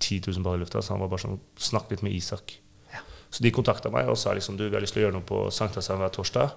10 0.00 0.32
000 0.32 0.42
baller 0.42 0.62
i 0.62 0.64
lufta, 0.64 0.80
så 0.80 0.96
han 0.96 1.04
var 1.04 1.12
bare 1.12 1.28
sånn 1.28 1.38
Snakk 1.60 1.92
litt 1.92 2.02
med 2.02 2.16
Isak. 2.16 2.56
Så 3.30 3.42
de 3.44 3.52
kontakta 3.52 3.90
meg 3.92 4.08
og 4.08 4.16
sa 4.16 4.32
liksom 4.36 4.56
du, 4.56 4.64
vi 4.68 4.76
har 4.76 4.80
lyst 4.80 4.94
til 4.96 5.02
å 5.02 5.06
gjøre 5.06 5.18
noe 5.18 5.26
på 5.26 5.46
Sankthanshaugen 5.52 6.04
hver 6.04 6.12
torsdag. 6.14 6.52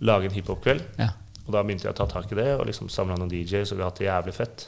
Lage 0.00 0.28
en 0.28 0.34
hiphop-kveld. 0.36 0.82
Ja. 1.00 1.10
Og 1.46 1.52
da 1.54 1.62
begynte 1.62 1.86
jeg 1.86 1.94
å 1.94 1.96
ta 1.96 2.06
tak 2.10 2.32
i 2.32 2.36
det 2.38 2.48
og 2.58 2.66
liksom 2.66 2.88
samla 2.90 3.16
noen 3.16 3.30
DJs, 3.30 3.70
og 3.72 3.78
vi 3.78 3.82
har 3.84 3.90
hatt 3.92 4.00
det 4.02 4.08
jævlig 4.08 4.34
fett. 4.34 4.66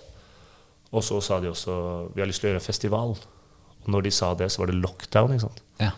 Og 0.92 1.02
så 1.04 1.18
sa 1.20 1.40
de 1.42 1.50
også 1.50 1.74
vi 2.14 2.22
har 2.22 2.28
lyst 2.30 2.40
til 2.40 2.48
å 2.48 2.52
gjøre 2.52 2.62
en 2.62 2.68
festival. 2.68 3.16
Og 3.82 3.90
når 3.92 4.06
de 4.06 4.10
sa 4.14 4.30
det, 4.38 4.48
så 4.52 4.62
var 4.62 4.70
det 4.72 4.78
lockdown. 4.80 5.34
ikke 5.34 5.46
sant? 5.48 5.62
ja. 5.82 5.90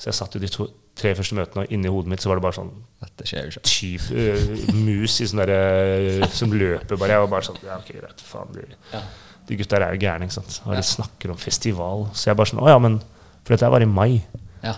Så 0.00 0.08
jeg 0.08 0.16
satt 0.16 0.32
jo 0.34 0.40
de 0.40 0.48
to, 0.48 0.64
tre 0.96 1.10
første 1.14 1.34
møtene, 1.36 1.62
og 1.66 1.72
inni 1.76 1.90
hodet 1.92 2.08
mitt 2.08 2.22
så 2.24 2.30
var 2.30 2.38
det 2.38 2.44
bare 2.46 2.56
sånn 2.56 2.70
Dette 3.02 3.26
skjer 3.28 3.42
jo 3.50 3.50
ikke. 3.60 3.72
øh, 4.16 4.70
mus 4.80 5.18
i 5.20 5.26
sånn 5.28 5.42
derre 5.42 6.28
som 6.32 6.54
løper 6.56 6.96
bare. 6.96 7.12
Jeg 7.12 7.20
var 7.26 7.28
bare 7.34 7.44
sånn 7.50 7.58
Ja, 7.66 7.76
ok, 7.76 7.90
greit, 7.98 8.22
faen. 8.24 8.48
De, 8.56 8.64
Ja. 8.94 9.02
de 9.46 9.58
gutta 9.60 9.76
der 9.76 9.84
er 9.90 9.92
jo 9.98 10.00
gærne, 10.00 10.24
ikke 10.24 10.38
sant. 10.38 10.62
Og 10.64 10.72
de 10.76 10.82
snakker 10.88 11.30
om 11.34 11.36
festival. 11.36 12.06
Så 12.16 12.30
jeg 12.30 12.36
bare 12.40 12.48
sånn 12.48 12.62
Å 12.64 12.68
ja, 12.72 12.78
men 12.80 12.96
For 13.44 13.52
dette 13.52 13.64
her 13.68 13.74
var 13.76 13.84
i 13.84 13.90
mai. 13.92 14.22
Ja. 14.64 14.74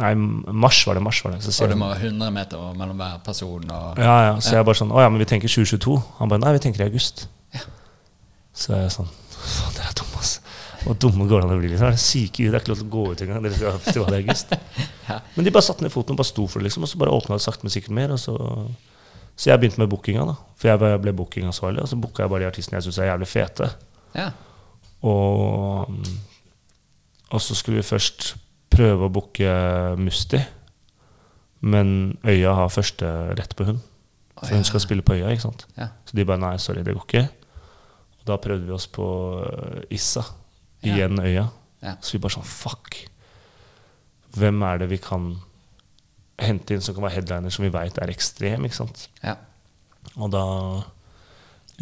Nei, 0.00 0.14
mars 0.16 0.78
var 0.88 0.96
det. 0.96 1.02
Mars 1.04 1.18
var 1.24 1.34
det. 1.34 1.42
Så 1.44 1.64
Og 1.64 1.68
det 1.68 1.76
må 1.76 1.88
være 1.90 2.06
100 2.08 2.30
meter 2.32 2.60
mellom 2.78 2.96
hver 2.96 3.18
person. 3.26 3.64
Og, 3.70 3.98
Ja, 4.00 4.14
ja. 4.30 4.34
Så 4.40 4.54
jeg 4.56 4.64
bare 4.64 4.78
sånn 4.78 4.92
Å 4.94 5.02
ja, 5.04 5.08
men 5.12 5.20
vi 5.20 5.26
tenker 5.28 5.48
2022. 5.52 5.96
Han 6.20 6.30
bare 6.32 6.40
Nei, 6.40 6.52
vi 6.56 6.62
tenker 6.64 6.80
i 6.80 6.86
august. 6.88 7.26
Ja. 7.52 7.60
Så 8.56 8.72
jeg 8.72 8.86
er 8.86 8.94
sånn 8.94 9.10
Faen, 9.42 9.74
dere 9.76 9.90
er 9.90 9.98
dumme, 9.98 10.22
ass. 10.22 10.38
Hvor 10.84 10.96
dumme 11.02 11.26
går 11.28 11.42
det 11.42 11.48
an 11.48 11.54
å 11.56 11.58
bli? 11.60 11.68
Liksom. 11.74 11.86
Er 11.90 11.96
det 11.96 12.00
syke? 12.02 12.46
Det 12.46 12.54
er 12.56 12.62
ikke 12.62 12.72
lov 12.72 12.78
til 12.80 12.86
å 12.86 12.92
gå 12.94 13.04
ut 13.12 13.22
engang. 13.26 13.42
Dere 13.44 13.56
skal 13.58 13.74
ha 13.74 13.82
festival 13.82 14.14
i 14.16 14.22
august. 14.22 14.54
Ja. 15.02 15.16
Men 15.34 15.44
de 15.44 15.50
bare 15.50 15.66
satte 15.66 15.82
ned 15.82 15.90
foten 15.92 16.14
og 16.14 16.20
bare 16.22 16.28
sto 16.30 16.44
for 16.46 16.62
det, 16.62 16.68
liksom. 16.68 16.84
Og 16.86 16.88
så 16.88 16.98
bare 17.00 17.10
åpna 17.12 17.34
det 17.36 17.42
sakte, 17.42 17.66
men 17.66 17.72
sikkert 17.74 17.92
mer. 17.98 18.12
Og 18.14 18.20
så, 18.22 18.36
så 19.34 19.50
jeg 19.50 19.58
begynte 19.60 19.80
med 19.82 19.90
bookinga, 19.90 20.22
da. 20.30 20.36
For 20.56 20.70
jeg 20.70 21.00
ble 21.02 21.12
bookingansvarlig. 21.18 21.82
Og 21.82 21.90
så 21.90 21.98
booka 22.00 22.22
jeg 22.22 22.30
bare 22.32 22.44
de 22.44 22.48
artistene 22.52 22.78
jeg 22.78 22.86
syns 22.86 23.00
er 23.02 23.10
jævlig 23.10 23.28
fete. 23.28 23.68
ja. 24.16 24.28
Og, 25.02 25.90
og 27.34 27.40
så 27.42 27.56
skulle 27.58 27.80
vi 27.80 27.86
først 27.88 28.36
prøve 28.72 29.06
å 29.08 29.12
booke 29.12 29.52
Musti. 30.00 30.40
Men 31.62 32.18
Øya 32.26 32.56
har 32.58 32.72
første 32.74 33.08
rett 33.38 33.54
på 33.58 33.68
hun. 33.68 33.78
Å, 33.78 34.42
For 34.42 34.56
hun 34.56 34.66
skal 34.66 34.82
spille 34.82 35.04
på 35.06 35.14
Øya, 35.14 35.30
ikke 35.30 35.46
sant. 35.46 35.66
Ja. 35.78 35.92
Så 36.08 36.18
de 36.18 36.26
bare 36.26 36.42
nei, 36.42 36.56
sorry, 36.62 36.82
det 36.86 36.96
går 36.96 37.06
ikke. 37.06 37.24
Og 38.22 38.26
da 38.30 38.38
prøvde 38.42 38.66
vi 38.66 38.74
oss 38.74 38.88
på 38.90 39.06
øh, 39.46 39.82
Issa. 39.94 40.24
Igjen 40.82 41.20
Øya. 41.22 41.46
Ja. 41.82 41.96
Så 42.02 42.16
vi 42.16 42.22
bare 42.22 42.34
sånn 42.36 42.46
fuck. 42.46 42.98
Hvem 44.34 44.62
er 44.66 44.82
det 44.82 44.90
vi 44.90 44.98
kan 45.02 45.34
hente 46.42 46.74
inn 46.74 46.82
som 46.82 46.96
kan 46.96 47.04
være 47.06 47.20
headliner 47.20 47.52
som 47.54 47.66
vi 47.66 47.70
veit 47.74 47.98
er 48.02 48.10
ekstrem? 48.10 48.66
ikke 48.66 48.80
sant? 48.80 49.06
Ja. 49.22 49.36
Og 50.16 50.32
da 50.34 50.42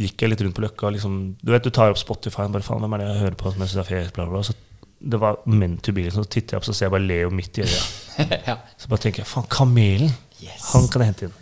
gikk 0.00 0.20
jeg 0.22 0.32
litt 0.32 0.42
rundt 0.44 0.56
på 0.56 0.64
Løkka. 0.64 0.90
Liksom, 0.94 1.20
du 1.40 1.52
vet, 1.52 1.64
du 1.64 1.72
tar 1.74 1.92
opp 1.92 2.00
Spotify 2.00 2.46
og 2.48 2.56
bare 2.56 2.66
faen, 2.66 2.82
hvem 2.84 2.96
er 2.96 3.02
det 3.04 3.08
jeg 3.10 3.22
hører 3.24 3.38
på 3.40 3.52
som 3.52 3.64
jeg 3.64 3.72
syns 3.72 3.82
er 3.84 3.88
fet? 3.88 4.12
Bla, 4.16 4.26
bla, 4.26 4.40
bla. 4.40 4.44
Så 4.48 4.56
det 5.00 5.20
var 5.20 5.40
meant 5.48 5.82
to 5.82 5.92
be. 5.92 6.04
Liksom. 6.06 6.24
Så 6.24 6.30
titter 6.30 6.56
jeg 6.56 6.60
opp, 6.60 6.66
så 6.68 6.74
ser 6.76 6.88
jeg 6.88 6.94
bare 6.94 7.06
Leo 7.06 7.30
midt 7.32 7.60
i 7.60 7.64
øya. 7.64 7.80
ja. 8.50 8.56
Så 8.76 8.90
bare 8.92 9.06
tenker 9.06 9.24
jeg 9.24 9.30
faen, 9.30 9.48
Kamelen! 9.52 10.12
Yes. 10.40 10.70
Han 10.72 10.88
kan 10.92 11.04
jeg 11.04 11.12
hente 11.12 11.28
inn. 11.28 11.38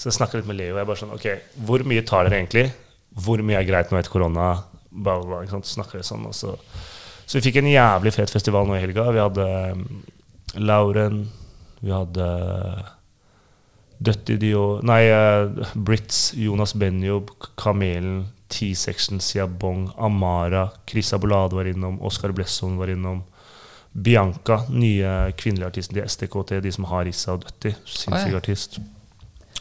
Så 0.00 0.08
jeg 0.08 0.16
snakker 0.16 0.40
litt 0.40 0.48
med 0.48 0.58
Leo. 0.58 0.74
og 0.74 0.80
Jeg 0.80 0.88
bare 0.88 1.02
sånn, 1.02 1.16
ok, 1.16 1.26
Hvor 1.66 1.84
mye 1.86 2.04
tar 2.06 2.26
dere 2.26 2.40
egentlig? 2.40 2.70
Hvor 3.10 3.42
mye 3.46 3.58
er 3.58 3.66
greit 3.68 3.90
nå 3.90 3.98
etter 3.98 4.12
korona? 4.12 4.52
Bla, 4.90 5.18
bla, 5.18 5.26
bla, 5.26 5.42
ikke 5.44 5.58
sant? 5.58 5.68
Så 5.68 5.78
snakker 5.78 6.00
vi 6.00 6.06
sånn. 6.06 6.24
Og 6.30 6.36
så. 6.36 6.54
så 7.26 7.38
vi 7.38 7.44
fikk 7.48 7.60
en 7.60 7.70
jævlig 7.70 8.14
fet 8.16 8.32
festival 8.32 8.68
nå 8.68 8.78
i 8.78 8.82
helga. 8.84 9.10
Vi 9.14 9.22
hadde 9.22 9.50
um, 9.74 9.84
Lauren, 10.62 11.20
vi 11.80 11.94
hadde 11.94 12.26
Døtti 14.00 14.38
Dio 14.40 14.64
Nei, 14.86 15.02
uh, 15.12 15.72
Brits, 15.74 16.30
Jonas 16.38 16.72
Benjob, 16.78 17.34
Kamelen, 17.60 18.24
T-Section, 18.50 19.20
Siabong, 19.22 19.88
Amara, 19.98 20.66
Chris 20.90 21.12
Abolade 21.16 21.56
var 21.58 21.70
innom, 21.70 22.00
Oscar 22.02 22.32
Blesson 22.36 22.76
var 22.80 22.90
innom. 22.92 23.22
Bianca, 23.92 24.60
nye 24.70 25.32
kvinnelige 25.38 25.66
artisten 25.72 25.96
til 25.98 26.06
STKT, 26.08 26.60
de 26.62 26.72
som 26.74 26.86
har 26.90 27.08
Issa 27.10 27.34
og 27.34 27.42
Døtti. 27.46 27.72
Sinnssyk 27.86 28.36
artist. 28.38 28.78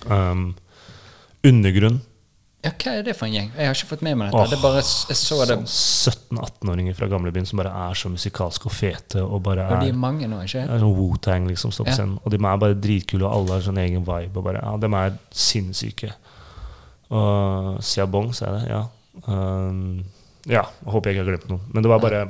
Um, 0.06 0.52
Undergrunn. 1.46 2.02
Ja, 2.60 2.74
hva 2.76 2.92
er 3.00 3.06
det 3.08 3.14
for 3.16 3.30
en 3.30 3.34
gjeng? 3.38 3.52
Jeg 3.56 3.70
har 3.70 3.78
ikke 3.78 3.88
fått 3.94 4.02
med 4.04 4.18
meg 4.20 4.34
dette. 4.34 4.40
Åh, 4.42 4.50
det 4.52 4.58
bare, 4.60 4.82
jeg 4.84 5.16
så 5.16 5.38
det, 5.48 5.56
Sånn 5.72 6.34
17-18-åringer 6.36 6.98
fra 6.98 7.08
gamlebyen 7.08 7.46
som 7.48 7.62
bare 7.62 7.72
er 7.88 7.96
så 7.96 8.12
musikalske 8.12 8.68
og 8.68 8.74
fete. 8.76 9.22
Og 9.24 9.40
bare 9.46 9.64
er, 9.64 9.78
og 9.78 9.86
de 9.88 9.94
er, 9.94 10.00
mange 10.02 10.28
nå, 10.28 10.42
ikke 10.44 10.66
er 10.66 10.82
sånn 10.84 10.98
Wu-Tang 10.98 11.48
liksom 11.48 11.72
står 11.72 11.88
på 11.88 11.94
Ja. 11.94 11.96
scenen. 12.02 12.18
Og 12.20 12.34
de 12.34 12.42
er 12.42 12.60
bare 12.66 12.76
dritkule, 12.76 13.24
og 13.24 13.32
alle 13.38 13.56
har 13.56 13.64
sånn 13.70 13.80
egen 13.80 14.04
vibe. 14.04 14.36
Og 14.36 14.44
bare, 14.50 14.60
ja, 14.60 14.76
de 14.76 14.92
er 15.00 15.16
sinnssyke. 15.32 16.12
Og 17.10 17.80
Siabong, 17.86 18.32
sa 18.38 18.50
jeg 18.50 18.60
det? 18.60 18.74
Ja. 18.74 18.84
Um, 19.26 20.04
ja, 20.50 20.64
håper 20.86 21.10
jeg 21.10 21.18
ikke 21.18 21.26
har 21.26 21.32
glemt 21.34 21.50
noe. 21.52 21.66
Men 21.74 21.86
det 21.86 21.92
var 21.92 22.04
bare 22.04 22.22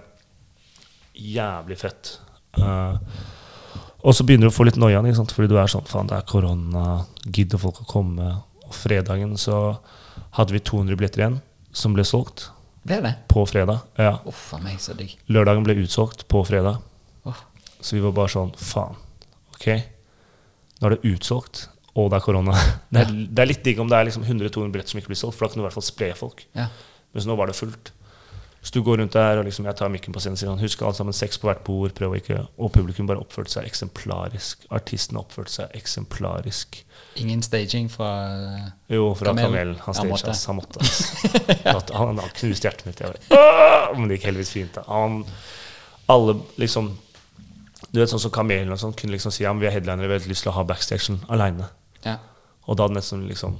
jævlig 1.19 1.77
fett. 1.79 2.13
Uh, 2.57 2.95
og 3.99 4.15
så 4.15 4.23
begynner 4.23 4.47
du 4.47 4.53
å 4.53 4.55
få 4.55 4.65
litt 4.67 4.79
noia, 4.79 5.01
ikke 5.03 5.19
sant? 5.19 5.33
fordi 5.35 5.51
du 5.51 5.57
er 5.59 5.69
sånn 5.71 5.87
Faen, 5.89 6.07
det 6.09 6.15
er 6.17 6.27
korona, 6.29 6.85
gidder 7.27 7.59
folk 7.61 7.81
å 7.83 7.89
komme? 7.89 8.31
Og 8.63 8.75
fredagen 8.75 9.35
så 9.39 9.57
hadde 10.37 10.55
vi 10.55 10.61
200 10.63 10.95
billetter 10.99 11.23
igjen, 11.25 11.39
som 11.75 11.95
ble 11.95 12.05
solgt 12.07 12.47
Ble 12.87 13.01
det? 13.03 13.13
på 13.31 13.43
fredag. 13.49 13.83
Ja. 13.99 14.15
Uff 14.29 14.53
meg, 14.63 14.79
så 14.81 14.95
digg. 14.97 15.17
Lørdagen 15.27 15.65
ble 15.65 15.75
utsolgt 15.83 16.23
på 16.31 16.41
fredag. 16.47 16.79
Oh. 17.27 17.41
Så 17.81 17.97
vi 17.97 18.03
var 18.05 18.15
bare 18.15 18.31
sånn 18.31 18.53
Faen, 18.55 18.95
ok. 19.57 19.67
Nå 20.79 20.87
er 20.87 20.95
det 20.95 21.11
utsolgt, 21.11 21.65
og 21.95 22.09
det 22.11 22.19
er 22.19 22.25
korona. 22.25 22.53
Det 22.93 23.01
er, 23.05 23.13
det 23.29 23.43
er 23.43 23.49
litt 23.49 23.63
digg 23.65 23.79
om 23.81 23.89
det 23.89 23.97
er 23.97 24.07
liksom 24.09 24.23
100-200 24.25 24.71
billetter 24.73 24.93
som 24.95 24.99
ikke 25.01 25.11
blir 25.13 25.19
solgt, 25.19 25.37
for 25.37 25.45
da 25.45 25.53
kan 25.53 25.59
du 25.59 25.63
i 25.63 25.67
hvert 25.67 25.77
fall 25.77 25.85
spre 25.85 26.11
folk. 26.17 26.45
Ja. 26.57 26.67
Mens 27.13 27.25
nå 27.29 27.35
var 27.37 27.49
det 27.49 27.55
fullt. 27.57 27.91
Så 28.61 28.73
du 28.75 28.81
går 28.83 28.97
rundt 28.99 29.13
der, 29.15 29.37
og 29.39 29.45
liksom 29.47 29.63
jeg 29.69 29.77
tar 29.79 29.87
mikken 29.93 30.11
på 30.11 30.19
scenen 30.19 30.35
og 30.35 30.39
sier 30.41 30.49
sånn, 30.49 30.59
husk 30.59 30.81
alle 30.83 30.97
sammen 30.97 31.15
seks 31.15 31.37
på 31.39 31.47
hvert 31.47 31.61
bord, 31.63 31.93
prøv 31.95 32.11
å 32.11 32.17
ikke 32.19 32.41
Og 32.59 32.73
publikum 32.75 33.07
bare 33.07 33.21
oppførte 33.23 33.53
seg 33.53 33.69
eksemplarisk. 33.69 34.65
Artisten 34.75 35.15
oppførte 35.21 35.53
seg 35.53 35.77
eksemplarisk. 35.79 36.81
Ingen 37.23 37.39
staging 37.45 37.87
fra 37.93 38.09
Jo, 38.91 39.13
fra 39.15 39.31
Kamel. 39.37 39.77
Han 39.85 39.95
staget, 39.95 40.27
ass. 40.33 40.43
Han 40.51 40.59
måtte. 40.59 40.83
ass. 40.83 40.99
Han, 41.95 42.19
han 42.19 42.33
knuste 42.35 42.67
hjertet 42.67 42.89
mitt. 42.89 42.99
Jeg 42.99 43.15
bare, 43.15 43.95
Men 43.95 44.09
det 44.11 44.17
gikk 44.19 44.27
heldigvis 44.27 44.51
fint. 44.57 44.75
da. 44.75 44.83
Han, 44.91 45.21
alle 46.11 46.35
liksom 46.59 46.91
Du 47.93 47.99
vet 48.01 48.11
sånn 48.11 48.21
som 48.21 48.31
Kamelen 48.35 48.75
og 48.75 48.79
sånn 48.81 48.91
kunne 48.93 49.15
liksom 49.15 49.31
si 49.33 49.45
ja, 49.47 49.53
men 49.55 49.63
vi 49.63 49.69
er 49.71 49.77
headlinere, 49.79 50.11
vi 50.11 50.19
har 50.19 50.27
lyst 50.29 50.43
til 50.45 50.51
å 50.51 50.57
ha 50.59 50.67
backstagen 50.67 51.23
aleine. 51.31 51.71
Ja. 52.05 52.17
Og 52.67 52.77
da 52.77 52.85
hadde 52.85 52.99
nesten 52.99 53.25
liksom 53.29 53.57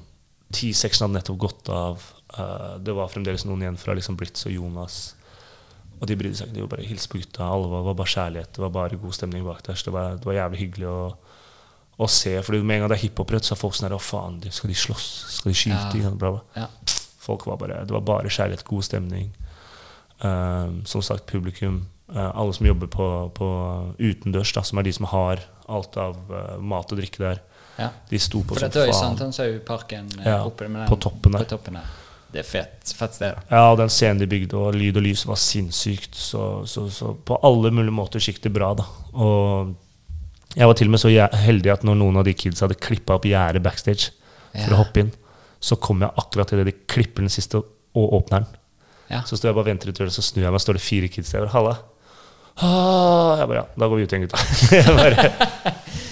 T-section 0.54 1.06
hadde 1.06 1.20
nettopp 1.20 1.40
gått 1.42 1.70
av. 1.74 2.04
Uh, 2.34 2.78
det 2.82 2.94
var 2.98 3.12
fremdeles 3.12 3.46
noen 3.46 3.66
igjen 3.66 3.80
fra 3.82 3.94
liksom 3.98 4.18
Blitz 4.18 4.48
og 4.50 4.54
Jonas. 4.54 5.00
Og 6.00 6.08
de 6.08 6.16
brydde 6.18 6.40
seg 6.40 6.50
ikke. 6.50 6.56
De 6.58 6.64
var 6.64 6.72
bare 6.72 6.88
hilste 6.88 7.12
på 7.12 7.20
gutta. 7.20 7.46
Alle 7.46 7.68
var, 7.70 7.84
var 7.90 7.98
bare 8.00 8.14
kjærlighet. 8.14 8.54
Det 8.56 8.64
var 8.64 8.72
bare 8.76 9.02
god 9.02 9.18
stemning 9.18 9.44
bak 9.46 9.62
der. 9.68 9.78
Så 9.78 9.90
det 9.90 9.96
var, 9.96 10.16
det 10.18 10.30
var 10.30 10.38
jævlig 10.38 10.62
hyggelig 10.64 10.88
å, 10.90 11.02
å 12.00 12.10
se. 12.10 12.34
For 12.46 12.56
med 12.56 12.78
en 12.78 12.86
gang 12.86 12.94
det 12.94 12.98
er 12.98 13.04
hiphop-rødt, 13.04 13.50
så 13.50 13.56
er 13.56 13.62
folk 13.62 13.76
sånn 13.78 13.90
her 13.90 13.98
Å, 13.98 14.02
faen, 14.04 14.40
skal 14.56 14.72
de 14.72 14.80
slåss? 14.80 15.10
Skal 15.36 15.52
de 15.52 15.60
skyte? 15.60 16.02
Ja. 16.02 16.14
Bla, 16.16 16.34
bla. 16.38 16.64
ja. 16.64 16.98
Folk 17.20 17.46
var 17.46 17.60
bare, 17.62 17.84
det 17.86 17.94
var 17.94 18.06
bare 18.08 18.32
kjærlighet, 18.32 18.66
god 18.66 18.88
stemning. 18.88 19.34
Um, 20.24 20.80
som 20.90 21.04
sagt, 21.06 21.28
publikum. 21.30 21.84
Uh, 22.10 22.32
alle 22.32 22.56
som 22.56 22.66
jobber 22.66 22.90
på, 22.92 23.06
på 23.36 23.50
utendørs, 24.00 24.56
da, 24.56 24.64
som 24.66 24.80
er 24.80 24.88
de 24.88 24.96
som 24.96 25.08
har 25.12 25.44
alt 25.70 26.00
av 26.00 26.18
uh, 26.32 26.56
mat 26.64 26.96
og 26.96 27.04
drikke 27.04 27.22
der. 27.22 27.44
Ja. 27.80 27.90
De 28.10 28.20
sto 28.22 28.44
på 28.44 28.56
For 28.58 28.66
dette 28.66 28.82
var 28.84 28.92
jo. 28.92 28.98
Sankthanshaugparken 28.98 30.12
eh, 30.20 30.28
Ja, 30.28 30.38
oppe 30.46 30.68
med 30.68 30.84
den, 30.84 30.90
på 30.92 31.00
toppen 31.02 31.36
der. 31.36 31.46
På 31.46 31.56
toppen 31.56 31.80
der. 31.80 31.96
Det 32.30 32.44
er 32.44 32.46
fett, 32.46 32.92
fett 32.94 33.16
sted, 33.18 33.34
da. 33.34 33.46
Ja, 33.50 33.62
og 33.72 33.80
den 33.80 33.90
scenen 33.90 34.20
de 34.22 34.28
bygde, 34.30 34.58
og 34.60 34.76
lyd 34.78 35.00
og 35.02 35.06
lys 35.08 35.24
var 35.26 35.40
sinnssykt. 35.42 36.14
Så, 36.14 36.44
så, 36.70 36.86
så 36.94 37.16
på 37.26 37.40
alle 37.48 37.72
mulige 37.74 37.96
måter 37.96 38.22
skikkelig 38.22 38.54
bra, 38.54 38.74
da. 38.78 38.86
Og 39.18 39.74
jeg 40.54 40.70
var 40.70 40.78
til 40.78 40.90
og 40.90 40.94
med 40.94 41.02
så 41.02 41.10
heldig 41.40 41.74
at 41.74 41.86
når 41.86 41.98
noen 41.98 42.22
av 42.22 42.28
de 42.28 42.36
kids 42.38 42.62
hadde 42.66 42.78
klippa 42.78 43.18
opp 43.18 43.26
gjerdet 43.30 43.64
backstage 43.66 44.12
for 44.54 44.76
å 44.76 44.84
hoppe 44.84 45.04
inn, 45.04 45.12
så 45.60 45.78
kom 45.82 46.02
jeg 46.06 46.16
akkurat 46.22 46.50
til 46.50 46.62
det 46.62 46.70
de 46.70 46.78
klipper 46.90 47.26
den 47.26 47.34
siste 47.34 47.60
og 47.60 48.16
åpner 48.20 48.44
den. 48.46 48.58
Ja. 49.10 49.24
Så 49.26 49.38
står 49.38 49.50
jeg 49.50 49.58
bare 49.58 49.66
og 49.66 49.72
venter 49.72 49.90
ut 49.90 49.98
døren, 49.98 50.14
så 50.14 50.24
snur 50.26 50.46
jeg 50.46 50.54
meg, 50.54 50.62
står 50.62 50.78
det 50.78 50.86
fire 50.86 51.10
kids 51.10 51.34
der. 51.34 51.50
Halla. 51.54 51.80
Ah, 52.60 53.40
jeg 53.40 53.50
bare, 53.50 53.62
ja, 53.62 53.66
da 53.80 53.88
går 53.88 54.00
vi 54.00 54.06
ut 54.06 54.14
igjen, 54.14 54.26
gutta. 54.28 54.42
Jeg 54.76 54.96
bare, 54.98 55.30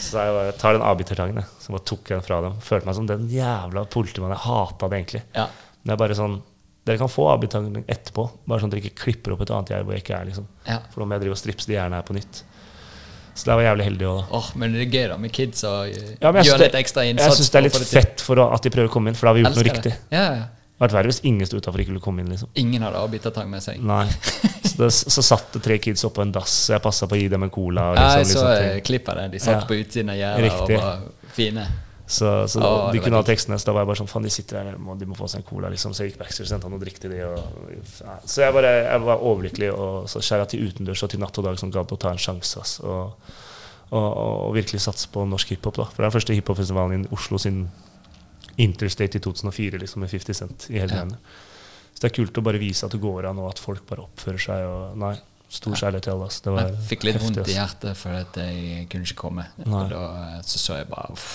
så 0.08 0.24
jeg 0.26 0.36
bare 0.38 0.58
tar 0.60 0.78
den 0.78 0.86
avbitertangen, 0.88 1.44
Som 1.60 1.64
Så 1.68 1.76
bare 1.76 1.88
tok 1.92 2.12
jeg 2.12 2.18
den 2.20 2.28
fra 2.28 2.42
dem. 2.46 2.60
Følte 2.64 2.90
meg 2.90 2.96
som 2.98 3.08
den 3.10 3.26
jævla 3.32 3.86
politimannen. 3.94 4.38
Jeg 4.38 4.46
hata 4.48 4.90
det 4.92 5.00
egentlig. 5.02 5.24
Ja. 5.36 5.48
Men 5.84 5.94
jeg 5.96 6.04
bare 6.04 6.20
sånn 6.20 6.38
Dere 6.88 7.02
kan 7.02 7.12
få 7.12 7.26
avbitertangen 7.28 7.84
etterpå. 7.92 8.24
Bare 8.48 8.64
sånn 8.64 8.72
at 8.72 8.78
dere 8.78 8.88
ikke 8.88 9.02
klipper 9.04 9.34
opp 9.36 9.42
et 9.44 9.50
annet 9.52 9.74
gjerde 9.74 9.84
hvor 9.90 9.98
jeg 9.98 10.06
ikke 10.06 10.20
er. 10.22 10.30
liksom. 10.30 10.46
ja. 10.70 10.78
For 10.94 11.04
da 11.04 11.08
må 11.08 11.18
jeg 11.18 11.26
drive 11.26 11.36
og 11.36 11.42
stripse 11.42 11.68
de 11.68 11.76
gjerdene 11.76 12.00
her 12.00 12.06
på 12.08 12.16
nytt. 12.16 12.40
Så 13.38 13.46
det 13.50 13.58
var 13.60 13.66
jævlig 13.68 13.86
heldig 13.86 14.06
òg, 14.08 14.20
da. 14.22 14.38
Åh, 14.40 14.48
men 14.58 14.74
det 14.74 14.86
er 14.86 14.94
gøy 14.96 15.04
da 15.12 15.18
med 15.22 15.34
kids 15.36 15.66
eh, 15.68 15.98
Ja, 16.24 16.32
gjøre 16.32 16.62
litt 16.64 16.78
ekstra 16.80 17.04
innsats. 17.06 17.28
Jeg 17.28 17.42
syns 17.44 17.52
det 17.54 17.60
er 17.60 17.66
litt 17.68 17.76
for 17.76 17.90
fett 17.92 18.24
for 18.26 18.42
å, 18.42 18.48
at 18.56 18.66
de 18.66 18.72
prøver 18.74 18.90
å 18.90 18.94
komme 18.96 19.12
inn, 19.12 19.20
for 19.20 19.28
da 19.28 19.34
har 19.34 19.38
vi 19.38 19.44
gjort 19.44 19.60
noe 19.60 19.68
riktig. 19.68 19.92
Ja, 20.16 20.24
ja. 20.40 20.48
Vært 20.78 20.94
verre 20.94 21.10
hvis 21.10 21.24
ingen 21.26 21.48
sto 21.50 21.58
utafor 21.58 21.82
ikke 21.82 21.90
ville 21.96 22.04
komme 22.04 22.22
inn. 22.22 22.30
liksom. 22.30 22.50
Ingen 22.62 22.84
hadde 22.86 23.00
avbitertang 23.02 23.50
med 23.50 23.64
seg. 23.66 23.80
Nei. 23.82 24.04
Så, 24.68 24.76
det, 24.84 24.92
så 24.94 25.24
satt 25.26 25.56
det 25.56 25.64
tre 25.66 25.78
kids 25.82 26.04
oppå 26.06 26.22
en 26.22 26.32
dass, 26.36 26.54
så 26.68 26.76
jeg 26.76 26.84
passa 26.86 27.08
på 27.10 27.18
å 27.18 27.20
gi 27.20 27.28
dem 27.34 27.44
en 27.48 27.50
cola. 27.50 27.88
Og 27.92 27.98
liksom, 27.98 28.22
Nei, 28.22 28.24
så 28.30 28.30
liksom, 28.30 28.52
eh, 28.52 28.72
ting. 28.76 28.84
klipp 28.92 29.10
av 29.10 29.16
det. 29.24 29.28
De 29.34 29.40
satt 29.42 29.62
Ja. 29.64 29.66
på 29.66 29.78
utsiden 29.82 30.12
av 30.14 30.20
gjerdet 30.20 30.52
og 30.62 30.72
var 30.78 31.02
fine. 31.34 31.64
Så, 32.08 32.30
så 32.48 32.62
Åh, 32.64 32.92
de 32.94 33.00
kunne 33.04 33.18
ha 33.20 33.24
tekstene, 33.28 33.58
så 33.60 33.66
da 33.68 33.74
var 33.76 33.82
jeg 33.84 33.88
bare 33.90 34.00
sånn 34.00 34.08
Faen, 34.08 34.24
de 34.24 34.30
sitter 34.32 34.62
der, 34.64 34.78
de 34.78 35.06
må, 35.10 35.16
få 35.18 35.28
seg 35.28 35.42
en 35.42 35.48
cola, 35.50 35.68
liksom. 35.74 35.92
Så 35.98 36.06
jeg 36.06 36.14
gikk 36.14 36.22
backstage 36.22 36.46
og 36.48 36.54
henta 36.56 36.70
noe 36.72 36.80
drikke 36.80 37.02
til 37.04 37.12
de. 37.12 37.24
Og, 37.26 37.74
ja. 38.06 38.14
Så 38.24 38.46
jeg, 38.46 38.54
bare, 38.56 38.72
jeg 38.86 39.02
var 39.10 39.26
overlykkelig. 39.32 39.72
Og 39.74 40.08
så 40.14 40.22
skjæra 40.24 40.46
til 40.48 40.70
utendørs 40.70 41.04
og 41.04 41.10
til 41.12 41.20
Natt 41.26 41.42
og 41.42 41.50
Dag 41.50 41.60
som 41.60 41.74
gadd 41.74 41.92
å 41.92 41.98
ta 42.00 42.14
en 42.14 42.22
sjanse. 42.22 42.62
ass, 42.64 42.78
Og, 42.86 43.34
og, 43.92 44.08
og 44.48 44.56
virkelig 44.56 44.80
satse 44.86 45.10
på 45.12 45.26
norsk 45.28 45.52
hiphop. 45.58 45.82
da. 45.82 45.90
For 45.90 46.00
det 46.00 46.06
er 46.06 46.12
den 46.14 46.16
første 46.22 46.38
hiphopfestivalen 46.38 47.06
i 47.10 47.12
Oslo 47.18 47.42
siden 47.42 47.66
Interstate 48.58 49.20
i 49.20 49.24
2004, 49.24 49.78
liksom, 49.84 50.02
med 50.02 50.10
50 50.10 50.34
Cent 50.34 50.68
i 50.72 50.80
hele 50.82 51.04
Ja. 51.04 51.06
Så 51.98 52.04
det 52.04 52.12
er 52.12 52.16
kult 52.20 52.38
å 52.38 52.44
bare 52.46 52.60
vise 52.62 52.86
at 52.86 52.94
det 52.94 53.00
går 53.02 53.26
an, 53.26 53.40
og 53.42 53.50
at 53.50 53.60
folk 53.60 53.82
bare 53.90 54.04
oppfører 54.04 54.38
seg. 54.38 54.66
Og, 54.70 54.98
nei, 55.02 55.16
stor 55.50 55.74
kjærlighet 55.80 56.06
til 56.06 56.14
alle. 56.14 56.28
Altså. 56.28 56.44
Det 56.46 56.54
var 56.54 56.68
Jeg 56.68 56.84
fikk 56.92 57.06
litt 57.08 57.16
heftig, 57.18 57.36
vondt 57.38 57.50
i 57.50 57.56
hjertet 57.56 57.98
for 57.98 58.18
at 58.20 58.38
jeg 58.38 58.88
kunne 58.92 59.08
ikke 59.08 59.18
komme. 59.18 59.46
Nei. 59.64 59.84
Og 59.86 59.94
da 59.96 60.42
så 60.46 60.62
så 60.62 60.78
jeg 60.78 60.90
bare 60.92 61.16
uff. 61.16 61.30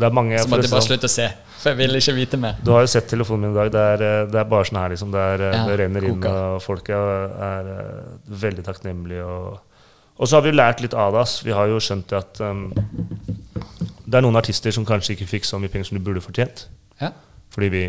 Mange 0.00 0.38
Så 0.38 0.48
måtte 0.48 0.64
jeg 0.64 0.72
bare 0.72 0.86
slutte 0.86 1.08
å 1.10 1.12
se, 1.12 1.26
for 1.58 1.72
jeg 1.72 1.78
ville 1.82 2.00
ikke 2.00 2.14
vite 2.16 2.38
mer. 2.40 2.56
Du 2.64 2.70
har 2.72 2.86
jo 2.86 2.90
sett 2.90 3.10
telefonen 3.10 3.48
min 3.48 3.52
i 3.52 3.58
dag. 3.58 3.72
Det 3.74 3.82
er, 3.92 4.04
eh, 4.06 4.26
det 4.30 4.40
er 4.40 4.46
bare 4.48 4.68
sånn 4.70 4.80
her, 4.80 4.94
liksom. 4.94 5.10
Det, 5.12 5.24
er, 5.34 5.44
eh, 5.48 5.56
Ja, 5.58 5.66
det 5.68 5.78
renner 5.82 6.06
inn, 6.08 6.24
og 6.24 6.62
folk 6.64 6.88
er, 6.88 7.34
er 7.50 7.70
eh, 7.74 8.14
veldig 8.46 8.64
takknemlige. 8.64 9.26
Og, 9.26 9.58
og 10.16 10.28
så 10.30 10.38
har 10.38 10.46
vi 10.46 10.54
jo 10.54 10.56
lært 10.56 10.80
litt 10.80 10.94
av 10.94 11.12
det. 11.18 11.26
Vi 11.44 11.52
har 11.52 11.68
jo 11.68 11.82
skjønt 11.82 12.16
at 12.16 12.40
um, 12.40 12.72
det 14.10 14.18
er 14.18 14.24
noen 14.24 14.38
artister 14.40 14.74
som 14.74 14.86
kanskje 14.86 15.14
ikke 15.14 15.28
fikk 15.36 15.46
så 15.46 15.60
mye 15.60 15.70
penger 15.70 15.90
som 15.90 15.98
de 15.98 16.04
burde 16.04 16.22
fortjent. 16.24 16.66
Ja. 17.00 17.12
Fordi 17.54 17.68
vi 17.72 17.84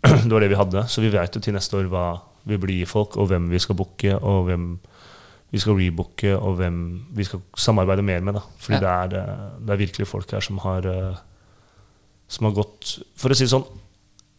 Det 0.24 0.32
var 0.32 0.40
det 0.40 0.52
vi 0.52 0.60
hadde. 0.60 0.86
Så 0.88 1.02
vi 1.04 1.12
vet 1.12 1.34
jo 1.36 1.42
til 1.44 1.56
neste 1.56 1.76
år 1.76 1.88
hva 1.92 2.04
vi 2.48 2.56
blir 2.56 2.80
gi 2.80 2.88
folk, 2.88 3.18
og 3.20 3.28
hvem 3.28 3.50
vi 3.52 3.60
skal 3.60 3.76
booke, 3.76 4.14
og 4.16 4.46
hvem 4.48 4.70
vi 5.50 5.60
skal 5.60 5.76
rebooke, 5.76 6.30
og 6.36 6.56
hvem 6.60 6.78
vi 7.16 7.26
skal 7.26 7.42
samarbeide 7.58 8.04
mer 8.06 8.22
med. 8.24 8.38
da. 8.38 8.44
Fordi 8.62 8.78
det, 8.80 8.92
er, 8.92 9.10
det, 9.12 9.24
det 9.66 9.74
er 9.74 9.82
virkelig 9.82 10.08
folk 10.08 10.32
her 10.32 10.44
som 10.44 10.60
har 10.64 10.88
eh, 10.88 11.18
Som 12.30 12.46
har 12.46 12.54
gått 12.54 12.94
For 13.18 13.32
å 13.32 13.36
si 13.36 13.44
det 13.44 13.52
sånn, 13.52 13.66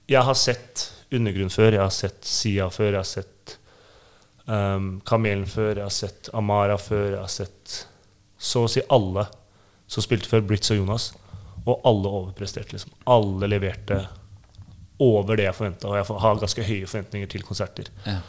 jeg 0.07 0.23
har 0.23 0.37
sett 0.39 0.87
Undergrunn 1.11 1.51
før, 1.51 1.75
jeg 1.75 1.83
har 1.83 1.91
sett 1.91 2.23
Sia 2.23 2.69
før, 2.71 2.93
jeg 2.93 3.01
har 3.01 3.09
sett 3.09 3.57
um, 4.47 5.01
Kamelen 5.03 5.43
før, 5.49 5.75
jeg 5.75 5.83
har 5.83 5.93
sett 5.93 6.29
Amara 6.33 6.77
før, 6.79 7.17
jeg 7.17 7.19
har 7.19 7.33
sett 7.33 7.75
så 8.41 8.63
å 8.63 8.71
si 8.71 8.81
alle 8.89 9.25
som 9.91 10.03
spilte 10.05 10.29
før, 10.31 10.43
Blitz 10.47 10.71
og 10.73 10.81
Jonas. 10.81 11.11
Og 11.61 11.81
alle 11.85 12.09
overpresterte. 12.09 12.73
liksom. 12.73 12.93
Alle 13.11 13.49
leverte 13.51 13.99
over 15.01 15.37
det 15.37 15.47
jeg 15.47 15.57
forventa, 15.57 15.89
og 15.89 15.97
jeg 15.97 16.21
har 16.23 16.39
ganske 16.41 16.65
høye 16.67 16.87
forventninger 16.89 17.29
til 17.31 17.43
konserter. 17.45 17.89
Ja. 18.05 18.19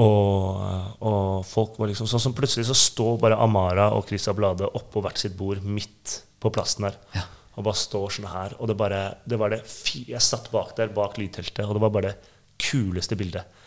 Og, 0.00 1.02
og 1.06 1.44
folk 1.46 1.76
var 1.78 1.90
liksom 1.90 2.08
sånn 2.10 2.22
som 2.22 2.34
plutselig 2.36 2.66
så 2.68 2.76
står 2.76 3.20
bare 3.22 3.38
Amara 3.40 3.90
og 3.94 4.08
Christian 4.08 4.36
Blade 4.38 4.66
oppå 4.66 5.02
hvert 5.04 5.20
sitt 5.20 5.36
bord 5.38 5.62
midt 5.62 6.16
på 6.40 6.52
plassen 6.52 6.88
der. 6.88 6.98
Ja. 7.14 7.26
Og 7.56 7.66
bare 7.68 7.78
står 7.78 8.16
sånn 8.16 8.30
her. 8.32 8.56
Og 8.58 8.70
det 8.70 8.76
bare, 8.80 9.00
det 9.28 9.38
var 9.40 9.52
det 9.52 9.62
Jeg 10.08 10.22
satt 10.24 10.50
bak 10.52 10.74
der, 10.78 10.92
bak 10.96 11.18
lydteltet, 11.20 11.64
og 11.66 11.76
det 11.76 11.84
var 11.84 11.94
bare 11.96 12.12
det 12.12 12.36
kuleste 12.60 13.16
bildet. 13.16 13.58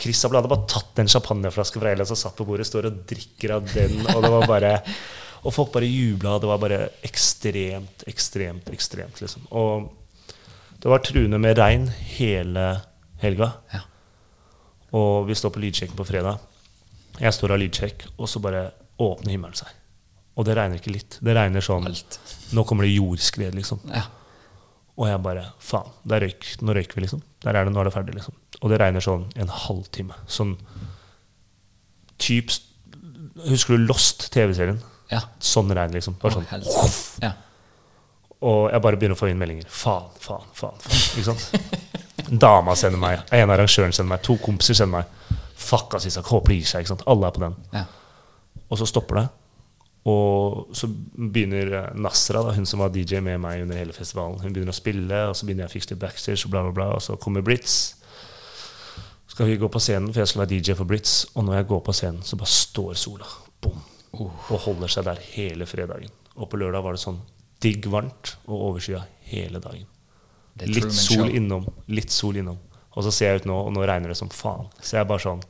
Chris 0.00 0.22
hadde 0.24 0.40
bare 0.48 0.68
tatt 0.70 0.98
en 1.02 1.10
champagneflaske 1.10 1.80
fra 1.80 1.92
Elias 1.92 2.12
og 2.14 2.18
satt 2.20 2.36
på 2.38 2.46
bordet, 2.48 2.66
står 2.68 2.88
og 2.88 3.02
drikker 3.08 3.58
av 3.58 3.66
den, 3.74 4.00
og 4.14 4.24
det 4.24 4.30
var 4.32 4.48
bare 4.48 4.72
Og 5.42 5.54
folk 5.54 5.72
bare 5.74 5.88
jubla, 5.88 6.36
det 6.38 6.48
var 6.50 6.60
bare 6.62 6.80
ekstremt, 7.06 8.04
ekstremt, 8.06 8.68
ekstremt, 8.70 9.18
liksom. 9.22 9.48
Og 9.50 9.90
det 10.82 10.90
var 10.90 11.02
truende 11.02 11.38
med 11.42 11.58
regn 11.58 11.88
hele 12.16 12.66
helga. 13.22 13.50
Ja. 13.72 13.82
Og 14.98 15.26
vi 15.28 15.36
står 15.38 15.54
på 15.54 15.62
lydsjekken 15.62 15.98
på 15.98 16.06
fredag. 16.06 16.38
Jeg 17.20 17.34
står 17.34 17.54
har 17.54 17.60
lydsjekk, 17.60 18.06
og 18.16 18.30
så 18.30 18.42
bare 18.42 18.68
åpner 19.02 19.34
himmelen 19.34 19.58
seg. 19.58 19.70
Og 20.38 20.46
det 20.48 20.56
regner 20.56 20.80
ikke 20.80 20.94
litt. 20.94 21.18
Det 21.20 21.34
regner 21.36 21.64
sånn 21.64 21.86
Alt. 21.90 22.18
Nå 22.56 22.64
kommer 22.68 22.86
det 22.86 22.94
jordskred, 22.94 23.56
liksom. 23.56 23.82
Ja. 23.92 24.06
Og 25.00 25.08
jeg 25.08 25.20
bare 25.24 25.44
Faen, 25.62 25.90
der 26.08 26.24
røyk, 26.26 26.46
nå 26.62 26.74
røyker 26.76 26.98
vi, 26.98 27.06
liksom. 27.06 27.22
Der 27.44 27.58
er 27.58 27.66
det, 27.66 27.74
nå 27.74 27.82
er 27.82 27.88
det 27.88 27.94
ferdig, 27.94 28.16
liksom. 28.16 28.36
Og 28.60 28.72
det 28.72 28.78
regner 28.80 29.04
sånn 29.04 29.26
en 29.40 29.52
halvtime. 29.64 30.16
Sånn 30.30 30.56
typ 32.22 32.52
Husker 33.48 33.74
du 33.74 33.86
Lost, 33.88 34.26
TV-serien? 34.34 34.76
Ja. 35.12 35.20
Sånn 35.44 35.70
regn, 35.76 35.92
liksom. 35.96 36.16
Bare 36.22 36.38
sånn. 36.40 36.46
Oh, 36.66 36.98
Ja. 37.22 37.32
Og 38.42 38.72
jeg 38.72 38.82
bare 38.82 38.98
begynner 38.98 39.14
å 39.14 39.20
få 39.20 39.28
inn 39.30 39.38
meldinger. 39.38 39.68
Faen, 39.70 40.08
faen, 40.18 40.48
faen. 40.58 40.78
faen 40.82 41.20
ikke 41.20 41.28
sant? 41.28 42.40
Dama 42.42 42.74
sender 42.78 42.98
meg, 42.98 43.20
en 43.30 43.44
av 43.50 43.54
arrangørene 43.54 43.94
sender 43.94 44.10
meg, 44.16 44.22
to 44.26 44.34
kompiser 44.42 44.74
sender 44.80 45.02
meg. 45.02 45.38
Fuck, 45.62 45.94
ass, 45.94 46.08
Isak, 46.10 46.26
håper 46.32 46.50
det 46.50 46.56
gir 46.58 46.66
seg. 46.72 46.82
ikke 46.82 46.90
sant? 46.96 47.04
Alle 47.12 47.28
er 47.28 47.36
på 47.36 47.44
den. 47.44 47.54
ja. 47.76 47.84
Og 48.72 48.78
så 48.80 48.86
stopper 48.88 49.20
det. 49.20 49.24
Og 50.08 50.72
så 50.74 50.88
begynner 50.88 51.70
eh, 51.76 51.90
Nasra, 52.02 52.40
da, 52.42 52.54
hun 52.56 52.66
som 52.66 52.80
var 52.82 52.90
DJ 52.90 53.20
med 53.22 53.38
meg 53.44 53.62
under 53.62 53.76
hele 53.78 53.92
festivalen, 53.94 54.40
hun 54.42 54.50
begynner 54.56 54.72
å 54.74 54.78
spille, 54.80 55.18
og 55.28 55.36
så 55.38 55.46
begynner 55.46 55.66
jeg 55.68 55.70
å 55.70 55.74
fikse 55.76 55.92
litt 55.92 56.00
backstage, 56.02 56.40
og 56.48 56.54
bla, 56.54 56.62
bla, 56.66 56.72
bla. 56.80 56.86
Og 56.96 57.04
så 57.04 57.14
kommer 57.20 57.44
Blitz. 57.46 57.76
Så 59.28 59.36
skal 59.36 59.46
vi 59.52 59.58
gå 59.60 59.68
på 59.70 59.80
scenen, 59.80 60.10
for 60.10 60.24
jeg 60.24 60.32
skal 60.32 60.42
være 60.42 60.54
DJ 60.56 60.74
for 60.80 60.88
Blitz. 60.88 61.14
Og 61.36 61.44
når 61.46 61.60
jeg 61.60 61.68
går 61.70 61.84
på 61.86 61.94
scenen, 62.00 62.24
så 62.26 62.40
bare 62.40 62.50
står 62.58 62.98
sola. 62.98 63.28
Bom. 63.62 63.78
Og 64.12 64.58
holder 64.66 64.90
seg 64.92 65.06
der 65.08 65.22
hele 65.32 65.66
fredagen. 65.68 66.12
Og 66.36 66.48
på 66.50 66.58
lørdag 66.60 66.84
var 66.84 66.96
det 66.96 67.02
sånn 67.02 67.20
digg 67.62 67.86
varmt 67.92 68.34
og 68.48 68.68
overskya 68.68 69.04
hele 69.30 69.60
dagen. 69.62 69.86
Litt 70.68 70.92
sol 70.92 71.30
innom, 71.32 71.64
litt 71.88 72.12
sol 72.12 72.36
innom. 72.36 72.58
Og 72.92 73.06
så 73.06 73.12
ser 73.14 73.32
jeg 73.32 73.42
ut 73.42 73.48
nå, 73.48 73.56
og 73.68 73.72
nå 73.72 73.84
regner 73.88 74.12
det 74.12 74.18
som 74.18 74.28
faen. 74.32 74.68
Så 74.82 74.98
jeg 74.98 75.04
er 75.04 75.08
bare 75.08 75.24
sånn 75.24 75.42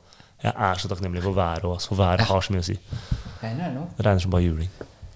Jeg 0.43 0.51
er 0.59 0.79
så 0.79 0.89
takknemlig 0.91 1.21
for 1.23 1.35
været 1.37 1.63
òg, 1.63 1.77
for 1.87 1.95
været 1.95 2.25
har 2.27 2.41
så 2.43 2.51
mye 2.51 2.59
å 2.59 2.65
si. 2.67 2.73
Regner 3.39 3.69
det 3.69 3.75
nå? 3.77 3.83
Det 3.95 4.03
regner 4.03 4.23
som 4.25 4.33
bare 4.33 4.43
juling. 4.43 4.71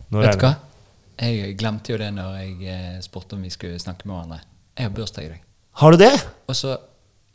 Nå 0.08 0.22
Vet 0.24 0.38
du 0.40 0.46
hva? 0.46 0.54
Jeg 1.20 1.58
glemte 1.60 1.92
jo 1.92 1.98
det 2.00 2.08
når 2.16 2.38
jeg 2.38 2.70
eh, 2.72 2.94
spurte 3.04 3.36
om 3.36 3.42
vi 3.44 3.52
skulle 3.52 3.80
snakke 3.82 4.08
med 4.08 4.16
hverandre. 4.16 4.38
Jeg 4.78 4.88
har 4.88 4.94
bursdag 4.96 5.26
i 5.26 5.32
dag. 5.34 5.42
Har 5.82 5.92
du 5.92 6.00
det? 6.00 6.14
Og 6.48 6.56
så 6.56 6.78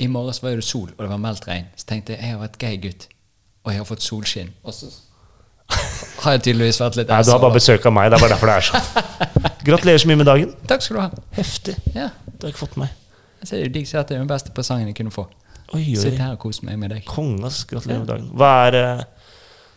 i 0.00 0.08
morges 0.08 0.40
var 0.42 0.56
det 0.56 0.64
sol, 0.64 0.88
og 0.88 1.04
det 1.04 1.10
var 1.10 1.20
meldt 1.20 1.44
regn. 1.50 1.68
Så 1.76 1.90
tenkte 1.90 2.14
jeg 2.14 2.22
jeg 2.22 2.32
har 2.32 2.40
vært 2.40 2.56
gay 2.62 2.80
gutt, 2.80 3.08
og 3.66 3.74
jeg 3.74 3.82
har 3.82 3.90
fått 3.90 4.06
solskinn. 4.06 4.54
Og 4.64 4.72
så 4.78 4.88
har 6.22 6.36
jeg 6.36 6.42
tydeligvis 6.46 6.80
vært 6.82 6.98
litt 7.00 7.10
Nei, 7.10 7.20
du 7.26 7.30
har 7.32 7.40
bare 7.42 7.56
besøk 7.56 7.86
av 7.88 7.94
meg. 7.96 8.10
Det 8.10 8.18
er 8.18 8.24
bare 8.24 8.34
derfor 8.34 8.50
det 8.50 8.56
er 8.56 8.66
sånn. 8.68 9.22
Gratulerer 9.68 10.02
så 10.02 10.10
mye 10.10 10.20
med 10.20 10.28
dagen. 10.28 10.52
Takk 10.70 10.84
skal 10.84 10.98
du 10.98 11.00
ha. 11.02 11.22
Heftig. 11.38 11.76
Ja. 11.96 12.10
Du 12.36 12.46
har 12.46 12.52
ikke 12.52 12.64
fått 12.64 12.76
meg. 12.80 12.92
Jeg 13.42 13.50
ser 13.50 13.62
jo 13.64 13.72
digg 13.74 13.88
at 13.98 14.10
det 14.10 14.16
er 14.18 14.22
den 14.22 14.30
beste 14.30 14.54
presangen 14.54 14.90
jeg 14.90 14.98
kunne 14.98 15.14
få. 15.14 15.26
Oi, 15.72 15.82
oi. 15.82 15.96
Sitte 15.98 16.20
her 16.20 16.36
og 16.36 16.42
kose 16.44 16.66
meg 16.68 16.78
med 16.78 16.92
deg. 16.94 17.04
Kongas, 17.08 17.62
gratulerer 17.70 18.04
med 18.04 18.10
dagen. 18.12 18.28
Hva 18.38 18.50
er, 18.68 18.78
eh, 18.78 19.30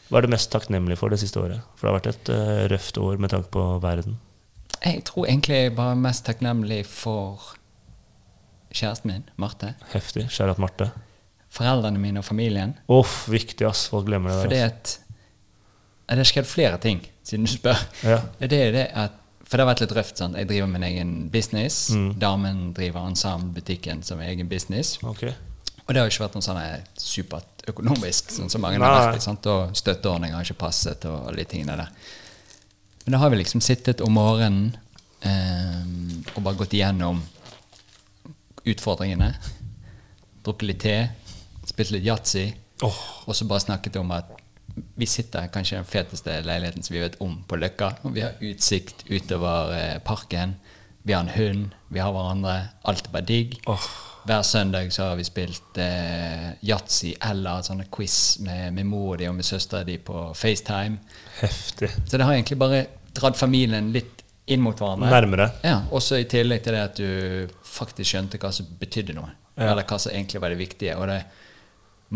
hva 0.10 0.20
er 0.20 0.28
det 0.28 0.34
mest 0.36 0.52
takknemlig 0.54 1.00
for 1.00 1.14
det 1.14 1.22
siste 1.22 1.42
året? 1.42 1.64
For 1.78 1.88
det 1.88 1.92
har 1.92 1.98
vært 2.00 2.10
et 2.12 2.32
uh, 2.36 2.66
røft 2.74 3.00
år 3.02 3.22
med 3.22 3.34
tanke 3.34 3.50
på 3.54 3.64
verden. 3.84 4.20
Jeg 4.84 5.06
tror 5.08 5.30
egentlig 5.30 5.62
jeg 5.64 5.76
bare 5.78 5.96
er 5.96 6.04
mest 6.04 6.26
takknemlig 6.28 6.84
for 6.90 7.56
kjæresten 8.76 9.14
min, 9.14 9.26
Marte. 9.42 9.74
Heftig. 9.94 10.28
Kjære 10.36 10.60
Marte. 10.62 10.92
Foreldrene 11.56 12.02
mine 12.02 12.20
og 12.20 12.28
familien. 12.28 12.76
Uff, 12.92 13.24
viktig, 13.32 13.64
ass. 13.70 13.88
Folk 13.90 14.10
glemmer 14.10 14.34
det 14.34 14.42
Fordi 14.44 14.60
der. 14.60 14.74
at 14.74 14.98
ja, 15.00 15.05
Det 16.06 16.18
har 16.22 16.28
skjedd 16.30 16.48
flere 16.50 16.78
ting, 16.82 17.02
siden 17.26 17.48
du 17.48 17.52
spør. 17.52 17.80
Ja. 18.06 18.20
Det 18.40 18.60
er 18.62 18.76
det 18.76 18.90
at 18.94 19.22
For 19.46 19.58
det 19.58 19.66
har 19.66 19.76
vært 19.76 19.82
litt 19.84 19.92
røft. 19.94 20.18
sant? 20.18 20.38
Jeg 20.38 20.48
driver 20.50 20.68
min 20.68 20.84
egen 20.84 21.10
business. 21.30 21.92
Mm. 21.94 22.08
Damen 22.18 22.62
driver 22.74 23.06
Ensemble-butikken 23.06 24.02
som 24.04 24.22
egen 24.26 24.50
business. 24.50 24.98
Okay. 25.04 25.34
Og 25.86 25.94
det 25.94 26.02
har 26.02 26.08
jo 26.08 26.14
ikke 26.16 26.24
vært 26.24 26.38
noe 26.40 26.46
sånn 26.46 26.58
her 26.58 26.82
supert 26.98 27.68
økonomisk, 27.70 28.32
sånn 28.34 28.50
som 28.50 28.64
mange 28.66 28.80
Nei. 28.82 28.90
har 28.90 29.12
vært. 29.12 29.22
sant? 29.22 29.46
Og 29.46 29.76
støtteordninger 29.78 30.34
har 30.34 30.48
ikke 30.48 30.64
passet, 30.66 31.06
og 31.06 31.28
alle 31.30 31.44
de 31.44 31.50
tingene 31.52 31.78
der. 31.78 31.92
Men 33.06 33.14
da 33.14 33.22
har 33.22 33.30
vi 33.30 33.38
liksom 33.38 33.62
sittet 33.62 34.02
om 34.02 34.18
morgenen 34.18 34.72
eh, 35.22 36.34
og 36.34 36.42
bare 36.42 36.58
gått 36.58 36.74
igjennom 36.74 37.22
utfordringene. 38.66 39.30
Drukket 40.46 40.70
litt 40.72 40.82
te, 40.82 40.96
spilt 41.70 41.94
litt 41.94 42.06
yatzy, 42.06 42.48
oh. 42.86 42.98
og 43.30 43.38
så 43.38 43.46
bare 43.50 43.66
snakket 43.68 44.02
om 44.02 44.10
at 44.18 44.35
vi 44.96 45.08
sitter 45.08 45.48
kanskje 45.48 45.76
i 45.76 45.80
den 45.80 45.88
feteste 45.90 46.40
leiligheten 46.44 46.84
som 46.84 46.94
vi 46.96 47.04
vet 47.04 47.20
om 47.24 47.38
på 47.48 47.60
Løkka. 47.60 47.92
Og 48.04 48.16
vi 48.16 48.24
har 48.26 48.42
utsikt 48.44 49.06
utover 49.10 49.72
eh, 49.76 49.98
parken. 50.04 50.56
Vi 51.06 51.14
har 51.14 51.22
en 51.24 51.30
hund, 51.36 51.72
vi 51.88 52.02
har 52.02 52.12
hverandre. 52.12 52.58
Alt 52.84 53.08
er 53.08 53.14
bare 53.14 53.28
digg. 53.30 53.60
Oh. 53.70 53.88
Hver 54.26 54.42
søndag 54.42 54.90
så 54.94 55.12
har 55.12 55.20
vi 55.20 55.24
spilt 55.28 55.78
eh, 55.78 56.56
yatzy 56.66 57.14
eller 57.22 57.62
sånne 57.62 57.86
quiz 57.94 58.40
med, 58.42 58.74
med 58.74 58.90
mor 58.90 59.20
de 59.22 59.30
og 59.30 59.36
med 59.38 59.46
søstera 59.46 59.86
di 59.86 60.00
på 60.02 60.32
FaceTime. 60.34 60.98
Heftig. 61.40 61.92
Så 62.08 62.18
det 62.18 62.26
har 62.26 62.34
egentlig 62.34 62.58
bare 62.58 62.86
dratt 63.16 63.38
familien 63.38 63.92
litt 63.94 64.24
inn 64.50 64.62
mot 64.66 64.78
hverandre. 64.78 65.10
Nærmere. 65.14 65.50
Ja, 65.66 65.80
Også 65.94 66.20
i 66.20 66.28
tillegg 66.30 66.66
til 66.66 66.76
det 66.76 66.84
at 66.84 67.00
du 67.00 67.56
faktisk 67.70 68.12
skjønte 68.12 68.42
hva 68.42 68.52
som 68.54 68.68
betydde 68.80 69.16
noe. 69.18 69.32
Ja. 69.56 69.72
Eller 69.72 69.86
hva 69.88 70.02
som 70.02 70.14
egentlig 70.14 70.42
var 70.42 70.54
det 70.54 70.60
viktige. 70.60 70.98
Og 70.98 71.08
det 71.10 71.22
er 71.22 71.44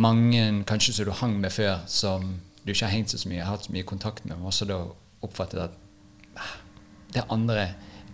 mange 0.02 0.44
kanskje 0.70 0.98
som 0.98 1.08
du 1.10 1.16
hang 1.22 1.40
med 1.42 1.54
før, 1.54 1.80
som 1.90 2.40
du 2.66 2.72
ikke 2.74 2.86
har 2.86 2.94
hengt 2.94 3.10
så 3.14 3.30
mye, 3.30 3.44
hatt 3.48 3.66
så 3.68 3.74
mye 3.74 3.84
kontakt 3.88 4.26
med, 4.26 4.38
men 4.38 4.48
også 4.52 4.68
da 4.70 4.80
oppfattet 5.26 5.62
at 5.70 5.78
ah, 6.38 6.56
det 7.14 7.22
er 7.24 7.34
andre, 7.34 7.68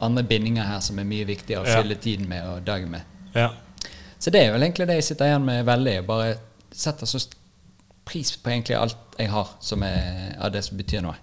andre 0.03 0.23
bindinger 0.23 0.63
her 0.69 0.79
som 0.85 0.99
er 1.01 1.07
mye 1.09 1.25
viktigere 1.27 1.63
å 1.63 1.67
Ja. 1.67 1.81
fylle 1.81 1.95
tiden 2.01 2.29
med 2.29 2.45
og 2.47 2.63
dagen 2.65 2.91
med. 2.91 3.01
Ja. 3.35 3.49
Så 4.19 4.31
det 4.31 4.45
er 4.45 4.53
vel 4.55 4.63
egentlig 4.63 4.87
det 4.87 4.95
jeg 5.01 5.03
sitter 5.11 5.25
igjen 5.31 5.45
med 5.45 5.65
veldig. 5.67 6.05
Bare 6.07 6.37
setter 6.71 7.05
så 7.09 7.19
pris 8.05 8.35
på 8.37 8.49
egentlig 8.49 8.77
alt 8.79 8.97
jeg 9.19 9.29
har 9.29 9.49
som 9.59 9.83
er 9.83 10.35
av 10.39 10.51
det 10.53 10.63
som 10.65 10.77
betyr 10.77 11.01
noe. 11.05 11.15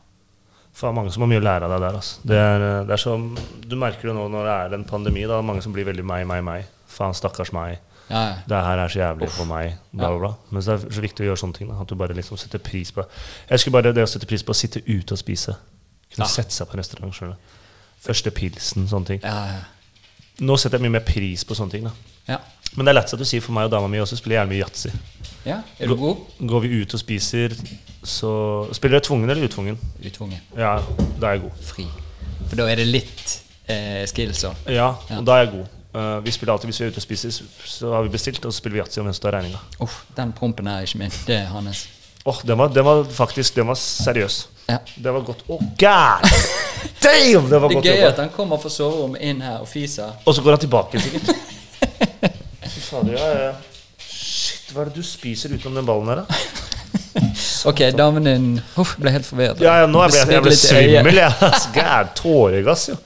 For 0.72 0.88
det 0.88 0.92
er 0.92 0.96
mange 1.00 1.12
som 1.12 1.22
har 1.24 1.28
mye 1.28 1.40
å 1.40 1.44
lære 1.44 1.66
av 1.68 1.72
deg 1.74 1.82
der. 1.84 1.96
Altså. 1.98 2.20
Det 2.24 2.36
er, 2.40 2.66
det 2.88 2.94
er 2.96 3.00
som, 3.02 3.24
du 3.68 3.74
merker 3.76 4.08
det 4.08 4.14
nå 4.16 4.28
når 4.32 4.46
det 4.48 4.54
er 4.58 4.76
en 4.78 4.84
pandemi. 4.88 5.24
Da, 5.28 5.40
mange 5.44 5.62
som 5.64 5.72
blir 5.74 5.84
veldig 5.88 6.04
meg, 6.08 6.26
meg, 6.28 6.44
meg. 6.46 6.68
Faen, 6.88 7.12
stakkars 7.16 7.52
meg. 7.52 7.80
Ja, 8.10 8.22
ja. 8.28 8.34
Det 8.48 8.56
her 8.64 8.78
er 8.78 8.88
så 8.88 8.98
jævlig 8.98 9.28
for 9.30 9.44
meg. 9.48 9.76
Bla, 9.92 10.08
bla, 10.10 10.18
bla. 10.18 10.32
Men 10.50 10.62
det 10.62 10.68
er 10.68 10.78
så 10.90 11.00
viktig 11.04 11.24
å 11.24 11.28
gjøre 11.30 11.40
sånne 11.42 11.54
ting. 11.58 11.68
Da, 11.68 11.80
at 11.80 11.88
du 11.88 11.94
bare 11.94 12.14
liksom 12.14 12.36
setter 12.36 12.58
pris 12.58 12.90
på 12.92 13.04
Jeg 13.04 13.54
husker 13.56 13.70
bare 13.70 13.92
det 13.92 14.02
å 14.04 14.10
sette 14.10 14.26
pris 14.26 14.42
på 14.42 14.52
å 14.52 14.58
sitte 14.58 14.82
ute 14.86 15.12
og 15.14 15.18
spise. 15.18 15.54
Kunne 16.14 16.26
Ja. 16.26 16.28
sette 16.28 16.52
seg 16.52 16.66
på 16.68 16.74
en 16.74 16.78
restaurant. 16.82 17.14
skjønner. 17.14 17.36
Første 18.02 18.30
pilsen, 18.30 18.88
sånne 18.88 19.06
ting. 19.06 19.20
ja, 19.22 19.46
ja. 19.46 19.60
Nå 20.40 20.56
setter 20.58 20.78
jeg 20.78 20.82
mye 20.90 20.98
mer 20.98 21.04
pris 21.06 21.44
på 21.44 21.54
sånne 21.54 21.70
ting. 21.70 21.84
Men 22.74 22.86
det 22.86 22.88
er 22.88 22.94
lett 23.00 23.12
at 23.12 23.18
du 23.18 23.24
sier 23.24 23.40
for 23.44 23.52
meg 23.52 23.64
og 23.64 23.70
dama 23.70 23.86
mi 23.88 23.98
også 23.98 24.16
spiller 24.16 24.36
gjerne 24.40 24.48
mye 24.48 24.64
yatzy. 24.64 24.90
ja. 25.44 25.62
Er 25.78 25.86
du 25.86 25.94
god? 25.96 26.16
Går 26.48 26.60
vi 26.60 26.80
ut 26.82 26.94
og 26.94 27.00
spiser, 27.00 27.52
så 28.02 28.68
Spiller 28.74 28.96
jeg 28.96 29.02
tvungen 29.02 29.30
eller 29.30 29.44
utvungen? 29.48 29.78
Utvungen. 30.04 30.40
Ja, 30.56 30.80
da 31.20 31.26
er 31.26 31.32
jeg 31.32 31.42
god. 31.42 31.50
Fri. 31.62 31.86
For 32.48 32.56
da 32.56 32.66
er 32.68 32.76
det 32.76 32.86
litt 32.86 33.42
eh, 33.68 34.06
skills 34.06 34.42
òg. 34.44 34.56
Ja, 34.68 34.94
Ja. 35.10 35.18
og 35.18 35.26
da 35.26 35.32
er 35.36 35.44
jeg 35.44 35.52
god. 35.52 35.66
Eh, 35.94 36.20
vi 36.24 36.30
spiller 36.32 36.54
alltid 36.54 36.70
Hvis 36.70 36.80
vi 36.80 36.84
er 36.86 36.92
ute 36.94 36.96
og 37.02 37.02
spiser, 37.04 37.30
så- 37.68 37.92
har 37.92 38.02
vi 38.02 38.08
bestilt, 38.08 38.44
og 38.44 38.52
så 38.52 38.56
spiller 38.58 38.78
vi 38.78 38.80
yatzy 38.80 38.98
om 39.00 39.04
hvem 39.06 39.14
som 39.14 39.22
tar 39.26 39.36
regninga. 39.38 39.58
Oh, 39.80 39.90
den 40.16 40.32
prompen 40.32 40.66
er 40.66 40.80
ikke 40.86 40.98
min. 40.98 41.10
Det 41.26 41.36
er 41.36 41.44
hans. 41.52 41.86
Åh, 42.24 42.38
den, 42.46 42.58
var, 42.58 42.68
den 42.68 42.84
var 42.84 43.04
faktisk 43.04 43.54
Den 43.54 43.66
var 43.66 43.74
seriøs. 43.74 44.46
Ja. 44.68 44.78
Det 44.96 45.12
var 45.12 45.20
godt. 45.26 45.42
Å, 45.48 45.58
god 45.58 46.30
damn! 47.02 47.48
Det 47.50 47.60
var 47.60 47.68
Det 47.68 47.76
godt 47.76 47.86
er 47.86 47.96
gøy 47.96 48.06
at 48.08 48.16
han 48.22 48.30
kommer 48.30 48.60
fra 48.62 48.70
soverommet 48.70 49.20
inn 49.20 49.40
her 49.42 49.58
og 49.58 49.68
fiser. 49.68 50.12
Og 50.24 50.34
så 50.34 50.42
går 50.42 50.50
han 50.56 50.62
tilbake, 50.62 51.00
sikkert. 51.02 51.32
Fy 52.62 52.80
fader, 52.80 53.12
ja, 53.18 53.32
ja. 53.48 53.52
Shit, 53.98 54.70
hva 54.72 54.84
er 54.84 54.90
det 54.92 54.94
du 54.94 55.02
spiser 55.02 55.50
utenom 55.52 55.74
den 55.80 55.86
ballen 55.86 56.08
her, 56.08 56.22
da? 56.22 56.24
Ok, 57.70 57.78
damen 57.94 58.24
din 58.26 58.46
Uff, 58.80 58.96
ble 58.98 59.10
helt 59.14 59.26
forvirret. 59.26 59.60
Ja, 59.62 59.76
ja, 59.82 59.86
nå 59.90 60.00
ble 60.02 60.18
jeg, 60.18 60.28
jeg 60.34 60.42
ble 60.42 60.54
svimmel, 60.56 61.18
jeg. 61.20 61.52
God, 61.74 62.10
Tåregass, 62.18 62.88
jo. 62.90 62.96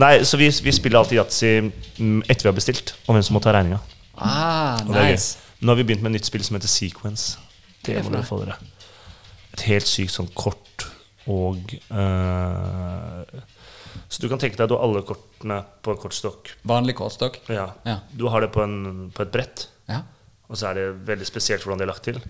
Nei, 0.00 0.24
så 0.26 0.38
vi, 0.40 0.48
vi 0.50 0.72
spiller 0.74 0.98
alltid 0.98 1.20
yatzy 1.20 1.50
mm, 1.62 2.24
etter 2.26 2.48
vi 2.48 2.50
har 2.50 2.56
bestilt, 2.56 2.96
og 3.06 3.14
hvem 3.14 3.22
som 3.22 3.36
må 3.36 3.42
ta 3.44 3.52
regninga. 3.54 3.78
Ah, 4.18 4.80
nice. 4.88 5.38
Nå 5.62 5.70
har 5.72 5.78
vi 5.78 5.86
begynt 5.86 6.02
med 6.02 6.12
et 6.12 6.18
nytt 6.18 6.28
spill 6.28 6.42
som 6.46 6.58
heter 6.58 6.70
Sequence. 6.70 7.38
Det 7.86 8.00
må 8.02 8.10
dere 8.10 8.26
få 8.26 8.40
dere. 8.42 8.56
Et 9.54 9.62
helt 9.70 9.86
sykt 9.86 10.14
sånn 10.14 10.30
kort 10.34 10.86
og 11.30 11.70
uh, 11.88 13.22
Så 14.12 14.20
du 14.20 14.26
kan 14.28 14.40
tenke 14.42 14.58
deg 14.58 14.66
at 14.66 14.72
du 14.72 14.74
har 14.76 14.82
alle 14.84 15.04
kortene 15.06 15.60
på 15.80 15.94
en 15.94 16.02
kortstokk. 16.02 16.50
Vanlig 16.68 16.96
kortstokk? 16.98 17.38
Ja. 17.48 17.70
Ja. 17.86 18.00
Du 18.12 18.26
har 18.32 18.44
det 18.44 18.50
på, 18.52 18.64
en, 18.66 19.08
på 19.14 19.24
et 19.24 19.32
brett, 19.32 19.68
Ja. 19.88 20.02
og 20.50 20.58
så 20.58 20.72
er 20.72 20.80
det 20.80 20.84
veldig 21.08 21.28
spesielt 21.28 21.64
hvordan 21.64 21.80
det 21.80 21.86
er 21.86 21.92
lagt 21.94 22.04
til. 22.10 22.20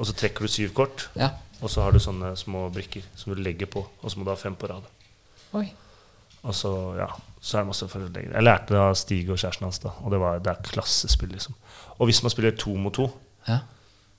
Og 0.00 0.08
så 0.08 0.16
trekker 0.16 0.46
du 0.46 0.52
syv 0.52 0.72
kort, 0.78 1.10
ja. 1.18 1.34
og 1.60 1.68
så 1.68 1.84
har 1.84 1.92
du 1.92 2.00
sånne 2.00 2.32
små 2.40 2.68
brikker 2.72 3.04
som 3.18 3.34
du 3.34 3.42
legger 3.42 3.68
på, 3.68 3.82
og 3.84 4.08
så 4.08 4.16
må 4.16 4.24
du 4.24 4.32
ha 4.32 4.38
fem 4.40 4.56
på 4.56 4.70
rad. 4.70 4.86
Oi. 5.58 5.66
Og 6.44 6.54
så, 6.56 6.70
ja, 6.96 7.08
så 7.40 7.58
er 7.58 7.62
det 7.66 7.68
masse 7.72 7.88
forelegg. 7.88 8.30
Jeg 8.32 8.42
lærte 8.46 8.72
det 8.74 8.80
av 8.80 8.94
Stig 8.96 9.28
og 9.30 9.36
kjæresten 9.40 9.66
hans, 9.66 9.78
da, 9.82 9.90
og 10.00 10.10
det, 10.14 10.20
var, 10.22 10.38
det 10.40 10.54
er 10.54 10.62
klassespill, 10.70 11.28
liksom. 11.34 11.54
Og 11.98 12.08
hvis 12.08 12.22
man 12.24 12.32
spiller 12.32 12.56
to 12.56 12.72
mot 12.80 12.94
to, 12.96 13.10
Ja. 13.48 13.58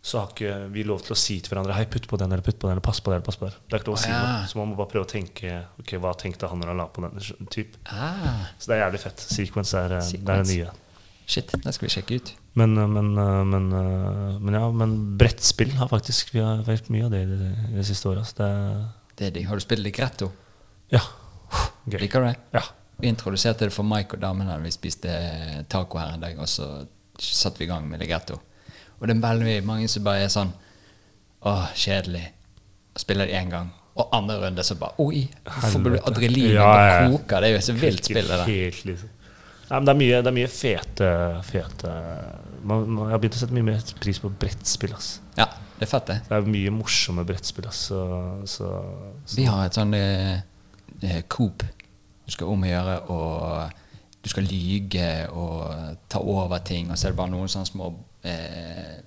så 0.04 0.20
har 0.20 0.32
ikke 0.34 0.54
vi 0.74 0.84
lov 0.84 1.02
til 1.06 1.14
å 1.14 1.18
si 1.18 1.40
til 1.40 1.50
hverandre 1.54 1.74
Hei, 1.78 1.86
putt 1.86 2.08
på 2.10 2.18
den, 2.18 2.32
eller 2.34 2.42
putt 2.46 2.58
på 2.62 2.66
den, 2.68 2.74
eller 2.76 2.82
pass 2.86 3.00
på 3.02 3.12
den, 3.12 3.20
eller 3.20 3.26
pass 3.26 3.38
på 3.38 3.46
den. 3.50 3.54
Det 3.70 3.74
er 3.78 3.82
ikke 3.84 3.92
lov 3.92 3.98
å 4.00 4.02
si 4.02 4.10
noe. 4.10 4.46
Så 4.50 4.58
man 4.58 4.70
må 4.72 4.78
bare 4.80 4.90
prøve 4.94 5.06
å 5.06 5.10
tenke 5.12 5.52
Ok, 5.80 5.94
hva 6.02 6.14
tenkte 6.18 6.50
han 6.50 6.58
når 6.62 6.72
han 6.72 6.78
la 6.82 6.88
på 6.90 7.04
den? 7.06 7.48
Typ. 7.54 7.76
Ah, 7.86 8.48
Så 8.58 8.72
det 8.72 8.78
er 8.80 8.84
jævlig 8.88 9.02
fett. 9.04 9.20
Sequence 9.22 9.74
er, 9.78 9.94
Sequence. 10.02 10.26
det 10.26 10.34
er 10.34 10.44
det 10.44 10.56
nye. 10.56 10.72
shit, 11.28 11.52
det 11.54 11.74
skal 11.78 11.88
vi 11.88 11.94
sjekke 11.94 12.16
ut. 12.18 12.32
Men, 12.58 12.78
eh, 12.78 12.88
men, 12.88 13.12
eh, 13.18 13.44
men, 13.54 13.68
eh, 13.78 14.40
men 14.42 14.54
ja, 14.58 14.72
men 14.72 14.96
brettspill 15.18 15.72
har 15.78 15.88
faktisk 15.88 16.34
Vi 16.34 16.40
har 16.42 16.64
vært 16.66 16.90
mye 16.90 17.06
av 17.06 17.12
det 17.14 17.22
i 17.22 17.30
det, 17.30 17.52
det 17.78 17.86
siste 17.86 18.10
året. 18.10 18.34
Det 18.36 18.50
Det 19.16 19.28
er 19.28 19.32
digg. 19.38 19.48
Har 19.48 19.56
du 19.56 19.62
spilt 19.62 19.84
Ligretto? 19.86 20.32
Ja. 20.92 21.00
Gøy. 21.92 22.00
Liker 22.06 22.24
du 22.24 22.30
det? 22.32 22.36
Ja. 22.56 22.64
Vi 23.02 23.10
introduserte 23.10 23.66
det 23.68 23.74
for 23.74 23.88
Mike 23.88 24.18
og 24.18 24.22
damene 24.22 24.54
da 24.54 24.60
vi 24.62 24.72
spiste 24.74 25.12
taco 25.72 25.98
her 26.02 26.14
en 26.16 26.22
dag, 26.24 26.38
og 26.40 26.50
så 26.50 26.68
satte 27.22 27.62
vi 27.62 27.66
i 27.66 27.72
gang 27.72 27.88
med 27.90 28.02
Ligretto. 28.04 28.38
Og 29.00 29.08
det 29.10 29.16
er 29.18 29.24
veldig 29.24 29.56
mange 29.66 29.88
som 29.90 30.04
bare 30.06 30.26
er 30.28 30.34
sånn 30.34 30.52
Åh, 31.50 31.72
kjedelig. 31.74 32.28
Og 32.94 33.02
spiller 33.02 33.26
det 33.26 33.40
én 33.40 33.50
gang. 33.50 33.72
Og 33.98 34.12
andre 34.14 34.36
runde 34.44 34.64
så 34.64 34.76
bare 34.78 34.94
Oi! 35.02 35.24
Hvorfor 35.48 35.82
blir 35.88 35.98
adrenalinet 36.06 36.54
Ja, 36.54 36.68
ja, 36.78 36.92
ja. 37.02 37.10
koker? 37.16 37.42
Det 37.42 37.50
er 37.50 37.56
jo 37.56 37.64
så 37.66 37.74
vilt 37.82 38.06
spill, 38.06 38.30
det 38.30 38.38
der. 38.44 38.46
Helt, 38.52 38.84
liksom. 38.92 39.10
Nei, 39.72 39.80
men 39.80 39.88
det 39.88 39.92
er 39.96 40.00
mye, 40.04 40.22
det 40.22 40.30
er 40.30 40.36
mye 40.38 40.52
fete, 40.52 41.10
fete 41.48 41.92
man, 42.68 42.86
man, 42.92 43.06
Jeg 43.08 43.16
har 43.16 43.22
begynt 43.24 43.38
å 43.40 43.42
sette 43.42 43.58
mye 43.58 43.68
mer 43.72 43.84
pris 44.04 44.20
på 44.22 44.30
brettspill. 44.44 44.94
ass. 44.94 45.10
Ja, 45.40 45.48
det 45.80 45.88
er 45.88 45.92
fett, 45.96 46.12
det. 46.12 46.18
Det 46.30 46.38
er 46.38 46.50
mye 46.54 46.74
morsomme 46.76 47.26
brettspill. 47.26 47.68
ass. 47.72 47.82
Så, 47.90 48.02
så, 48.46 48.70
så 49.26 49.40
Vi 49.40 49.48
har 49.50 49.66
et 49.66 49.80
sånn 49.80 49.96
eh, 49.98 50.44
eh, 51.02 51.22
Coop 51.32 51.66
du 52.32 52.38
skal 52.38 52.52
omgjøre 52.54 52.98
og 53.12 53.82
du 54.24 54.30
skal 54.30 54.46
lyge 54.46 55.10
og 55.34 55.98
ta 56.10 56.22
over 56.22 56.62
ting, 56.66 56.92
og 56.92 56.98
så 56.98 57.08
er 57.08 57.14
det 57.14 57.20
bare 57.20 57.34
noen 57.34 57.50
sånne 57.52 57.68
små 57.68 57.90
eh, 58.24 59.00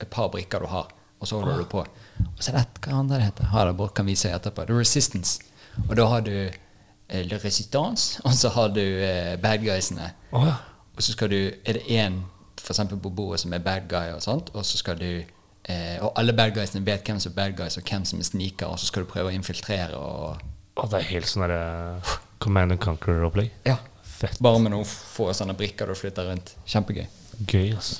Et 0.00 0.08
par 0.08 0.30
brikker 0.32 0.62
du 0.62 0.68
har, 0.70 0.88
og 1.20 1.28
så 1.28 1.36
holder 1.36 1.58
du 1.60 1.66
på. 1.68 1.82
Og 1.82 2.38
så 2.40 2.50
er 2.50 2.56
det 2.56 2.60
et, 2.62 2.78
hva 2.86 3.00
andre 3.02 3.18
det 3.18 3.26
heter? 3.26 3.50
Har 3.52 3.66
det 3.68 3.76
bare 3.76 3.92
kan 3.92 4.06
vise 4.08 4.30
etterpå. 4.32 4.62
Er 4.62 4.78
Resistance. 4.78 5.42
Og 5.88 5.92
da 5.98 6.06
har 6.08 6.22
du 6.24 6.32
eh, 6.32 7.24
Le 7.26 7.40
Resistance, 7.42 8.16
og 8.24 8.32
så 8.32 8.52
har 8.54 8.72
du 8.72 8.80
eh, 8.80 9.34
bad 9.42 9.66
guysene. 9.66 10.12
Oh, 10.32 10.46
ja. 10.46 10.54
Og 10.96 11.04
så 11.04 11.12
skal 11.12 11.34
du, 11.34 11.40
er 11.50 11.76
det 11.76 11.84
én 11.90 12.22
eksempel 12.70 13.00
på 13.02 13.10
bordet 13.10 13.42
som 13.42 13.52
er 13.52 13.64
bad 13.64 13.90
guy, 13.90 14.14
og 14.14 14.22
sånt, 14.22 14.54
og 14.54 14.64
så 14.64 14.78
skal 14.78 14.98
du 15.00 15.10
eh, 15.10 15.98
Og 16.00 16.12
alle 16.16 16.32
bad 16.32 16.54
guysene 16.54 16.86
vet 16.86 17.04
hvem 17.04 17.20
som 17.20 17.32
er 17.32 17.36
bad 17.36 17.58
guys, 17.58 17.76
og 17.76 17.84
hvem 17.84 18.04
som 18.04 18.20
er 18.20 18.28
sniker, 18.30 18.66
og 18.66 18.78
så 18.78 18.86
skal 18.86 19.04
du 19.04 19.10
prøve 19.10 19.32
å 19.32 19.34
infiltrere 19.34 19.98
og 19.98 20.40
Å, 20.78 20.86
det 20.86 21.00
er 21.00 21.08
helt 21.10 21.28
sånn 21.28 21.44
derre 21.44 22.20
Command 22.40 22.72
and 22.72 22.80
Conquer-opplegg. 22.80 23.50
Ja. 23.68 23.76
Fett. 24.02 24.38
Bare 24.40 24.60
med 24.60 24.72
noen 24.72 24.88
få 24.88 25.30
sånne 25.36 25.54
brikker 25.56 25.88
du 25.90 25.96
flytter 25.96 26.30
rundt. 26.30 26.54
Kjempegøy. 26.68 27.04
Gøy, 27.44 27.74
ass. 27.76 27.98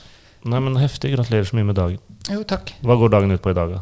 Nei, 0.49 0.61
men 0.65 0.79
heftig. 0.81 1.13
Gratulerer 1.13 1.49
så 1.49 1.59
mye 1.59 1.69
med 1.69 1.77
dagen. 1.77 2.01
Jo, 2.33 2.41
takk. 2.49 2.73
Hva 2.85 2.97
går 3.01 3.13
dagen 3.13 3.35
ut 3.37 3.43
på 3.45 3.53
i 3.53 3.57
dag, 3.57 3.77
da? 3.77 3.81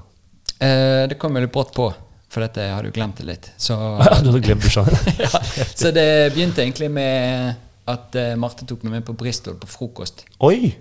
Eh, 0.58 1.04
det 1.10 1.18
kom 1.22 1.38
jo 1.38 1.44
litt 1.44 1.54
brått 1.54 1.70
på, 1.76 1.86
for 2.26 2.42
dette 2.42 2.64
jeg 2.66 2.74
hadde 2.74 2.90
jo 2.90 2.96
glemt 2.96 3.20
det 3.20 3.28
litt. 3.28 3.50
Så, 3.54 3.76
du 4.22 4.30
hadde 4.32 4.42
glemt 4.42 4.64
bursdagen? 4.64 4.98
ja, 5.24 5.30
så 5.70 5.92
det 5.94 6.08
begynte 6.34 6.64
egentlig 6.64 6.90
med 6.90 7.54
at 7.88 8.18
eh, 8.18 8.34
Marte 8.38 8.66
tok 8.68 8.82
meg 8.86 8.98
med 8.98 9.06
på 9.06 9.14
Bristol 9.18 9.58
på 9.62 9.70
frokost. 9.70 10.26
Oi! 10.44 10.74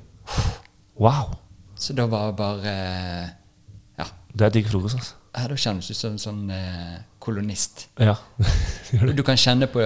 Wow. 0.98 1.38
Så 1.78 1.94
da 1.94 2.08
var 2.10 2.32
det 2.32 2.40
bare 2.40 2.74
eh, 2.74 3.28
Ja, 4.02 4.10
Det 4.34 4.50
er 4.50 4.58
digg 4.58 4.70
frokost, 4.74 4.98
altså. 4.98 5.22
Ja, 5.38 5.48
da 5.48 5.56
kjennes 5.56 5.88
du 5.88 5.94
som 5.94 6.16
en 6.16 6.22
sånn 6.22 6.50
eh, 6.52 6.96
kolonist. 7.22 7.88
Ja. 8.02 8.16
Du 9.18 9.24
kan 9.28 9.38
kjenne 9.38 9.68
på 9.70 9.84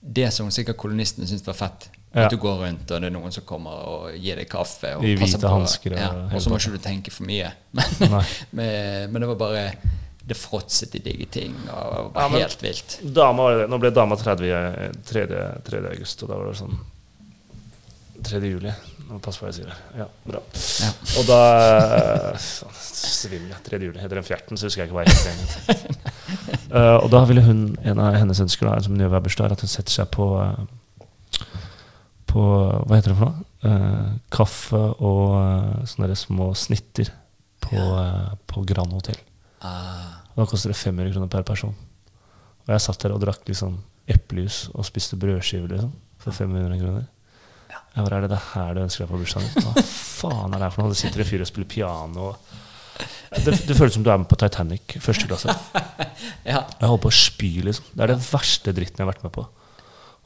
det 0.00 0.30
som 0.34 0.48
sikkert 0.52 0.76
kolonistene 0.80 1.26
syntes 1.28 1.46
var 1.46 1.56
fett. 1.58 1.88
Ja. 2.10 2.24
At 2.24 2.32
du 2.34 2.40
går 2.42 2.56
rundt, 2.64 2.90
og 2.90 3.00
det 3.04 3.06
er 3.06 3.12
noen 3.14 3.30
som 3.30 3.44
kommer 3.46 3.84
og 3.86 4.14
gir 4.18 4.34
deg 4.40 4.48
kaffe. 4.50 4.96
Og 4.98 5.04
I 5.06 5.12
hvite 5.20 5.38
på- 5.38 5.52
hansker 5.52 5.94
Ja, 5.94 6.08
og 6.34 6.40
så 6.42 6.50
må 6.50 6.58
ikke 6.58 6.72
du 6.74 6.80
tenke 6.82 7.12
for 7.14 7.28
mye. 7.28 7.52
Men, 7.78 8.16
men, 8.50 9.12
men 9.12 9.22
det 9.22 9.28
var 9.30 9.36
bare 9.38 9.62
Det 10.26 10.34
fråtset 10.36 10.94
i 10.98 11.02
digge 11.04 11.26
ting, 11.30 11.54
og 11.70 12.10
var 12.16 12.26
Ja, 12.34 12.42
helt 12.48 12.62
vilt. 12.62 12.96
Dama. 13.14 13.46
Nå 13.70 13.78
ble 13.82 13.90
dama 13.94 14.16
30 14.18 14.98
3. 15.06 15.22
3. 15.70 15.80
august, 15.94 16.22
og 16.26 16.32
da 16.32 16.38
var 16.40 16.50
det 16.50 16.58
sånn 16.60 16.76
3. 18.26 18.40
juli. 18.50 18.74
Pass 19.18 19.40
på 19.40 19.46
hva 19.46 19.50
jeg 19.50 19.60
sier 19.60 19.70
her. 19.72 19.80
Ja, 20.04 20.06
bra. 20.26 20.40
Ja. 20.54 20.90
Og 21.18 21.26
da 21.26 21.38
eh, 21.96 22.48
Svimmel, 22.78 23.48
ja. 23.50 23.58
3. 23.66 23.80
juli. 23.82 23.98
Heter 23.98 24.20
den 24.20 24.26
fjerten, 24.26 24.60
så 24.60 24.68
husker 24.68 24.84
jeg 24.84 24.90
ikke 24.90 25.00
hva 25.00 25.06
jeg 25.06 25.16
heter. 25.16 25.30
egentlig. 25.34 25.96
Eh, 26.70 26.96
og 27.00 27.08
da 27.10 27.24
ville 27.26 27.42
hun, 27.42 27.62
en 27.82 27.98
av 27.98 28.14
hennes 28.14 28.38
ønsker, 28.44 28.68
da, 28.68 28.76
som 28.84 28.94
er 28.94 29.14
at 29.50 29.64
hun 29.64 29.70
setter 29.72 29.90
seg 29.90 30.06
på 30.14 30.26
På 32.30 32.44
Hva 32.86 32.94
heter 32.94 33.10
det 33.10 33.16
for 33.18 33.26
noe? 33.26 33.46
Uh, 33.60 34.12
kaffe 34.32 34.78
og 34.78 35.34
uh, 35.34 35.82
sånne 35.90 36.14
små 36.16 36.52
snitter 36.56 37.10
på, 37.60 37.76
eh, 37.76 38.30
på 38.46 38.62
Grand 38.64 38.92
Hotell. 38.92 39.18
Ah, 39.60 40.22
da 40.36 40.46
koster 40.48 40.72
det 40.72 40.78
500 40.80 41.12
kroner 41.12 41.28
per 41.28 41.42
person. 41.42 41.74
Og 42.64 42.72
jeg 42.72 42.84
satt 42.84 43.02
der 43.02 43.14
og 43.14 43.20
drakk 43.20 43.44
liksom 43.48 43.76
eplejus 44.10 44.68
og 44.72 44.86
spiste 44.88 45.18
brødskiver 45.20 45.74
liksom, 45.74 45.92
for 46.22 46.36
500 46.36 46.80
kroner. 46.80 47.04
Jeg 47.94 48.04
bare, 48.06 48.16
Er 48.16 48.26
det 48.26 48.30
det 48.30 48.40
her 48.52 48.74
du 48.76 48.80
ønsker 48.84 49.04
deg 49.04 49.10
på 49.12 49.18
bursdagen 49.20 49.48
din? 49.50 49.66
Hva 49.66 49.84
faen 49.84 50.54
er 50.54 50.58
det 50.60 50.66
her 50.68 50.74
for 50.74 50.82
noe? 50.84 50.92
Det 50.94 51.00
sitter 51.00 51.22
en 51.24 51.30
fyr 51.30 51.44
og 51.44 51.48
spiller 51.50 51.70
piano. 51.70 52.32
Det, 53.30 53.54
det 53.66 53.76
føles 53.78 53.94
som 53.94 54.04
du 54.06 54.10
er 54.12 54.18
med 54.20 54.28
på 54.30 54.36
Titanic, 54.38 54.96
første 55.02 55.26
klasse. 55.30 55.54
ja. 56.44 56.60
Jeg 56.66 56.86
holder 56.86 57.02
på 57.06 57.10
å 57.10 57.16
spy, 57.16 57.50
liksom. 57.66 57.86
Det 57.94 58.04
er 58.04 58.12
den 58.14 58.22
verste 58.24 58.74
dritten 58.76 59.00
jeg 59.00 59.06
har 59.06 59.12
vært 59.12 59.24
med 59.26 59.34
på. 59.36 59.46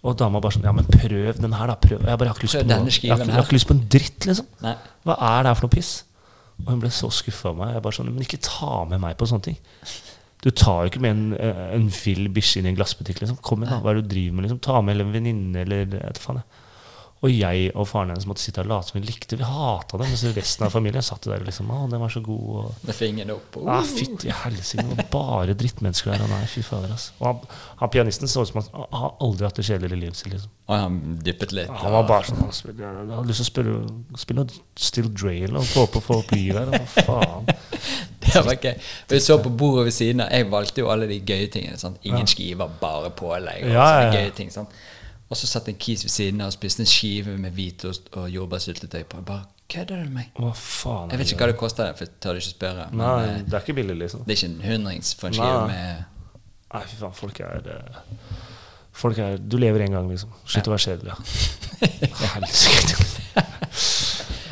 Og 0.05 0.17
dama 0.21 0.41
bare 0.45 0.53
sånn 0.57 0.67
Ja, 0.69 0.73
men 0.77 0.89
prøv 0.89 1.39
den 1.41 1.55
her, 1.57 1.71
da. 1.71 1.77
Prøv. 1.81 2.03
Jeg 2.05 2.19
bare 2.21 2.29
jeg 2.29 2.33
har 2.33 2.37
ikke 2.37 2.49
lyst 2.49 2.59
på 2.59 2.65
noe. 2.69 2.91
Jeg 2.93 3.13
har, 3.15 3.23
jeg 3.25 3.37
har 3.39 3.47
ikke 3.47 3.57
lyst 3.57 3.69
på 3.71 3.77
en 3.77 3.85
dritt, 3.95 4.27
liksom. 4.29 4.49
Nei. 4.65 4.75
Hva 5.09 5.17
er 5.31 5.39
det 5.47 5.53
her 5.53 5.61
for 5.61 5.67
noe 5.69 5.75
piss? 5.77 5.93
Og 6.65 6.69
hun 6.71 6.83
ble 6.83 6.91
så 6.95 7.09
skuffa 7.13 7.51
av 7.53 7.57
meg. 7.61 7.73
Jeg 7.77 7.85
bare 7.87 7.97
sånn, 7.97 8.11
Men 8.13 8.27
ikke 8.27 8.41
ta 8.45 8.75
med 8.91 9.01
meg 9.03 9.17
på 9.21 9.29
sånne 9.31 9.49
ting. 9.49 9.57
Du 10.45 10.51
tar 10.53 10.83
jo 10.85 10.91
ikke 10.93 11.01
med 11.01 11.15
en, 11.15 11.25
eh, 11.41 11.63
en 11.79 11.87
vill 11.89 12.29
bikkje 12.37 12.61
inn 12.61 12.69
i 12.69 12.73
en 12.75 12.77
glassbutikk. 12.77 13.23
liksom. 13.23 13.39
Kom 13.41 13.65
igjen, 13.65 13.73
da. 13.73 13.81
Hva 13.81 13.95
er 13.95 14.01
det 14.01 14.05
du 14.05 14.13
driver 14.13 14.37
med? 14.37 14.45
liksom? 14.49 14.61
Ta 14.67 14.81
med 14.85 15.01
en 15.01 15.15
venninne 15.15 15.63
eller 15.65 15.85
jeg 15.87 15.93
vet 15.95 16.21
faen. 16.21 16.43
jeg. 16.43 16.61
Og 17.25 17.33
jeg 17.33 17.71
og 17.73 17.87
faren 17.89 18.11
hennes 18.13 18.27
måtte 18.29 18.43
sitte 18.45 18.61
og 18.61 18.69
late 18.69 18.91
som 18.91 18.99
vi 18.99 19.07
likte 19.09 19.39
Vi 19.41 19.47
hata 19.49 19.97
det. 20.01 20.09
Mens 20.11 20.25
resten 20.37 20.67
av 20.67 20.75
familien 20.75 21.05
satt 21.05 21.25
der 21.25 21.41
og 21.41 21.47
liksom 21.49 21.71
Å, 21.73 21.79
den 21.89 22.03
var 22.03 22.13
så 22.13 22.21
god. 22.25 22.43
og 22.61 22.85
Med 22.89 22.99
fingrene 22.99 23.37
opp. 23.39 23.57
Uh. 23.57 23.71
Ah, 23.79 23.87
Fytti 23.89 24.33
helsike, 24.43 25.07
bare 25.13 25.57
drittmennesker 25.57 26.13
der. 26.13 26.27
Nei, 26.29 26.43
fy 26.51 26.61
fader, 26.67 26.93
altså. 26.93 27.15
Og 27.23 27.31
han, 27.31 27.57
han 27.81 27.93
pianisten 27.95 28.29
så 28.31 28.45
ut 28.45 28.51
som 28.53 28.61
han 28.61 28.87
har 29.01 29.15
aldri 29.25 29.49
hatt 29.49 29.61
det 29.61 29.65
kjedelig 29.71 29.97
i 29.97 30.03
livet 30.03 30.21
sitt. 30.21 30.33
liksom. 30.35 30.53
Og 30.69 30.77
han 30.81 30.99
dyppet 31.25 31.55
litt. 31.57 31.73
Han 31.83 31.97
var 31.97 32.07
bare 32.09 32.29
sånn 32.29 32.43
Han 32.45 32.85
han 32.85 33.15
hadde 33.17 33.29
lyst 33.33 33.41
til 33.43 33.49
å 33.49 33.53
spille, 33.53 33.79
spille 34.21 34.47
Still 34.77 35.09
Dre 35.15 35.35
eller 35.47 35.59
noe. 35.59 35.69
Få 35.73 35.87
på 35.95 36.05
få 36.05 36.21
bli 36.29 36.51
der. 36.53 36.75
Hva 36.77 37.07
faen? 37.09 37.49
Det 38.25 38.41
var 38.41 38.57
gøy. 38.57 38.75
Vi 39.11 39.19
så 39.21 39.37
på 39.43 39.51
bordet 39.53 39.85
ved 39.91 39.95
siden 39.95 40.23
av. 40.25 40.31
Jeg 40.33 40.49
valgte 40.51 40.81
jo 40.81 40.89
alle 40.91 41.07
de 41.11 41.19
gøye 41.21 41.49
tingene. 41.53 41.77
Sant? 41.81 42.01
Ingen 42.09 42.27
skiver, 42.31 42.71
bare 42.81 43.11
pålegg. 43.15 43.67
Og 43.69 43.75
Ja, 43.77 43.89
ja, 43.93 44.07
ja. 44.09 44.13
gøye 44.17 44.33
ting 44.35 44.51
sant? 44.55 44.73
Og 45.31 45.37
så 45.41 45.49
satt 45.49 45.69
en 45.69 45.79
kis 45.81 46.05
ved 46.05 46.13
siden 46.13 46.41
av 46.45 46.53
og 46.53 46.57
spiste 46.57 46.85
en 46.85 46.89
skive 46.89 47.37
med 47.41 47.55
hvitost 47.57 48.11
og 48.13 48.29
jordbærsyltetøy 48.31 49.03
på. 49.09 49.21
Jeg 49.23 49.25
bare, 49.25 49.45
Kødder 49.69 49.97
du 49.97 50.03
med 50.03 50.11
meg? 50.19 50.33
Hva 50.37 50.51
faen? 50.55 51.11
Jeg 51.11 51.19
vet 51.19 51.31
ikke 51.33 51.41
hva 51.41 51.47
det 51.51 51.57
koster, 51.59 51.93
for 51.97 52.05
jeg 52.05 52.13
tør 52.21 52.41
ikke 52.41 52.51
spørre. 52.51 52.89
Men 52.93 53.01
Nei, 53.01 53.13
eh, 53.29 53.39
det 53.47 53.57
er 53.57 53.65
ikke 53.65 53.77
billig, 53.79 53.97
liksom. 54.03 54.25
det 54.27 54.35
er 54.35 54.41
ikke 54.43 54.51
en 54.53 54.73
hundrings 54.73 55.15
for 55.17 55.31
en 55.31 55.39
skive 55.39 55.63
Nei. 55.63 55.71
med 55.71 56.03
Nei, 56.75 56.83
fy 56.91 56.99
faen, 57.01 57.15
folk 57.17 57.41
er 57.41 57.71
eh, 57.73 58.03
Folk 58.95 59.19
er 59.19 59.37
Du 59.41 59.57
lever 59.59 59.87
én 59.87 59.95
gang, 59.95 60.11
liksom. 60.11 60.31
Slutt 60.47 60.69
å 60.69 60.75
være 60.75 60.85
kjedelig. 60.85 61.15
Ja. 61.15 62.29
Helsike. 62.35 63.07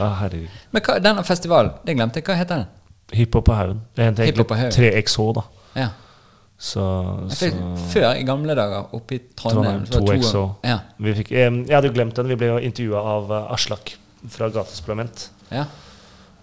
ah, 0.03 0.17
herregud. 0.23 0.57
Men 0.75 0.83
hva, 0.87 0.97
denne 1.05 1.23
festivalen, 1.27 1.77
det 1.87 1.95
glemte 1.99 2.19
jeg. 2.19 2.27
Hva 2.27 2.39
heter 2.41 2.65
den? 2.65 2.73
Hiphop 3.13 3.47
på 3.47 3.55
haugen. 3.55 3.85
Det 3.95 4.09
på 4.17 4.25
egentlig 4.25 4.59
haugen. 4.59 4.75
3XH, 4.79 5.29
da. 5.37 5.45
Ja. 5.79 5.89
Så, 6.63 6.83
så 7.35 7.49
før, 7.91 8.13
i 8.15 8.23
gamle 8.23 8.55
dager, 8.55 8.85
oppe 8.95 9.17
i 9.17 9.21
Trondheim 9.35 9.83
Trondheim 9.91 10.23
2XO. 10.23 10.43
Ja. 10.63 10.77
Fikk, 11.19 11.33
eh, 11.35 11.49
jeg 11.51 11.75
hadde 11.75 11.89
jo 11.91 11.95
glemt 11.97 12.15
den. 12.19 12.29
Vi 12.31 12.37
ble 12.39 12.53
jo 12.53 12.59
intervjua 12.63 13.01
av 13.17 13.33
eh, 13.35 13.55
Aslak 13.57 13.97
fra 14.31 14.51
Gates 14.55 14.83
Parlament. 14.87 15.31
ja. 15.51 15.67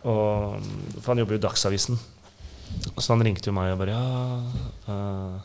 Og, 0.08 0.64
for 1.02 1.12
han 1.12 1.20
jobber 1.20 1.36
jo 1.36 1.40
i 1.42 1.44
Dagsavisen. 1.44 1.98
Så 2.96 3.12
han 3.12 3.24
ringte 3.26 3.50
jo 3.50 3.56
meg 3.56 3.74
og 3.74 3.82
bare 3.82 3.96
ja 3.96 4.04
uh, 4.88 5.40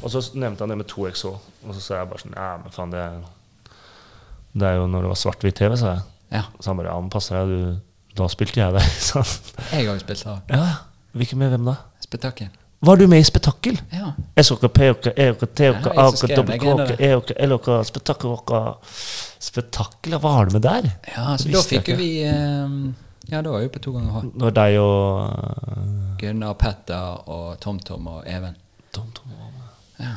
Og 0.00 0.10
så 0.10 0.22
nevnte 0.34 0.64
han 0.64 0.72
det 0.72 0.78
med 0.80 0.88
2XO. 0.90 1.30
Og 1.36 1.76
så 1.76 1.82
sa 1.82 1.98
jeg 2.00 2.10
bare 2.10 2.22
sånn 2.24 2.34
Ja, 2.34 2.48
men 2.58 2.74
faen, 2.74 2.94
det 2.94 3.02
er, 3.04 3.20
det 4.58 4.70
er 4.70 4.78
jo 4.80 4.88
når 4.90 5.06
det 5.06 5.12
var 5.12 5.20
svart-hvitt-TV, 5.22 5.76
sa 5.78 5.92
jeg. 5.92 6.06
ja. 6.40 6.44
Så 6.58 6.72
han 6.72 6.80
bare 6.80 6.90
Ja, 6.90 6.98
men 6.98 7.12
passer 7.14 7.38
deg, 7.38 7.52
du 7.52 8.16
Da 8.18 8.26
spilte 8.32 8.62
jeg 8.64 8.74
der. 8.78 8.88
han. 9.14 9.34
Jeg 9.70 9.90
har 9.90 9.92
jo 9.92 9.98
spilt. 10.02 10.26
Ja, 10.26 10.38
ja. 10.50 10.72
Hvilken 11.18 11.42
med 11.42 11.54
hvem 11.54 11.70
da? 11.70 11.76
Spetakkel. 12.02 12.50
Var 12.80 12.96
du 12.96 13.06
med 13.10 13.18
i 13.20 13.24
Spetakkel? 13.26 13.80
Ja. 13.90 14.12
S-oka, 14.38 14.68
P-oka, 14.70 15.10
E-oka, 15.16 15.48
jeg 15.58 16.36
dobbel-K-oka, 16.36 16.94
er 16.94 17.08
E-oka, 17.08 17.34
L-oka, 17.42 17.78
Spetakkel-oka 17.88 18.60
Spetakkel, 19.42 20.14
hva 20.22 20.34
har 20.36 20.46
du 20.46 20.54
med 20.54 20.62
der? 20.62 20.86
ja, 21.10 21.32
så 21.38 21.50
da 21.50 21.62
fikk 21.66 21.90
jo 21.90 21.96
vi 21.98 22.08
eh, 22.22 22.76
Ja, 23.32 23.42
da 23.42 23.50
var 23.50 23.64
jo 23.64 23.72
på 23.74 23.82
to 23.82 23.92
ganger 23.96 24.14
H. 24.14 24.22
Når 24.40 24.54
deg 24.56 24.78
og 24.80 25.26
uh, 25.26 26.16
Gunnar, 26.22 26.54
Petter 26.60 27.18
og 27.28 27.58
TomTom 27.60 28.06
og 28.14 28.22
Even. 28.30 28.54
TomTom 28.94 29.34
var 29.34 29.50
med. 29.52 29.68
Ja. 30.00 30.14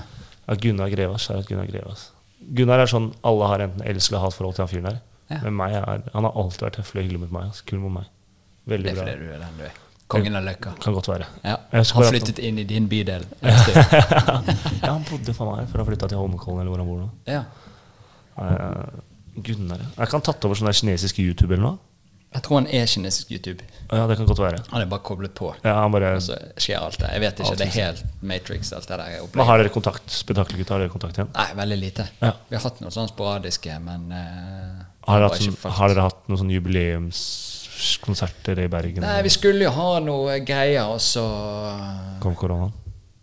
Ja, 0.48 0.56
Gunnar 0.62 0.90
Grevas. 0.94 1.28
Gunnar 1.50 1.68
Grevas. 1.70 2.08
Gunnar 2.56 2.82
er 2.86 2.90
sånn 2.90 3.12
alle 3.28 3.50
har 3.52 3.66
enten 3.66 3.84
elsk 3.90 4.14
eller 4.14 4.24
hat 4.28 4.38
forhold 4.38 4.56
til 4.58 4.64
han 4.66 4.72
fyren 4.72 4.88
der. 4.94 5.02
Ja. 5.34 5.42
Men 5.44 5.58
meg 5.60 5.76
er, 5.82 6.06
han 6.14 6.28
har 6.30 6.38
alltid 6.40 6.66
vært 6.70 6.80
høflig 6.82 7.02
og 7.02 7.08
hyggelig 7.08 7.22
mot 7.26 7.36
meg. 7.36 7.52
Altså. 7.52 7.68
Kul 7.70 7.82
mot 7.84 7.94
meg. 8.00 8.10
Det 8.64 8.76
Veldig 8.78 8.92
er 8.92 8.98
bra. 8.98 9.06
fordi 9.06 9.26
du 9.26 9.34
er 9.36 9.44
den 9.44 9.60
du 9.60 9.66
er. 9.68 9.80
Kongen 10.12 10.36
av 10.40 10.44
Løkka. 10.48 10.74
Kan 10.84 10.96
godt 10.98 11.08
være. 11.12 11.28
Ja. 11.46 11.58
Han 11.72 12.08
flyttet 12.08 12.42
inn 12.44 12.60
i 12.60 12.66
din 12.68 12.90
bydel. 12.92 13.24
ja, 13.44 14.90
han 14.90 15.06
bodde 15.08 15.36
faen 15.38 15.54
meg 15.56 15.72
før 15.72 15.84
han 15.84 15.90
flytta 15.92 16.12
til 16.12 16.20
Holmenkollen, 16.20 16.66
eller 16.66 16.74
hvor 16.74 16.84
han 16.84 16.92
bor 16.92 17.06
nå. 17.06 17.10
Ja. 17.32 17.46
Eh, 18.42 19.00
Gunnar 19.42 19.80
ikke 19.96 20.18
han 20.18 20.26
tatt 20.26 20.44
over 20.48 20.60
sånn 20.60 20.68
der 20.68 20.76
kinesisk 20.76 21.20
YouTube 21.24 21.56
eller 21.56 21.64
noe? 21.70 21.80
Jeg 22.32 22.46
tror 22.46 22.62
han 22.62 22.68
er 22.72 22.86
kinesisk 22.88 23.32
YouTube. 23.36 23.66
Ja, 23.92 24.06
det 24.08 24.16
kan 24.16 24.28
godt 24.28 24.40
være. 24.40 24.62
Han 24.72 24.80
er 24.80 24.88
bare 24.92 25.04
koblet 25.04 25.34
på. 25.36 25.50
Ja, 25.66 25.74
han 25.82 25.92
bare, 25.92 26.14
Og 26.16 26.24
så 26.24 26.38
skjer 26.56 26.80
alt 26.80 26.96
det. 27.02 27.10
Jeg 27.12 27.24
vet 27.26 27.42
ikke, 27.44 27.58
det 27.60 27.66
er 27.66 27.74
helt 27.76 28.22
Matrix, 28.24 28.72
alt 28.72 28.88
det 28.88 29.00
der. 29.02 29.10
men 29.10 29.26
opplegget. 29.26 29.48
har 29.50 29.60
dere 29.60 29.74
kontakt? 29.74 30.14
Spetakkelgutta, 30.16 30.74
har 30.78 30.86
dere 30.86 30.94
kontakt 30.94 31.20
igjen? 31.20 31.28
Nei, 31.36 31.48
veldig 31.60 31.80
lite. 31.82 32.06
Ja. 32.22 32.32
Vi 32.48 32.56
har 32.56 32.64
hatt 32.64 32.80
noen 32.80 32.96
sånne 32.96 33.12
sporadiske, 33.12 33.76
men 33.84 34.08
uh, 34.16 34.80
Har 35.10 35.20
dere, 35.20 35.28
hatt, 35.28 35.44
sånn, 35.44 35.76
har 35.76 35.92
dere 35.92 36.08
hatt 36.08 36.24
noen 36.32 36.40
sånn 36.46 36.56
jubileumskonserter 37.82 38.60
i 38.60 38.68
Bergen? 38.68 39.02
Nei, 39.04 39.22
vi 39.24 39.30
skulle 39.30 39.66
jo 39.66 39.72
ha 39.76 40.00
noe 40.04 40.40
greier, 40.46 40.86
og 40.92 41.02
så 41.02 41.24
Kom 42.22 42.36
koronaen? 42.36 42.74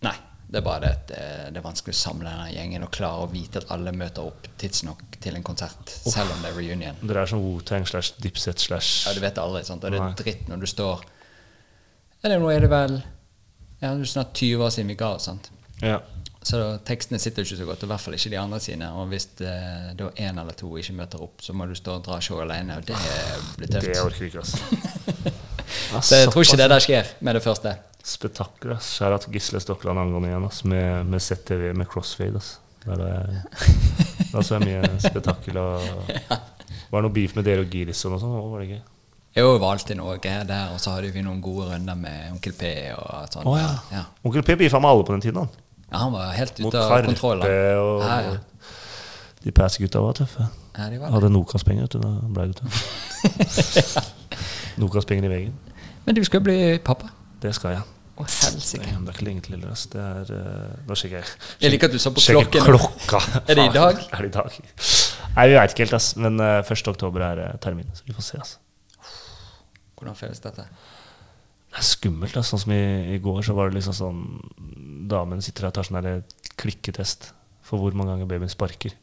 Nei. 0.03 0.15
Det 0.49 0.63
er 0.63 0.65
bare 0.65 0.81
det 0.81 0.91
at 0.95 1.11
eh, 1.13 1.49
det 1.53 1.61
er 1.61 1.65
vanskelig 1.67 1.93
å 1.93 1.99
samle 1.99 2.31
denne 2.31 2.47
gjengen 2.55 2.85
og 2.87 2.91
klare 2.95 3.27
å 3.27 3.29
vite 3.29 3.61
at 3.61 3.67
alle 3.75 3.93
møter 3.93 4.25
opp 4.25 4.47
tidsnok 4.57 5.19
til 5.21 5.37
en 5.37 5.45
konsert, 5.45 5.91
selv 6.09 6.33
om 6.33 6.41
det 6.41 6.49
er 6.49 6.57
reunion. 6.57 6.97
Dere 7.03 7.27
er 7.27 7.29
som 7.29 7.43
Wu-Tang 7.43 7.85
slash 7.85 8.15
Dipset 8.23 8.63
slash 8.63 9.07
Ja, 9.07 9.13
du 9.13 9.21
vet 9.21 9.37
aldri, 9.43 9.61
sant? 9.69 9.85
Og 9.85 9.93
det 9.93 10.01
er 10.01 10.17
dritt 10.17 10.49
når 10.49 10.63
du 10.65 10.67
står 10.71 11.05
Eller 12.25 12.41
nå 12.41 12.49
er 12.49 12.65
det 12.65 12.71
vel 12.73 12.97
Ja, 13.83 13.93
det 13.93 14.07
er 14.07 14.09
snart 14.09 14.33
20 14.41 14.65
år 14.65 14.73
siden 14.73 14.89
vi 14.89 14.97
ga 14.99 15.11
oss, 15.19 15.29
sant. 15.29 15.51
Ja. 15.85 16.01
Så 16.49 16.57
da, 16.57 16.69
tekstene 16.89 17.19
sitter 17.21 17.45
ikke 17.45 17.59
så 17.59 17.67
godt, 17.69 17.83
og 17.83 17.89
i 17.89 17.93
hvert 17.93 18.01
fall 18.01 18.15
ikke 18.17 18.31
de 18.33 18.39
andre 18.41 18.61
sine. 18.65 18.87
Og 18.97 19.11
hvis 19.11 19.27
eh, 19.45 19.91
da 19.99 20.09
én 20.17 20.39
eller 20.41 20.57
to 20.57 20.71
ikke 20.81 20.95
møter 20.97 21.25
opp, 21.27 21.43
så 21.45 21.53
må 21.53 21.67
du 21.69 21.75
stå 21.77 21.99
og 21.99 22.07
dra 22.07 22.21
show 22.25 22.41
alene, 22.41 22.79
og 22.79 22.87
det 22.89 22.97
blir 23.59 23.69
tøft. 23.69 23.91
Det 23.91 23.99
orker 24.01 24.31
ikke, 24.31 24.45
altså. 24.45 25.35
Så 26.09 26.23
jeg 26.23 26.31
tror 26.33 26.47
ikke 26.47 26.57
det 26.57 26.71
der 26.73 26.83
skjer 26.85 27.11
med 27.21 27.37
det 27.37 27.43
første. 27.45 27.75
Spetakkel, 28.09 28.73
ass. 28.79 28.95
Skjæra 28.97 29.19
til 29.21 29.37
Gisle 29.37 29.61
Stokland 29.61 30.01
angående 30.01 30.31
igjen, 30.31 30.47
ass. 30.49 30.63
Med, 30.65 31.05
med 31.05 31.21
ZTV, 31.21 31.69
med 31.77 31.89
crossfade, 31.93 32.41
ass. 32.41 32.57
Der 32.87 33.05
er 33.05 33.29
det 34.29 34.39
er 34.39 34.45
så 34.47 34.61
mye 34.63 34.85
spetakkel 35.03 35.57
og 35.61 35.83
Var 36.89 37.03
det 37.03 37.05
noe 37.05 37.13
beef 37.13 37.35
med 37.37 37.45
dere 37.45 37.67
og 37.67 37.73
Girison 37.73 38.15
og 38.17 38.21
sånn? 38.23 38.37
Var 38.53 38.63
det 38.63 38.69
gøy? 38.71 38.81
Jo, 39.37 39.49
det 39.53 39.61
var 39.61 39.75
alltid 39.75 39.99
noe 39.99 40.17
greier 40.23 40.47
der, 40.49 40.71
og 40.73 40.81
så 40.81 40.95
hadde 40.95 41.11
vi 41.13 41.21
noen 41.25 41.43
gode 41.45 41.69
runder 41.69 41.99
med 42.01 42.33
Onkel 42.33 42.55
P 42.57 42.71
og 42.97 43.35
sånn. 43.35 43.45
Å 43.45 43.57
ja. 43.61 43.73
ja. 43.93 44.05
Onkel 44.25 44.47
P 44.47 44.57
beefa 44.63 44.81
med 44.81 44.95
alle 44.95 45.05
på 45.05 45.13
den 45.13 45.25
tiden, 45.27 45.43
han. 45.45 45.68
Ja, 45.89 45.97
han 46.05 46.13
var 46.13 46.33
helt 46.37 46.61
ute 46.61 46.81
av 46.81 47.05
kontroll. 47.07 47.43
Karpe 47.43 47.81
og 47.81 48.03
Ja, 48.05 48.21
ja. 48.29 48.37
De 49.45 49.53
Pass-gutta 49.55 50.01
var 50.03 50.17
tøffe. 50.19 50.49
Ja, 50.77 50.89
de 50.91 50.99
var. 51.01 51.13
Hadde 51.15 51.31
Nokas-penger, 51.33 51.87
vet 51.87 51.95
du. 51.95 52.01
Da 52.03 52.11
ble 52.35 52.49
det 52.49 52.59
ute. 52.59 54.03
Nokas-penger 54.83 55.29
i 55.29 55.31
veggen. 55.33 55.55
Men 56.05 56.19
du 56.19 56.25
skal 56.27 56.43
bli 56.45 56.59
pappa. 56.85 57.09
Det 57.43 57.55
skal 57.57 57.79
jeg. 57.79 57.87
Å, 58.19 58.27
helsike. 58.27 58.83
Det 58.83 59.13
er 59.13 59.15
ikke 59.15 59.27
lenge 59.29 59.45
til 59.47 59.65
ass. 59.71 59.87
Det 59.93 60.03
er 60.03 60.31
uh, 60.35 60.77
Nå 60.89 60.97
sjekker 60.99 61.21
jeg. 61.21 61.35
Jeg 61.63 61.75
liker 61.75 61.91
at 61.91 61.95
du 61.95 62.03
sa 62.03 62.11
på 62.11 62.25
klokken. 62.25 62.65
klokka. 62.67 63.21
Er 63.49 63.61
det 63.61 63.69
i 63.71 63.75
dag? 63.77 64.01
Er 64.11 64.27
det 64.27 64.33
i 64.33 64.35
dag? 64.35 64.57
Nei, 65.37 65.45
vi 65.53 65.55
veit 65.55 65.75
ikke 65.75 65.87
helt, 65.87 65.99
ass. 66.01 66.11
Men 66.19 66.41
uh, 66.43 66.59
1. 66.67 66.89
oktober 66.91 67.25
er 67.29 67.45
uh, 67.45 67.51
termin, 67.63 67.87
så 67.95 68.09
vi 68.09 68.17
får 68.17 68.27
se, 68.27 68.41
ass. 68.43 68.57
Hvordan 69.99 70.19
føles 70.19 70.43
dette? 70.43 70.67
Det 71.69 71.81
er 71.83 71.87
skummelt. 71.87 72.35
Da. 72.37 72.43
Sånn 72.47 72.63
som 72.65 72.73
i, 72.75 72.83
i 73.15 73.19
går, 73.23 73.43
så 73.47 73.57
var 73.57 73.69
det 73.69 73.79
liksom 73.79 73.97
sånn 73.97 74.23
Damen 75.09 75.41
sitter 75.45 75.69
og 75.69 75.77
tar 75.77 75.87
sånn 75.89 76.23
klikketest 76.61 77.31
for 77.65 77.81
hvor 77.81 77.95
mange 77.97 78.15
ganger 78.15 78.29
babyen 78.29 78.53
sparker. 78.53 78.95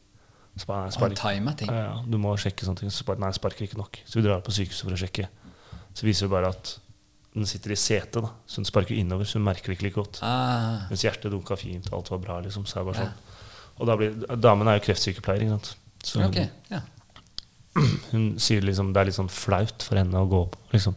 Så 0.56 0.68
bare, 0.68 0.86
nei, 0.86 0.94
spark. 0.94 1.14
timer 1.20 1.56
ting. 1.58 1.68
Ja, 1.70 1.82
ja, 1.90 1.96
du 2.08 2.16
må 2.20 2.32
sjekke 2.40 2.64
sånne 2.66 2.80
ting. 2.84 2.92
Så 2.94 3.04
bare, 3.08 3.20
nei, 3.22 3.30
sparker 3.36 3.66
ikke 3.66 3.78
nok. 3.78 3.98
Så 4.08 4.18
vi 4.18 4.24
drar 4.24 4.42
på 4.44 4.54
sykehuset 4.54 4.86
for 4.86 4.96
å 4.96 5.00
sjekke. 5.00 5.28
Så 5.96 6.06
viser 6.06 6.26
det 6.28 6.32
bare 6.32 6.50
at 6.54 6.72
den 7.36 7.48
sitter 7.48 7.74
i 7.74 7.76
setet, 7.76 8.16
da. 8.24 8.30
Så 8.48 8.62
den 8.62 8.68
sparker 8.68 8.96
innover, 8.96 9.28
så 9.28 9.36
hun 9.36 9.44
merker 9.44 9.68
det 9.68 9.76
ikke 9.76 9.88
like 9.90 9.98
godt. 9.98 10.22
Ah, 10.24 10.86
Mens 10.88 11.04
hjertet 11.04 11.28
dunka 11.34 11.58
fint, 11.60 11.90
alt 11.92 12.08
var 12.12 12.22
bra, 12.22 12.38
liksom. 12.46 12.64
Så 12.68 12.78
er 12.78 12.86
det 12.86 12.92
bare 12.92 13.04
sånn. 13.04 13.42
Og 13.76 13.90
da 13.90 13.96
blir, 14.00 14.14
damen 14.40 14.70
er 14.72 14.78
jo 14.78 14.86
kreftsykepleier, 14.86 15.44
ikke 15.44 15.58
sant. 15.58 15.72
Så 16.06 16.22
hun, 16.22 16.30
ok. 16.30 16.70
Ja. 16.72 16.80
hun 18.14 18.26
sier 18.40 18.64
liksom 18.64 18.94
det 18.96 19.02
er 19.02 19.10
litt 19.10 19.18
sånn 19.18 19.32
flaut 19.32 19.84
for 19.84 20.00
henne 20.00 20.22
å 20.24 20.30
gå 20.30 20.40
opp. 20.46 20.56
Liksom. 20.72 20.96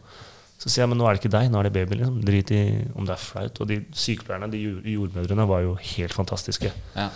Så 0.60 0.68
sier 0.68 0.84
jeg 0.84 0.92
men 0.92 1.00
nå 1.00 1.08
er 1.08 1.16
det 1.16 1.22
ikke 1.22 1.32
deg, 1.32 1.48
nå 1.50 1.60
er 1.60 1.68
det 1.68 1.72
baby. 1.72 1.98
Liksom. 2.02 2.20
Drit 2.26 2.50
i 2.52 2.62
om 2.92 3.06
det 3.08 3.14
er 3.16 3.22
flaut. 3.22 3.60
Og 3.62 3.68
de 3.70 3.80
sykepleierne, 3.96 4.50
de 4.52 4.60
jordmødrene, 4.92 5.46
var 5.48 5.64
jo 5.64 5.76
helt 5.96 6.16
fantastiske. 6.16 6.72
ja. 6.96 7.10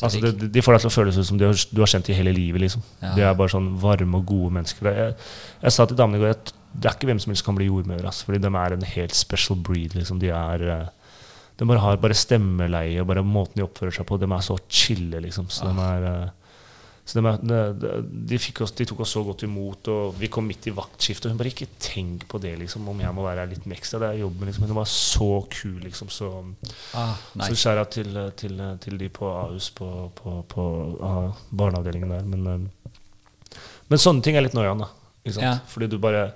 Altså, 0.00 0.22
de, 0.24 0.48
de 0.48 0.62
får 0.64 0.72
deg 0.72 0.80
til 0.80 0.88
å 0.88 0.94
føles 0.94 1.16
ut 1.20 1.26
som 1.28 1.36
du 1.36 1.42
har, 1.44 1.58
du 1.68 1.82
har 1.82 1.90
kjent 1.92 2.06
dem 2.08 2.16
hele 2.16 2.32
livet. 2.32 2.62
Liksom. 2.64 2.84
Ja. 3.02 3.10
De 3.12 3.24
er 3.28 3.34
bare 3.36 3.52
sånn 3.52 3.66
varme 3.82 4.22
og 4.22 4.24
gode 4.30 4.54
mennesker. 4.56 4.88
Jeg, 4.88 5.16
jeg 5.60 5.74
sa 5.76 5.84
til 5.84 5.98
damene 5.98 6.16
i 6.16 6.22
går 6.22 6.32
at 6.32 6.52
det 6.72 6.88
er 6.88 6.96
ikke 6.96 7.10
hvem 7.10 7.20
som 7.20 7.34
helst 7.34 7.44
kan 7.44 7.58
bli 7.58 7.68
jordmødre. 7.68 8.08
Altså, 8.08 8.24
fordi 8.24 8.40
de 8.40 8.52
er 8.62 8.76
en 8.78 8.86
helt 8.94 9.16
special 9.16 9.58
breed. 9.68 9.96
Liksom. 9.98 10.22
De 10.22 10.30
er 10.32 10.64
eh, 10.64 10.86
de 11.60 11.68
bare 11.68 11.82
har 11.84 12.00
bare 12.00 12.16
stemmeleie 12.16 13.02
og 13.02 13.10
bare 13.10 13.24
måten 13.26 13.60
de 13.60 13.66
oppfører 13.66 13.94
seg 13.98 14.08
på. 14.08 14.16
De 14.18 14.28
er 14.32 14.46
så 14.46 14.56
chille, 14.72 15.20
liksom. 15.26 15.50
Så 15.52 15.68
de 15.68 15.84
er 15.84 16.08
eh, 16.08 16.30
så 17.04 17.18
de, 17.18 17.30
de, 17.42 17.88
de, 18.30 18.38
oss, 18.62 18.72
de 18.78 18.84
tok 18.86 19.00
oss 19.02 19.12
så 19.16 19.24
godt 19.26 19.42
imot, 19.42 19.88
og 19.90 20.14
vi 20.20 20.28
kom 20.30 20.46
midt 20.46 20.68
i 20.70 20.74
vaktskiftet. 20.74 21.26
Og 21.26 21.34
hun 21.34 21.40
bare 21.40 21.50
ikke 21.50 21.66
tenk 21.82 22.28
på 22.30 22.38
det, 22.42 22.52
liksom, 22.60 22.86
om 22.88 23.00
jeg 23.02 23.16
må 23.16 23.24
være 23.26 23.42
her 23.42 23.50
litt 23.50 23.66
med 23.66 23.76
ekstra. 23.80 23.98
Det 24.04 24.10
er 24.12 24.20
jobben, 24.22 24.46
liksom. 24.46 24.68
Hun 24.70 24.78
var 24.78 24.88
så 24.92 25.30
kul, 25.50 25.80
liksom. 25.82 26.12
Så 26.14 26.30
Ah, 26.94 27.18
så 27.42 27.56
skjæra 27.58 27.84
til, 27.90 28.14
til, 28.38 28.62
til 28.80 28.98
de 29.00 29.08
på 29.12 29.28
Ahus 29.34 29.72
på, 29.74 29.88
på, 30.14 30.36
på 30.48 30.64
ah, 31.02 31.42
barneavdelingen 31.50 32.14
der. 32.14 32.28
Men, 32.28 32.46
eh, 32.52 33.58
men 33.90 34.00
sånne 34.00 34.22
ting 34.22 34.38
er 34.38 34.46
litt 34.46 34.56
noiaen, 34.56 34.86
da. 34.86 34.92
Ikke 35.24 35.40
sant? 35.40 35.48
Ja. 35.48 35.56
Fordi 35.74 35.90
du 35.90 35.98
bare 36.02 36.28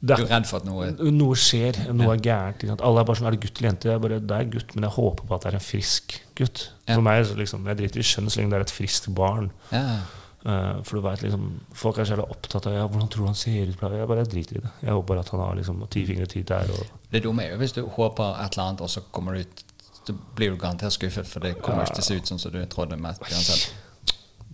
det 0.00 0.14
er 0.14 0.20
er, 0.22 0.28
redd 0.30 0.46
for 0.46 0.60
at 0.60 0.66
noe 0.68 0.90
Noe 1.10 1.34
skjer, 1.34 1.78
noe 1.90 2.06
Ja. 2.06 2.12
er 2.14 2.20
gærent. 2.22 2.80
Alle 2.86 3.00
er 3.00 3.04
bare 3.08 3.16
sånn 3.18 3.26
Er 3.26 3.34
det 3.34 3.40
gutt 3.42 3.58
eller 3.58 3.70
jente? 3.72 3.88
Jeg 3.90 4.00
bare, 4.00 4.20
det 4.20 4.36
er 4.36 4.44
gutt, 4.52 4.74
men 4.76 4.84
jeg 4.86 4.92
håper 4.94 5.26
på 5.26 5.34
at 5.34 5.42
det 5.42 5.50
er 5.50 5.58
en 5.58 5.64
frisk 5.64 6.14
gutt. 6.38 6.68
Ja. 6.86 6.94
For 6.94 7.02
meg, 7.02 7.24
så 7.26 7.34
liksom, 7.34 7.66
Jeg 7.66 7.76
driter 7.80 7.98
i 7.98 8.06
kjønn 8.06 8.30
så 8.30 8.38
lenge 8.40 8.50
det 8.50 8.60
er 8.60 8.66
et 8.68 8.70
friskt 8.76 9.08
barn. 9.14 9.50
Ja. 9.72 10.00
Uh, 10.46 10.78
for 10.86 11.00
du 11.00 11.02
vet, 11.02 11.22
liksom, 11.26 11.48
Folk 11.74 11.98
er 11.98 12.04
så 12.06 12.14
opptatt 12.22 12.66
av 12.70 12.72
ja, 12.72 12.86
hvordan 12.86 13.08
tror 13.10 13.26
du 13.26 13.30
han 13.32 13.34
ser 13.34 13.66
ut. 13.66 13.74
Jeg 13.74 14.06
bare 14.06 14.22
Jeg 14.22 14.30
driter 14.30 14.56
i 14.56 14.60
det. 14.62 14.70
Jeg 14.82 14.92
håper 14.94 15.18
at 15.18 15.28
han 15.34 15.40
har 15.40 15.56
liksom 15.58 15.82
ti 15.90 16.04
fingre 16.06 16.26
ti 16.30 16.44
tær. 16.46 16.70
Det 17.10 17.24
dumme 17.24 17.42
er 17.42 17.56
jo 17.56 17.58
hvis 17.58 17.74
du 17.74 17.82
håper 17.82 18.38
et 18.44 18.54
eller 18.54 18.68
annet, 18.68 18.80
og 18.80 18.90
så 18.90 19.02
kommer 19.10 19.34
du 19.34 19.40
ut 19.40 19.64
Så 20.06 20.14
blir 20.36 20.50
du 20.54 20.56
garantert 20.56 20.92
skuffet, 20.94 21.26
for 21.26 21.40
det 21.40 21.58
kommer 21.60 21.84
ikke 21.84 21.98
til 21.98 22.02
å 22.02 22.06
se 22.06 22.16
ut 22.16 22.26
sånn 22.30 22.38
som 22.38 22.52
du 22.52 22.64
trodde. 22.66 22.96
Med, 22.96 23.18
uansett. 23.20 23.74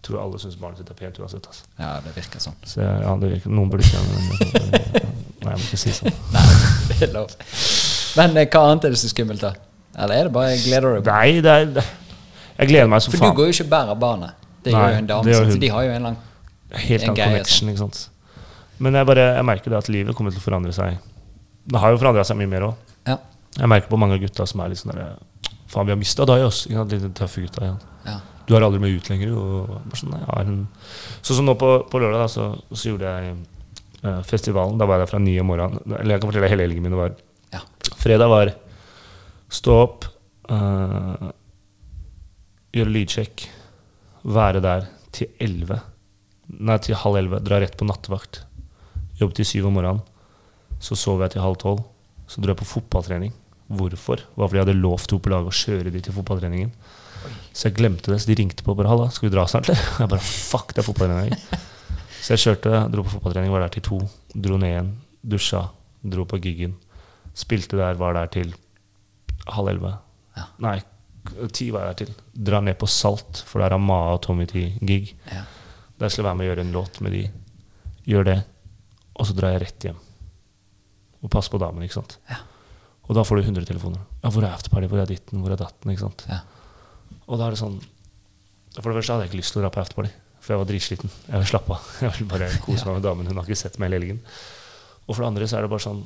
Tror 0.06 0.20
alle 0.22 0.38
syns 0.42 0.56
barnet 0.60 0.80
sitt 0.82 0.90
er 0.92 0.98
pent 0.98 1.18
uansett. 1.22 1.46
Altså. 1.50 1.66
Ja, 1.80 1.92
det 2.04 2.14
virker 2.16 2.42
sånn. 2.42 2.56
Så 2.68 2.80
ja, 2.84 3.14
det 3.20 3.30
virker, 3.34 3.52
Noen 3.54 3.70
burde 3.72 3.84
ikke 3.86 4.02
Nei, 5.44 5.52
jeg 5.52 5.60
må 5.60 5.66
ikke 5.66 5.80
si 5.80 5.92
sånn. 5.92 6.14
Nei, 6.34 6.44
det 6.88 6.98
er 7.08 7.12
lov. 7.14 7.34
Men 8.16 8.38
eh, 8.40 8.46
hva 8.48 8.62
annet 8.70 8.86
er 8.88 8.94
det 8.94 9.00
så 9.02 9.10
skummelt, 9.12 9.42
da? 9.44 9.52
Eller 9.94 10.22
er 10.22 10.28
det 10.28 10.32
bare 10.34 10.54
jeg 10.54 10.62
gleder 10.68 10.96
deg 10.96 11.04
deg? 11.04 11.12
Nei, 11.12 11.42
det 11.44 11.52
er 11.54 11.68
det- 11.78 11.86
Jeg 12.58 12.70
gleder 12.70 12.88
meg 12.92 13.02
som 13.04 13.12
faen. 13.12 13.20
For 13.20 13.34
du 13.34 13.40
går 13.42 13.50
jo 13.50 13.56
ikke 13.58 13.68
bare 13.74 13.94
av 13.94 14.00
barnet. 14.00 14.40
Det 14.64 14.72
Nei, 14.72 14.80
gjør 14.80 14.94
jo 14.94 15.02
en 15.02 15.10
dame. 15.10 15.34
Så 15.52 15.58
de 15.60 15.68
har 15.74 15.84
jo 15.84 15.96
en 15.98 16.08
lang 16.08 16.16
Helt 16.74 17.04
annen 17.04 17.18
connection, 17.20 17.68
ikke 17.70 17.82
sant. 17.84 18.00
Men 18.82 18.96
jeg, 18.98 19.06
bare, 19.06 19.26
jeg 19.36 19.44
merker 19.46 19.70
det 19.70 19.78
at 19.78 19.88
livet 19.92 20.16
kommer 20.18 20.32
til 20.34 20.40
å 20.40 20.44
forandre 20.44 20.72
seg. 20.74 20.96
Det 21.70 21.80
har 21.80 21.92
jo 21.94 22.00
forandra 22.00 22.24
seg 22.26 22.38
mye 22.40 22.50
mer 22.50 22.64
òg. 22.70 22.88
Ja. 23.06 23.18
Jeg 23.60 23.70
merker 23.70 23.92
på 23.92 23.98
mange 24.00 24.16
av 24.16 24.24
gutta 24.24 24.46
som 24.50 24.62
er 24.64 24.72
litt 24.72 24.80
sånn 24.80 24.94
der 24.96 25.12
Faen, 25.70 25.86
vi 25.88 25.92
har 25.94 25.98
mista 25.98 26.26
deg, 26.28 26.42
oss. 26.46 26.64
Ikke 26.66 26.80
sant? 26.80 26.92
Litt 26.94 27.14
tøffe 27.18 27.44
gutta 27.44 27.62
igjen. 27.66 27.78
ja. 28.08 28.16
Du 28.46 28.54
har 28.54 28.64
aldri 28.64 28.80
med 28.82 28.94
ut 28.96 29.10
lenger. 29.10 29.32
Og 29.34 29.96
sånn, 29.98 30.14
Sånn 31.24 31.38
som 31.38 31.48
nå 31.48 31.56
på, 31.60 31.70
på 31.90 32.00
lørdag, 32.02 32.24
da, 32.24 32.30
så, 32.30 32.48
så 32.72 32.90
gjorde 32.90 33.12
jeg 33.12 33.36
uh, 34.04 34.20
festivalen. 34.28 34.78
Da 34.80 34.88
var 34.88 34.98
jeg 34.98 35.06
der 35.06 35.12
fra 35.14 35.22
ni 35.22 35.36
om 35.40 35.50
morgenen. 35.52 35.80
Eller 35.98 36.16
jeg 36.16 36.24
kan 36.24 36.32
fortelle 36.32 36.52
hele 36.52 36.66
helgen 36.68 36.84
min 36.84 36.98
var 36.98 37.14
ja. 37.54 37.62
Fredag 38.00 38.32
var 38.32 38.52
stå 39.54 39.76
opp, 39.84 40.08
uh, 40.50 41.30
gjøre 42.74 42.94
lydsjekk, 42.98 43.46
være 44.34 44.64
der 44.64 44.88
til 45.14 45.30
11. 45.42 45.80
Nei, 46.54 46.80
til 46.84 46.98
halv 47.00 47.20
11. 47.22 47.44
Dra 47.46 47.62
rett 47.62 47.78
på 47.80 47.88
nattevakt. 47.88 48.42
Jobbe 49.20 49.38
til 49.38 49.48
syv 49.48 49.70
om 49.70 49.78
morgenen. 49.78 50.02
Så 50.82 50.98
sov 50.98 51.22
jeg 51.22 51.34
til 51.34 51.44
halv 51.44 51.56
tolv. 51.62 51.84
Så 52.28 52.42
dro 52.42 52.52
jeg 52.52 52.60
på 52.60 52.68
fotballtrening. 52.68 53.32
Hvorfor? 53.72 54.20
Det 54.20 54.36
var 54.36 54.50
fordi 54.50 54.60
jeg 54.60 54.66
hadde 54.66 54.82
lovt 54.82 55.08
to 55.08 55.18
på 55.22 55.32
laget 55.32 55.48
å 55.48 55.58
kjøre 55.62 55.92
de 55.94 56.02
til 56.04 56.16
fotballtreningen. 56.16 56.72
Så 57.52 57.68
jeg 57.68 57.76
glemte 57.78 58.12
det, 58.12 58.20
så 58.22 58.30
de 58.30 58.36
ringte 58.38 58.64
på 58.64 58.72
og 58.72 58.78
bare 58.80 58.88
'Halla, 58.90 59.10
skal 59.10 59.28
vi 59.28 59.34
dra 59.36 59.46
snart?' 59.46 59.68
eller? 59.68 59.82
Jeg 60.00 60.08
bare 60.08 60.20
'Fuck, 60.20 60.74
det 60.74 60.82
er 60.82 60.88
fotballtrening'. 60.92 61.36
Så 62.24 62.32
jeg 62.32 62.40
kjørte, 62.40 62.90
dro 62.92 63.02
på 63.04 63.10
fotballtrening, 63.18 63.52
var 63.52 63.60
der 63.60 63.68
til 63.68 63.82
to. 63.84 63.98
Dro 64.32 64.56
ned 64.56 64.70
igjen, 64.70 64.90
dusja, 65.20 65.66
dro 66.00 66.24
på 66.24 66.38
giggen. 66.40 66.74
Spilte 67.36 67.76
der, 67.76 67.98
var 68.00 68.14
der 68.16 68.26
til 68.32 68.54
halv 69.46 69.68
elleve. 69.68 69.90
Ja. 70.36 70.46
Nei, 70.58 70.78
ti 71.52 71.68
var 71.70 71.84
jeg 71.84 71.90
der 71.90 71.98
til. 72.04 72.14
Dra 72.48 72.60
ned 72.64 72.78
på 72.80 72.88
Salt, 72.88 73.42
for 73.46 73.60
der 73.60 73.76
har 73.76 73.78
Maa 73.78 74.14
og 74.14 74.22
Tommy 74.22 74.46
T 74.48 74.78
gig. 74.80 75.14
ja. 75.30 75.44
Der 76.00 76.08
skal 76.08 76.22
jeg 76.22 76.26
være 76.26 76.34
med 76.34 76.44
og 76.48 76.48
gjøre 76.56 76.64
en 76.66 76.72
låt 76.72 77.00
med 77.00 77.12
de. 77.12 77.30
Gjør 78.08 78.24
det, 78.24 78.40
og 79.14 79.26
så 79.26 79.34
drar 79.36 79.52
jeg 79.54 79.60
rett 79.62 79.84
hjem. 79.86 80.00
Og 81.22 81.30
pass 81.30 81.48
på 81.48 81.60
damen, 81.60 81.84
ikke 81.86 81.94
sant. 82.00 82.18
Ja. 82.28 82.40
Og 83.04 83.14
da 83.14 83.22
får 83.22 83.36
du 83.36 83.42
100 83.42 83.68
telefoner. 83.68 84.00
Ja, 84.24 84.30
hvor 84.32 84.42
er 84.42 84.56
afterparty? 84.56 84.88
Hvor 84.88 84.98
er 84.98 85.06
ditten? 85.06 85.40
Hvor 85.44 85.52
er 85.52 85.60
datten? 85.60 85.92
Ikke 85.92 86.06
sant. 86.06 86.24
Ja. 86.28 86.40
Og 87.28 87.40
da 87.40 87.46
er 87.48 87.54
det 87.54 87.60
sånn 87.62 87.78
For 88.76 88.90
det 88.90 88.98
første 88.98 89.14
hadde 89.14 89.26
jeg 89.26 89.32
ikke 89.32 89.40
lyst 89.40 89.54
til 89.54 89.62
å 89.62 89.64
dra 89.64 89.70
på 89.74 89.80
afterparty, 89.84 90.10
for 90.42 90.54
jeg 90.54 90.60
var 90.60 90.68
dritsliten. 90.68 91.14
Jeg 91.28 91.40
vil 91.44 91.48
slappe 91.48 91.76
av. 91.76 91.86
Jeg 92.04 92.16
vil 92.18 92.28
bare 92.28 92.50
kose 92.64 92.84
meg 92.88 92.98
med 92.98 93.06
damen. 93.06 93.30
Hun 93.30 93.38
har 93.40 93.46
ikke 93.48 93.60
sett 93.62 93.78
meg 93.78 93.88
hele 93.88 94.00
helgen. 94.00 94.20
Og 95.06 95.14
for 95.14 95.22
det 95.22 95.30
andre 95.30 95.48
så 95.48 95.58
er 95.58 95.66
det 95.66 95.72
bare 95.72 95.84
sånn 95.86 96.04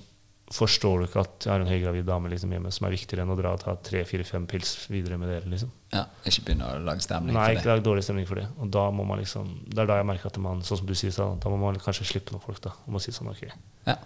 Forstår 0.48 1.02
du 1.02 1.04
ikke 1.04 1.20
at 1.20 1.44
jeg 1.44 1.50
har 1.52 1.60
en 1.60 1.68
høygravid 1.68 2.06
dame 2.08 2.30
liksom 2.32 2.52
hjemme 2.54 2.70
som 2.72 2.86
er 2.88 2.94
viktigere 2.94 3.20
enn 3.26 3.32
å 3.34 3.34
dra 3.36 3.50
og 3.52 3.60
ta 3.60 3.74
tre, 3.84 4.00
fire, 4.08 4.24
fem 4.24 4.46
pils 4.48 4.70
videre 4.88 5.18
med 5.20 5.28
dere? 5.28 5.44
liksom? 5.52 5.68
Ja, 5.92 6.06
ikke 6.24 6.46
begynne 6.46 6.70
å 6.72 6.78
lage 6.86 7.04
stemning 7.04 7.36
Nei, 7.36 7.42
for 7.50 7.58
ikke 7.58 7.68
lage 7.68 7.82
lag 7.82 7.84
dårlig 7.84 8.04
stemning 8.06 8.24
for 8.30 8.40
det. 8.40 8.46
Og 8.56 8.70
da 8.72 8.86
må 8.88 9.04
man 9.04 9.20
liksom 9.20 9.50
Det 9.68 9.82
er 9.82 9.90
da 9.90 9.98
jeg 10.00 10.08
merker 10.08 10.30
at 10.32 10.38
man, 10.40 10.62
sånn 10.64 10.80
som 10.80 10.88
du 10.88 10.94
sier, 10.96 11.12
da 11.12 11.52
må 11.52 11.58
man 11.60 11.76
kanskje 11.84 12.08
slippe 12.14 12.32
noen 12.32 12.46
folk, 12.46 12.62
da. 12.64 12.72
Og 12.86 12.96
må 12.96 13.02
si 13.04 13.12
sånn, 13.12 13.28
ok. 13.34 13.44
Ja. 13.90 13.98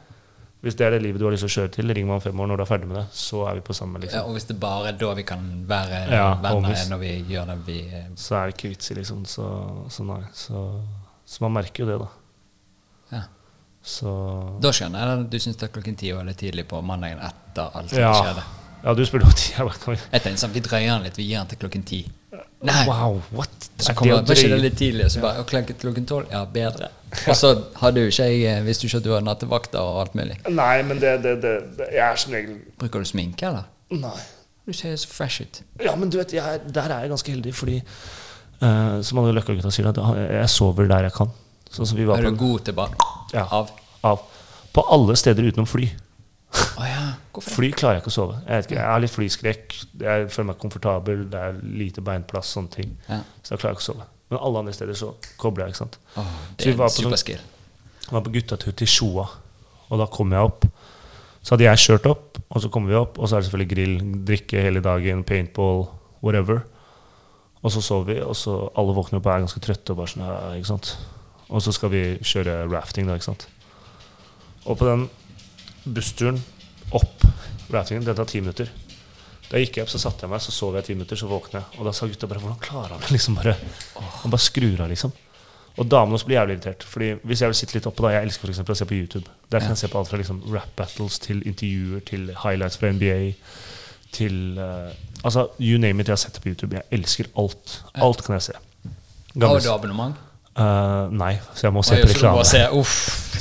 Hvis 0.62 0.76
det 0.78 0.86
er 0.86 0.92
det 0.94 1.00
livet 1.02 1.18
du 1.18 1.24
har 1.26 1.32
lyst 1.34 1.42
til 1.42 1.50
å 1.50 1.54
kjøre 1.56 1.70
til, 1.74 1.90
ring 1.90 2.06
meg 2.06 2.14
om 2.14 2.20
fem 2.22 2.38
år 2.38 2.46
når 2.52 2.60
du 2.60 2.62
er 2.62 2.68
ferdig 2.70 2.86
med 2.86 2.96
det, 3.00 3.06
så 3.18 3.40
er 3.50 3.56
vi 3.58 3.64
på 3.66 3.74
samme, 3.74 3.98
Ja, 3.98 4.04
liksom. 4.04 4.28
og 4.28 4.36
hvis 4.36 4.44
det 4.46 4.56
bare 4.62 4.92
er 4.92 4.98
da 5.00 5.08
vi 5.18 5.24
kan 5.26 5.42
være 5.66 6.02
Ja, 6.12 6.28
venner, 6.44 6.70
er 6.70 6.88
når 6.92 7.00
vi 7.02 7.10
gjør 7.34 7.46
det 7.50 7.56
vi 7.66 7.78
eh, 7.90 8.04
Så 8.14 8.36
er 8.38 8.46
det 8.46 8.54
ikke 8.56 8.70
vits 8.76 8.90
i, 8.92 8.94
liksom. 9.00 9.24
Så, 9.26 9.46
så 9.90 10.06
nei. 10.06 10.20
Så, 10.38 10.62
så 11.26 11.42
man 11.42 11.56
merker 11.58 11.82
jo 11.82 11.90
det, 11.90 11.98
da. 12.04 12.08
Ja. 13.16 13.22
Så 13.82 14.14
Da 14.62 14.70
skjønner 14.70 15.02
jeg 15.02 15.18
at 15.24 15.30
du 15.34 15.38
syns 15.42 15.58
det 15.58 15.66
er 15.66 15.74
klokken 15.74 15.98
ti 15.98 16.12
var 16.14 16.24
litt 16.30 16.38
tidlig 16.38 16.68
på 16.70 16.78
mandagen 16.86 17.18
etter 17.18 17.74
alt 17.74 17.90
som 17.90 17.98
Ja. 17.98 18.12
skjedde. 18.22 18.44
Ja, 18.84 18.94
du 18.94 19.02
spurte 19.06 19.26
om 19.26 19.96
Jeg 19.98 20.22
tenkte 20.22 20.38
sånn, 20.42 20.54
vi 20.54 20.60
drøyer 20.62 20.94
den 20.94 21.02
litt, 21.06 21.18
vi 21.18 21.26
gir 21.26 21.38
den 21.42 21.50
til 21.50 21.58
klokken 21.58 21.84
ti. 21.86 22.04
Nei! 22.62 22.82
Wow, 22.86 23.16
what? 23.34 23.68
Så 23.82 23.94
kom 23.98 24.06
det 24.06 24.14
var 24.14 24.36
ikke 24.36 24.50
det 24.52 24.58
litt 24.62 24.76
tidlig? 24.78 25.08
Så 25.10 25.20
bare, 25.24 25.40
og 25.42 25.48
klokken, 25.50 25.74
klokken 25.80 26.04
tolv? 26.06 26.28
Ja, 26.30 26.44
bedre. 26.46 26.88
Og 27.26 27.34
så 27.36 27.50
hadde 27.80 28.04
jo 28.04 28.12
ikke 28.12 28.26
jeg 28.30 28.44
eh, 28.48 28.60
Visste 28.64 28.86
jo 28.86 28.90
ikke 28.92 29.00
at 29.02 29.06
du 29.06 29.10
hadde 29.12 29.26
nattevakter 29.26 29.80
og 29.82 29.98
alt 30.04 30.14
mulig. 30.14 30.36
Nei, 30.48 30.76
men 30.86 31.00
det, 31.02 31.16
det, 31.24 31.32
det, 31.42 31.54
det 31.80 31.88
Jeg 31.92 32.04
er 32.06 32.20
som 32.22 32.32
regel 32.36 32.54
Bruker 32.80 33.02
du 33.02 33.08
sminke, 33.10 33.48
eller? 33.50 33.66
Nei. 33.92 34.14
Du 34.62 34.72
ser 34.78 34.94
så 34.96 35.10
fresh 35.10 35.42
ut. 35.42 35.58
Ja, 35.82 35.96
men 35.98 36.08
du 36.14 36.20
vet, 36.20 36.32
jeg, 36.38 36.44
er- 36.46 36.70
der 36.72 36.86
er 36.94 37.02
jeg 37.04 37.10
ganske 37.12 37.34
heldig, 37.34 37.52
fordi 37.58 37.80
uh, 38.62 39.00
Som 39.02 39.18
alle 39.24 39.34
Løkka-gutta 39.40 39.72
sier, 39.74 39.90
at 39.90 39.98
jeg 40.38 40.48
sover 40.54 40.86
der 40.92 41.08
jeg 41.10 41.16
kan. 41.18 41.32
Sånn 41.72 41.88
som 41.90 41.98
vi 41.98 42.06
var 42.06 42.22
Er 42.22 42.28
du 42.30 42.36
på 42.36 42.44
god 42.46 42.66
til 42.68 42.78
bare 42.78 43.10
Ja. 43.34 43.48
av? 43.58 43.74
av. 44.06 44.22
På 44.72 44.86
alle 44.94 45.16
steder 45.18 45.44
utenom 45.50 45.66
fly. 45.68 45.90
Å 46.52 46.84
ja. 46.86 47.02
Fly 47.40 47.70
klarer 47.72 47.96
jeg 47.96 48.02
ikke 48.04 48.12
å 48.12 48.14
sove. 48.14 48.34
Jeg, 48.44 48.52
vet 48.58 48.66
ikke, 48.68 48.78
jeg 48.80 48.90
har 48.92 49.00
litt 49.02 49.12
flyskrekk. 49.14 49.76
Jeg 50.02 50.26
føler 50.34 50.48
meg 50.50 50.58
komfortabel. 50.60 51.22
Det 51.32 51.40
er 51.48 51.60
lite 51.64 52.04
beinplass, 52.04 52.50
sånne 52.56 52.70
ting. 52.74 52.90
Ja. 53.08 53.20
Så 53.42 53.54
da 53.54 53.60
klarer 53.62 53.72
jeg 53.72 53.78
ikke 53.80 53.86
å 53.86 53.90
sove. 53.92 54.08
Men 54.32 54.40
alle 54.48 54.62
andre 54.62 54.74
steder 54.76 54.98
så 54.98 55.10
kobler 55.40 55.66
jeg. 55.66 55.74
ikke 55.74 55.82
sant? 55.82 55.98
Så 56.14 56.24
det 56.58 56.66
vi 56.66 56.72
er 56.74 56.80
var 56.82 56.88
på 56.92 57.02
sånn- 57.02 57.38
Vi 58.02 58.12
var 58.16 58.24
på 58.26 58.32
guttatur 58.34 58.72
til 58.76 58.86
Sjoa, 58.86 59.26
og 59.90 59.98
da 60.02 60.06
kom 60.06 60.32
jeg 60.32 60.40
opp. 60.50 60.66
Så 61.42 61.54
hadde 61.54 61.64
jeg 61.64 61.80
kjørt 61.82 62.06
opp, 62.10 62.38
og 62.50 62.60
så 62.62 62.68
kommer 62.70 62.88
vi 62.92 62.94
opp, 63.00 63.18
og 63.18 63.28
så 63.28 63.36
er 63.36 63.40
det 63.40 63.48
selvfølgelig 63.50 63.70
grill, 63.74 63.96
drikke 64.28 64.62
hele 64.62 64.80
dagen, 64.84 65.24
paintball, 65.24 65.88
whatever. 66.22 66.62
Og 67.64 67.70
så 67.72 67.80
sover 67.82 68.04
vi, 68.12 68.20
og 68.20 68.34
så 68.36 68.70
alle 68.76 68.94
våkner 68.94 69.18
opp 69.20 69.26
og 69.26 69.32
er 69.32 69.44
ganske 69.46 69.60
trøtte. 69.64 69.90
Og 69.90 69.96
bare 70.02 70.12
sånn, 70.12 70.58
ikke 70.58 70.66
sant? 70.70 70.96
Og 71.48 71.62
så 71.62 71.72
skal 71.72 71.90
vi 71.90 72.02
kjøre 72.22 72.70
rafting, 72.70 73.06
da. 73.06 73.14
ikke 73.14 73.24
sant? 73.30 73.46
Og 74.66 74.78
på 74.78 74.86
den 74.86 75.08
bussturen 75.84 76.40
opp 76.92 77.22
Ratingen, 77.72 78.04
det 78.04 78.14
tar 78.16 78.28
ti 78.28 78.40
minutter. 78.42 78.68
Da 79.48 79.60
gikk 79.60 79.78
jeg 79.78 79.86
opp, 79.86 79.90
så 79.92 80.00
satte 80.00 80.26
jeg 80.26 80.32
meg, 80.32 80.40
så 80.44 80.52
sov 80.52 80.76
jeg 80.76 80.86
ti 80.86 80.94
minutter, 80.96 81.16
så 81.16 81.28
våkner 81.28 81.60
jeg. 81.60 81.78
Og 81.80 81.88
da 81.88 81.92
sa 81.96 82.08
gutta 82.08 82.28
bare 82.28 82.40
Hvordan 82.42 82.58
klarer 82.60 82.94
han 82.94 83.02
det? 83.04 83.12
liksom 83.14 83.36
bare 83.36 83.54
Han 84.22 84.32
bare 84.32 84.44
skrur 84.44 84.80
av, 84.80 84.90
liksom. 84.92 85.12
Og 85.80 85.88
damene 85.88 86.18
også 86.18 86.28
blir 86.28 86.36
jævlig 86.36 86.56
irritert. 86.58 86.84
Fordi 86.84 87.12
hvis 87.22 87.40
jeg 87.40 87.52
vil 87.52 87.56
sitte 87.56 87.76
litt 87.78 87.88
oppe 87.88 88.04
da 88.04 88.12
Jeg 88.14 88.28
elsker 88.28 88.46
for 88.46 88.52
eksempel 88.52 88.76
å 88.76 88.78
se 88.80 88.88
på 88.88 88.98
YouTube. 88.98 89.36
Der 89.52 89.64
kan 89.64 89.72
jeg 89.72 89.82
se 89.82 89.90
på 89.92 90.00
alt 90.00 90.10
fra 90.12 90.20
liksom 90.20 90.42
rap 90.52 90.72
battles 90.76 91.18
til 91.24 91.40
intervjuer 91.48 92.04
til 92.12 92.28
highlights 92.44 92.80
fra 92.80 92.92
NBA 92.92 93.20
til 94.12 94.58
uh, 94.60 94.92
Altså, 95.24 95.46
you 95.60 95.78
name 95.78 96.02
it, 96.02 96.08
jeg 96.08 96.12
har 96.12 96.20
sett 96.20 96.34
det 96.36 96.42
på 96.42 96.52
YouTube. 96.52 96.76
Jeg 96.76 96.98
elsker 96.98 97.28
alt. 97.38 97.84
Alt 97.94 98.24
kan 98.24 98.36
jeg 98.36 98.48
se. 98.50 98.58
Har 99.40 99.60
du 99.60 99.70
abonnement? 99.72 100.16
Uh, 100.52 101.08
nei, 101.16 101.38
så 101.54 101.68
jeg 101.68 101.72
må 101.72 101.84
se 101.86 102.00
på 102.02 102.08
reklame. 102.10 102.44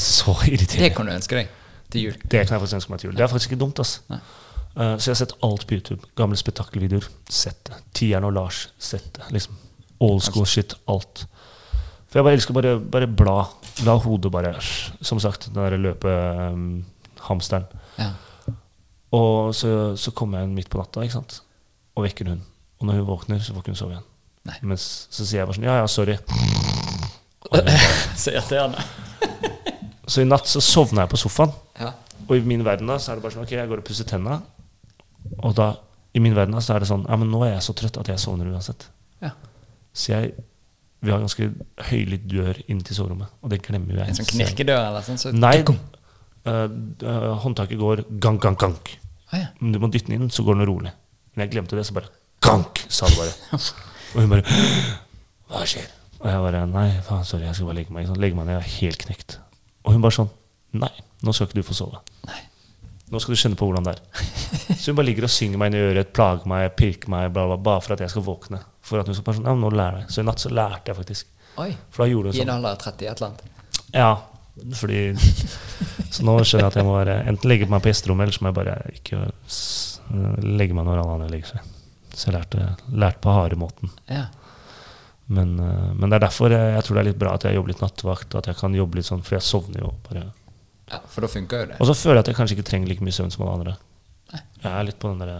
Så 0.01 0.37
irriterende. 0.47 0.85
det 0.87 0.95
kan 0.95 1.09
du 1.09 1.11
ønske 1.11 1.35
deg 1.35 1.49
til 1.93 2.07
jul. 2.07 2.15
Det 2.23 2.45
kan 2.47 2.55
jeg 2.55 2.61
faktisk 2.63 2.77
ønske 2.79 2.93
meg 2.93 3.01
til 3.01 3.09
jul. 3.09 3.17
Det 3.19 3.23
er 3.25 3.31
faktisk 3.31 3.51
ikke 3.51 3.61
dumt. 3.63 3.79
ass. 3.83 3.93
Eh, 4.11 4.95
så 4.97 5.09
jeg 5.09 5.11
har 5.15 5.19
sett 5.21 5.35
alt 5.43 5.65
på 5.67 5.75
YouTube. 5.77 6.07
Gamle 6.19 6.37
spetakkelvideoer. 6.39 7.07
Sett 7.29 7.63
det. 7.67 7.79
Tieren 7.97 8.27
og 8.29 8.33
Lars. 8.37 8.69
Sett 8.79 9.09
det. 9.17 9.27
Liksom. 9.35 9.57
Old 10.01 10.23
school 10.25 10.45
shit. 10.47 10.73
Alt. 10.89 11.25
For 12.11 12.19
jeg 12.19 12.27
bare 12.27 12.37
elsker 12.39 12.55
bare, 12.57 12.75
bare 12.79 13.07
bla. 13.07 13.37
La 13.87 13.95
hodet 14.03 14.31
bare 14.33 14.55
Som 15.01 15.19
sagt, 15.23 15.45
den 15.53 15.59
der 15.59 15.77
løpehamsteren. 15.79 17.67
Ja. 17.99 18.11
og 19.11 19.51
så, 19.55 19.95
så 19.99 20.11
kommer 20.15 20.39
jeg 20.39 20.47
inn 20.47 20.55
midt 20.55 20.69
på 20.71 20.79
natta 20.79 21.03
ikke 21.03 21.17
sant? 21.19 21.41
og 21.95 22.05
vekker 22.05 22.29
hun. 22.31 22.41
Og 22.79 22.87
når 22.87 23.01
hun 23.01 23.07
våkner, 23.09 23.39
så 23.43 23.51
får 23.53 23.61
ikke 23.65 23.73
hun 23.73 23.79
sove 23.81 23.91
igjen. 23.97 24.05
Nei. 24.47 24.55
Mens 24.71 24.85
så 25.11 25.25
sier 25.27 25.41
jeg 25.41 25.49
bare 25.49 25.57
sånn 25.59 25.67
Ja, 25.67 25.75
ja, 25.81 25.87
sorry. 25.91 26.15
Sier 28.21 28.41
til 28.47 28.57
bare- 28.57 28.85
Så 30.07 30.23
i 30.23 30.27
natt 30.27 30.49
så 30.49 30.61
sovna 30.63 31.05
jeg 31.05 31.11
på 31.13 31.19
sofaen. 31.21 31.53
Ja. 31.79 31.91
Og 32.27 32.35
i 32.37 32.43
min 32.45 32.63
verden 32.65 32.89
da, 32.89 32.97
så 33.01 33.11
er 33.11 33.19
det 33.19 33.25
bare 33.25 33.35
sånn 33.35 33.45
Ok, 33.45 33.53
jeg 33.57 33.69
går 33.69 33.81
og 33.81 33.87
pusser 33.87 34.07
tenna. 34.07 34.39
Og 35.41 35.55
da, 35.57 35.73
i 36.17 36.21
min 36.23 36.35
verden 36.37 36.55
da, 36.55 36.61
så 36.63 36.75
er 36.75 36.83
det 36.83 36.89
sånn 36.89 37.03
Ja, 37.09 37.17
men 37.19 37.31
nå 37.33 37.43
er 37.45 37.55
jeg 37.55 37.65
så 37.65 37.75
trøtt 37.77 37.99
at 38.01 38.09
jeg 38.11 38.21
sovner 38.21 38.49
uansett. 38.51 38.87
Ja. 39.23 39.33
Så 39.93 40.13
jeg 40.13 40.33
Vi 41.01 41.09
har 41.09 41.21
ganske 41.21 41.47
høylytt 41.89 42.27
dør 42.29 42.57
inn 42.69 42.81
til 42.85 42.93
soverommet, 42.93 43.31
og 43.41 43.49
det 43.49 43.57
glemmer 43.65 43.95
jo 43.95 44.01
jeg. 44.03 44.13
En 44.13 44.17
sånn 44.19 44.27
knirkedør 44.35 44.83
eller 44.83 45.05
sånn? 45.05 45.17
Så 45.17 45.31
Nei. 45.33 45.55
Uh, 46.45 47.37
håndtaket 47.41 47.79
går 47.81 48.03
gank, 48.21 48.41
gank, 48.43 48.59
gank. 48.61 48.91
Ah, 49.31 49.39
ja. 49.39 49.47
Du 49.57 49.79
må 49.81 49.89
dytte 49.89 50.11
den 50.11 50.19
inn, 50.19 50.29
så 50.33 50.45
går 50.45 50.59
den 50.59 50.69
rolig. 50.69 50.91
Men 51.33 51.47
jeg 51.47 51.55
glemte 51.55 51.79
det, 51.79 51.87
så 51.89 51.95
bare 51.97 52.11
gank, 52.45 52.83
sa 52.85 53.09
det 53.09 53.17
bare. 53.17 53.59
Og 54.11 54.19
hun 54.19 54.29
bare 54.35 54.45
Hva 55.49 55.65
skjer? 55.65 55.89
Og 56.21 56.29
jeg 56.29 56.43
bare 56.45 56.65
Nei, 56.69 56.87
faen, 57.07 57.25
sorry, 57.25 57.47
jeg 57.47 57.57
skal 57.57 57.71
bare 57.71 57.79
legge 57.81 57.97
meg. 57.97 58.13
Legge 58.21 58.37
meg 58.37 58.51
ned, 58.51 58.59
jeg 58.59 58.61
er 58.61 58.75
helt 58.77 59.05
knekt. 59.07 59.39
Og 59.85 59.95
hun 59.95 60.03
bare 60.03 60.17
sånn 60.19 60.31
Nei, 60.79 60.91
nå 61.25 61.33
skal 61.35 61.49
ikke 61.49 61.59
du 61.59 61.67
få 61.67 61.75
sove. 61.75 61.97
Nei. 62.29 62.37
Nå 63.11 63.19
skal 63.19 63.35
du 63.35 63.39
kjenne 63.41 63.57
på 63.59 63.67
hvordan 63.67 63.83
det 63.89 63.97
er. 63.97 64.21
Så 64.79 64.93
hun 64.93 64.95
bare 64.95 65.09
ligger 65.09 65.25
og 65.27 65.31
synger 65.33 65.59
meg 65.59 65.73
inn 65.73 65.81
i 65.81 65.83
øret, 65.83 66.13
plager 66.15 66.47
meg, 66.47 66.69
pirker 66.79 67.11
meg, 67.11 67.25
bla, 67.35 67.43
bla, 67.49 67.57
bare 67.59 67.83
for 67.83 67.97
at 67.97 68.03
jeg 68.05 68.13
skal 68.13 68.23
våkne. 68.23 68.61
For 68.87 69.01
at 69.01 69.09
hun 69.11 69.17
skal 69.17 69.25
bare 69.27 69.39
sånn, 69.41 69.49
ja, 69.51 69.55
nå 69.59 69.71
lærer 69.75 70.05
jeg. 70.05 70.13
Så 70.15 70.23
i 70.23 70.27
natt 70.29 70.39
så 70.39 70.51
lærte 70.55 70.93
jeg 70.93 70.99
faktisk. 71.01 71.33
Oi. 71.59 71.73
For 71.91 72.05
da 72.05 72.07
gjorde 72.07 72.31
I 72.31 72.39
en 72.39 72.45
sånn. 72.45 72.53
alder 72.55 72.77
av 72.77 72.85
30 72.85 73.09
et 73.11 73.19
eller 73.19 73.27
annet. 73.33 73.43
Ja, 73.91 74.11
fordi 74.79 75.01
Så 76.15 76.23
nå 76.27 76.37
skjønner 76.39 76.63
jeg 76.63 76.69
at 76.71 76.79
jeg 76.79 76.87
må 76.87 76.95
være 76.95 77.17
enten 77.33 77.51
legge 77.51 77.67
meg 77.71 77.83
på 77.83 77.91
gjesterommet, 77.91 78.29
eller 78.29 78.37
så 78.37 78.45
må 78.45 78.51
jeg 78.53 78.59
bare 78.61 78.77
ikke 78.95 79.19
legge 80.61 80.75
meg 80.79 80.87
når 80.87 81.01
alle 81.03 81.17
andre 81.17 81.29
legger 81.35 81.51
seg. 81.57 81.69
Så 82.15 82.29
jeg 82.29 82.35
lærte, 82.37 82.69
lærte 82.91 83.21
på 83.23 83.35
harde 83.35 83.59
måten. 83.59 83.91
Ja. 84.11 84.25
Men, 85.31 85.55
eh, 85.63 85.89
men 85.95 86.11
det 86.11 86.17
er 86.19 86.25
derfor 86.25 86.51
jeg, 86.51 86.73
jeg 86.75 86.83
tror 86.87 86.97
det 86.97 87.01
er 87.05 87.09
litt 87.11 87.19
bra 87.21 87.33
at 87.37 87.45
jeg 87.47 87.55
jobber 87.55 87.71
litt 87.71 87.81
nattevakt, 87.85 88.35
at 88.35 88.49
jeg 88.51 88.57
kan 88.59 88.73
jobbe 88.75 88.99
litt 88.99 89.07
sånn, 89.07 89.21
for 89.23 89.37
jeg 89.37 89.47
sovner 89.47 89.85
jo 89.85 89.93
bare. 90.09 90.25
ja, 90.91 90.99
for 91.07 91.23
da 91.23 91.29
funker 91.31 91.61
jo 91.63 91.69
det. 91.71 91.77
Og 91.79 91.87
så 91.87 91.95
føler 91.95 92.19
jeg 92.19 92.25
at 92.25 92.31
jeg 92.33 92.39
kanskje 92.41 92.57
ikke 92.57 92.69
trenger 92.71 92.91
like 92.91 93.05
mye 93.07 93.15
søvn 93.15 93.31
som 93.31 93.45
alle 93.45 93.53
andre. 93.59 93.75
Nei. 94.33 94.41
Jeg 94.63 94.71
er 94.71 94.87
litt 94.89 94.99
på 95.01 95.11
den 95.13 95.23
der 95.25 95.35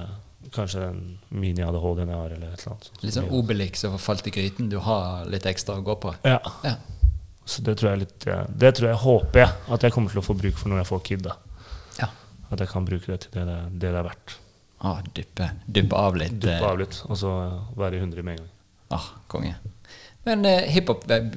Kanskje 0.52 0.82
den 0.84 1.04
mini-ADHD-en 1.40 2.10
jeg 2.12 2.18
har, 2.18 2.32
eller 2.36 2.50
et 2.52 2.60
eller 2.60 2.74
annet. 2.74 2.88
sånt. 2.90 3.04
Litt 3.06 3.14
sånn 3.16 3.30
Obelix 3.38 3.84
som 3.86 3.94
falt 4.04 4.26
i 4.28 4.34
gryten. 4.36 4.68
Du 4.68 4.82
har 4.84 5.22
litt 5.32 5.46
ekstra 5.48 5.78
å 5.80 5.84
gå 5.86 5.96
på. 6.04 6.12
Ja. 6.28 6.42
Ja. 6.66 6.74
Så 7.48 7.64
det 7.64 7.78
tror 7.80 7.94
jeg 7.94 8.02
litt 8.02 8.26
Det 8.60 8.72
tror 8.76 8.90
jeg 8.90 9.00
håper 9.02 9.40
jeg 9.40 9.54
at 9.72 9.86
jeg 9.88 9.96
kommer 9.96 10.12
til 10.12 10.20
å 10.20 10.26
få 10.26 10.36
bruk 10.38 10.60
for 10.60 10.68
når 10.74 10.82
jeg 10.84 10.90
får 10.90 11.00
kid. 11.08 11.24
da 11.30 11.38
ja. 12.02 12.10
At 12.52 12.60
jeg 12.60 12.68
kan 12.74 12.84
bruke 12.90 13.08
det 13.14 13.22
til 13.24 13.32
det 13.38 13.46
det, 13.48 13.56
det, 13.72 13.80
det 13.80 13.94
er 14.02 14.04
verdt. 14.10 14.36
Ah, 14.82 15.00
dyppe, 15.16 15.48
dyppe 15.72 15.96
av 15.96 16.20
litt. 16.20 16.36
Duppe 16.42 16.58
eh, 16.58 16.68
av 16.68 16.80
litt, 16.84 17.00
og 17.08 17.16
så 17.22 17.32
være 17.80 17.96
i 18.02 18.04
100 18.04 18.24
med 18.26 18.34
en 18.34 18.44
gang. 18.44 18.52
Ah, 18.98 19.08
konge. 19.32 19.56
Men 20.28 20.46
eh, 20.46 20.70
hiphop, 20.70 21.06
eh, 21.12 21.30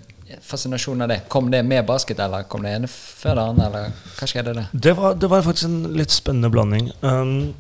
av 1.01 1.09
det, 1.09 1.21
kom 1.29 1.51
det 1.51 1.63
med 1.63 1.87
basket, 1.87 2.19
eller 2.21 2.49
kom 2.49 2.65
det 2.65 2.75
ene 2.77 2.89
før 2.91 3.39
det 3.39 3.45
andre, 3.51 3.67
eller 3.69 4.17
hva 4.19 4.29
skjedde 4.29 4.57
det? 4.57 4.65
Det 4.73 4.97
var, 4.99 5.15
det 5.15 5.31
var 5.31 5.45
faktisk 5.45 5.69
en 5.71 5.97
litt 5.97 6.13
spennende 6.13 6.51
blanding. 6.53 6.91
Um, 7.01 7.55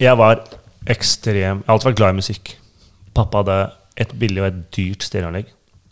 jeg 0.00 0.16
var 0.16 0.42
ekstrem 0.88 1.60
Jeg 1.60 1.66
har 1.66 1.74
alltid 1.74 1.90
vært 1.90 2.00
glad 2.00 2.14
i 2.14 2.20
musikk. 2.22 2.56
Pappa 3.14 3.42
hadde 3.42 3.56
et 4.00 4.12
billig 4.18 4.42
og 4.42 4.48
et 4.48 4.60
dyrt 4.76 5.04
stereoanlegg. 5.04 5.50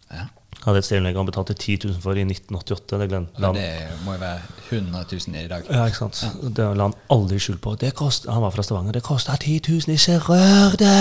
Ja. 0.09 0.27
Hadde 0.65 0.81
et 0.81 0.89
stereoanlegg 0.89 1.19
han 1.21 1.29
betalte 1.29 1.55
10 1.55 1.77
000 1.91 2.01
for 2.03 2.17
i 2.17 2.25
1988. 2.25 3.01
Det 3.03 3.09
glemte 3.13 3.45
han. 3.45 3.59
det 3.59 4.01
må 4.07 4.17
jo 4.17 4.23
være 4.23 4.41
100 4.71 5.05
000 5.13 5.43
i 5.43 5.47
dag. 5.51 5.69
Ja, 5.69 5.87
ikke 5.89 6.09
sant? 6.09 6.41
Det 6.57 6.69
la 6.73 6.89
han 6.89 6.97
aldri 7.13 7.41
skjul 7.43 7.61
på. 7.63 7.77
Det 7.81 7.93
kost, 7.99 8.29
han 8.33 8.45
var 8.45 8.55
fra 8.57 8.65
Stavanger. 8.65 8.97
Det 8.97 9.05
koster 9.05 9.37
10 9.37 9.61
000, 9.69 9.97
ikke 9.99 10.21
rør 10.31 10.79
det! 10.81 10.95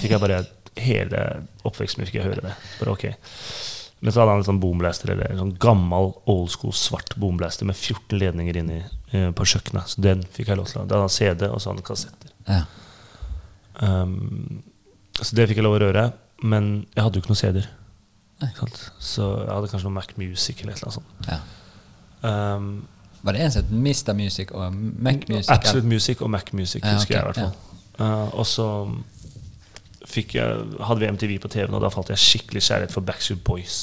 Fikk 0.00 0.16
jeg 0.16 0.24
bare 0.24 0.44
Hele 0.76 1.22
oppveksten 1.66 2.00
min 2.02 2.08
fikk 2.10 2.20
jeg 2.20 2.28
høre 2.28 2.44
det. 2.44 2.54
Bare 2.80 2.92
ok. 2.92 3.06
Men 4.04 4.12
så 4.12 4.20
hadde 4.20 4.34
han 4.34 4.42
en 4.42 4.48
sånn 4.50 4.60
boomblaster, 4.60 5.10
eller 5.14 5.32
en 5.32 5.40
sånn 5.40 5.54
gammel 5.62 6.10
old 6.28 6.50
school 6.52 6.74
svart 6.76 7.14
boomblaster 7.16 7.68
med 7.68 7.78
14 7.78 8.18
ledninger 8.20 8.58
inni 8.60 8.82
eh, 8.84 9.30
på 9.32 9.46
kjøkkenet. 9.48 9.88
Så 9.94 10.04
den 10.04 10.24
fikk 10.36 10.52
jeg 10.52 10.60
lov 10.60 10.68
til. 10.68 10.82
Da 10.84 10.98
hadde 10.98 11.06
han 11.08 11.14
CD, 11.16 11.46
og 11.48 11.62
så 11.62 11.72
hadde 11.72 11.80
han 11.80 11.88
kassetter. 11.88 12.34
Ja. 12.46 12.60
Um, 13.80 14.62
så 15.16 15.32
det 15.36 15.48
fikk 15.48 15.62
jeg 15.62 15.66
lov 15.66 15.78
å 15.78 15.82
røre. 15.86 16.10
Men 16.44 16.86
jeg 16.92 17.06
hadde 17.06 17.16
jo 17.16 17.24
ikke 17.24 17.32
noen 17.32 17.40
CD-er. 17.40 17.70
Så 19.00 19.24
jeg 19.40 19.48
hadde 19.48 19.70
kanskje 19.72 19.88
noe 19.88 19.96
Mac 19.96 20.12
Music 20.20 20.60
eller 20.60 20.76
annet 20.76 20.98
sånt. 21.00 21.30
ja. 21.30 21.40
Um, 22.26 22.68
Var 23.22 23.32
det 23.32 23.40
eneste 23.42 23.62
Mr. 23.70 24.12
Music 24.16 24.50
og 24.52 24.74
Mac 24.74 25.24
Music? 25.28 25.50
Absolute 25.50 25.86
Music 25.86 26.20
og 26.22 26.30
Mac 26.30 26.52
Music, 26.52 26.82
Ja, 26.84 26.94
husker 26.94 27.14
jeg 27.14 27.22
i 27.22 27.26
hvert 27.30 27.40
fall. 27.40 27.54
Uh, 27.98 28.38
og 28.38 28.46
så 28.46 28.66
fikk 30.06 30.36
jeg, 30.38 30.64
hadde 30.86 31.02
vi 31.02 31.10
MTV 31.12 31.36
på 31.42 31.50
TV-en, 31.52 31.74
og 31.78 31.82
da 31.84 31.90
falt 31.92 32.10
jeg 32.12 32.22
skikkelig 32.22 32.62
kjærlighet 32.66 32.94
for 32.94 33.06
Backstreet 33.06 33.42
Boys. 33.46 33.78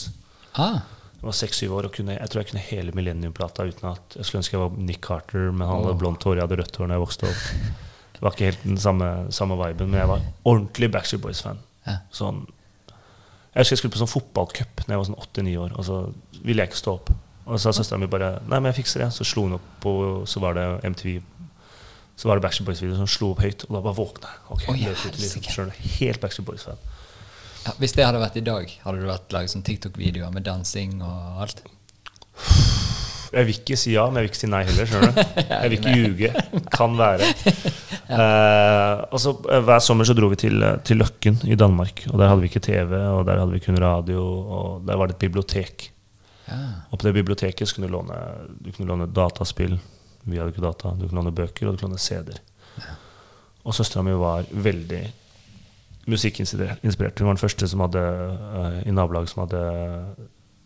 Ah, 0.55 0.79
Jeg 1.23 1.27
var 1.29 1.35
seks-syv 1.37 1.71
år 1.77 1.85
og 1.87 1.93
kunne, 1.95 2.17
jeg 2.17 2.29
tror 2.31 2.41
jeg 2.41 2.49
kunne 2.51 2.63
hele 2.67 2.91
Millennium-plata 2.95 3.63
uten 3.69 3.85
at 3.93 4.15
Jeg 4.17 4.25
skulle 4.27 4.41
ønske 4.41 4.57
jeg 4.57 4.61
var 4.63 4.73
Nick 4.89 4.99
Carter, 5.05 5.51
men 5.51 5.67
han 5.67 5.83
hadde 5.85 5.99
blondt 6.01 6.23
hår, 6.27 6.35
jeg 6.35 6.43
hadde 6.47 6.57
rødt 6.59 6.75
hår 6.81 6.89
da 6.91 6.97
jeg 6.97 7.03
vokste 7.05 7.29
opp. 7.29 7.45
Det 8.13 8.21
var 8.25 8.35
ikke 8.35 8.49
helt 8.51 8.63
den 8.67 8.77
samme, 8.77 9.07
samme 9.31 9.55
viben, 9.59 9.89
men 9.91 9.99
jeg 10.01 10.09
var 10.11 10.25
ordentlig 10.43 10.91
Backstreet 10.91 11.23
Boys-fan. 11.23 11.59
Ja. 11.87 11.97
Sånn 12.11 12.43
Jeg 13.53 13.61
husker 13.63 13.75
jeg 13.75 13.81
skulle 13.83 13.93
på 13.95 14.01
sånn 14.01 14.11
fotballcup 14.11 14.83
da 14.83 14.93
jeg 14.95 14.99
var 15.01 15.07
sånn 15.11 15.19
åtte-ni 15.23 15.55
år, 15.61 15.75
og 15.77 15.85
så 15.87 15.97
ville 16.43 16.63
jeg 16.63 16.71
ikke 16.73 16.81
stå 16.83 16.93
opp. 16.99 17.13
Og 17.45 17.57
så 17.59 17.67
sa 17.69 17.73
søstera 17.81 17.99
mi 17.99 18.07
bare 18.07 18.37
Nei, 18.47 18.59
men 18.59 18.71
jeg 18.71 18.83
fikser 18.83 19.03
det. 19.03 19.09
Så 19.15 19.25
slo 19.27 19.43
hun 19.47 19.57
opp 19.57 19.85
og 19.89 20.27
Så 20.31 20.39
var 20.39 20.55
det 20.55 20.63
MTV. 20.87 21.17
Så 22.15 22.29
var 22.29 22.37
det 22.37 22.45
Backstreet 22.45 22.67
Boys-video 22.69 22.97
som 22.99 23.09
slo 23.09 23.31
opp 23.33 23.41
høyt, 23.41 23.65
og 23.67 23.77
da 23.77 23.81
bare 23.81 23.97
våkna 23.97 24.29
jeg. 24.29 24.41
Ok, 24.53 24.65
Oi, 24.73 24.79
jeg 24.83 25.13
liksom. 25.17 25.71
Helt 25.97 26.21
Backstreet 26.21 26.47
Boys-fan. 26.49 26.83
Ja, 27.63 27.73
hvis 27.79 27.95
det 27.95 28.05
hadde 28.05 28.19
vært 28.21 28.37
i 28.37 28.43
dag, 28.43 28.73
hadde 28.83 28.99
du 29.01 29.07
vært 29.07 29.33
laget 29.33 29.53
sånn 29.53 29.63
TikTok-videoer 29.65 30.33
med 30.35 30.45
dansing 30.45 30.99
og 31.01 31.43
alt? 31.45 31.63
Jeg 33.33 33.47
vil 33.47 33.55
ikke 33.57 33.77
si 33.79 33.95
ja, 33.95 34.03
men 34.09 34.19
jeg 34.19 34.27
vil 34.27 34.31
ikke 34.31 34.41
si 34.43 34.49
nei 34.51 34.61
heller. 34.67 34.89
skjønner 34.89 35.13
du? 35.15 35.21
Jeg 35.53 35.69
vil 35.71 35.75
ikke 35.79 35.93
ljuge. 35.97 36.33
Kan 36.73 36.99
være. 36.99 37.31
Eh, 38.13 39.17
så 39.17 39.31
eh, 39.47 39.61
Hver 39.63 39.79
sommer 39.81 40.05
så 40.05 40.13
dro 40.13 40.27
vi 40.29 40.37
til, 40.37 40.59
eh, 40.61 40.75
til 40.85 40.99
Løkken 41.01 41.39
i 41.49 41.55
Danmark. 41.57 42.03
og 42.11 42.19
Der 42.19 42.27
hadde 42.29 42.43
vi 42.43 42.49
ikke 42.51 42.61
TV, 42.61 42.91
og 42.99 43.23
der 43.25 43.39
hadde 43.39 43.55
vi 43.55 43.61
kun 43.63 43.79
radio, 43.81 44.21
og 44.21 44.83
der 44.85 44.99
var 44.99 45.09
det 45.09 45.15
et 45.15 45.23
bibliotek. 45.23 45.87
Ja. 46.45 46.59
Og 46.91 46.99
på 46.99 47.07
det 47.07 47.13
biblioteket 47.15 47.65
så 47.65 47.77
kunne 47.77 47.89
du 47.89 47.95
låne, 47.95 48.19
du 48.59 48.69
kunne 48.75 48.91
låne 48.91 49.07
dataspill. 49.09 49.79
Vi 50.23 50.39
hadde 50.39 50.53
ikke 50.53 50.63
data. 50.63 50.93
Du 50.97 51.07
kunne 51.07 51.21
låne 51.21 51.35
bøker, 51.35 51.67
og 51.67 51.75
du 51.75 51.81
kunne 51.81 51.93
låne 51.93 52.03
CD-er. 52.03 52.39
Og 53.63 53.75
søstera 53.75 54.03
mi 54.03 54.15
var 54.19 54.47
veldig 54.51 55.01
musikkinspirert. 56.11 57.19
Hun 57.19 57.27
var 57.29 57.35
den 57.35 57.41
første 57.41 57.67
som 57.67 57.83
hadde 57.85 58.01
uh, 58.01 58.79
i 58.83 58.91
nabolaget 58.91 59.31
som 59.31 59.45
hadde 59.45 59.63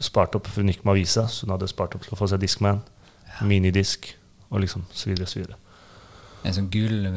spart 0.01 0.35
opp 0.37 0.49
for 0.49 0.61
hun 0.61 0.71
gikk 0.71 0.83
med 0.85 0.95
avisa, 0.95 1.27
så 1.29 1.45
hun 1.45 1.53
hadde 1.53 1.69
spart 1.69 1.97
opp 1.97 2.05
til 2.05 2.15
å 2.15 2.19
få 2.19 2.29
seg 2.29 2.41
Discman, 2.41 2.81
minidisk 3.45 4.11
og 4.49 4.61
liksom 4.63 4.85
så 4.93 5.11
videre 5.11 5.27
og 5.27 5.33
så 5.33 5.41
videre. 5.41 5.57
En 6.45 6.55
sånn 6.57 6.69
gul 6.73 7.09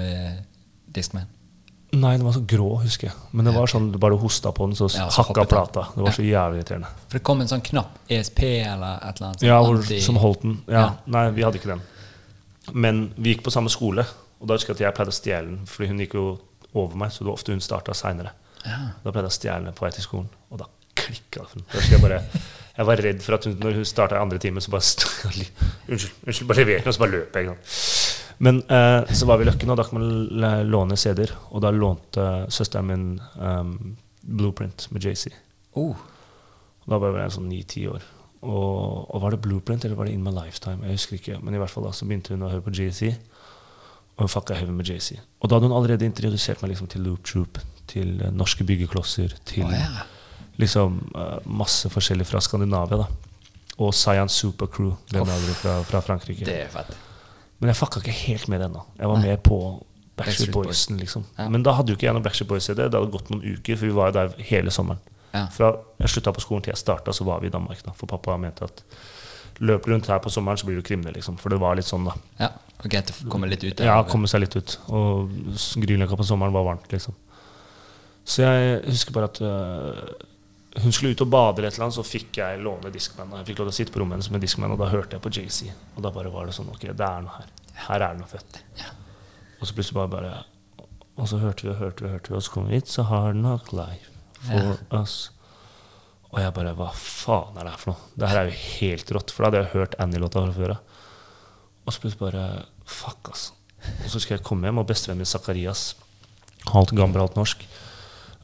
Discman. 0.91 1.29
Nei, 1.91 2.13
den 2.17 2.23
var 2.23 2.35
så 2.37 2.43
grå, 2.47 2.69
husker 2.85 3.09
jeg. 3.09 3.17
Men 3.35 3.49
det 3.49 3.55
var 3.57 3.71
sånn, 3.71 3.89
bare 3.99 4.15
du 4.15 4.23
hosta 4.23 4.53
på 4.55 4.69
den, 4.69 4.77
så 4.79 4.87
Ja, 4.95 5.09
hakka 5.11 5.43
plata. 5.51 5.89
Det 5.97 6.05
var 6.05 6.15
så 6.15 6.23
jævlig 6.23 6.61
irriterende. 6.61 6.91
For 7.09 7.19
det 7.19 7.23
kom 7.27 7.41
en 7.43 7.51
sånn 7.51 7.65
knapp, 7.67 7.97
ESP 8.07 8.43
eller 8.47 9.01
et 9.01 9.19
eller 9.19 9.27
annet. 9.27 9.41
sånn 9.41 9.49
Ja, 9.49 9.57
hvor, 9.65 9.81
som 10.05 10.21
holdt 10.23 10.45
den. 10.45 10.61
Ja. 10.69 10.85
Ja. 10.85 10.85
Nei, 11.11 11.25
vi 11.35 11.43
hadde 11.43 11.59
ikke 11.59 11.73
den. 11.73 11.83
Men 12.73 13.09
vi 13.17 13.35
gikk 13.35 13.45
på 13.47 13.53
samme 13.55 13.73
skole, 13.73 14.05
og 14.41 14.49
da 14.49 14.57
husker 14.57 14.73
jeg 14.75 14.81
at 14.81 14.87
jeg 14.89 14.97
pleide 14.99 15.15
å 15.15 15.17
stjele 15.17 15.53
den. 15.53 15.63
Fordi 15.69 15.91
hun 15.91 16.03
gikk 16.05 16.17
jo 16.19 16.27
over 16.75 16.99
meg, 17.01 17.13
så 17.13 17.25
det 17.25 17.31
var 17.31 17.39
ofte 17.39 17.57
hun 17.57 17.65
starta 17.65 17.97
seinere. 17.97 18.35
Ja. 18.65 18.81
Da 19.05 19.13
pleide 19.13 19.29
jeg 19.31 19.35
å 19.35 19.39
stjele 19.39 19.71
den 19.71 19.77
på 19.77 19.87
vei 19.87 19.93
til 19.97 20.07
skolen, 20.07 20.31
og 20.53 20.63
da 20.63 20.69
klikka 21.01 21.45
det 21.45 21.49
for 21.51 21.59
henne. 21.61 21.87
Jeg, 21.91 22.03
bare, 22.03 22.21
jeg 22.77 22.89
var 22.91 23.03
redd 23.07 23.25
for 23.25 23.39
at 23.39 23.49
hun, 23.49 23.57
når 23.63 23.81
hun 23.81 23.89
starta 23.89 24.19
i 24.19 24.23
andre 24.23 24.41
time, 24.43 24.63
så 24.63 24.73
bare 24.75 24.87
stod 24.87 25.41
Unnskyld, 25.91 26.13
unnskyld, 26.27 26.49
bare 26.51 26.63
leverte 26.63 26.85
den, 26.85 26.93
og 26.93 26.97
så 26.97 27.05
bare 27.05 27.15
løper 27.17 27.47
jeg. 27.47 27.57
Men 28.41 28.63
eh, 28.73 29.13
så 29.13 29.27
var 29.29 29.41
vi 29.41 29.45
i 29.45 29.51
Løkken, 29.51 29.73
og 29.73 29.77
da 29.77 29.85
kan 29.85 29.99
man 30.01 30.63
låne 30.71 30.97
CD-er. 30.97 31.35
Og 31.51 31.61
da 31.61 31.73
lånte 31.75 32.29
søsteren 32.53 32.89
min 32.89 33.03
um, 33.37 33.75
Blueprint 34.23 34.87
med 34.95 35.05
JC. 35.05 35.29
Oh, 35.77 35.99
Da 36.89 36.99
var 36.99 37.19
jeg 37.21 37.35
sånn 37.37 37.51
ni-ti 37.51 37.85
år. 37.91 38.07
Og, 38.41 39.11
og 39.15 39.21
var 39.21 39.35
det 39.35 39.43
Blueprint 39.45 39.85
eller 39.85 39.99
var 39.99 40.09
det 40.09 40.15
In 40.17 40.23
My 40.25 40.33
Lifetime? 40.33 40.87
Jeg 40.87 40.97
husker 40.97 41.19
ikke. 41.19 41.41
Men 41.45 41.57
i 41.57 41.61
hvert 41.61 41.73
fall 41.73 41.85
da 41.85 41.93
så 41.97 42.09
begynte 42.09 42.33
hun 42.35 42.47
å 42.47 42.53
høre 42.53 42.65
på 42.65 42.73
JC. 42.73 43.11
Og 44.17 44.25
hun 44.25 44.33
fucka 44.33 44.57
heavy 44.57 44.73
med 44.77 44.89
JC. 44.89 45.19
Og 45.41 45.49
da 45.49 45.59
hadde 45.59 45.69
hun 45.69 45.77
allerede 45.77 46.09
introdusert 46.09 46.63
meg 46.65 46.75
liksom 46.75 46.89
til 46.93 47.05
Loop 47.05 47.25
Troop, 47.29 47.61
til 47.91 48.17
uh, 48.23 48.31
norske 48.33 48.65
byggeklosser, 48.69 49.37
til 49.49 49.67
oh, 49.67 49.75
yeah. 49.75 50.01
liksom 50.61 50.99
uh, 51.15 51.37
masse 51.45 51.89
forskjellig 51.93 52.29
fra 52.29 52.41
Skandinavia. 52.45 53.03
da 53.05 53.77
Og 53.77 53.95
Science 53.97 54.41
Super 54.41 54.69
Crew, 54.73 54.97
den 55.13 55.25
oh, 55.25 55.53
fra, 55.61 55.81
fra 55.89 56.03
Frankrike. 56.05 56.45
det 56.49 56.59
er 56.65 56.73
fett. 56.73 56.97
Men 57.61 57.73
jeg 57.73 57.77
fucka 57.77 58.01
ikke 58.01 58.17
helt 58.25 58.49
med 58.49 58.63
det 58.63 58.71
ennå. 58.71 58.83
Jeg 58.97 59.09
var 59.09 59.21
Nei. 59.21 59.29
mer 59.29 59.41
på 59.45 59.61
Backstreet 59.61 60.17
Backstreet 60.17 60.55
Boys. 60.55 60.67
Boysen, 60.67 61.01
liksom. 61.01 61.25
Ja. 61.37 61.49
Men 61.53 61.65
da 61.65 61.77
hadde 61.77 61.93
jo 61.93 61.99
ikke 61.99 62.09
jeg 62.09 62.17
noen 62.17 62.25
Backstreet 62.25 62.49
Boys-CD. 62.49 62.87
Det 62.89 62.97
hadde 62.97 63.13
gått 63.13 63.29
noen 63.33 63.45
uker, 63.45 63.77
for 63.77 63.89
vi 63.89 63.97
var 63.97 64.11
jo 64.11 64.17
der 64.17 64.47
hele 64.49 64.73
sommeren. 64.73 65.01
Ja. 65.33 65.47
Fra 65.55 65.73
jeg 66.01 66.11
slutta 66.15 66.33
på 66.35 66.43
skolen 66.43 66.65
til 66.67 66.73
jeg 66.75 66.81
starta, 66.81 67.15
så 67.15 67.27
var 67.29 67.43
vi 67.43 67.51
i 67.51 67.55
Danmark. 67.55 67.83
da 67.87 67.95
For 67.97 68.11
pappa 68.11 68.37
mente 68.41 68.67
at 68.67 68.85
løp 69.61 69.87
rundt 69.91 70.09
her 70.09 70.19
på 70.25 70.33
sommeren, 70.33 70.59
så 70.59 70.67
blir 70.67 70.81
du 70.81 70.83
kriminell, 70.87 71.15
liksom. 71.19 71.37
For 71.41 71.53
det 71.53 71.61
var 71.61 71.77
litt 71.77 71.89
sånn, 71.89 72.09
da. 72.09 72.15
Ja, 72.41 72.51
greit 72.87 73.13
å 73.13 73.29
komme 73.33 73.51
litt 73.51 73.65
ut 73.65 73.83
Ja, 73.85 73.99
av 74.01 74.09
komme 74.09 74.31
seg 74.31 74.45
litt 74.45 74.57
ut. 74.57 74.79
Og 74.89 75.31
Grünerløkka 75.77 76.17
på 76.17 76.27
sommeren 76.27 76.55
var 76.57 76.67
varmt, 76.67 76.89
liksom. 76.93 77.17
Så 78.25 78.45
jeg 78.45 78.81
husker 78.87 79.17
bare 79.17 79.29
at 79.31 79.41
øh, 79.43 80.27
hun 80.85 80.95
skulle 80.95 81.13
ut 81.17 81.25
og 81.25 81.31
bade 81.33 81.61
eller 81.61 81.71
et 81.73 81.95
så 81.97 82.05
fikk 82.07 82.39
jeg 82.41 82.61
låne 82.63 82.93
Discman. 82.95 83.33
Og 83.33 83.41
jeg 83.41 83.51
fikk 83.51 83.61
lov 83.61 83.71
til 83.71 83.75
å 83.75 83.79
sitte 83.81 83.95
på 83.95 84.03
rommet 84.03 84.19
hennes 84.19 84.31
med 84.33 84.45
Discman, 84.45 84.73
og 84.75 84.81
da 84.81 84.91
hørte 84.93 85.19
jeg 85.19 85.25
på 85.25 85.33
JC. 85.35 85.73
Og 85.97 86.05
da 86.05 86.13
bare 86.15 86.33
var 86.33 86.49
det 86.49 86.57
sånn 86.57 86.71
Ok, 86.73 86.87
det 86.87 87.09
er 87.09 87.27
noe 87.27 87.41
her. 87.41 87.51
Her 87.89 88.07
er 88.07 88.15
det 88.15 88.23
noe 88.23 88.31
fett. 88.31 88.61
Og 89.61 89.69
så 89.69 89.77
plutselig 89.77 89.99
bare, 89.99 90.13
bare 90.15 90.33
Og 91.21 91.29
så 91.29 91.41
hørte 91.43 91.67
vi 91.67 91.73
og 91.75 91.81
hørte 91.83 92.05
vi, 92.05 92.13
hørte 92.15 92.33
vi, 92.33 92.39
og 92.39 92.45
så 92.47 92.55
kom 92.55 92.71
vi 92.71 92.79
hit, 92.79 92.89
så 92.89 93.05
har 93.11 93.37
nok 93.37 93.75
life 93.77 94.10
for 94.47 94.81
us. 95.01 95.19
Og 96.31 96.39
jeg 96.39 96.55
bare 96.55 96.75
Hva 96.79 96.91
faen 96.95 97.59
er 97.59 97.67
det 97.67 97.73
her 97.75 97.83
for 97.83 97.93
noe? 97.93 98.11
Det 98.15 98.31
her 98.31 98.41
er 98.41 98.51
jo 98.51 98.59
helt 98.61 99.15
rått. 99.17 99.33
For 99.35 99.43
da 99.43 99.51
hadde 99.51 99.63
jeg 99.65 99.73
hørt 99.75 99.97
Annie-låta 100.03 100.45
fra 100.45 100.55
før 100.57 100.75
av. 100.77 100.99
Og 101.87 101.95
så 101.95 102.03
plutselig 102.03 102.23
bare 102.23 102.45
Fuck, 102.91 103.31
ass. 103.33 103.51
Og 104.05 104.11
så 104.13 104.21
skal 104.23 104.37
jeg 104.37 104.45
komme 104.47 104.67
hjem, 104.67 104.81
og 104.83 104.89
bestevennen 104.89 105.23
min 105.23 105.31
Zakarias, 105.31 105.95
halvt 106.69 106.91
gammel, 106.99 107.23
halvt 107.23 107.39
norsk 107.39 107.63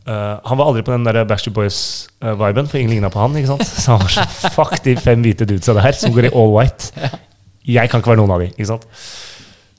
uh, 0.07 0.39
Han 0.47 0.57
var 0.57 0.71
aldri 0.71 0.85
på 0.87 0.95
den 0.95 1.05
der 1.05 1.27
Backstreet 1.29 1.57
Boys-viben, 1.57 2.71
for 2.71 2.79
ingen 2.81 2.95
ligna 2.95 3.11
på 3.13 3.21
han. 3.21 3.37
ikke 3.37 3.51
sant? 3.53 3.67
Så 3.67 3.97
han 3.97 4.05
var 4.05 4.15
sånn 4.15 4.55
Fuck 4.55 4.79
de 4.87 4.95
fem 5.03 5.25
hvite 5.27 5.49
dudesa 5.49 5.75
der 5.77 5.99
som 5.99 6.15
går 6.15 6.31
i 6.31 6.33
all 6.33 6.55
white. 6.55 7.11
Jeg 7.67 7.91
kan 7.91 8.01
ikke 8.01 8.15
være 8.15 8.23
noen 8.23 8.37
av 8.37 8.45
de. 8.45 8.53
ikke 8.55 8.71
sant? 8.71 8.87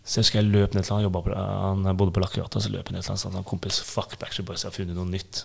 Så 0.08 0.22
jeg 0.22 0.24
husker 0.24 0.40
jeg 0.40 0.52
løp 0.54 0.76
ned 0.76 0.86
til 0.88 0.96
han 0.96 1.12
på, 1.12 1.22
han 1.36 1.98
bodde 2.00 2.14
på 2.16 2.22
Lakkegata. 2.24 2.62
Så 2.64 2.72
løp 2.72 2.88
jeg 2.88 2.96
ned 2.96 3.04
til 3.04 3.12
han 3.12 3.20
sånn 3.20 3.36
sa 3.36 3.44
kompis, 3.44 3.82
fuck 3.84 4.16
Backstreet 4.22 4.48
Boys, 4.48 4.64
jeg 4.64 4.72
har 4.72 4.76
funnet 4.78 4.96
noe 4.96 5.10
nytt. 5.10 5.42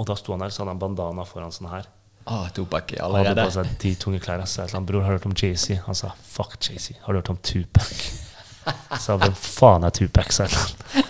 Og 0.00 0.08
da 0.08 0.16
sto 0.16 0.32
han 0.32 0.40
der, 0.40 0.54
så 0.54 0.62
hadde 0.62 0.72
han 0.72 0.80
bandana 0.80 1.26
foran 1.28 1.52
sånn 1.52 1.68
her. 1.68 1.90
Ah, 2.26 2.48
allerede 2.48 3.04
Han 3.04 3.26
hadde 3.28 3.42
på 3.44 3.52
seg 3.54 3.74
de 3.82 3.92
tunge 4.02 4.18
klærne. 4.24 4.48
Så 4.50 4.64
jeg 4.64 4.72
sa 4.72 4.80
bror, 4.80 5.04
har 5.04 5.12
du 5.12 5.18
hørt 5.20 5.28
om 5.28 5.36
JC? 5.36 5.76
Han 5.84 5.94
sa 5.94 6.14
fuck 6.26 6.56
JC. 6.58 6.96
Har 7.04 7.12
du 7.12 7.20
hørt 7.20 7.30
om 7.30 7.38
Tupac? 7.38 7.92
Så 8.98 9.14
hvem 9.20 9.36
faen 9.36 9.84
er 9.86 9.94
Tupac? 9.94 10.32
sa 10.34 10.48
jeg. 10.48 11.04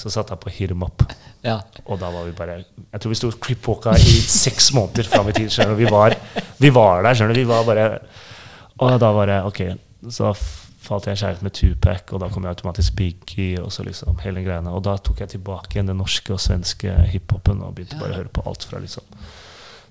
Så 0.00 0.08
satte 0.08 0.32
jeg 0.32 0.40
på 0.40 0.54
Hit 0.54 0.70
'em 0.72 0.86
Up. 0.86 1.02
Ja. 1.42 1.58
Og 1.84 1.98
da 2.00 2.08
var 2.10 2.24
vi 2.24 2.32
bare 2.32 2.64
Jeg 2.92 3.00
tror 3.00 3.10
vi 3.10 3.18
sto 3.18 3.30
cripwalka 3.30 3.96
i 3.98 4.14
seks 4.22 4.72
måneder 4.72 5.04
fram 5.10 5.28
i 5.28 5.32
tid. 5.32 5.50
Vi 5.76 5.90
var, 5.90 6.14
vi 6.58 6.70
var 6.70 7.02
der, 7.02 7.14
skjønner 7.14 7.34
du. 7.34 7.40
Vi 7.40 7.50
var 7.50 7.64
bare 7.64 7.98
Og 8.78 9.00
da 9.00 9.12
var 9.12 9.26
det 9.26 9.42
ok. 9.44 9.60
Så 10.08 10.32
falt 10.82 11.06
jeg 11.06 11.16
i 11.16 11.20
kjærlighet 11.22 11.46
med 11.46 11.54
Tupac, 11.56 12.12
og 12.12 12.22
da 12.22 12.28
kom 12.32 12.46
jeg 12.46 12.56
automatisk 12.56 12.96
Biggie 12.98 13.62
og 13.62 13.70
så 13.74 13.84
liksom 13.86 14.18
hele 14.24 14.42
greiene. 14.44 14.72
Og 14.74 14.82
da 14.86 14.96
tok 14.98 15.22
jeg 15.22 15.34
tilbake 15.36 15.76
igjen 15.76 15.90
den 15.92 16.00
norske 16.02 16.34
og 16.34 16.42
svenske 16.42 16.94
hiphopen 17.12 17.62
og 17.62 17.76
begynte 17.76 18.00
bare 18.00 18.16
å 18.16 18.20
høre 18.22 18.32
på 18.34 18.44
alt 18.48 18.66
fra 18.66 18.82
liksom 18.82 19.06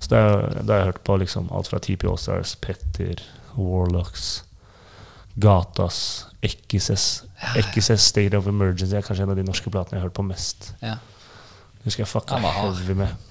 Så 0.02 0.10
da, 0.10 0.22
da 0.62 0.74
har 0.74 0.80
jeg 0.80 0.90
hørt 0.92 1.04
på 1.06 1.18
liksom 1.22 1.52
alt 1.54 1.70
fra 1.70 1.80
TP 1.80 2.08
Allstars, 2.10 2.56
Petter, 2.58 3.22
Warlocks, 3.56 4.44
Gatas, 5.36 6.28
Ekkises. 6.42 7.24
Ekkises 7.56 8.02
State 8.02 8.38
of 8.38 8.50
Emergency 8.50 8.98
er 8.98 9.06
kanskje 9.06 9.28
en 9.28 9.36
av 9.36 9.38
de 9.38 9.46
norske 9.46 9.70
platene 9.70 9.98
jeg 9.98 10.02
har 10.02 10.10
hørt 10.10 10.18
på 10.18 10.28
mest. 10.28 10.74
ja. 10.82 10.98
Husker 11.82 12.04
jeg 12.04 12.12
fucka 12.12 12.38
heavy 12.38 12.94
med 12.94 13.31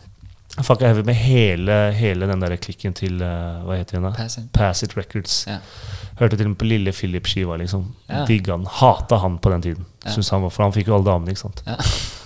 fucka 0.58 0.86
heavy 0.86 1.02
med 1.06 1.14
hele, 1.14 1.92
hele 1.96 2.26
den 2.26 2.42
der 2.42 2.56
klikken 2.56 2.94
til 2.96 3.22
uh, 3.22 3.62
Hva 3.66 3.78
heter 3.78 4.00
den? 4.00 4.12
Pass. 4.16 4.38
Pass 4.52 4.82
It 4.82 4.96
Records. 4.98 5.44
Ja. 5.48 5.60
Hørte 6.20 6.36
til 6.36 6.48
og 6.48 6.54
med 6.54 6.60
på 6.60 6.68
Lille 6.68 6.92
Philip-skiva. 6.92 7.56
liksom 7.56 7.86
Ja. 8.08 8.24
Digga 8.28 8.52
han. 8.56 8.66
Hata 8.66 9.16
han 9.22 9.38
på 9.38 9.50
den 9.50 9.62
tiden. 9.62 9.86
Ja. 10.04 10.10
Han 10.30 10.42
var, 10.42 10.50
For 10.50 10.62
han 10.62 10.72
fikk 10.72 10.88
jo 10.88 10.96
alle 10.98 11.06
damene. 11.10 11.30
ikke 11.30 11.46
sant 11.46 11.62
Ja. 11.66 11.76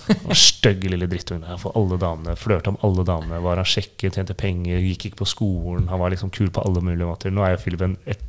Stygge 0.37 0.89
lille 0.89 1.07
drittunge. 1.09 1.57
For 1.61 1.73
alle 1.75 1.97
damene 1.97 2.35
Flørta 2.37 2.73
om 2.73 2.77
alle 2.83 3.05
damene. 3.07 3.41
Var 3.41 3.61
han 3.61 3.65
sjekket, 3.65 4.17
tjente 4.17 4.33
penger, 4.37 4.79
gikk 4.79 5.05
ikke 5.09 5.21
på 5.23 5.29
skolen. 5.29 5.87
Han 5.89 5.99
var 5.99 6.13
liksom 6.13 6.29
kul 6.29 6.51
på 6.53 6.61
alle 6.65 6.81
mulige 6.81 7.07
måter. 7.09 7.33
Nå 7.33 7.45
er 7.45 7.55
jo 7.55 7.61
Philip 7.63 7.81
en 7.81 7.97
et, 8.05 8.21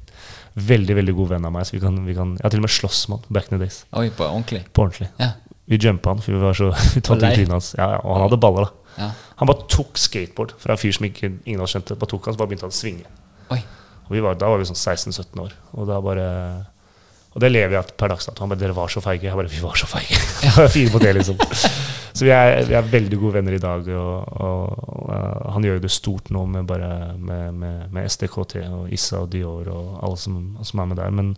veldig 0.56 0.96
veldig 0.96 1.14
god 1.18 1.28
venn 1.34 1.44
av 1.44 1.52
meg. 1.52 1.66
Så 1.68 1.76
vi 1.76 1.82
kan, 1.82 1.98
vi 2.06 2.14
kan, 2.16 2.36
Jeg 2.38 2.44
har 2.46 2.54
til 2.54 2.62
og 2.62 2.68
med 2.68 2.74
slåss 2.76 3.08
med 3.08 3.18
han 3.18 3.34
back 3.36 3.50
in 3.50 3.58
the 3.58 3.64
days. 3.64 3.82
Oi, 3.92 4.08
på 4.10 4.24
ordentlig. 4.24 4.62
På 4.72 4.86
ordentlig. 4.86 5.10
Ja. 5.20 5.32
Vi 5.66 5.76
jumpa 5.82 6.14
han, 6.14 6.22
for 6.22 6.32
vi 6.32 6.38
var 6.40 6.54
så 6.54 6.70
tatt 7.04 7.18
ut 7.18 7.26
i 7.26 7.34
trynet 7.34 7.52
hans. 7.58 7.74
Ja, 7.76 7.90
ja, 7.96 8.00
og 8.04 8.14
han 8.16 8.28
hadde 8.28 8.40
baller, 8.40 8.68
da. 8.68 8.85
Ja. 8.96 9.10
Han 9.40 9.50
bare 9.50 9.66
tok 9.72 9.98
skateboard 10.00 10.54
fra 10.60 10.76
en 10.76 10.80
fyr 10.80 10.94
som 10.96 11.08
ikke, 11.08 11.32
ingen 11.44 11.60
hadde 11.60 11.68
oss 11.68 11.76
det. 11.76 11.98
Bare 12.00 12.12
tok 12.12 12.28
han, 12.28 12.36
så 12.36 12.40
bare 12.40 12.52
begynte 12.52 12.68
han 12.68 12.74
å 12.74 12.78
svinge. 12.78 13.10
Oi. 13.54 13.60
Og 14.06 14.14
vi 14.14 14.22
var, 14.22 14.38
da 14.38 14.48
var 14.50 14.62
vi 14.62 14.68
sånn 14.68 14.78
16-17 14.78 15.42
år. 15.42 15.54
Og 15.76 15.88
da 15.90 16.00
bare 16.04 16.26
Og 17.36 17.42
det 17.42 17.50
lever 17.50 17.74
jeg 17.76 17.96
per 18.00 18.08
dags 18.08 18.24
dato. 18.24 18.40
Han 18.40 18.48
bare 18.48 18.58
'Dere 18.62 18.72
var 18.72 18.88
så 18.88 19.00
feige'. 19.04 19.28
Jeg 19.28 19.36
bare 19.36 19.48
'Vi 19.52 19.60
var 19.60 19.76
så 19.76 19.86
feige'. 19.86 20.20
Jeg 20.46 20.52
var 20.56 20.68
fin 20.72 20.88
på 20.88 20.98
det, 20.98 21.14
liksom. 21.14 21.36
Så 22.16 22.24
vi 22.24 22.30
er, 22.30 22.64
vi 22.64 22.72
er 22.72 22.80
veldig 22.80 23.18
gode 23.20 23.34
venner 23.34 23.52
i 23.52 23.60
dag. 23.60 23.88
Og, 23.92 24.40
og, 24.40 25.10
uh, 25.12 25.52
han 25.52 25.64
gjør 25.64 25.76
jo 25.76 25.82
det 25.84 25.90
stort 25.90 26.30
nå 26.30 26.46
med, 26.46 26.64
bare, 26.64 27.12
med, 27.18 27.52
med, 27.52 27.90
med 27.92 28.08
SDKT 28.08 28.56
og 28.70 28.92
Issa 28.92 29.20
og 29.20 29.32
Dior 29.32 29.68
og 29.68 29.98
alle 30.02 30.16
som, 30.16 30.56
som 30.64 30.80
er 30.80 30.86
med 30.86 30.96
der. 30.96 31.10
Men, 31.10 31.36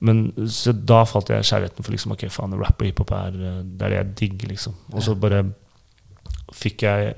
men 0.00 0.32
så 0.48 0.72
da 0.72 1.04
falt 1.04 1.30
jeg 1.30 1.38
i 1.38 1.46
kjærligheten 1.46 1.86
for 1.86 1.94
liksom, 1.94 2.16
ok, 2.16 2.26
faen, 2.28 2.58
rap 2.58 2.82
og 2.82 2.86
hiphop 2.90 3.14
er, 3.14 3.38
uh, 3.38 3.62
det 3.62 3.86
er 3.86 3.94
det 3.94 4.00
jeg 4.00 4.16
digger, 4.18 4.48
liksom. 4.56 4.74
Og 4.90 5.06
så 5.06 5.14
bare 5.14 5.44
fikk 6.54 6.86
jeg 6.86 7.16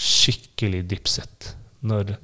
skikkelig 0.00 0.86
dipset 0.88 1.50
når 1.84 2.14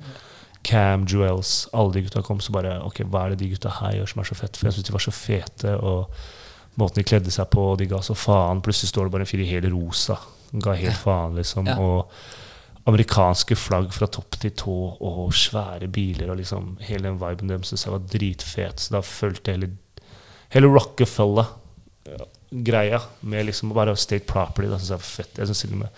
Cam, 0.67 1.05
Jewels, 1.07 1.69
alle 1.77 1.93
de 1.95 2.01
gutta 2.07 2.23
kom, 2.27 2.41
så 2.43 2.51
bare 2.55 2.73
Ok, 2.83 2.99
hva 3.07 3.21
er 3.25 3.29
det 3.35 3.43
de 3.45 3.53
gutta 3.53 3.71
her 3.79 3.93
gjør 4.01 4.09
som 4.11 4.21
er 4.23 4.29
så 4.31 4.39
fett? 4.39 4.55
For 4.57 4.65
jeg 4.67 4.75
syntes 4.77 4.89
de 4.89 4.97
var 4.97 5.05
så 5.05 5.15
fete, 5.15 5.71
og 5.79 6.01
måten 6.81 6.99
de 7.01 7.07
kledde 7.07 7.31
seg 7.35 7.47
på, 7.53 7.63
de 7.79 7.91
ga 7.91 7.99
så 8.05 8.15
faen. 8.19 8.63
Plutselig 8.65 8.91
står 8.91 9.05
det 9.07 9.13
bare 9.15 9.25
en 9.27 9.31
fyr 9.31 9.45
i 9.45 9.53
hele 9.53 9.69
rosa. 9.73 10.17
Ga 10.53 10.73
helt 10.79 10.99
faen, 10.99 11.33
liksom. 11.39 11.65
Ja. 11.71 11.77
Og 11.79 11.99
amerikanske 12.87 13.55
flagg 13.59 13.89
fra 13.95 14.07
topp 14.11 14.33
til 14.43 14.53
tå, 14.59 14.79
og 15.03 15.35
svære 15.35 15.89
biler, 15.93 16.31
og 16.31 16.37
liksom 16.41 16.63
hele 16.87 17.05
den 17.09 17.23
viben 17.23 17.49
deres 17.51 17.67
syntes 17.71 17.87
jeg 17.87 17.95
var 17.95 18.05
dritfet. 18.13 18.77
Så 18.83 18.89
da 18.95 19.01
fulgte 19.07 19.53
hele, 19.55 19.69
hele 20.55 20.69
Rockefeller-greia 20.75 23.01
med 23.23 23.41
liksom 23.51 23.67
bare 23.75 23.99
State 23.99 24.27
Property. 24.27 24.69
Da 24.71 24.77
synes 24.79 24.93
jeg 24.95 25.03
var 25.03 25.15
fett. 25.15 25.39
Jeg, 25.39 25.47
synes 25.51 25.63
til 25.65 25.75
og 25.75 25.81
med, 25.85 25.91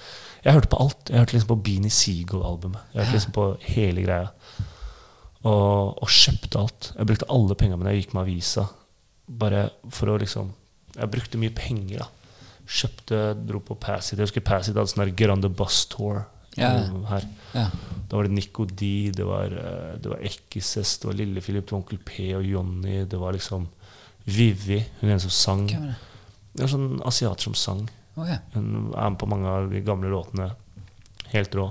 jeg 0.49 0.57
hørte 0.57 0.71
på 0.73 0.79
alt. 0.83 1.11
Jeg 1.13 1.21
hørte 1.23 1.35
liksom 1.37 1.51
på 1.53 1.59
Beanie 1.67 1.91
Seagull-albumet. 1.93 2.81
Jeg 2.95 3.03
hørte 3.05 3.17
liksom 3.19 3.35
på 3.37 3.47
hele 3.75 4.05
greia. 4.07 4.29
Og, 5.47 5.99
og 6.03 6.09
kjøpte 6.11 6.59
alt. 6.61 6.89
Jeg 6.99 7.09
brukte 7.11 7.29
alle 7.33 7.57
pengene 7.59 7.79
mine 7.83 7.93
jeg 7.95 8.03
gikk 8.07 8.15
med 8.17 8.25
avisa. 8.27 8.65
Bare 9.29 9.67
for 9.93 10.09
å 10.15 10.17
liksom 10.21 10.55
Jeg 10.99 11.11
brukte 11.13 11.39
mye 11.39 11.53
penger, 11.55 12.01
da. 12.01 12.09
Kjøpte, 12.69 13.19
dro 13.47 13.61
på 13.63 13.77
Passit. 13.79 14.17
Jeg 14.19 14.27
husker 14.27 14.43
Passit 14.45 14.75
hadde 14.75 14.91
sånn 14.91 15.13
Grande 15.17 15.51
Bus 15.55 15.85
Tour 15.93 16.25
Ja. 16.59 16.73
her. 17.13 17.23
Ja. 17.55 17.69
Da 18.09 18.17
var 18.17 18.25
det 18.27 18.33
Nico 18.35 18.65
D, 18.67 19.11
det 19.15 19.25
var, 19.25 19.45
eh, 19.47 19.93
det 20.03 20.11
var 20.11 20.19
Ekises, 20.27 20.97
det 20.99 21.07
var 21.07 21.15
Lille 21.15 21.41
Philip, 21.45 21.65
det 21.69 21.73
var 21.73 21.79
Onkel 21.85 21.99
P 22.05 22.33
og 22.35 22.43
Johnny. 22.43 23.05
Det 23.05 23.21
var 23.21 23.33
liksom 23.37 23.69
Vivi, 24.27 24.81
hun 25.01 25.11
ene 25.11 25.21
som 25.21 25.31
sang. 25.31 25.67
Det 25.69 26.65
var 26.65 26.73
sånn 26.73 27.01
asiater 27.07 27.43
som 27.47 27.55
sang. 27.55 27.89
Ja. 28.27 28.41
Hun 28.55 28.93
er 28.95 29.11
med 29.13 29.19
på 29.21 29.29
mange 29.31 29.49
av 29.49 29.71
de 29.71 29.83
gamle 29.85 30.11
låtene. 30.13 30.51
Helt 31.33 31.55
rå. 31.55 31.71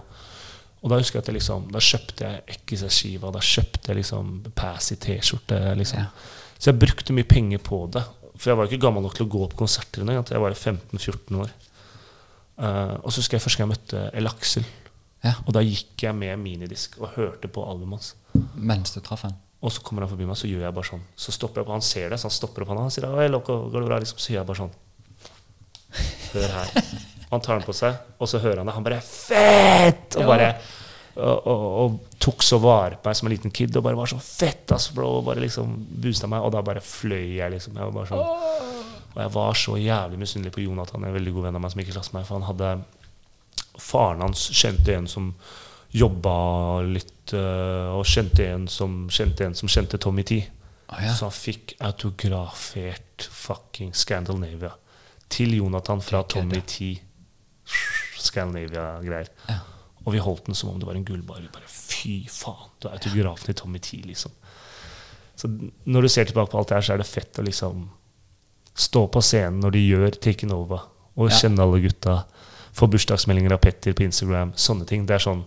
Og 0.83 0.91
da 0.91 0.99
husker 1.01 1.17
jeg 1.17 1.25
at 1.25 1.29
jeg 1.31 1.37
liksom, 1.39 1.69
da 1.73 1.81
kjøpte 1.81 2.27
jeg 2.27 2.43
Ekkises-skiva, 2.55 3.31
da 3.33 3.41
kjøpte 3.43 3.91
jeg 3.91 3.99
liksom 3.99 4.33
Passy 4.55 4.95
T-skjorte. 5.01 5.57
Liksom. 5.79 6.03
Ja. 6.05 6.53
Så 6.57 6.71
jeg 6.71 6.79
brukte 6.81 7.15
mye 7.17 7.27
penger 7.27 7.63
på 7.65 7.81
det. 7.93 8.05
For 8.37 8.51
jeg 8.51 8.59
var 8.59 8.69
ikke 8.69 8.83
gammel 8.85 9.03
nok 9.05 9.17
til 9.17 9.25
å 9.25 9.31
gå 9.33 9.47
på 9.51 9.59
konserter 9.63 10.03
engang. 10.05 10.27
Jeg 10.29 10.43
var 10.43 10.53
15-14 10.53 11.41
år. 11.41 11.55
Uh, 12.57 12.95
og 13.03 13.11
så 13.11 13.21
husker 13.21 13.37
jeg 13.37 13.43
første 13.43 13.59
gang 13.59 13.67
jeg 13.67 13.75
møtte 13.75 14.05
El 14.17 14.29
Aksel. 14.29 14.65
ja. 15.25 15.35
Og 15.45 15.51
da 15.57 15.61
gikk 15.65 16.07
jeg 16.07 16.17
med 16.17 16.39
minidisk 16.41 16.97
og 17.01 17.17
hørte 17.17 17.49
på 17.49 17.65
albumet 17.65 17.99
hans. 17.99 18.13
Mens 18.55 18.93
du 18.93 19.01
traff 19.01 19.25
han? 19.25 19.35
Og 19.61 19.73
så 19.73 19.81
kommer 19.81 20.05
han 20.05 20.11
forbi 20.11 20.25
meg, 20.29 20.37
så 20.37 20.49
gjør 20.49 20.67
jeg 20.67 20.73
bare 20.77 20.89
sånn. 20.91 21.05
Så 21.17 21.33
stopper 21.33 21.61
jeg 21.61 21.67
på, 21.67 21.73
Han 21.73 21.85
ser 21.85 22.11
det, 22.13 22.19
så 22.21 22.29
han 22.29 22.35
stopper 22.35 22.63
opp 22.63 22.71
han, 22.73 22.83
han 22.85 22.93
sier 22.93 23.09
«Oi, 23.09 23.25
Loco, 23.29 23.55
går 23.73 23.83
det 23.83 23.89
bra? 23.89 23.97
Liksom, 24.03 24.19
så 24.21 24.33
gjør 24.33 24.39
jeg 24.43 24.49
bare 24.51 24.61
sånn. 24.61 24.75
Hør 26.33 26.49
her. 26.57 26.73
Han 27.29 27.43
tar 27.43 27.59
den 27.59 27.67
på 27.67 27.75
seg, 27.75 27.95
og 28.17 28.29
så 28.31 28.39
hører 28.39 28.61
han 28.61 28.69
det. 28.69 28.75
Han 28.77 28.85
bare 28.85 29.01
Fett! 29.03 30.15
Og 30.19 30.29
bare 30.29 30.51
og, 31.17 31.47
og, 31.49 31.63
og 31.81 32.17
tok 32.21 32.43
så 32.45 32.59
vare 32.61 32.99
på 33.01 33.09
meg 33.09 33.17
som 33.17 33.27
en 33.27 33.33
liten 33.33 33.53
kid 33.53 33.73
og 33.77 33.85
bare 33.87 33.97
var 33.97 34.09
så 34.11 34.19
fett, 34.21 34.69
ass, 34.75 34.91
bro. 34.93 35.17
Og 35.19 35.25
bare 35.25 35.41
liksom 35.41 35.71
boosta 36.03 36.29
meg, 36.29 36.45
og 36.45 36.53
da 36.53 36.61
bare 36.65 36.83
fløy 36.83 37.39
jeg, 37.39 37.53
liksom. 37.55 37.77
Jeg 37.77 37.89
var 37.89 37.95
bare 37.95 38.11
sånn 38.11 38.21
Og 39.15 39.21
jeg 39.23 39.33
var 39.33 39.57
så 39.57 39.77
jævlig 39.81 40.19
misunnelig 40.21 40.53
på 40.53 40.65
Jonathan, 40.67 41.07
en 41.07 41.17
veldig 41.17 41.33
god 41.37 41.47
venn 41.47 41.57
av 41.57 41.63
meg 41.63 41.73
som 41.73 41.81
gikk 41.81 41.93
i 41.93 41.95
klasse 41.97 42.13
med 42.13 42.21
meg, 42.21 42.29
for 42.29 42.37
han 42.37 42.49
hadde 42.51 42.75
Faren 43.77 44.23
hans 44.25 44.47
kjente 44.57 44.93
en 44.93 45.09
som 45.09 45.31
jobba 45.97 46.37
litt, 46.85 47.33
øh, 47.37 47.93
og 47.97 48.07
kjente 48.09 48.45
en 48.49 48.65
som 48.69 49.03
kjente 49.13 49.45
en 49.45 49.55
som 49.57 49.69
kjente 49.71 49.99
Tommy 50.01 50.25
T. 50.27 50.39
Å 50.89 51.01
ja. 51.01 51.13
Så 51.17 51.29
han 51.29 51.35
fikk 51.35 51.75
autografert 51.85 53.27
fucking 53.33 53.93
Scandinavia 53.97 54.73
til 55.29 55.53
Jonathan 55.57 56.01
fra 56.01 56.23
Tommy. 56.23 56.61
T. 56.65 57.01
Scandinavia-greier. 58.17 59.29
Ja. 59.49 59.59
Og 60.05 60.13
vi 60.15 60.21
holdt 60.23 60.45
den 60.47 60.55
som 60.55 60.69
om 60.71 60.79
det 60.79 60.87
var 60.87 60.95
en 60.95 61.05
gullbar. 61.07 61.41
Vi 61.43 61.49
bare 61.51 61.67
fy 61.71 62.13
faen, 62.31 62.69
du 62.79 62.87
er 62.87 62.95
autografen 62.95 63.49
til 63.49 63.57
Tommy 63.59 63.81
T, 63.83 63.99
liksom. 64.07 64.31
Så 65.37 65.49
når 65.85 66.01
du 66.07 66.09
ser 66.09 66.25
tilbake 66.29 66.49
på 66.53 66.57
alt 66.61 66.69
det 66.71 66.77
her, 66.79 66.85
så 66.87 66.93
er 66.95 67.01
det 67.03 67.09
fett 67.09 67.37
å 67.41 67.45
liksom 67.45 67.89
stå 68.77 69.03
på 69.13 69.21
scenen 69.25 69.59
når 69.61 69.75
de 69.75 69.83
gjør 69.83 70.15
Taken 70.21 70.51
Over, 70.55 70.87
og 71.17 71.29
Ja. 71.29 71.35
kjenne 71.37 71.59
alle 71.65 71.81
gutta. 71.81 72.23
Få 72.73 72.87
bursdagsmeldinger 72.87 73.51
av 73.53 73.59
Petter 73.61 73.93
på 73.93 74.03
Instagram. 74.05 74.53
Sånne 74.55 74.85
ting. 74.87 75.05
Det 75.05 75.15
er 75.15 75.19
sånn 75.29 75.45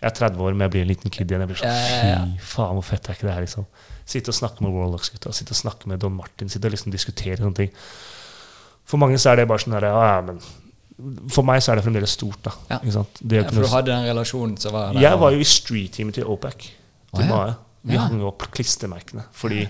Jeg 0.00 0.12
er 0.12 0.28
30 0.28 0.38
år, 0.38 0.52
men 0.54 0.60
jeg 0.60 0.70
blir 0.70 0.80
en 0.82 0.88
liten 0.88 1.10
kid 1.10 1.26
igjen. 1.26 1.40
Jeg 1.40 1.48
blir 1.48 1.56
sånn, 1.56 2.06
Ja. 2.06 2.24
Fy 2.38 2.38
faen, 2.38 2.74
hvor 2.76 2.84
fett 2.84 3.08
er 3.08 3.14
ikke 3.14 3.26
det 3.26 3.34
her? 3.34 3.40
liksom 3.40 3.66
Sitte 4.06 4.28
og 4.28 4.34
snakke 4.34 4.60
med 4.62 4.70
Warlocks-gutta, 4.72 5.32
sitte 5.34 5.50
og 5.50 5.56
snakke 5.56 5.86
med 5.88 5.98
Don 5.98 6.12
Martin, 6.14 6.48
sitte 6.48 6.66
og 6.66 6.70
liksom 6.72 6.92
diskutere 6.92 7.36
sånne 7.38 7.54
ting. 7.56 7.70
For 8.88 9.00
mange 9.00 9.18
så 9.20 9.32
er 9.32 9.42
det 9.42 9.48
bare 9.50 9.60
sånn 9.62 9.76
her, 9.76 9.88
ja, 9.92 10.20
men 10.24 10.40
For 11.30 11.46
meg 11.46 11.60
så 11.62 11.72
er 11.72 11.78
det 11.78 11.84
fremdeles 11.86 12.16
stort. 12.16 12.40
da 12.42 12.52
Ja. 12.70 12.80
Ja, 12.82 13.02
for 13.52 13.62
du 13.62 13.68
hadde 13.70 13.92
den 13.92 14.06
relasjonen 14.08 14.56
som 14.58 14.72
var 14.74 14.92
der? 14.92 15.00
jeg 15.04 15.20
var 15.20 15.30
jo 15.34 15.38
i 15.38 15.46
street-teamet 15.46 16.14
til 16.14 16.24
OPEC. 16.26 16.70
Til 17.14 17.30
oh, 17.30 17.46
ja. 17.46 17.54
Vi 17.84 17.94
Ja. 17.94 18.00
hang 18.08 18.22
opp 18.26 18.48
klistremerkene. 18.50 19.24
Fordi 19.32 19.68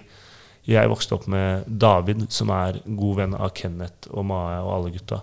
jeg 0.69 0.89
vokste 0.89 1.13
opp 1.15 1.27
med 1.29 1.65
David, 1.67 2.31
som 2.33 2.49
er 2.51 2.81
god 2.85 3.17
venn 3.17 3.35
av 3.35 3.51
Kenneth 3.55 4.09
og 4.11 4.25
Mae 4.25 4.61
og 4.63 4.73
alle 4.75 4.91
gutta. 4.97 5.21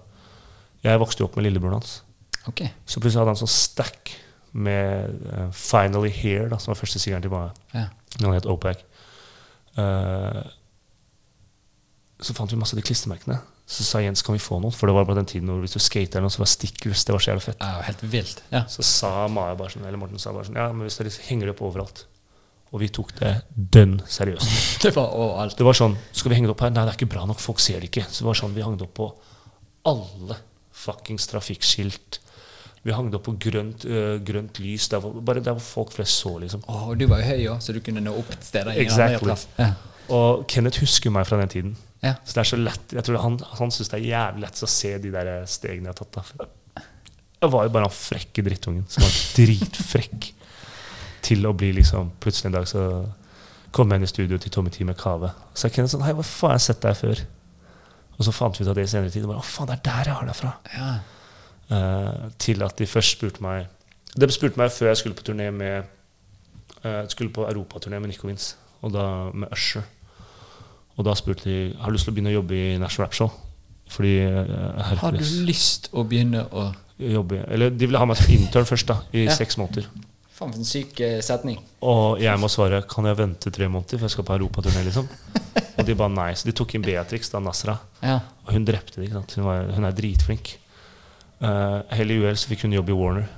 Jeg 0.84 1.00
vokste 1.00 1.24
opp 1.24 1.36
med 1.36 1.48
lillebroren 1.48 1.80
hans. 1.80 2.04
Okay. 2.48 2.70
Så 2.86 3.00
plutselig 3.00 3.24
hadde 3.24 3.34
han 3.34 3.42
sånn 3.42 3.50
stack 3.50 4.12
med 4.54 5.10
uh, 5.34 5.50
'Finally 5.52 6.10
Here', 6.10 6.50
da, 6.50 6.58
som 6.58 6.72
var 6.74 6.80
første 6.80 7.00
singelen 7.00 7.22
til 7.22 7.32
Mae. 7.32 7.50
Ja. 7.74 7.88
Den 8.20 8.34
het 8.34 8.46
OPEC. 8.46 8.78
Uh, 9.78 10.44
så 12.22 12.34
fant 12.34 12.52
vi 12.52 12.58
masse 12.58 12.76
av 12.76 12.80
de 12.82 12.86
klistremerkene. 12.88 13.40
Så 13.66 13.84
sa 13.84 14.00
Jens 14.04 14.22
kan 14.22 14.36
vi 14.36 14.42
få 14.42 14.60
noen, 14.62 14.74
for 14.74 14.86
det 14.86 14.94
var 14.94 15.08
bare 15.08 15.18
den 15.24 15.30
tiden 15.30 15.50
hvor 15.50 15.64
hvis 15.64 15.74
du 15.74 15.82
skater 15.82 16.22
noe, 16.22 16.30
så 16.34 16.44
var 16.44 16.50
stickers 16.52 17.02
det 17.08 17.16
var 17.16 17.24
så 17.24 17.32
jævlig 17.32 17.46
fett. 17.48 17.64
Ja, 17.66 17.82
helt 17.88 18.04
vilt. 18.12 18.44
Ja. 18.52 18.62
Så 18.70 18.86
sa 18.86 19.14
Maja 19.32 19.56
bare 19.58 19.74
sånn, 19.74 19.88
eller 19.90 19.98
Morten 19.98 20.22
sa 20.22 20.34
bare 20.36 20.46
sånn, 20.46 20.60
ja, 20.60 20.68
men 20.70 20.86
hvis 20.86 21.00
dere 21.02 21.14
henger 21.26 21.50
det 21.50 21.56
opp 21.56 21.64
overalt. 21.66 22.04
Og 22.76 22.82
vi 22.82 22.90
tok 22.94 23.14
det 23.18 23.32
dønn 23.56 23.98
seriøst. 24.10 24.52
Det 24.84 24.92
var 24.94 25.14
overalt. 25.16 25.56
Det 25.58 25.66
var 25.66 25.78
sånn, 25.78 25.96
skal 26.12 26.34
vi 26.34 26.38
henge 26.38 26.50
det 26.50 26.54
opp 26.54 26.62
her? 26.66 26.74
Nei, 26.76 26.84
det 26.86 26.94
er 26.94 27.00
ikke 27.00 27.14
bra 27.14 27.24
nok, 27.30 27.42
folk 27.42 27.62
ser 27.64 27.82
det 27.82 27.90
ikke. 27.90 28.04
Så 28.10 28.22
det 28.22 28.28
var 28.28 28.38
sånn, 28.38 28.54
vi 28.54 28.66
hang 28.66 28.76
det 28.78 28.86
opp 28.86 28.94
på 29.00 29.08
alle 29.90 30.38
fuckings 30.76 31.30
trafikkskilt. 31.32 32.20
Vi 32.86 32.94
hang 32.94 33.10
det 33.10 33.18
opp 33.18 33.26
på 33.30 33.34
grønt, 33.48 33.86
øh, 33.90 34.20
grønt 34.26 34.60
lys, 34.62 34.90
der 34.92 35.02
hvor, 35.02 35.16
bare 35.26 35.42
der 35.42 35.56
hvor 35.58 35.66
folk 35.66 35.96
flest 35.96 36.20
så, 36.22 36.36
liksom. 36.44 36.62
Og 36.70 36.94
du 37.00 37.08
var 37.10 37.24
jo 37.24 37.32
høy 37.32 37.48
òg, 37.56 37.64
så 37.66 37.74
du 37.74 37.80
kunne 37.86 38.04
nå 38.04 38.14
opp 38.14 38.30
et 38.36 38.46
sted 38.46 38.68
der 38.68 38.78
Exactly. 38.84 39.38
Ja. 39.58 39.72
Og 40.14 40.44
Kenneth 40.52 40.84
husker 40.84 41.14
meg 41.14 41.26
fra 41.26 41.40
den 41.42 41.50
tiden. 41.50 41.78
Ja. 42.06 42.14
Så 42.22 42.38
det 42.38 42.44
er 42.44 42.50
så 42.52 42.60
lett, 42.62 42.94
jeg 42.94 43.08
tror 43.08 43.22
han, 43.24 43.40
han 43.60 43.74
synes 43.74 43.90
det 43.92 43.98
er 43.98 44.08
jævlig 44.12 44.46
lett 44.46 44.62
å 44.62 44.70
se 44.70 44.92
de 45.02 45.12
der 45.14 45.32
stegene 45.50 45.90
jeg 45.90 45.96
har 45.96 46.02
tatt. 46.04 46.38
Da. 46.38 46.84
Jeg 47.42 47.54
var 47.54 47.68
jo 47.68 47.74
bare 47.74 47.90
han 47.90 47.94
frekke 47.94 48.46
drittungen 48.46 48.86
som 48.90 49.06
var 49.06 49.16
dritfrekk 49.38 50.32
til 51.26 51.48
å 51.50 51.54
bli 51.58 51.72
liksom 51.80 52.12
Plutselig 52.22 52.52
en 52.52 52.58
dag 52.60 52.68
så 52.70 52.84
kom 53.76 53.92
jeg 53.92 54.00
inn 54.00 54.08
i 54.08 54.12
studio 54.12 54.40
til 54.40 54.54
Tommy 54.54 54.72
T 54.72 54.86
med 54.88 54.98
kave. 55.00 55.34
Så 55.54 55.68
jeg 55.68 55.76
Kenneth 55.76 55.96
sånn 55.96 56.06
Hei, 56.06 56.14
hva 56.16 56.24
faen, 56.24 56.54
har 56.54 56.60
jeg 56.60 56.66
sett 56.70 56.86
deg 56.86 57.00
før. 57.00 57.24
Og 58.16 58.28
så 58.28 58.34
fant 58.36 58.56
vi 58.56 58.64
ut 58.64 58.72
av 58.72 58.78
det 58.78 58.86
i 58.86 58.92
senere 58.92 59.12
tid. 59.12 59.26
Og 59.26 59.34
bare, 59.34 59.44
Å 59.44 59.50
faen, 59.50 59.68
det 59.72 59.76
er 59.76 59.84
der 59.90 60.10
jeg 60.12 60.20
har 60.20 60.30
deg 60.30 60.38
fra. 60.38 60.54
Ja. 60.76 60.92
Uh, 61.66 62.30
til 62.40 62.62
at 62.64 62.78
de 62.78 62.86
først 62.86 63.16
spurte 63.16 63.42
meg 63.42 63.66
De 64.14 64.28
spurte 64.30 64.60
meg 64.62 64.70
før 64.70 64.92
jeg 64.92 65.00
skulle 65.00 65.18
på 65.18 65.24
turné 65.26 65.48
med 65.50 65.88
uh, 66.86 67.08
Skulle 67.10 67.34
på 67.34 67.48
europaturné 67.50 67.98
med 67.98 68.12
Nico 68.12 68.30
Vince, 68.30 68.54
og 68.86 68.94
da 68.94 69.06
med 69.34 69.50
Usher. 69.50 69.82
Og 70.96 71.06
da 71.08 71.16
spurte 71.18 71.50
de 71.50 71.58
har 71.80 71.92
du 71.92 71.98
lyst 71.98 72.08
til 72.08 72.14
å 72.14 72.16
begynne 72.16 72.32
å 72.32 72.38
jobbe 72.40 72.56
i 72.56 72.78
National 72.80 73.08
Rap 73.10 73.18
Show. 73.18 73.32
Fordi 73.92 74.16
uh, 74.26 74.96
Har 75.02 75.14
du 75.14 75.22
lyst 75.46 75.92
å 75.94 76.02
begynne 76.08 76.42
å 76.50 76.72
jobbe 76.98 77.44
Eller 77.54 77.70
de 77.70 77.86
ville 77.86 78.00
ha 78.02 78.08
meg 78.10 78.18
som 78.18 78.32
intern 78.34 78.66
først, 78.66 78.88
da, 78.90 78.96
i 79.14 79.28
Ja. 79.28 79.36
seks 79.36 79.60
måneder. 79.62 79.86
Faen, 80.36 80.52
for 80.52 80.60
en 80.60 80.68
syk 80.68 81.00
eh, 81.00 81.20
setning. 81.24 81.62
Og 81.86 82.20
jeg 82.20 82.40
må 82.42 82.50
svare 82.52 82.82
kan 82.92 83.06
jeg 83.08 83.16
vente 83.22 83.52
tre 83.56 83.70
måneder 83.72 84.02
før 84.02 84.10
jeg 84.10 84.16
skal 84.18 84.26
på 84.28 84.36
europaturné, 84.36 84.82
liksom? 84.88 85.08
Og 85.78 85.86
de 85.88 85.96
ba 85.96 86.10
nei. 86.12 86.34
Så 86.36 86.50
de 86.50 86.56
tok 86.56 86.74
inn 86.76 86.84
Beatrix, 86.84 87.30
da 87.32 87.40
Nasra. 87.44 87.78
Ja. 88.02 88.18
Og 88.44 88.52
hun 88.56 88.66
drepte 88.68 89.00
det. 89.00 89.12
Hun, 89.14 89.46
var, 89.46 89.70
hun 89.76 89.88
er 89.88 89.96
dritflink. 89.96 90.58
Uh, 91.40 91.84
Hell 91.92 92.12
i 92.12 92.20
uhell 92.20 92.36
så 92.40 92.52
fikk 92.52 92.66
hun 92.68 92.76
jobb 92.76 92.92
i 92.92 92.98
Warner. 93.00 93.30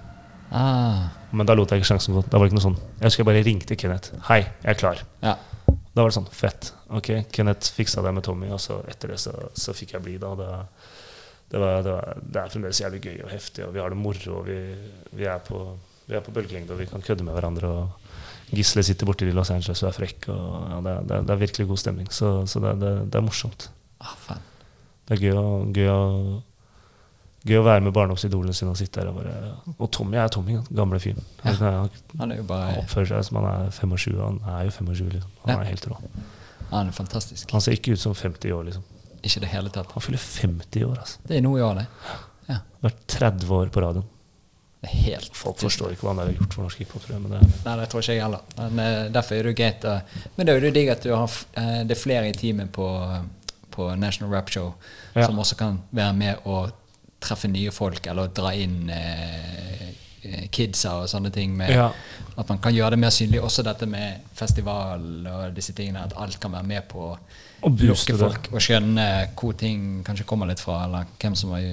Ah. 0.54 1.10
Men 1.36 1.46
da 1.50 1.54
lot 1.58 1.70
jeg 1.74 1.84
ikke 1.84 1.92
sjansen 1.92 2.16
gå. 2.18 2.24
Da 2.26 2.40
var 2.40 2.48
det 2.48 2.54
ikke 2.54 2.60
noe 2.62 2.68
sånn. 2.70 2.80
Jeg 3.02 3.10
husker 3.12 3.24
jeg 3.26 3.30
bare 3.30 3.46
ringte 3.46 3.78
Kenneth. 3.78 4.14
Hei, 4.30 4.42
jeg 4.64 4.74
er 4.74 4.80
klar. 4.80 5.02
Ja. 5.26 5.36
Da 5.98 6.04
var 6.06 6.12
det 6.12 6.18
sånn, 6.20 6.28
fett. 6.38 6.68
Ok, 6.94 7.08
Kenneth 7.34 7.72
fiksa 7.74 8.04
det 8.06 8.12
med 8.14 8.26
Tommy, 8.28 8.52
og 8.54 8.60
så 8.62 8.78
etter 8.92 9.16
det 9.16 9.18
så, 9.24 9.32
så 9.58 9.74
fikk 9.74 9.96
jeg 9.96 10.04
bli 10.06 10.18
da. 10.22 10.30
Det, 10.38 10.50
det, 11.50 11.62
var, 11.64 11.80
det, 11.82 11.94
var, 11.96 12.20
det 12.22 12.42
er 12.44 12.52
fremdeles 12.54 12.82
jævlig 12.84 13.00
gøy 13.08 13.16
og 13.26 13.32
heftig, 13.34 13.64
og 13.66 13.74
vi 13.74 13.82
har 13.82 13.90
det 13.94 13.98
moro. 13.98 14.36
og 14.42 14.46
Vi, 14.52 14.58
vi, 15.18 15.26
er, 15.26 15.40
på, 15.48 15.62
vi 16.06 16.18
er 16.20 16.22
på 16.26 16.34
bølgelengde, 16.36 16.76
og 16.76 16.84
vi 16.84 16.90
kan 16.92 17.02
kødde 17.02 17.26
med 17.26 17.34
hverandre. 17.38 17.72
og 17.72 18.54
Gisle 18.54 18.84
sitter 18.86 19.10
borte 19.10 19.26
i 19.28 19.34
Los 19.36 19.50
Angeles 19.52 19.82
og 19.84 19.90
er 19.90 19.98
frekk. 19.98 20.30
og 20.32 20.70
ja, 20.70 20.78
det, 20.86 20.94
er- 20.94 21.08
det, 21.10 21.18
er- 21.34 21.42
virkelig 21.48 21.68
god 21.74 21.82
stemning. 21.82 22.12
Så, 22.14 22.30
så 22.48 22.62
det, 22.64 22.76
det, 22.84 22.94
det 23.12 23.20
er 23.20 23.26
morsomt. 23.26 23.70
Ah. 24.00 24.38
Det 25.08 25.18
er 25.18 25.24
gøy 25.26 25.40
å, 25.40 25.48
gøy 25.74 25.90
å, 25.90 26.00
gøy 27.48 27.60
å 27.62 27.66
være 27.66 27.84
med 27.86 27.94
barndomsidolene 27.96 28.54
sine 28.56 28.72
og 28.74 28.78
sitte 28.80 29.00
der 29.02 29.10
og 29.12 29.18
bare 29.20 29.76
Og 29.80 29.90
Tommy 29.96 30.18
er 30.20 30.28
Tommy, 30.34 30.58
gamle 30.76 31.00
fyren. 31.04 31.24
Han, 31.44 31.56
han, 31.64 31.90
Han 32.20 32.32
er 32.36 32.44
oppfører 32.82 33.08
seg 33.14 33.24
som 33.30 33.40
han 33.42 33.48
er 33.52 33.72
25. 33.72 34.20
Han 34.20 34.40
er 34.58 34.68
jo 34.68 34.76
25, 34.78 35.10
liksom. 35.16 35.32
Han 35.46 35.60
er 35.64 35.72
helt 35.72 35.88
rå. 35.92 35.98
Han 36.72 36.88
er 36.92 36.96
fantastisk. 36.98 37.52
Han 37.56 37.62
ser 37.64 37.78
ikke 37.78 37.96
ut 37.96 38.00
som 38.04 38.14
50 38.16 38.52
år, 38.54 38.64
liksom. 38.70 38.84
Ikke 39.24 39.42
det 39.44 39.50
hele 39.54 39.70
tatt. 39.74 39.92
Han 39.96 40.04
fyller 40.04 40.20
50 40.22 40.86
år, 40.88 40.98
altså. 41.02 41.20
Det 41.28 41.38
er 41.40 41.42
noe 41.46 41.60
i 41.60 41.64
år, 41.66 41.80
det. 41.82 41.88
Ja. 42.52 42.60
Vært 42.86 43.02
30 43.18 43.52
år 43.58 43.72
på 43.74 43.82
radioen. 43.84 44.06
Det 44.78 44.92
er 44.92 45.00
helt 45.08 45.34
Folk 45.36 45.58
forstår 45.58 45.96
ikke 45.96 46.06
hva 46.06 46.12
han 46.14 46.20
har 46.22 46.28
gjort 46.36 46.54
for 46.54 46.68
norsk 46.68 46.84
hiphop, 46.84 47.02
tror 47.02 47.16
jeg. 47.16 47.22
Men 47.24 47.32
det, 47.34 47.48
Nei, 47.66 47.74
det 47.80 47.88
tror 47.90 48.04
ikke 48.04 48.14
jeg 48.14 48.22
heller. 48.22 48.44
Men 48.70 48.82
eh, 48.84 49.08
derfor 49.16 49.36
er 49.40 49.48
det 49.50 49.56
greit. 49.58 49.88
å- 49.90 50.28
men 50.38 50.46
det 50.46 50.54
er 50.54 50.68
jo 50.68 50.72
digg 50.76 50.92
at 50.94 51.02
du 51.08 51.10
har, 51.16 51.38
eh, 51.58 51.80
det 51.90 51.96
er 51.98 52.02
flere 52.04 52.30
i 52.30 52.36
teamet 52.38 52.70
på, 52.76 52.86
på 53.74 53.88
National 53.98 54.32
Rap 54.36 54.50
Show 54.54 54.74
Ja. 55.16 55.26
som 55.26 55.40
også 55.42 55.58
kan 55.58 55.80
være 55.92 56.14
med 56.14 56.36
og 56.46 56.70
treffe 57.20 57.50
nye 57.52 57.72
folk, 57.74 58.06
eller 58.08 58.30
dra 58.36 58.54
inn 58.56 58.90
eh, 58.94 59.88
eh, 60.22 60.46
kidsa 60.54 61.00
og 61.02 61.10
sånne 61.12 61.32
ting. 61.34 61.56
Med, 61.58 61.74
Ja. 61.74 61.92
At 62.38 62.50
man 62.50 62.60
kan 62.62 62.76
gjøre 62.76 62.94
det 62.94 63.02
mer 63.02 63.10
synlig. 63.10 63.42
Også 63.42 63.64
dette 63.66 63.88
med 63.90 64.22
festival 64.38 65.02
og 65.26 65.56
disse 65.56 65.74
tingene. 65.74 66.04
At 66.06 66.14
alt 66.18 66.40
kan 66.40 66.54
være 66.54 66.68
med 66.70 66.88
på 66.92 67.10
å 67.10 67.72
det. 67.74 67.96
folk 68.22 68.50
og 68.54 68.62
skjønne 68.62 69.08
hvor 69.34 69.56
ting 69.58 70.04
kanskje 70.06 70.28
kommer 70.30 70.46
litt 70.46 70.62
fra, 70.62 70.84
eller 70.86 71.08
hvem 71.18 71.36
som 71.36 71.56
har 71.56 71.64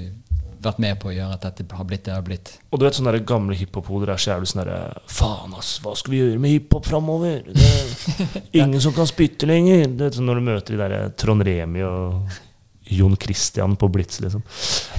vært 0.64 0.80
med 0.80 0.98
på 1.00 1.10
å 1.10 1.14
gjøre 1.14 1.36
at 1.36 1.44
dette 1.44 1.76
har 1.76 1.84
blitt 1.88 2.06
det 2.06 2.14
har 2.14 2.24
blitt. 2.24 2.54
Og 2.72 2.80
du 2.80 2.86
vet 2.86 2.96
sånne 2.96 3.18
gamle 3.26 3.56
hiphop-hoder 3.58 4.14
er 4.14 4.22
så 4.22 4.32
jævlig 4.32 4.50
sånn 4.50 4.62
derre 4.62 4.78
Faen, 5.12 5.52
ass, 5.58 5.76
hva 5.84 5.94
skal 5.98 6.14
vi 6.14 6.22
gjøre 6.22 6.40
med 6.40 6.54
hiphop 6.54 6.88
framover? 6.88 7.44
Er 7.52 8.48
ingen 8.64 8.80
som 8.82 8.94
kan 8.96 9.08
spytte 9.10 9.48
lenger. 9.50 9.86
Det 9.92 10.08
er 10.08 10.18
sånn 10.18 10.28
når 10.30 10.40
du 10.40 10.46
møter 10.48 10.76
de 10.76 10.80
derre 10.80 11.02
Trond 11.20 11.44
Remi 11.44 11.84
og 11.84 12.38
Jon 12.93 13.16
Christian 13.16 13.77
på 13.81 13.89
Blitz, 13.89 14.20
liksom. 14.20 14.43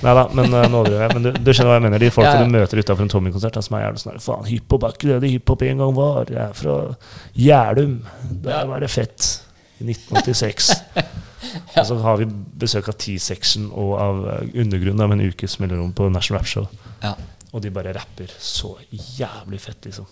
Nei 0.01 0.13
da, 0.17 0.25
men 0.33 0.49
uh, 0.49 0.63
nå 0.65 0.81
overdriver 0.81 1.03
jeg. 1.05 1.13
Men 1.17 1.27
du, 1.27 1.29
du 1.37 1.51
skjønner 1.53 1.69
hva 1.71 1.77
jeg 1.77 1.85
mener. 1.85 2.01
De 2.01 2.09
folka 2.13 2.31
Ja, 2.31 2.39
ja. 2.41 2.47
du 2.47 2.55
møter 2.55 2.81
utafor 2.81 3.05
en 3.05 3.11
Tommy-konsert, 3.13 3.59
som 3.65 3.77
er 3.77 3.85
jævlig 3.85 4.01
sånn 4.01 4.21
Faen, 4.25 4.47
hiphop 4.49 4.87
er 4.87 4.95
ikke 4.97 5.11
det 5.11 5.19
det 5.25 5.31
hiphop 5.35 5.65
en 5.67 5.83
gang 5.83 5.93
var. 5.97 6.31
Jeg 6.33 6.41
er 6.41 6.57
fra 6.57 6.77
Gjælum. 7.37 7.95
Der 8.47 8.67
var 8.71 8.83
det 8.83 8.91
fett. 8.93 9.29
I 9.75 9.89
1986. 9.91 10.71
Og 11.77 11.87
så 11.87 11.97
har 12.01 12.19
vi 12.21 12.27
besøk 12.63 12.89
av 12.89 12.97
T-section 12.99 13.67
og 13.75 13.95
av 14.01 14.21
Undergrunnen 14.55 15.09
med 15.11 15.19
en 15.19 15.33
ukes 15.33 15.57
mellomrom 15.61 15.91
på 15.95 16.07
National 16.09 16.41
Rap 16.41 16.49
Show. 16.49 16.69
Ja, 17.03 17.13
Og 17.51 17.61
de 17.63 17.71
bare 17.71 17.93
rapper 17.95 18.31
så 18.41 18.73
jævlig 18.91 19.59
fett, 19.63 19.85
liksom. 19.85 20.07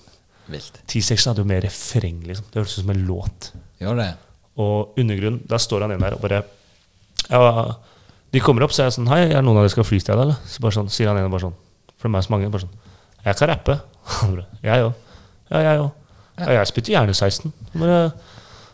T-section 0.87 1.31
hadde 1.31 1.41
jo 1.43 1.49
mer 1.49 1.63
refreng, 1.63 2.21
liksom. 2.27 2.45
Det 2.51 2.61
hørtes 2.61 2.77
ut 2.77 2.83
som 2.83 2.91
en 2.93 3.05
låt. 3.07 3.49
Gjør 3.81 3.97
det? 3.99 4.09
Og 4.61 4.99
Undergrunnen, 4.99 5.41
da 5.49 5.57
står 5.59 5.87
han 5.87 5.95
inn 5.95 6.03
der 6.03 6.15
og 6.17 6.21
bare 6.23 6.43
Ja, 7.29 7.77
de 8.33 8.41
kommer 8.41 8.65
opp, 8.65 8.73
så 8.73 8.83
er 8.83 8.89
jeg 8.89 8.97
sånn 8.97 9.09
Hei, 9.11 9.21
er 9.27 9.37
det 9.37 9.45
noen 9.45 9.59
av 9.59 9.65
dere 9.65 9.73
skal 9.73 9.85
freestyle, 9.87 10.19
eller? 10.25 10.39
Så 10.49 10.63
bare 10.63 10.75
sånn, 10.75 10.89
sier 10.91 11.11
han 11.11 11.19
ene 11.21 11.31
bare 11.31 11.45
sånn 11.45 11.57
For 12.01 12.09
det 12.09 12.19
er 12.19 12.25
så 12.25 12.33
mange. 12.33 12.51
Bare 12.53 12.65
sånn 12.65 13.25
Jeg 13.25 13.39
kan 13.39 13.51
rappe. 13.53 13.79
Jeg 14.65 14.87
òg. 14.87 14.95
Ja, 15.51 15.59
jeg 15.61 15.81
òg. 15.83 15.91
Ja, 16.39 16.47
jeg 16.55 16.69
spytter 16.71 16.95
gjerne 16.95 17.13
16. 17.13 17.51
Men, 17.77 17.91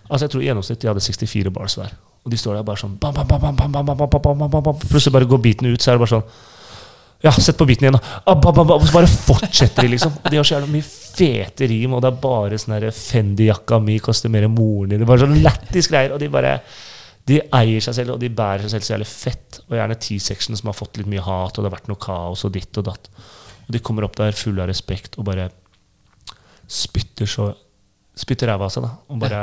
altså, 0.08 0.22
jeg 0.24 0.32
tror 0.32 0.44
i 0.44 0.48
gjennomsnitt 0.48 0.80
de 0.80 0.88
hadde 0.88 1.04
64 1.04 1.52
bars 1.52 1.76
hver. 1.76 1.92
Og 2.24 2.32
de 2.32 2.40
står 2.40 2.56
der 2.56 2.64
bare 2.68 2.80
sånn 2.80 2.94
bam, 3.02 3.12
bam, 3.16 3.28
bam, 3.28 3.42
bam, 3.42 3.74
bam, 3.74 3.90
bam, 3.90 4.22
bam, 4.24 4.40
bam, 4.46 4.64
bam. 4.64 4.80
Plutselig 4.86 5.16
bare 5.18 5.28
går 5.28 5.42
beaten 5.44 5.68
ut, 5.68 5.84
så 5.84 5.92
er 5.92 5.98
det 6.00 6.04
bare 6.06 6.14
sånn 6.14 6.26
ja, 7.20 7.34
sett 7.36 7.58
på 7.60 7.66
beaten 7.68 7.84
igjen, 7.90 7.98
da. 7.98 8.20
Ah, 8.32 8.40
så 8.40 8.94
bare 8.94 9.08
fortsetter 9.12 9.84
de, 9.84 9.92
liksom. 9.92 10.14
Og 10.22 10.32
de 10.32 10.38
har 10.40 10.48
så 10.48 10.56
jævla 10.56 10.72
mye 10.72 10.86
fete 10.88 11.68
rim, 11.68 11.98
og 11.98 12.04
det 12.06 12.14
er 12.14 12.22
bare 12.24 12.60
sånn 12.62 12.86
Fendi-jakka 12.96 13.82
mi 13.84 13.98
koster 14.04 14.32
mer 14.32 14.48
enn 14.48 14.56
moren 14.56 14.94
din. 14.94 15.04
Bare 15.10 15.26
sånn 15.26 15.42
lættis 15.44 15.92
greier. 15.92 16.14
Og 16.16 16.22
de 16.24 16.30
bare 16.32 16.54
De 17.30 17.40
eier 17.60 17.84
seg 17.86 17.94
selv, 18.00 18.16
og 18.16 18.22
de 18.24 18.30
bærer 18.34 18.64
seg 18.66 18.72
selv 18.74 18.88
så 18.88 18.94
jævlig 18.96 19.10
fett. 19.12 19.60
Og 19.70 19.76
gjerne 19.78 19.98
T-section 20.02 20.58
som 20.58 20.72
har 20.72 20.78
fått 20.78 20.98
litt 20.98 21.10
mye 21.12 21.22
hat, 21.26 21.58
og 21.58 21.62
det 21.64 21.70
har 21.70 21.76
vært 21.78 21.90
noe 21.92 22.00
kaos 22.02 22.46
og 22.48 22.54
ditt 22.56 22.80
og 22.82 22.88
datt. 22.90 23.10
Og 23.68 23.74
de 23.76 23.82
kommer 23.86 24.08
opp 24.08 24.16
der 24.18 24.34
fulle 24.38 24.64
av 24.66 24.72
respekt 24.72 25.18
og 25.22 25.28
bare 25.30 25.50
spytter 26.70 27.30
så 27.30 27.52
Spytter 28.20 28.50
ræva 28.52 28.66
av 28.68 28.72
seg, 28.74 28.84
da. 28.84 28.90
Og 29.14 29.20
bare, 29.22 29.38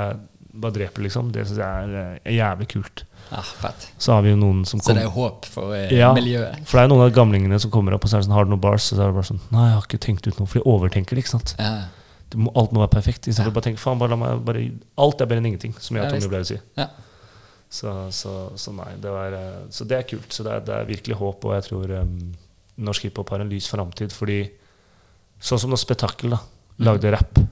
bare 0.52 0.74
dreper, 0.76 1.00
liksom. 1.06 1.30
Det 1.32 1.46
syns 1.48 1.60
jeg 1.62 1.92
er 1.96 2.18
er 2.28 2.34
jævlig 2.36 2.66
kult. 2.74 3.04
Ja, 3.30 3.40
fett. 3.40 3.86
Så 3.96 4.12
har 4.12 4.20
vi 4.26 4.34
jo 4.34 4.36
noen 4.36 4.66
som 4.68 4.82
Så 4.84 4.92
det 4.92 5.06
er 5.06 5.14
håp 5.14 5.46
for 5.48 5.72
eh, 5.72 5.94
Ja. 5.96 6.10
miljøet. 6.12 6.58
For 6.68 6.76
det 6.76 6.82
er 6.84 6.90
noen 6.92 7.06
av 7.06 7.14
gamlingene 7.16 7.56
som 7.62 7.70
kommer 7.72 7.96
opp 7.96 8.04
og 8.04 8.10
så 8.12 8.20
sånn, 8.20 8.34
har 8.36 8.44
du 8.44 8.50
noen 8.52 8.60
bars. 8.60 8.90
Og 8.92 8.98
så 8.98 9.06
er 9.06 9.08
det 9.08 9.16
bare 9.16 9.30
sånn 9.30 9.40
Nei, 9.50 9.64
jeg 9.70 9.78
har 9.78 9.86
ikke 9.88 10.02
tenkt 10.04 10.28
ut 10.28 10.36
noe. 10.42 10.46
For 10.46 10.60
de 10.60 10.66
overtenker 10.74 11.16
det. 11.16 11.24
ikke 11.24 11.32
sant? 11.38 11.54
Ja. 11.58 11.72
Det 12.28 12.42
må, 12.42 12.52
alt 12.54 12.74
må 12.76 12.84
være 12.84 12.92
perfekt. 12.98 13.30
Istedenfor 13.32 13.48
Ja. 13.48 13.56
bare 13.56 13.66
tenke 13.70 13.80
faen, 13.80 13.98
bare 13.98 14.10
la 14.12 14.16
meg 14.20 14.44
bare, 14.44 14.66
alt 14.98 15.20
er 15.24 15.26
bedre 15.32 15.40
enn 15.40 15.48
ingenting, 15.54 15.72
som 15.80 15.96
jeg 15.96 16.04
og 16.04 16.12
Tommy 16.12 16.28
pleier 16.28 16.44
å 16.44 16.50
si. 16.52 16.60
Ja. 16.76 16.88
Så, 17.76 17.92
så, 18.14 18.32
så 18.56 18.72
nei, 18.72 18.92
det 19.02 19.12
var, 19.12 19.34
eh, 19.36 19.66
så 19.74 19.84
det 19.88 19.98
er 19.98 20.08
kult. 20.08 20.30
Så 20.32 20.46
det 20.46 20.54
er, 20.54 20.64
det 20.64 20.76
er 20.76 20.88
virkelig 20.88 21.18
håp, 21.20 21.44
og 21.44 21.56
jeg 21.58 21.66
tror 21.68 21.92
um, 22.00 22.16
norsk 22.88 23.08
hiphop 23.08 23.34
har 23.34 23.44
en 23.44 23.52
lys 23.52 23.68
framtid. 23.72 24.14
Fordi 24.16 24.40
sånn 25.42 25.60
som 25.60 25.74
når 25.74 25.82
Spetakkel 25.82 26.32
da, 26.36 26.40
lagde 26.86 27.12
rapp, 27.12 27.42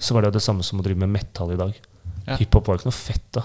så 0.00 0.14
var 0.14 0.24
det 0.24 0.32
jo 0.32 0.38
det 0.38 0.44
samme 0.46 0.64
som 0.66 0.80
å 0.80 0.86
drive 0.86 1.02
med 1.04 1.12
metal 1.18 1.52
i 1.52 1.60
dag. 1.60 1.76
Ja. 2.24 2.36
Hiphop 2.38 2.68
var 2.68 2.76
jo 2.76 2.82
ikke 2.82 2.90
noe 2.92 3.00
fett 3.00 3.30
da. 3.36 3.44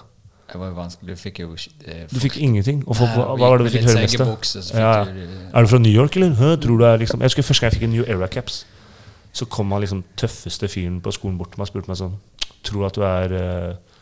Det 0.53 0.59
var 0.59 0.69
jo 0.69 0.75
vanskelig. 0.77 1.15
Du 1.15 1.17
fikk 1.19 1.39
jo 1.41 1.53
eh, 1.55 2.03
Du 2.11 2.19
fikk 2.21 2.35
ingenting. 2.37 2.83
Og 2.85 2.97
folk, 2.99 3.09
Nei, 3.09 3.23
hva, 3.23 3.37
hva 3.39 3.49
var 3.53 3.61
det 3.61 3.69
du 3.69 3.73
fikk 3.73 3.87
høre 3.87 4.03
mest 4.03 4.75
Ja. 4.75 4.91
Er 5.07 5.65
du 5.65 5.71
fra 5.71 5.79
New 5.81 5.93
York, 5.93 6.17
eller? 6.19 6.35
Hø, 6.37 6.53
tror 6.61 6.77
du 6.77 6.85
er 6.85 6.99
liksom 7.01 7.23
Jeg 7.23 7.31
husker 7.31 7.47
første 7.47 7.63
gang 7.63 7.71
jeg 7.71 7.79
fikk 7.79 7.87
en 7.87 7.95
New 7.95 8.05
Era 8.05 8.29
caps. 8.29 8.59
Så 9.33 9.47
kom 9.49 9.71
han 9.73 9.81
liksom 9.81 10.03
tøffeste 10.19 10.69
fyren 10.69 10.99
på 11.01 11.13
skolen 11.15 11.39
bort 11.39 11.55
til 11.55 11.61
meg 11.63 11.65
og 11.65 11.71
spurte 11.71 11.89
meg 11.89 11.97
sånn 11.97 12.19
Tror 12.63 12.83
du 12.83 12.85
at 12.85 12.99
du 12.99 13.05
er 13.07 13.33
eh, 13.39 13.92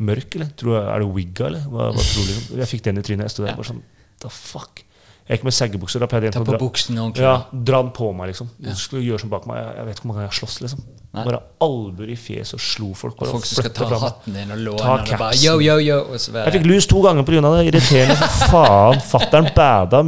mørk, 0.00 0.36
eller? 0.38 0.52
Tror 0.60 0.76
jeg, 0.78 0.84
er 0.94 1.02
det 1.04 1.10
wigga, 1.16 1.48
eller? 1.50 1.66
Hva, 1.70 1.90
hva 1.94 2.04
tror 2.12 2.28
du? 2.30 2.60
Jeg 2.62 2.70
fikk 2.74 2.86
den 2.88 3.00
i 3.02 3.04
trynet. 3.06 3.28
Jeg 3.28 3.36
sto 3.36 3.44
der 3.46 3.58
bare 3.58 3.70
sånn 3.72 3.82
The 4.20 4.28
fuck? 4.32 4.84
Jeg 5.30 5.38
gikk 5.38 5.44
med 5.46 5.54
seggebukser. 5.54 6.02
Da 6.02 6.08
pleide 6.10 6.32
Ta 6.34 6.40
på 6.42 6.48
dra 6.50 6.58
buksen 6.58 6.96
ordentlig. 6.98 7.22
ja, 7.22 7.36
dra 7.54 7.78
den 7.84 7.92
på 7.94 8.08
meg, 8.18 8.32
liksom. 8.32 8.48
Ja. 8.64 8.72
Skulle 8.74 9.04
gjøre 9.06 9.22
som 9.22 9.30
bak 9.30 9.44
meg. 9.46 9.60
Jeg, 9.60 9.76
jeg 9.78 9.86
vet 9.86 9.94
ikke 9.94 10.02
hvor 10.02 10.10
mange 10.10 10.18
ganger 10.18 10.26
jeg 10.26 10.32
har 10.34 10.38
slåss, 10.40 10.56
liksom. 10.64 10.80
Nei. 11.10 11.22
Bare 11.26 11.38
albuer 11.66 12.10
i 12.12 12.16
fjes 12.18 12.52
og 12.54 12.60
slo 12.62 12.88
folk. 12.98 13.16
Og 13.22 13.30
folk 13.32 13.46
som 13.46 13.58
skal 13.60 13.72
ta 13.74 13.86
fra 13.90 13.98
hatten 14.02 14.34
din 14.36 14.50
og 14.54 14.60
låne 14.62 14.82
Ta 14.82 14.96
den 15.00 15.14
og 15.14 15.22
bare 15.22 15.38
yo, 15.42 15.54
yo, 15.62 15.76
yo. 15.82 15.96
Bare, 16.34 16.44
Jeg 16.48 16.54
fikk 16.56 16.66
lus 16.70 16.86
to 16.90 17.00
ganger 17.06 17.26
pga. 17.26 17.40
det. 17.46 17.62
Irriterende 17.70 18.28
faen. 18.52 19.00
Fattern 19.12 19.48
bada. 19.56 20.02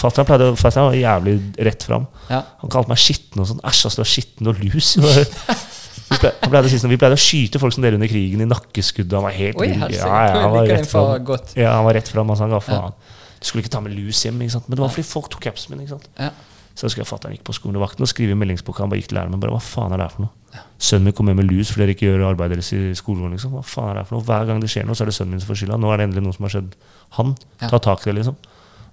Fattern 0.00 0.28
pleide 0.28 0.50
fatteren 0.60 0.90
var 0.90 0.96
jævlig 1.00 1.34
rett 1.70 1.88
fram. 1.88 2.06
ja. 2.28 2.42
Han 2.62 2.72
kalte 2.72 2.92
meg 2.92 3.00
skitten 3.00 3.40
og 3.44 3.48
sånn. 3.52 3.60
Æsj, 3.64 3.86
ass, 3.88 3.96
du 3.96 4.04
er 4.04 4.12
skitten 4.12 4.52
og 4.52 4.60
lus. 4.64 4.94
Vi 6.10 6.18
pleide 6.50 6.70
sånn, 6.72 6.90
vi 6.90 6.98
pleide 7.00 7.16
å 7.16 7.20
skyte 7.22 7.60
folk 7.62 7.74
som 7.76 7.84
dere 7.84 7.96
under 7.98 8.10
krigen 8.10 8.42
i 8.42 8.48
nakkeskuddet. 8.50 9.14
Han 9.14 9.24
var 9.28 9.34
helt 9.36 9.60
Oi, 9.62 9.68
ja, 9.70 9.88
ja, 9.94 10.40
han 10.42 10.50
var 10.56 10.66
rett 10.66 10.88
fram. 10.90 11.26
Ja, 11.56 11.74
han 11.76 11.86
var 11.86 11.94
rett 11.96 12.10
fram. 12.10 12.32
Altså, 12.34 12.44
han 12.48 12.54
ga 12.56 12.60
faen. 12.64 12.96
Du 13.40 13.46
skulle 13.48 13.62
ikke 13.64 13.72
ta 13.72 13.80
med 13.84 13.94
lus 13.96 14.24
hjem, 14.26 14.36
men 14.42 14.50
det 14.50 14.80
var 14.82 14.90
fordi 14.92 15.06
folk 15.06 15.30
tok 15.32 15.46
capsen 15.46 15.78
min. 15.78 15.86
Så 15.88 16.86
husker 16.86 17.02
jeg 17.02 17.08
fatter'n 17.10 17.34
gikk 17.34 17.44
på 17.46 17.54
skolen. 17.56 17.76
og 17.78 17.82
vakten 17.86 18.04
og 18.06 18.08
skrev 18.10 18.30
i 18.32 18.36
meldingsboka. 18.38 18.82
Han 18.84 18.90
bare 18.92 19.00
gikk 19.02 19.10
til 19.10 19.18
læreren 19.18 19.34
min 19.34 19.40
bare, 19.42 19.52
hva 19.54 19.62
faen 19.62 19.92
er 19.94 20.00
det 20.00 20.06
her 20.08 20.14
for 20.16 20.26
noe? 20.26 20.62
Sønnen 20.80 21.10
min 21.10 21.14
kom 21.14 21.28
hjem 21.30 21.36
med 21.42 21.46
lus 21.50 21.70
fordi 21.70 21.84
dere 21.84 21.94
ikke 21.94 22.06
gjør 22.08 22.22
arbeidet 22.30 22.56
deres 22.58 22.70
i 22.74 22.80
skolegården. 22.98 23.34
Liksom. 23.36 23.52
Hva 23.54 23.62
faen 23.66 23.90
er 23.90 23.98
det 23.98 24.02
her 24.04 24.08
for 24.08 24.16
noe? 24.18 24.26
Hver 24.26 24.46
gang 24.48 24.62
det 24.62 24.70
skjer 24.72 24.86
noe, 24.88 24.96
så 24.98 25.04
er 25.04 25.10
det 25.10 25.16
sønnen 25.18 25.34
min 25.36 25.42
som 25.42 25.50
får 25.50 25.60
skylda. 25.62 25.78
Nå 25.82 25.90
er 25.92 26.00
det 26.00 26.06
endelig 26.08 26.24
noe 26.26 26.36
som 26.36 26.46
har 26.46 26.54
skjedd 26.56 26.72
han. 27.18 27.34
Ta 27.62 27.80
tak 27.84 28.06
i 28.06 28.10
det, 28.10 28.16
liksom. 28.20 28.38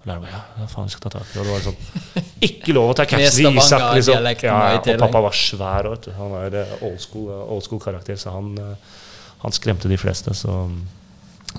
Læreren 0.08 0.30
ja, 0.32 0.42
ja, 0.62 0.68
faen, 0.72 0.88
vi 0.88 0.94
skal 0.94 1.04
ta 1.04 1.12
tak 1.18 1.32
i. 1.34 1.40
Og 1.42 1.48
det 1.48 1.54
var 1.54 1.64
sånn, 1.66 2.28
ikke 2.48 2.76
lov 2.76 2.94
å 2.94 2.96
ta 2.96 3.06
capsen 3.10 3.50
i 3.50 3.60
Isak, 3.60 3.88
liksom. 3.98 4.28
Ja, 4.48 4.60
ja, 4.78 4.78
og 4.80 5.02
pappa 5.02 5.24
var 5.26 5.36
svær, 5.36 5.90
vet 5.92 6.08
du. 6.08 6.14
Han 6.16 6.38
eh, 6.48 6.78
old 6.88 7.02
school, 7.04 7.28
eh, 7.34 7.42
old 7.56 7.66
school 7.66 7.82
karakter, 7.84 8.20
så 8.20 8.36
han, 8.38 8.54
eh, 8.62 9.02
han 9.44 9.56
skremte 9.56 9.92
de 9.92 10.00
fleste. 10.00 10.36
Så, 10.38 10.56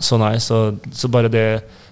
så 0.00 0.20
nei, 0.20 0.34
så, 0.44 0.62
så 0.94 1.10
bare 1.12 1.30
det 1.32 1.44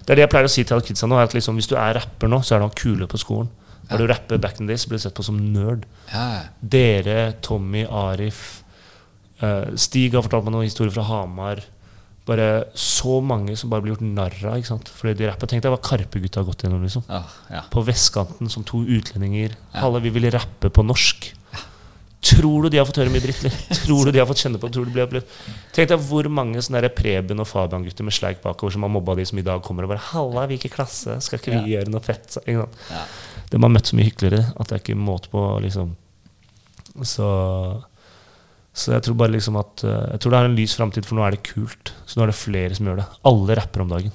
Det 0.07 0.13
er 0.13 0.21
det 0.21 0.23
jeg 0.23 0.31
pleier 0.31 0.47
å 0.47 0.51
si 0.51 0.63
til 0.63 0.77
alle 0.77 0.87
kidsa 0.87 1.07
nå, 1.09 1.17
er 1.19 1.27
at 1.27 1.33
liksom, 1.35 1.57
hvis 1.59 1.67
du 1.67 1.75
er 1.75 1.97
rapper 1.99 2.29
nå, 2.31 2.39
så 2.39 2.55
er 2.55 2.61
du 2.61 2.69
han 2.69 2.77
kule 2.79 3.09
på 3.11 3.19
skolen. 3.19 3.49
Når 3.89 4.01
du 4.01 4.05
rapper 4.09 4.39
back 4.39 4.59
in 4.59 4.67
this, 4.67 4.83
days, 4.83 4.89
blir 4.89 4.99
du 4.99 5.03
sett 5.03 5.15
på 5.15 5.23
som 5.23 5.37
nerd. 5.53 5.83
Dere, 6.59 7.33
Tommy, 7.43 7.85
Arif 7.85 8.63
eh, 9.43 9.75
Stig 9.79 10.15
har 10.15 10.25
fortalt 10.25 10.47
meg 10.47 10.55
noen 10.55 10.67
historier 10.67 10.93
fra 10.95 11.05
Hamar. 11.07 11.61
Bare 12.27 12.47
så 12.75 13.21
mange 13.23 13.55
som 13.55 13.71
bare 13.71 13.85
blir 13.85 13.93
gjort 13.95 14.03
narr 14.03 14.35
av. 14.49 14.57
ikke 14.59 14.73
sant? 14.73 14.91
Fordi 14.91 15.15
de 15.15 15.29
rapper, 15.29 15.47
Tenk 15.47 15.63
deg 15.63 15.71
hva 15.71 15.79
Karpe-gutta 15.79 16.41
har 16.41 16.49
gått 16.49 16.65
gjennom. 16.65 16.83
liksom. 16.83 17.05
Åh, 17.07 17.35
ja. 17.53 17.63
På 17.71 17.83
vestkanten 17.87 18.51
som 18.51 18.65
to 18.67 18.83
utlendinger. 18.83 19.55
Ja. 19.73 19.85
Alle 19.87 20.03
vi 20.03 20.11
ville 20.11 20.31
rappe 20.35 20.69
på 20.69 20.83
norsk. 20.83 21.33
Tror 22.27 22.63
du 22.65 22.69
de 22.73 22.79
har 22.81 22.87
fått 22.89 22.97
høre 22.99 23.11
mye 23.13 23.23
dritt? 23.23 23.45
Tror 23.85 24.07
du 24.07 24.11
de 24.11 24.19
har 24.19 24.27
fått 24.27 24.41
kjenne 24.41 24.59
på 24.59 24.69
Tror 24.73 24.89
du 24.89 24.91
de 24.91 25.05
blir. 25.07 25.23
Tenk 25.75 25.91
deg 25.93 26.01
hvor 26.09 26.27
mange 26.33 26.59
sånne 26.65 26.81
der 26.83 26.91
Preben 26.91 27.39
og 27.39 27.47
Fabian-gutter 27.47 28.03
med 28.03 28.15
sleik 28.15 28.41
bakover 28.43 28.75
som 28.75 28.83
har 28.83 28.91
mobba 28.91 29.15
de 29.15 29.25
som 29.29 29.39
i 29.39 29.45
dag 29.45 29.61
kommer 29.63 29.85
og 29.85 29.93
bare 29.93 30.03
'Halla, 30.09 30.47
i 30.51 30.57
klasse. 30.57 31.21
Skal 31.21 31.39
ikke 31.39 31.53
vi 31.55 31.75
gjøre 31.75 31.93
noe 31.93 32.03
fett?' 32.03 32.39
Ikke 32.43 32.65
sant? 32.65 32.75
Ja. 32.91 33.05
De 33.51 33.61
har 33.61 33.71
møtt 33.71 33.87
så 33.87 33.95
mye 33.95 34.09
hyklere 34.09 34.41
at 34.59 34.67
det 34.67 34.75
er 34.75 34.83
ikke 34.83 34.99
måte 34.99 35.31
på, 35.31 35.43
liksom. 35.63 35.95
Så, 37.05 37.27
så 38.77 38.93
jeg 38.93 39.03
tror 39.07 39.15
bare 39.17 39.33
liksom 39.33 39.55
at 39.57 39.83
eh, 39.87 40.05
Jeg 40.13 40.19
tror 40.21 40.33
det 40.33 40.39
er 40.39 40.47
en 40.51 40.55
lys 40.59 40.75
framtid, 40.77 41.05
for 41.07 41.17
nå 41.17 41.23
er 41.25 41.33
det 41.35 41.43
kult. 41.49 41.91
Så 42.05 42.19
nå 42.19 42.23
er 42.27 42.31
det 42.31 42.37
flere 42.37 42.75
som 42.77 42.85
gjør 42.89 42.99
det. 43.01 43.05
Alle 43.31 43.55
rapper 43.57 43.81
om 43.83 43.89
dagen. 43.95 44.11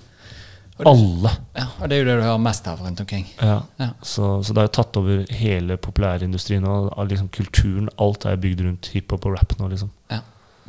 Og 0.79 0.85
det- 0.87 0.93
Alle. 0.93 1.33
ja. 1.59 1.65
Og 1.81 1.89
det 1.89 1.97
er 1.97 2.01
jo 2.01 2.07
det 2.09 2.15
du 2.17 2.23
hører 2.25 2.39
mest 2.47 2.69
av 2.71 2.81
rundt 2.81 3.01
omkring. 3.05 3.27
Ja. 3.43 3.57
Ja. 3.83 3.89
Så, 4.03 4.29
så 4.47 4.55
det 4.55 4.63
har 4.63 4.69
jo 4.71 4.75
tatt 4.79 4.97
over 5.03 5.25
hele 5.43 5.77
populærindustrien 5.77 6.65
og 6.65 6.95
liksom 7.11 7.29
kulturen. 7.35 7.91
Alt 7.99 8.25
er 8.31 8.37
bygd 8.41 8.63
rundt 8.65 8.89
hiphop 8.95 9.27
og 9.29 9.37
rap 9.37 9.53
nå, 9.59 9.69
liksom. 9.75 9.91
ja. 10.11 10.21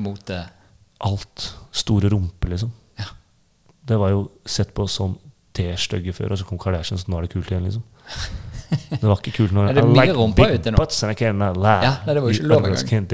Mote. 0.02 0.42
Alt. 1.06 1.54
Store 1.72 2.10
rumper, 2.10 2.50
liksom. 2.50 2.72
Ja. 3.00 3.06
Det 3.86 3.98
var 4.00 4.10
jo 4.10 4.26
sett 4.46 4.74
på 4.74 4.88
som 4.90 5.18
det 5.54 5.76
stygge 5.80 6.14
før, 6.18 6.32
og 6.34 6.40
så 6.42 6.46
kom 6.50 6.58
Kardashian, 6.58 6.98
så 6.98 7.12
nå 7.14 7.18
er 7.20 7.28
det 7.28 7.34
kult 7.36 7.52
igjen, 7.52 7.64
liksom. 7.68 7.84
Det 8.74 9.06
var 9.06 9.20
ikke 9.20 9.34
kult 9.36 9.54
når 9.54 9.74
det 9.74 9.84
er 9.84 9.90
mye 9.90 10.14
rumper 10.18 10.56
ute 10.56 10.72
nå? 10.74 10.80
butts 10.82 11.04
and 11.06 11.14
I 11.14 11.18
can't 11.18 11.38
lie. 11.60 11.84
Ja, 11.86 11.92
nei, 12.08 12.16
det 12.16 12.24
var 12.24 12.32
jo 12.32 12.38
ikke 12.40 12.50
lov 12.50 12.68
engang. 12.70 13.10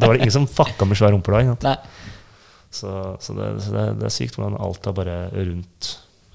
Det 0.00 0.08
var 0.08 0.18
ingen 0.18 0.34
som 0.34 0.48
fucka 0.50 0.88
med 0.88 0.98
svære 0.98 1.14
rumper 1.14 1.38
da. 1.62 1.76
Så, 2.72 2.90
så, 3.20 3.34
det, 3.36 3.48
så 3.62 3.74
det, 3.74 3.84
det 4.00 4.08
er 4.08 4.14
sykt 4.14 4.38
hvordan 4.38 4.56
alt 4.56 4.86
er 4.88 4.94
bare 4.96 5.16
rundt 5.36 5.90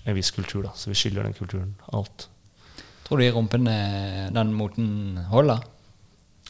en 0.07 0.15
viss 0.15 0.29
kultur. 0.31 0.67
da 0.67 0.75
Så 0.77 0.91
vi 0.91 0.95
skylder 0.95 1.25
den 1.27 1.35
kulturen 1.35 1.73
alt. 1.91 2.27
Tror 3.07 3.19
du 3.19 3.25
i 3.25 3.31
rumpen 3.33 3.67
eh, 3.71 4.27
den 4.35 4.53
moten 4.55 5.17
holder? 5.31 5.63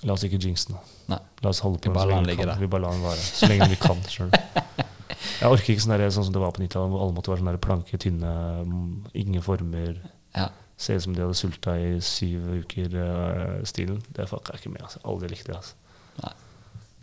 La 0.05 0.13
oss 0.13 0.25
ikke 0.27 0.39
jinxe 0.41 0.73
nå. 0.73 0.81
Nei. 1.09 1.19
La 1.41 1.53
oss 1.53 1.63
holde 1.65 1.79
på 1.81 1.89
Vi 1.89 1.95
den 1.95 2.01
så 2.03 2.09
lenge 2.11 2.27
den 2.27 2.35
vi 2.35 2.37
kan. 2.41 2.51
der. 2.51 2.61
Vi 2.61 2.69
bare 2.69 2.83
lar 2.85 2.97
den 2.97 3.05
vare. 3.05 3.23
Så 3.23 3.49
lenge 3.49 3.69
vi 3.71 3.79
kan. 3.81 4.03
skjønner. 4.11 4.45
Jeg 5.37 5.49
orker 5.49 5.73
ikke 5.73 5.83
sånn, 5.83 5.95
der, 5.95 6.11
sånn 6.13 6.25
som 6.27 6.33
det 6.35 6.41
var 6.41 6.53
på 6.53 6.61
90-tallet, 6.61 6.91
hvor 6.93 7.03
alle 7.05 7.15
måtte 7.15 7.31
være 7.31 7.43
sånn 7.43 7.59
planke, 7.61 7.97
tynne, 8.01 8.31
mm, 8.65 8.87
ingen 9.21 9.43
former. 9.45 9.99
Ja. 10.35 10.49
Se 10.77 10.93
ut 10.93 11.03
som 11.03 11.15
de 11.15 11.23
hadde 11.23 11.37
sulta 11.37 11.73
i 11.81 11.97
syv 12.05 12.43
uker-stilen. 12.61 14.01
det 14.15 14.29
fucka 14.29 14.53
jeg 14.53 14.61
ikke 14.61 14.73
med. 14.75 14.83
Altså. 14.85 14.99
Aldri 15.09 15.31
likte 15.31 15.51
det. 15.51 15.57
Altså. 15.57 16.33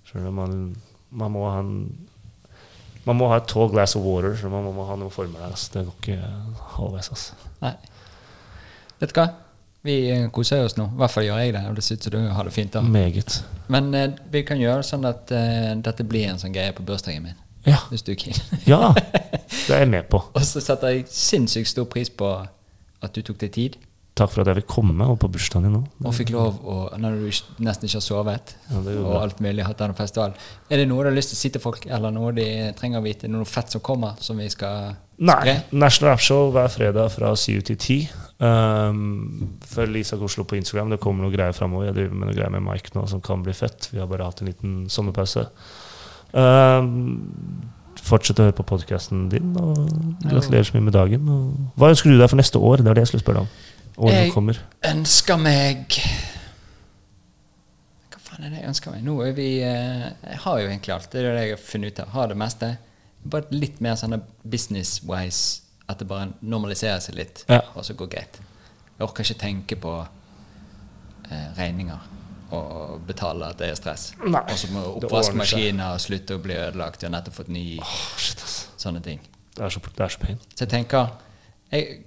Skjønner 0.04 0.30
du? 0.30 0.34
Man, 0.36 0.76
man 1.10 1.32
må 1.34 1.48
ha 1.50 1.62
en 1.64 1.78
man 3.04 3.18
må 3.20 3.28
ha 3.28 3.36
et 3.36 3.48
tall 3.50 3.68
glass 3.72 3.96
of 3.98 4.04
water. 4.06 4.36
Så 4.40 4.48
man 4.52 4.64
må 4.72 4.86
ha 4.88 4.96
noen 4.96 5.12
former 5.12 5.42
der. 5.42 5.50
Altså. 5.52 5.72
Det 5.74 5.86
går 5.88 5.96
ikke 6.00 6.30
halvveis. 6.76 7.10
Altså. 7.12 7.50
Nei. 7.64 7.74
Vet 9.00 9.12
du 9.12 9.18
hva? 9.20 9.26
Vi 9.84 9.96
eh, 10.08 10.28
koser 10.32 10.64
oss 10.64 10.78
nå. 10.78 10.86
I 10.94 11.00
hvert 11.02 11.12
fall 11.12 11.26
gjør 11.26 11.42
jeg 11.42 11.52
det. 11.58 11.64
Og 11.68 11.76
det 11.76 11.84
ser 11.84 11.98
ut 11.98 12.06
som 12.06 12.14
du 12.14 12.20
har 12.32 12.48
det 12.48 12.54
fint. 12.56 12.72
da 12.72 12.80
Meget. 12.80 13.42
Men 13.68 13.90
eh, 13.94 14.14
vi 14.32 14.44
kan 14.48 14.60
gjøre 14.60 14.86
sånn 14.86 15.04
at 15.08 15.32
eh, 15.34 15.74
dette 15.84 16.06
blir 16.08 16.30
en 16.30 16.40
sånn 16.40 16.54
greie 16.54 16.72
på 16.72 16.86
bursdagen 16.86 17.26
min. 17.26 17.36
Ja. 17.68 17.82
Hvis 17.90 18.04
du 18.06 18.14
er 18.14 18.20
keen. 18.20 18.40
ja! 18.68 18.94
Det 19.64 19.72
er 19.72 19.84
jeg 19.84 19.88
med 19.92 20.08
på. 20.10 20.18
og 20.20 20.42
så 20.44 20.60
setter 20.60 20.92
jeg 20.92 21.04
sinnssykt 21.08 21.70
stor 21.70 21.86
pris 21.88 22.10
på 22.12 22.26
at 23.06 23.16
du 23.16 23.22
tok 23.24 23.40
deg 23.42 23.52
tid. 23.54 23.76
Takk 24.14 24.30
for 24.30 24.44
at 24.44 24.50
jeg 24.52 24.60
vil 24.60 24.66
komme 24.70 25.06
og 25.10 25.16
på 25.18 25.26
bursdagen 25.34 25.64
din 25.66 25.72
nå. 25.74 25.80
Og 26.06 26.12
fikk 26.14 26.30
lov 26.30 26.60
å, 26.70 26.74
når 27.02 27.16
du 27.18 27.24
nesten 27.66 27.88
ikke 27.88 27.98
har 27.98 28.04
sovet, 28.04 28.52
Ja, 28.70 28.82
det 28.84 28.92
og 29.00 29.16
alt 29.18 29.40
mulig, 29.42 29.64
hatt 29.66 29.80
denne 29.80 29.96
festivalen. 29.98 30.36
Er 30.70 30.78
det 30.78 30.84
noe 30.86 31.02
du 31.02 31.08
har 31.10 31.16
lyst 31.16 31.32
til 31.32 31.38
å 31.38 31.40
si 31.40 31.50
til 31.50 31.62
folk, 31.64 31.88
eller 31.90 32.14
noe 32.14 32.30
de 32.36 32.46
trenger 32.78 33.02
å 33.02 33.04
vite? 33.04 33.30
Noe 33.30 33.48
fett 33.48 33.74
som 33.74 33.82
kommer, 33.82 34.14
som 34.22 34.38
vi 34.38 34.46
skal 34.54 34.94
Nei. 35.18 35.40
spre? 35.40 35.56
National 35.74 36.12
Rap 36.12 36.22
Show 36.22 36.52
hver 36.54 36.70
fredag 36.70 37.10
fra 37.16 37.32
7 37.34 37.58
til 37.72 37.80
10. 37.80 38.06
Um, 38.38 39.58
følg 39.66 40.04
Isak 40.04 40.22
Oslo 40.22 40.46
på 40.46 40.60
Instagram. 40.60 40.94
Det 40.94 41.02
kommer 41.02 41.26
noe 41.26 41.34
greier 41.34 41.56
framover. 41.56 41.90
Jeg 41.90 41.98
driver 41.98 42.20
med 42.20 42.30
noe 42.30 42.38
greier 42.38 42.54
med 42.54 42.66
Mike 42.70 42.94
nå 42.94 43.08
som 43.10 43.22
kan 43.24 43.42
bli 43.42 43.54
fett. 43.56 43.90
Vi 43.90 43.98
har 43.98 44.06
bare 44.10 44.30
hatt 44.30 44.44
en 44.44 44.52
liten 44.52 44.76
sommerpause. 44.94 45.48
Um, 46.30 47.18
fortsett 48.04 48.38
å 48.40 48.46
høre 48.46 48.56
på 48.58 48.66
podkasten 48.68 49.28
din, 49.32 49.54
og 49.56 49.78
gratulerer 50.24 50.66
så 50.68 50.76
mye 50.76 50.86
med 50.90 50.94
dagen. 50.96 51.28
Og 51.28 51.80
hva 51.80 51.90
ønsker 51.94 52.10
du 52.12 52.18
deg 52.20 52.28
for 52.30 52.36
neste 52.40 52.60
år? 52.60 52.82
Det 52.84 52.90
er 52.92 52.98
det 52.98 53.04
jeg 53.06 53.12
skulle 53.14 53.24
spørre 53.24 53.44
om. 53.46 53.48
Året 53.96 54.14
Jeg- 54.24 54.32
kommer. 54.34 54.58
ønsker 54.90 55.36
meg 55.38 55.86
Hva 58.10 58.18
faen 58.20 58.44
er 58.46 58.50
det 58.50 58.58
jeg 58.62 58.68
ønsker 58.72 58.90
meg? 58.94 59.04
Nå 59.06 59.14
er 59.26 59.32
vi 59.36 59.48
eh, 59.62 60.08
Jeg 60.30 60.38
har 60.44 60.58
jo 60.60 60.68
egentlig 60.68 60.94
alt. 60.94 61.10
Det 61.12 61.20
er 61.22 61.34
det 61.34 61.44
jeg 61.48 61.54
har 61.56 61.62
funnet 61.62 61.92
ut 61.92 62.00
av. 62.04 62.08
Har 62.14 62.26
det 62.32 62.36
meste. 62.40 62.72
Bare 63.24 63.44
litt 63.54 63.80
mer 63.80 63.94
sånn 64.00 64.18
business-wise. 64.44 65.60
At 65.88 65.98
det 66.00 66.08
bare 66.08 66.30
normaliserer 66.42 67.00
seg 67.04 67.14
litt, 67.18 67.44
Ja. 67.48 67.60
og 67.76 67.84
så 67.84 67.94
går 67.94 68.08
greit. 68.10 68.38
Jeg 68.98 69.06
orker 69.08 69.22
ikke 69.24 69.38
tenke 69.40 69.76
på 69.80 70.06
eh, 71.30 71.48
regninger 71.58 71.98
og 72.52 73.00
betale 73.06 73.48
at 73.50 73.58
det 73.58 73.70
er 73.72 73.78
stress. 73.78 74.12
Nei, 74.24 74.42
Og 74.42 74.58
så 74.58 74.70
må 74.72 74.82
det 74.84 75.08
oppvaskmaskiner 75.08 75.98
slutte 76.02 76.36
å 76.36 76.42
bli 76.42 76.56
ødelagt. 76.58 77.02
Jeg 77.02 77.10
har 77.10 77.16
nettopp 77.16 77.38
fått 77.40 77.52
ny. 77.54 77.64
oh, 77.80 77.98
shit. 78.20 78.42
Sånne 78.80 79.00
ting. 79.04 79.20
Det 79.54 79.64
er 79.64 79.70
så, 79.70 79.80
det 79.80 80.04
er 80.04 80.12
så 80.12 80.20
pain. 80.20 80.40
Så 80.54 80.64
jeg 80.64 80.72
tenker 80.72 81.12
Jeg 81.72 82.00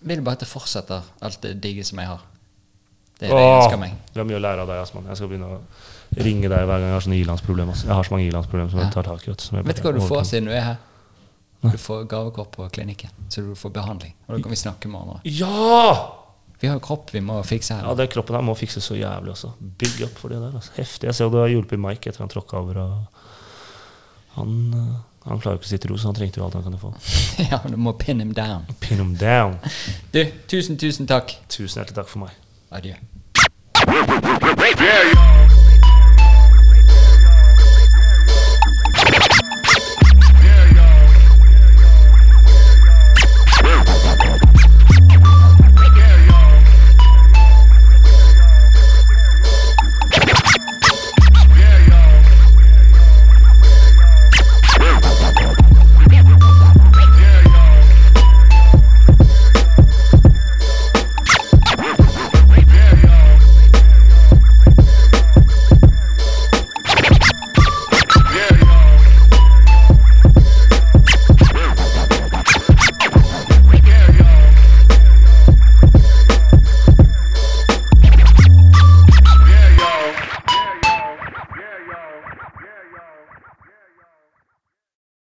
vil 0.00 0.22
bare 0.22 0.38
at 0.38 0.42
det 0.42 0.48
fortsetter, 0.50 1.02
alt 1.22 1.42
det 1.42 1.56
digge 1.62 1.84
som 1.84 1.98
jeg 1.98 2.10
har. 2.10 2.22
Det 3.20 3.28
er 3.28 3.34
det 3.36 3.42
jeg 3.42 3.58
ønsker 3.58 3.78
meg. 3.78 3.98
Vi 4.12 4.18
har 4.18 4.26
mye 4.26 4.38
å 4.38 4.42
lære 4.42 4.64
av 4.64 4.70
deg. 4.70 4.80
Asman. 4.82 5.04
Jeg 5.10 5.20
skal 5.20 5.28
begynne 5.30 5.50
å 5.50 5.60
ringe 6.26 6.48
deg 6.48 6.64
hver 6.66 6.80
gang 6.80 6.88
jeg 6.88 6.96
har 6.96 7.04
sånne 7.04 7.20
ilandsproblemer. 7.20 7.84
Jeg 7.84 7.94
har 7.94 8.08
så 8.08 8.14
mange 8.14 8.26
ilandsproblemer 8.30 8.72
som 8.72 8.82
jeg 8.82 8.94
tar 8.96 9.06
tak 9.06 9.28
i. 9.28 9.34
Vet 9.34 9.68
Vet 9.68 9.78
du 9.78 9.86
hva 9.86 9.92
du 9.94 10.00
får 10.08 10.24
siden 10.32 10.50
du 10.50 10.56
er 10.56 10.66
her? 10.72 10.80
Du 11.62 11.78
får 11.78 12.08
gavekort 12.10 12.50
på 12.50 12.66
klinikken, 12.74 13.10
så 13.30 13.44
du 13.46 13.52
får 13.54 13.70
behandling. 13.70 14.16
Og 14.26 14.34
da 14.34 14.42
kan 14.42 14.50
vi 14.50 14.58
snakke 14.58 14.90
med 14.90 14.98
hverandre. 14.98 15.20
Ja! 15.30 16.21
Vi 16.62 16.68
har 16.70 16.76
jo 16.78 16.82
kropp 16.84 17.08
vi 17.10 17.18
må 17.26 17.40
fikse 17.42 17.74
her. 17.74 17.82
Ja, 17.88 17.94
den 17.98 18.06
kroppen 18.06 18.36
her 18.38 18.42
må 18.46 18.54
fikses 18.54 18.84
så 18.86 18.94
jævlig 18.94 19.32
også. 19.32 19.48
Bygg 19.58 20.04
opp 20.06 20.20
for 20.20 20.30
det 20.30 20.38
der. 20.38 20.52
Altså. 20.54 20.70
Heftig. 20.76 21.08
Jeg 21.10 21.18
ser 21.18 21.32
du 21.32 21.40
har 21.42 21.50
hjulpet 21.50 21.80
Mike 21.82 22.06
etter 22.06 22.22
han 22.22 22.30
tråkka 22.30 22.60
over. 22.60 22.78
Og 22.78 22.92
han, 24.36 24.52
eh, 24.78 24.92
han 25.26 25.42
klarer 25.42 25.56
jo 25.56 25.58
ikke 25.58 25.66
å 25.66 25.72
sitte 25.72 25.90
i 25.90 25.90
ro, 25.90 25.98
så 25.98 26.12
han 26.12 26.18
trengte 26.20 26.38
jo 26.38 26.46
alt 26.46 26.54
han 26.54 26.62
kunne 26.68 26.78
få. 26.78 26.94
ja, 27.50 27.58
du 27.66 27.74
må 27.82 27.96
pin 27.98 28.22
him 28.22 28.30
down. 28.38 28.62
Pin 28.78 29.02
him 29.02 29.16
down. 29.18 29.58
Du, 30.14 30.22
tusen, 30.46 30.78
tusen 30.78 31.10
takk. 31.10 31.34
Tusen 31.50 31.82
hjertelig 31.82 31.98
takk 31.98 32.10
for 32.14 32.22
meg. 32.28 32.38
Adjø. 32.70 32.94